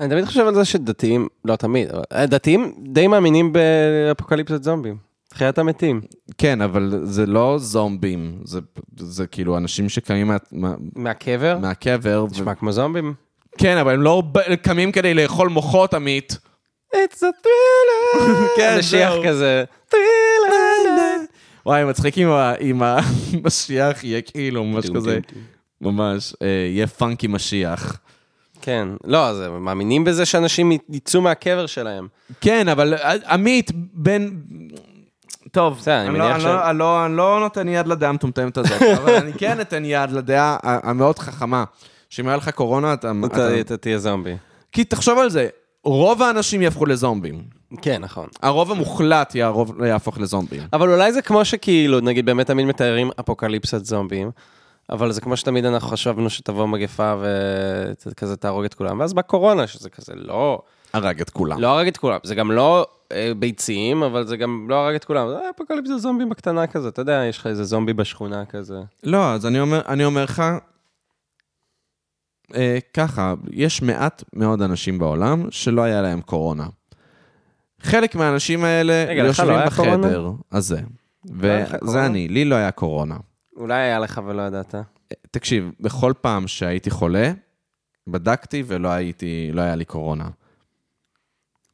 אני 0.00 0.08
תמיד 0.08 0.24
חושב 0.24 0.46
על 0.46 0.54
זה 0.54 0.64
שדתיים, 0.64 1.28
לא 1.44 1.56
תמיד, 1.56 1.88
אבל 1.90 2.02
אה, 2.12 2.26
דתיים 2.26 2.74
די 2.92 3.06
מאמינים 3.06 3.52
באפוקליפסת 3.52 4.62
זומבים. 4.62 4.96
תחיית 5.28 5.58
המתים. 5.58 6.00
כן, 6.38 6.60
אבל 6.60 7.00
זה 7.02 7.26
לא 7.26 7.58
זומבים, 7.58 8.40
זה, 8.44 8.60
זה 8.98 9.26
כאילו 9.26 9.56
אנשים 9.56 9.88
שקמים 9.88 10.26
מה, 10.26 10.36
מה, 10.52 10.74
מהקבר? 10.96 11.58
מהקבר. 11.58 12.24
ו... 12.24 12.32
נשמע 12.32 12.54
כמו 12.54 12.72
זומבים. 12.72 13.14
כן, 13.58 13.76
אבל 13.76 13.94
הם 13.94 14.02
לא 14.02 14.22
קמים 14.62 14.92
כדי 14.92 15.14
לאכול 15.14 15.48
מוחות, 15.48 15.94
עמית. 15.94 16.38
It's 16.94 17.16
a 17.22 17.32
thriller. 17.44 18.22
כן, 18.56 18.76
משיח 18.78 19.12
זהו. 19.12 19.22
כזה. 19.26 19.64
thriller. 19.90 19.96
וואי, 21.66 21.84
מצחיק 21.84 22.14
עם 22.60 22.82
המשיח, 22.82 24.04
יהיה 24.04 24.20
כאילו 24.22 24.64
ממש 24.64 24.90
כזה. 24.96 25.18
ממש, 25.80 26.34
אה, 26.42 26.46
יהיה 26.48 26.86
פאנקי 26.86 27.26
משיח. 27.26 27.96
כן, 28.62 28.88
לא, 29.04 29.26
אז 29.26 29.40
הם 29.40 29.64
מאמינים 29.64 30.04
בזה 30.04 30.26
שאנשים 30.26 30.72
יצאו 30.88 31.20
מהקבר 31.20 31.66
שלהם. 31.66 32.08
כן, 32.40 32.68
אבל 32.68 32.94
אה, 32.94 33.12
עמית, 33.28 33.70
בן... 33.94 34.28
טוב, 35.52 35.76
בסדר, 35.78 36.00
אני 36.00 36.08
אני 36.08 36.18
לא- 36.18 36.24
מניח 36.24 36.34
אני 36.36 36.42
ש- 36.42 36.46
לא- 36.46 36.70
אני 36.70 36.78
לא- 36.78 37.06
אני 37.06 37.16
לא 37.16 37.40
נותן 37.40 37.68
יד 37.68 37.86
לדעה 37.86 38.10
המטומטמת 38.10 38.56
הזאת, 38.56 38.82
אבל 38.98 39.14
אני 39.14 39.32
כן 39.32 39.60
אתן 39.60 39.84
יד 39.84 40.10
לדעה 40.10 40.56
המאוד 40.62 41.18
חכמה, 41.18 41.64
שאם 42.10 42.28
היה 42.28 42.36
לך 42.36 42.48
קורונה, 42.48 42.92
אתה 42.92 43.12
אתה 43.60 43.76
תהיה 43.76 43.98
זומבי. 43.98 44.36
כי 44.72 44.84
תחשוב 44.84 45.18
על 45.18 45.30
זה, 45.30 45.48
רוב 45.84 46.22
האנשים 46.22 46.62
יהפכו 46.62 46.86
לזומבים. 46.86 47.42
כן, 47.82 48.02
נכון. 48.02 48.26
הרוב 48.42 48.70
המוחלט 48.70 49.34
יהפוך 49.84 50.18
לזומבים. 50.18 50.62
אבל 50.72 50.92
אולי 50.92 51.12
זה 51.12 51.22
כמו 51.22 51.44
שכאילו, 51.44 52.00
נגיד 52.00 52.26
באמת 52.26 52.46
תמיד 52.46 52.66
מתארים 52.66 53.10
אפוקליפסת 53.20 53.84
זומבים, 53.84 54.30
אבל 54.90 55.12
זה 55.12 55.20
כמו 55.20 55.36
שתמיד 55.36 55.64
אנחנו 55.64 55.88
חשבנו 55.88 56.30
שתבוא 56.30 56.66
מגפה 56.66 57.14
וכזה 58.06 58.36
תהרוג 58.36 58.64
את 58.64 58.74
כולם, 58.74 59.00
ואז 59.00 59.12
בא 59.12 59.22
קורונה, 59.22 59.66
שזה 59.66 59.90
כזה 59.90 60.12
לא, 60.16 60.62
הרג 60.92 61.20
את 61.20 61.30
כולם. 61.30 61.60
לא 61.60 61.68
הרג 61.68 61.86
את 61.86 61.96
כולם, 61.96 62.18
זה 62.22 62.34
גם 62.34 62.52
לא 62.52 62.86
אה, 63.12 63.32
ביצים, 63.38 64.02
אבל 64.02 64.26
זה 64.26 64.36
גם 64.36 64.66
לא 64.68 64.74
הרג 64.74 64.94
את 64.94 65.04
כולם, 65.04 65.28
זה 65.28 65.36
אפוקליפסת 65.56 65.98
זומבים 65.98 66.28
בקטנה 66.28 66.66
כזה, 66.66 66.88
אתה 66.88 67.02
יודע, 67.02 67.24
יש 67.28 67.38
לך 67.38 67.46
איזה 67.46 67.64
זומבי 67.64 67.92
בשכונה 67.92 68.44
כזה. 68.44 68.80
לא, 69.04 69.32
אז 69.32 69.46
אני 69.46 69.60
אומר, 69.60 69.80
אני 69.88 70.04
אומר 70.04 70.24
לך, 70.24 70.42
אה, 72.54 72.78
ככה, 72.94 73.34
יש 73.50 73.82
מעט 73.82 74.24
מאוד 74.32 74.62
אנשים 74.62 74.98
בעולם 74.98 75.46
שלא 75.50 75.82
היה 75.82 76.02
להם 76.02 76.20
קורונה. 76.20 76.66
חלק 77.80 78.14
מהאנשים 78.14 78.64
האלה 78.64 79.04
רגע, 79.08 79.22
לך 79.22 79.28
יושבים 79.28 79.48
לא 79.48 79.58
היה 79.58 79.70
קורונה? 79.70 79.96
בחדר 79.96 80.32
הזה. 80.52 80.80
וזה 81.24 82.06
אני, 82.06 82.28
לי 82.28 82.44
לא 82.44 82.54
היה 82.54 82.70
קורונה. 82.70 83.16
אולי 83.56 83.74
היה 83.74 83.98
לך 83.98 84.20
ולא 84.26 84.42
ידעת. 84.42 84.74
תקשיב, 85.30 85.70
בכל 85.80 86.12
פעם 86.20 86.48
שהייתי 86.48 86.90
חולה, 86.90 87.32
בדקתי 88.06 88.62
ולא 88.66 88.88
הייתי, 88.88 89.50
לא 89.52 89.60
היה 89.60 89.74
לי 89.74 89.84
קורונה. 89.84 90.28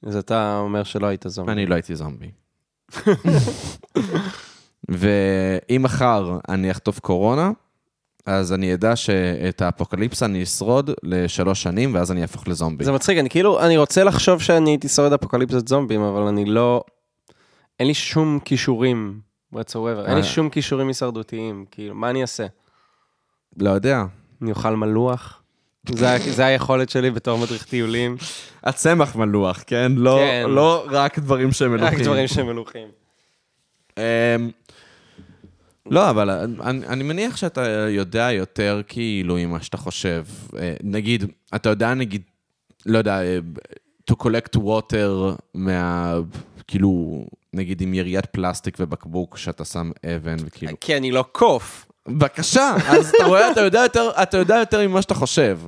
אז 0.02 0.16
אתה 0.16 0.58
אומר 0.58 0.82
שלא 0.82 1.06
היית 1.06 1.24
זומבי. 1.26 1.52
אני 1.52 1.66
לא 1.66 1.74
הייתי 1.74 1.96
זומבי. 1.96 2.30
ואם 4.88 5.82
מחר 5.82 6.38
אני 6.48 6.70
אחטוף 6.70 6.98
קורונה, 6.98 7.50
אז 8.26 8.52
אני 8.52 8.74
אדע 8.74 8.96
שאת 8.96 9.62
האפוקליפסה 9.62 10.26
אני 10.26 10.42
אשרוד 10.42 10.90
לשלוש 11.02 11.62
שנים, 11.62 11.94
ואז 11.94 12.12
אני 12.12 12.22
אהפוך 12.22 12.48
לזומבי. 12.48 12.84
זה 12.84 12.92
מצחיק, 12.92 13.18
אני 13.18 13.30
כאילו, 13.30 13.60
אני 13.60 13.76
רוצה 13.76 14.04
לחשוב 14.04 14.42
שאני 14.42 14.70
הייתי 14.70 14.88
שורד 14.88 15.12
אפוקליפסת 15.12 15.68
זומבים, 15.68 16.00
אבל 16.00 16.22
אני 16.22 16.44
לא... 16.44 16.84
אין 17.80 17.88
לי 17.88 17.94
שום 17.94 18.38
כישורים 18.44 19.20
whatsoever, 19.54 20.06
אין 20.06 20.14
לי 20.14 20.20
אה. 20.20 20.22
שום 20.22 20.50
כישורים 20.50 20.88
הישרדותיים, 20.88 21.64
כאילו, 21.70 21.94
מה 21.94 22.10
אני 22.10 22.22
אעשה? 22.22 22.46
לא 23.58 23.70
יודע. 23.70 24.04
אני 24.42 24.50
אוכל 24.50 24.76
מלוח? 24.76 25.42
זה 25.94 26.16
זה 26.30 26.46
היכולת 26.46 26.90
שלי 26.90 27.10
בתור 27.10 27.38
מדריך 27.38 27.64
טיולים. 27.64 28.16
הצמח 28.64 29.16
מלוח, 29.16 29.62
כן? 29.66 29.92
לא, 29.96 30.18
כן. 30.18 30.44
לא 30.48 30.86
רק 30.90 31.18
דברים 31.18 31.52
שהם 31.52 31.74
רק 31.74 31.80
מלוכים. 31.80 32.04
דברים 32.04 32.28
שהם 32.28 32.46
מלוכים. 32.46 32.88
לא, 35.90 36.10
אבל 36.10 36.30
אני, 36.30 36.86
אני 36.86 37.02
מניח 37.04 37.36
שאתה 37.36 37.60
יודע 37.90 38.32
יותר 38.32 38.80
כאילו 38.88 39.36
ממה 39.36 39.62
שאתה 39.62 39.76
חושב. 39.76 40.24
אה, 40.58 40.74
נגיד, 40.82 41.24
אתה 41.54 41.68
יודע, 41.68 41.94
נגיד, 41.94 42.22
לא 42.86 42.98
יודע, 42.98 43.22
אה, 43.22 43.38
to 44.10 44.14
collect 44.14 44.58
water 44.58 45.34
מה... 45.54 46.14
כאילו, 46.68 47.24
נגיד 47.52 47.80
עם 47.80 47.94
יריית 47.94 48.26
פלסטיק 48.26 48.76
ובקבוק 48.80 49.36
שאתה 49.36 49.64
שם 49.64 49.90
אבן 50.16 50.36
וכאילו... 50.40 50.72
כי 50.80 50.96
אני 50.96 51.10
לא 51.10 51.24
קוף. 51.32 51.86
בבקשה, 52.08 52.74
אז 52.88 53.12
אתה 53.16 53.24
רואה, 53.24 53.52
אתה 53.52 53.60
יודע 53.60 53.80
יותר, 53.82 54.10
אתה 54.22 54.36
יודע 54.36 54.54
יותר 54.56 54.88
ממה 54.88 55.02
שאתה 55.02 55.14
חושב. 55.14 55.58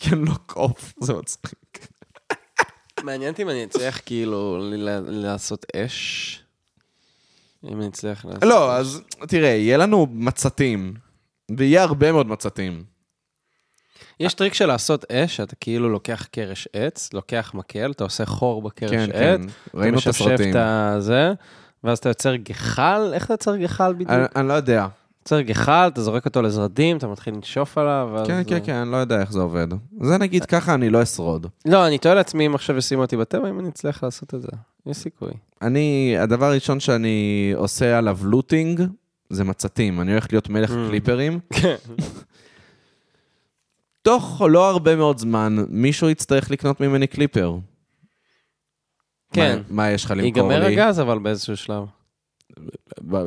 כן, 0.00 0.18
לא 0.18 0.32
קוף, 0.46 0.94
זה 1.00 1.12
מצחיק. 1.12 1.86
מעניין 3.02 3.30
אותי 3.30 3.42
אם 3.42 3.48
אני 3.50 3.64
אצליח 3.64 4.00
כאילו 4.06 4.58
ל- 4.62 4.98
לעשות 5.08 5.66
אש. 5.76 6.42
אם 7.64 7.80
אני 7.80 7.88
אצליח 7.88 8.24
לעשות... 8.24 8.42
לא, 8.42 8.76
אז 8.76 9.02
תראה, 9.28 9.48
יהיה 9.48 9.76
לנו 9.76 10.06
מצתים, 10.10 10.94
ויהיה 11.56 11.82
הרבה 11.82 12.12
מאוד 12.12 12.26
מצתים. 12.26 12.84
יש 14.20 14.34
טריק 14.34 14.54
של 14.54 14.66
לעשות 14.66 15.12
אש, 15.12 15.36
שאתה 15.36 15.56
כאילו 15.56 15.88
לוקח 15.88 16.26
קרש 16.30 16.68
עץ, 16.72 17.12
לוקח 17.12 17.50
מקל, 17.54 17.90
אתה 17.90 18.04
עושה 18.04 18.26
חור 18.26 18.62
בקרש 18.62 18.90
כן, 18.90 19.10
עץ, 19.12 19.40
כן, 19.40 19.78
ראינו 19.78 19.98
את 19.98 20.02
אתה 20.02 20.10
משפשף 20.10 20.24
הסרטים. 20.26 20.50
את 20.50 20.56
הזה, 20.56 21.32
ואז 21.84 21.98
אתה 21.98 22.08
יוצר 22.08 22.36
גחל, 22.36 23.10
איך 23.14 23.24
אתה 23.24 23.34
יוצר 23.34 23.56
גחל 23.56 23.92
בדיוק? 23.92 24.10
אני 24.10 24.24
אני 24.36 24.48
לא 24.48 24.52
יודע. 24.52 24.86
יוצר 25.28 25.40
גחל, 25.40 25.88
אתה 25.92 26.02
זורק 26.02 26.24
אותו 26.26 26.42
לזרדים, 26.42 26.96
אתה 26.96 27.06
מתחיל 27.06 27.34
לנשוף 27.34 27.78
עליו, 27.78 28.10
ואז... 28.12 28.26
כן, 28.26 28.42
כן, 28.46 28.58
כן, 28.64 28.74
אני 28.74 28.90
לא 28.90 28.96
יודע 28.96 29.20
איך 29.20 29.32
זה 29.32 29.40
עובד. 29.40 29.66
זה 30.00 30.18
נגיד 30.18 30.44
ככה, 30.44 30.74
אני 30.74 30.90
לא 30.90 31.02
אשרוד. 31.02 31.46
לא, 31.66 31.86
אני 31.86 31.98
תוהה 31.98 32.14
לעצמי 32.14 32.46
אם 32.46 32.54
עכשיו 32.54 32.76
ישימו 32.76 33.02
אותי 33.02 33.16
בטבע, 33.16 33.50
אם 33.50 33.58
אני 33.60 33.68
אצליח 33.68 34.02
לעשות 34.04 34.34
את 34.34 34.42
זה. 34.42 34.48
יש 34.86 34.96
סיכוי. 34.96 35.30
אני, 35.62 36.16
הדבר 36.18 36.46
הראשון 36.46 36.80
שאני 36.80 37.52
עושה 37.56 37.98
עליו 37.98 38.18
looting, 38.22 38.82
זה 39.30 39.44
מצתים. 39.44 40.00
אני 40.00 40.12
הולך 40.12 40.26
להיות 40.32 40.48
מלך 40.48 40.70
Mm. 40.70 40.88
קליפרים. 40.88 41.40
כן. 41.62 41.76
תוך 44.02 44.42
לא 44.48 44.70
הרבה 44.70 44.96
מאוד 44.96 45.18
זמן, 45.18 45.56
מישהו 45.68 46.10
יצטרך 46.10 46.50
לקנות 46.50 46.80
ממני 46.80 47.06
קליפר. 47.06 47.56
כן. 49.32 49.58
מה, 49.68 49.74
מה 49.76 49.90
יש 49.90 50.04
לך 50.04 50.10
למכור 50.10 50.48
לי? 50.48 50.54
ייגמר 50.54 50.64
הגז, 50.66 51.00
אבל 51.00 51.18
באיזשהו 51.18 51.56
שלב. 51.56 51.84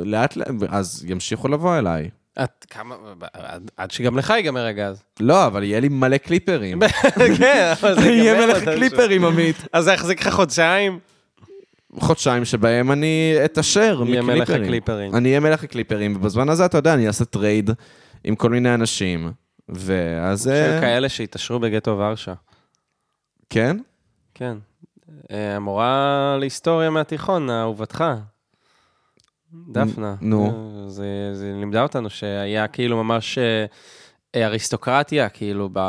לאט 0.05 0.35
לאט, 0.35 0.47
אז 0.69 1.05
ימשיכו 1.07 1.47
לבוא 1.47 1.77
אליי. 1.77 2.09
את 2.43 2.65
כמה... 2.69 2.95
עד- 3.33 3.71
עד 3.77 3.91
שגם 3.91 4.17
לך 4.17 4.29
ייגמר 4.29 4.65
הגז. 4.65 5.03
לא, 5.19 5.45
אבל 5.45 5.63
יהיה 5.63 5.79
לי 5.79 5.89
מלא 5.89 6.17
קליפרים. 6.17 6.79
כן, 7.37 7.73
אבל 7.81 8.01
זה 8.01 8.09
יהיה 8.09 8.23
ייגמר 8.31 8.45
מלך 8.45 8.55
מתישהו. 8.57 8.73
קליפרים, 8.75 9.25
עמית. 9.25 9.55
אז 9.73 9.83
זה 9.83 9.93
יחזיק 9.93 10.21
לך 10.27 10.33
חודשיים? 10.33 10.99
חודשיים 11.99 12.45
שבהם 12.45 12.91
אני 12.91 13.33
אתעשר 13.45 14.03
אהיה 14.07 14.21
מלך 14.21 14.35
הקליפרים. 14.41 14.63
הקליפרים. 14.63 15.15
אני 15.15 15.29
אהיה 15.29 15.39
מלך 15.39 15.63
הקליפרים, 15.63 16.15
ובזמן 16.15 16.49
הזה, 16.49 16.65
אתה 16.65 16.77
יודע, 16.77 16.93
אני 16.93 17.07
אעשה 17.07 17.25
trade 17.25 17.69
עם 18.23 18.35
כל 18.35 18.49
מיני 18.49 18.73
אנשים, 18.73 19.31
ואז... 19.69 20.43
של 20.43 20.49
אה, 20.75 20.81
כאלה 20.81 21.09
שהתעשרו 21.09 21.59
בגטו 21.59 21.97
ורשה. 21.97 22.33
כן? 23.49 23.77
כן. 24.33 24.57
אה, 25.31 25.55
המורה 25.55 26.35
להיסטוריה 26.39 26.89
מהתיכון, 26.89 27.49
אהובתך. 27.49 28.03
דפנה. 29.67 30.15
נו. 30.21 30.45
אה, 30.45 30.89
זה, 30.89 31.29
זה 31.33 31.53
לימדה 31.59 31.83
אותנו 31.83 32.09
שהיה 32.09 32.67
כאילו 32.67 33.03
ממש 33.03 33.37
אה, 33.37 33.65
אריסטוקרטיה, 34.45 35.29
כאילו 35.29 35.69
ב... 35.73 35.79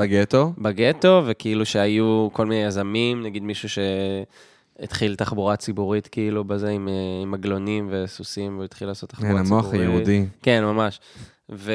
בגטו? 0.00 0.52
בגטו, 0.58 1.22
וכאילו 1.26 1.66
שהיו 1.66 2.28
כל 2.32 2.46
מיני 2.46 2.62
יזמים, 2.62 3.22
נגיד 3.22 3.42
מישהו 3.42 3.68
שהתחיל 3.68 5.14
תחבורה 5.14 5.56
ציבורית 5.56 6.06
כאילו 6.06 6.44
בזה 6.44 6.68
עם, 6.70 6.88
אה, 6.88 7.22
עם 7.22 7.34
עגלונים 7.34 7.88
וסוסים, 7.90 8.54
והוא 8.54 8.64
התחיל 8.64 8.88
לעשות 8.88 9.10
תחבורה 9.10 9.38
כן, 9.38 9.44
ציבורית. 9.44 9.64
המוח 9.64 9.74
היהודי. 9.74 10.26
כן, 10.42 10.64
ממש. 10.64 11.00
ו... 11.50 11.72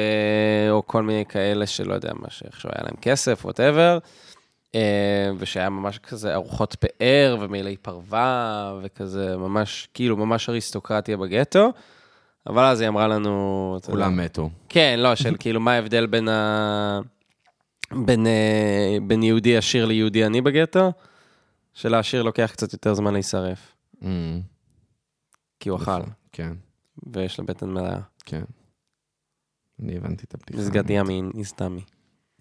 או 0.70 0.86
כל 0.86 1.02
מיני 1.02 1.24
כאלה 1.28 1.66
שלא 1.66 1.94
יודע 1.94 2.12
מה, 2.14 2.26
שאיכשהו 2.30 2.70
היה 2.74 2.84
להם 2.84 2.96
כסף, 3.00 3.44
ווטאבר. 3.44 3.98
ושהיה 5.38 5.68
ממש 5.68 5.98
כזה 5.98 6.34
ארוחות 6.34 6.74
פאר 6.74 7.36
ומעילי 7.40 7.76
פרווה, 7.76 8.80
וכזה 8.82 9.36
ממש, 9.36 9.88
כאילו 9.94 10.16
ממש 10.16 10.48
אריסטוקרטיה 10.48 11.16
בגטו. 11.16 11.72
אבל 12.46 12.64
אז 12.64 12.80
היא 12.80 12.88
אמרה 12.88 13.08
לנו... 13.08 13.78
כולם 13.86 14.16
מתו. 14.16 14.50
כן, 14.68 14.98
לא, 15.02 15.14
של 15.14 15.36
כאילו 15.40 15.60
מה 15.60 15.72
ההבדל 15.72 16.06
בין 16.06 16.28
ה... 16.28 17.00
בין, 18.04 18.26
אה, 18.26 18.96
בין 19.06 19.22
יהודי 19.22 19.56
עשיר 19.56 19.84
ליהודי 19.84 20.24
עני 20.24 20.40
בגטו? 20.40 20.92
שלעשיר 21.74 22.22
לוקח 22.22 22.50
קצת 22.52 22.72
יותר 22.72 22.94
זמן 22.94 23.12
להישרף, 23.12 23.74
Mm, 24.02 24.06
כי 25.60 25.68
הוא 25.68 25.78
אכל, 25.78 26.00
כן, 26.32 26.52
ויש 27.12 27.38
לו 27.40 27.46
בטן 27.46 27.70
מלאה. 27.70 28.00
כן. 28.24 28.44
אני 29.82 29.96
הבנתי 29.96 30.24
את 30.24 30.34
הבדיחה. 30.34 30.58
מסגד 30.60 30.90
ימין, 30.90 31.30
איסטמי. 31.34 31.82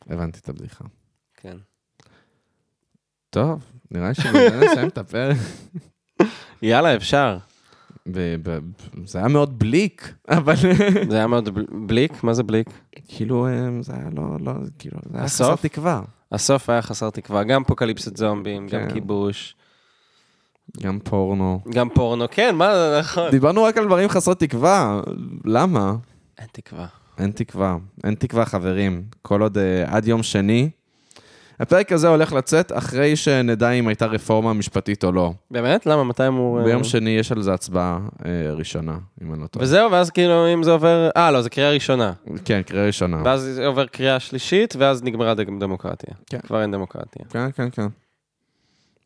הבנתי 0.07 0.39
את 0.39 0.49
הבדיחה. 0.49 0.85
כן. 1.33 1.57
טוב, 3.29 3.59
נראה 3.91 4.07
לי 4.09 4.15
שבזה 4.15 4.59
נסיים 4.71 4.87
את 4.87 4.97
הפרק. 4.97 5.37
יאללה, 6.61 6.95
אפשר. 6.95 7.37
זה 9.05 9.17
היה 9.19 9.27
מאוד 9.27 9.59
בליק, 9.59 10.13
אבל 10.29 10.53
זה 11.09 11.15
היה 11.17 11.27
מאוד 11.27 11.49
בל- 11.49 11.65
בליק? 11.87 12.23
מה 12.23 12.33
זה 12.33 12.43
בליק? 12.43 12.69
כאילו, 13.07 13.47
אה, 13.47 13.51
זה 13.81 13.93
היה 13.93 14.09
לא, 14.15 14.23
לא, 14.39 14.51
כאילו, 14.79 14.97
זה 15.11 15.17
היה? 15.17 15.25
חסר 15.27 15.55
תקווה. 15.55 16.01
הסוף 16.31 16.69
היה 16.69 16.81
חסר 16.81 17.09
תקווה, 17.09 17.43
גם 17.43 17.61
אפוקליפסת 17.61 18.17
זומבים, 18.17 18.67
גם 18.67 18.81
כן. 18.87 18.93
כיבוש, 18.93 19.55
גם 20.81 20.99
פורנו. 20.99 21.59
גם 21.69 21.89
פורנו, 21.89 22.25
כן, 22.31 22.55
מה 22.55 22.73
נכון. 22.99 23.31
דיברנו 23.31 23.63
רק 23.63 23.77
על 23.77 23.85
דברים 23.85 24.09
חסרי 24.09 24.35
תקווה, 24.35 25.01
למה? 25.45 25.95
אין 26.37 26.47
תקווה. 26.51 26.87
אין 27.17 27.31
תקווה, 27.31 27.77
אין 28.03 28.15
תקווה 28.15 28.45
חברים. 28.45 29.03
כל 29.21 29.41
עוד 29.41 29.57
אה, 29.57 29.83
עד 29.95 30.07
יום 30.07 30.23
שני. 30.23 30.69
הפרק 31.59 31.91
הזה 31.91 32.07
הולך 32.07 32.33
לצאת 32.33 32.71
אחרי 32.77 33.15
שנדע 33.15 33.71
אם 33.71 33.87
הייתה 33.87 34.05
רפורמה 34.05 34.53
משפטית 34.53 35.03
או 35.03 35.11
לא. 35.11 35.33
באמת? 35.51 35.85
למה? 35.85 36.03
מתי 36.03 36.27
אמור... 36.27 36.63
ביום 36.63 36.81
אה, 36.81 36.87
שני 36.87 37.09
יש 37.09 37.31
על 37.31 37.41
זה 37.41 37.53
הצבעה 37.53 37.99
אה, 38.25 38.53
ראשונה, 38.53 38.97
אם 39.23 39.33
אני 39.33 39.41
לא 39.41 39.47
טועה. 39.47 39.63
וזהו, 39.63 39.91
ואז 39.91 40.09
כאילו, 40.09 40.53
אם 40.53 40.63
זה 40.63 40.71
עובר... 40.71 41.09
אה, 41.17 41.31
לא, 41.31 41.41
זה 41.41 41.49
קריאה 41.49 41.71
ראשונה. 41.71 42.13
כן, 42.45 42.61
קריאה 42.61 42.85
ראשונה. 42.85 43.21
ואז 43.25 43.41
זה 43.41 43.67
עובר 43.67 43.85
קריאה 43.85 44.19
שלישית, 44.19 44.75
ואז 44.77 45.03
נגמרה 45.03 45.33
דמוקרטיה. 45.33 46.13
כן. 46.29 46.39
כבר 46.39 46.61
אין 46.61 46.71
דמוקרטיה. 46.71 47.25
כן, 47.29 47.51
כן, 47.51 47.69
כן. 47.71 47.87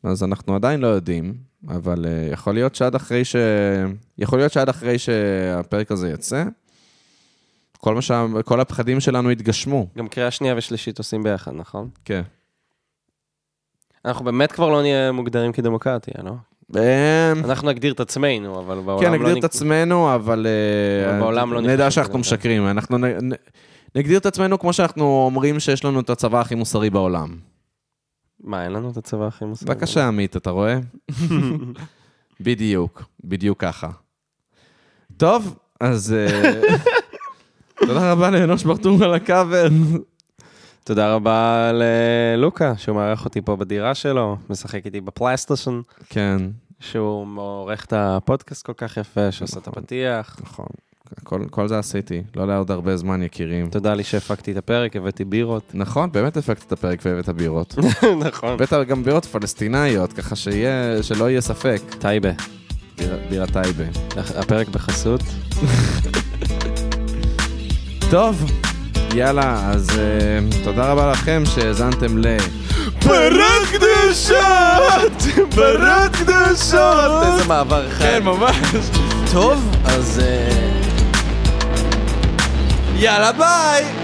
אז 0.04 0.22
אנחנו 0.22 0.54
עדיין 0.54 0.80
לא 0.80 0.86
יודעים, 0.86 1.34
אבל 1.68 2.04
uh, 2.04 2.32
יכול 2.32 2.54
להיות 2.54 2.74
שעד 2.74 2.94
אחרי 2.94 3.24
ש... 3.24 3.36
יכול 4.18 4.38
להיות 4.38 4.52
שעד 4.52 4.68
אחרי 4.68 4.98
שהפרק 4.98 5.90
הזה 5.90 6.10
יצא, 6.10 6.44
כל, 7.78 7.94
מה 7.94 8.02
שה... 8.02 8.26
כל 8.44 8.60
הפחדים 8.60 9.00
שלנו 9.00 9.30
יתגשמו. 9.30 9.86
גם 9.98 10.08
קריאה 10.08 10.30
שנייה 10.30 10.54
ושלישית 10.56 10.98
עושים 10.98 11.22
ביחד, 11.22 11.52
נכון? 11.54 11.88
כן. 12.04 12.22
אנחנו 14.04 14.24
באמת 14.24 14.52
כבר 14.52 14.68
לא 14.68 14.80
נהיה 14.82 15.12
מוגדרים 15.12 15.52
כדמוקרטיה, 15.52 16.14
לא? 16.22 16.32
אמ, 16.76 17.44
אנחנו 17.44 17.68
נגדיר 17.68 17.92
את 17.92 18.00
עצמנו, 18.00 18.60
אבל 18.60 18.80
בעולם 18.80 19.00
כן, 19.00 19.12
לא... 19.12 19.18
נגדיר 19.18 19.38
את 19.38 19.44
עצמנו, 19.44 20.14
אבל... 20.14 20.46
אה, 20.46 21.20
בעולם 21.20 21.52
לא 21.52 21.60
נדע 21.60 21.90
שאנחנו. 21.90 22.18
משקרים. 22.18 22.66
אנחנו 22.66 22.98
נגדיר 23.94 24.18
את 24.18 24.26
עצמנו 24.26 24.58
כמו 24.58 24.72
שאנחנו 24.72 25.04
אומרים 25.04 25.60
שיש 25.60 25.84
לנו 25.84 26.00
את 26.00 26.10
הצבא 26.10 26.40
הכי 26.40 26.54
מוסרי 26.54 26.90
בעולם. 26.90 27.36
מה, 28.40 28.64
אין 28.64 28.72
לנו 28.72 28.90
את 28.90 28.96
הצבא 28.96 29.26
הכי 29.26 29.44
מוסרי? 29.44 29.66
בבקשה, 29.66 30.08
עמית, 30.08 30.36
אתה 30.36 30.50
רואה? 30.50 30.78
בדיוק, 32.40 33.02
בדיוק 33.24 33.60
ככה. 33.60 33.88
טוב, 35.16 35.56
אז 35.80 36.12
אה, 36.12 36.60
תודה 37.86 38.12
רבה 38.12 38.30
לאנוש 38.30 38.64
ברטור 38.64 39.04
על 39.04 39.14
הקאבר. 39.14 39.68
תודה 40.84 41.14
רבה 41.14 41.70
ללוקה, 41.72 42.74
שהוא 42.76 42.96
מארח 42.96 43.24
אותי 43.24 43.40
פה 43.40 43.56
בדירה 43.56 43.94
שלו, 43.94 44.36
משחק 44.50 44.86
איתי 44.86 45.00
בפלייסטיישן, 45.00 45.80
כן, 46.08 46.36
שהוא 46.80 47.26
עורך 47.36 47.84
את 47.84 47.92
הפודקאסט 47.96 48.66
כל 48.66 48.72
כך 48.76 48.96
יפה, 48.96 49.32
שעושה 49.32 49.58
את 49.60 49.68
נכון. 49.68 49.82
הפתיח. 49.82 50.36
נכון. 50.42 50.66
כל, 51.24 51.40
כל 51.50 51.68
זה 51.68 51.78
עשיתי, 51.78 52.22
לא 52.36 52.46
לעוד 52.46 52.70
הרבה 52.70 52.96
זמן, 52.96 53.22
יקירים. 53.22 53.70
תודה 53.70 53.94
לי 53.94 54.04
שהפקתי 54.04 54.52
את 54.52 54.56
הפרק, 54.56 54.96
הבאתי 54.96 55.24
בירות. 55.24 55.70
נכון, 55.74 56.12
באמת 56.12 56.36
הפקת 56.36 56.62
את 56.66 56.72
הפרק 56.72 56.98
והבאת 57.04 57.28
בירות. 57.28 57.74
נכון. 58.28 58.52
הבאת 58.52 58.72
גם 58.88 59.02
בירות 59.04 59.24
פלסטינאיות, 59.24 60.12
ככה 60.12 60.36
שיהיה, 60.36 61.02
שלא 61.02 61.30
יהיה 61.30 61.40
ספק. 61.40 61.80
טייבה, 61.98 62.30
ביר- 62.98 63.18
בירת 63.30 63.52
טייבה. 63.52 63.84
הפרק 64.16 64.68
בחסות. 64.68 65.20
טוב, 68.10 68.44
יאללה, 69.14 69.70
אז 69.70 69.88
uh, 69.90 70.64
תודה 70.64 70.84
רבה 70.92 71.10
לכם 71.12 71.42
שהאזנתם 71.54 72.18
ל... 72.18 72.26
פרות 73.00 73.68
קדושות! 73.72 75.36
פרות 75.54 76.12
קדושות! 76.12 77.22
איזה 77.22 77.44
מעבר 77.48 77.90
חד. 77.90 78.04
כן, 78.04 78.22
ממש. 78.22 78.56
טוב, 79.32 79.76
אז... 79.84 80.20
אה, 80.24 80.72
יאללה, 82.96 83.32
ביי! 83.32 84.01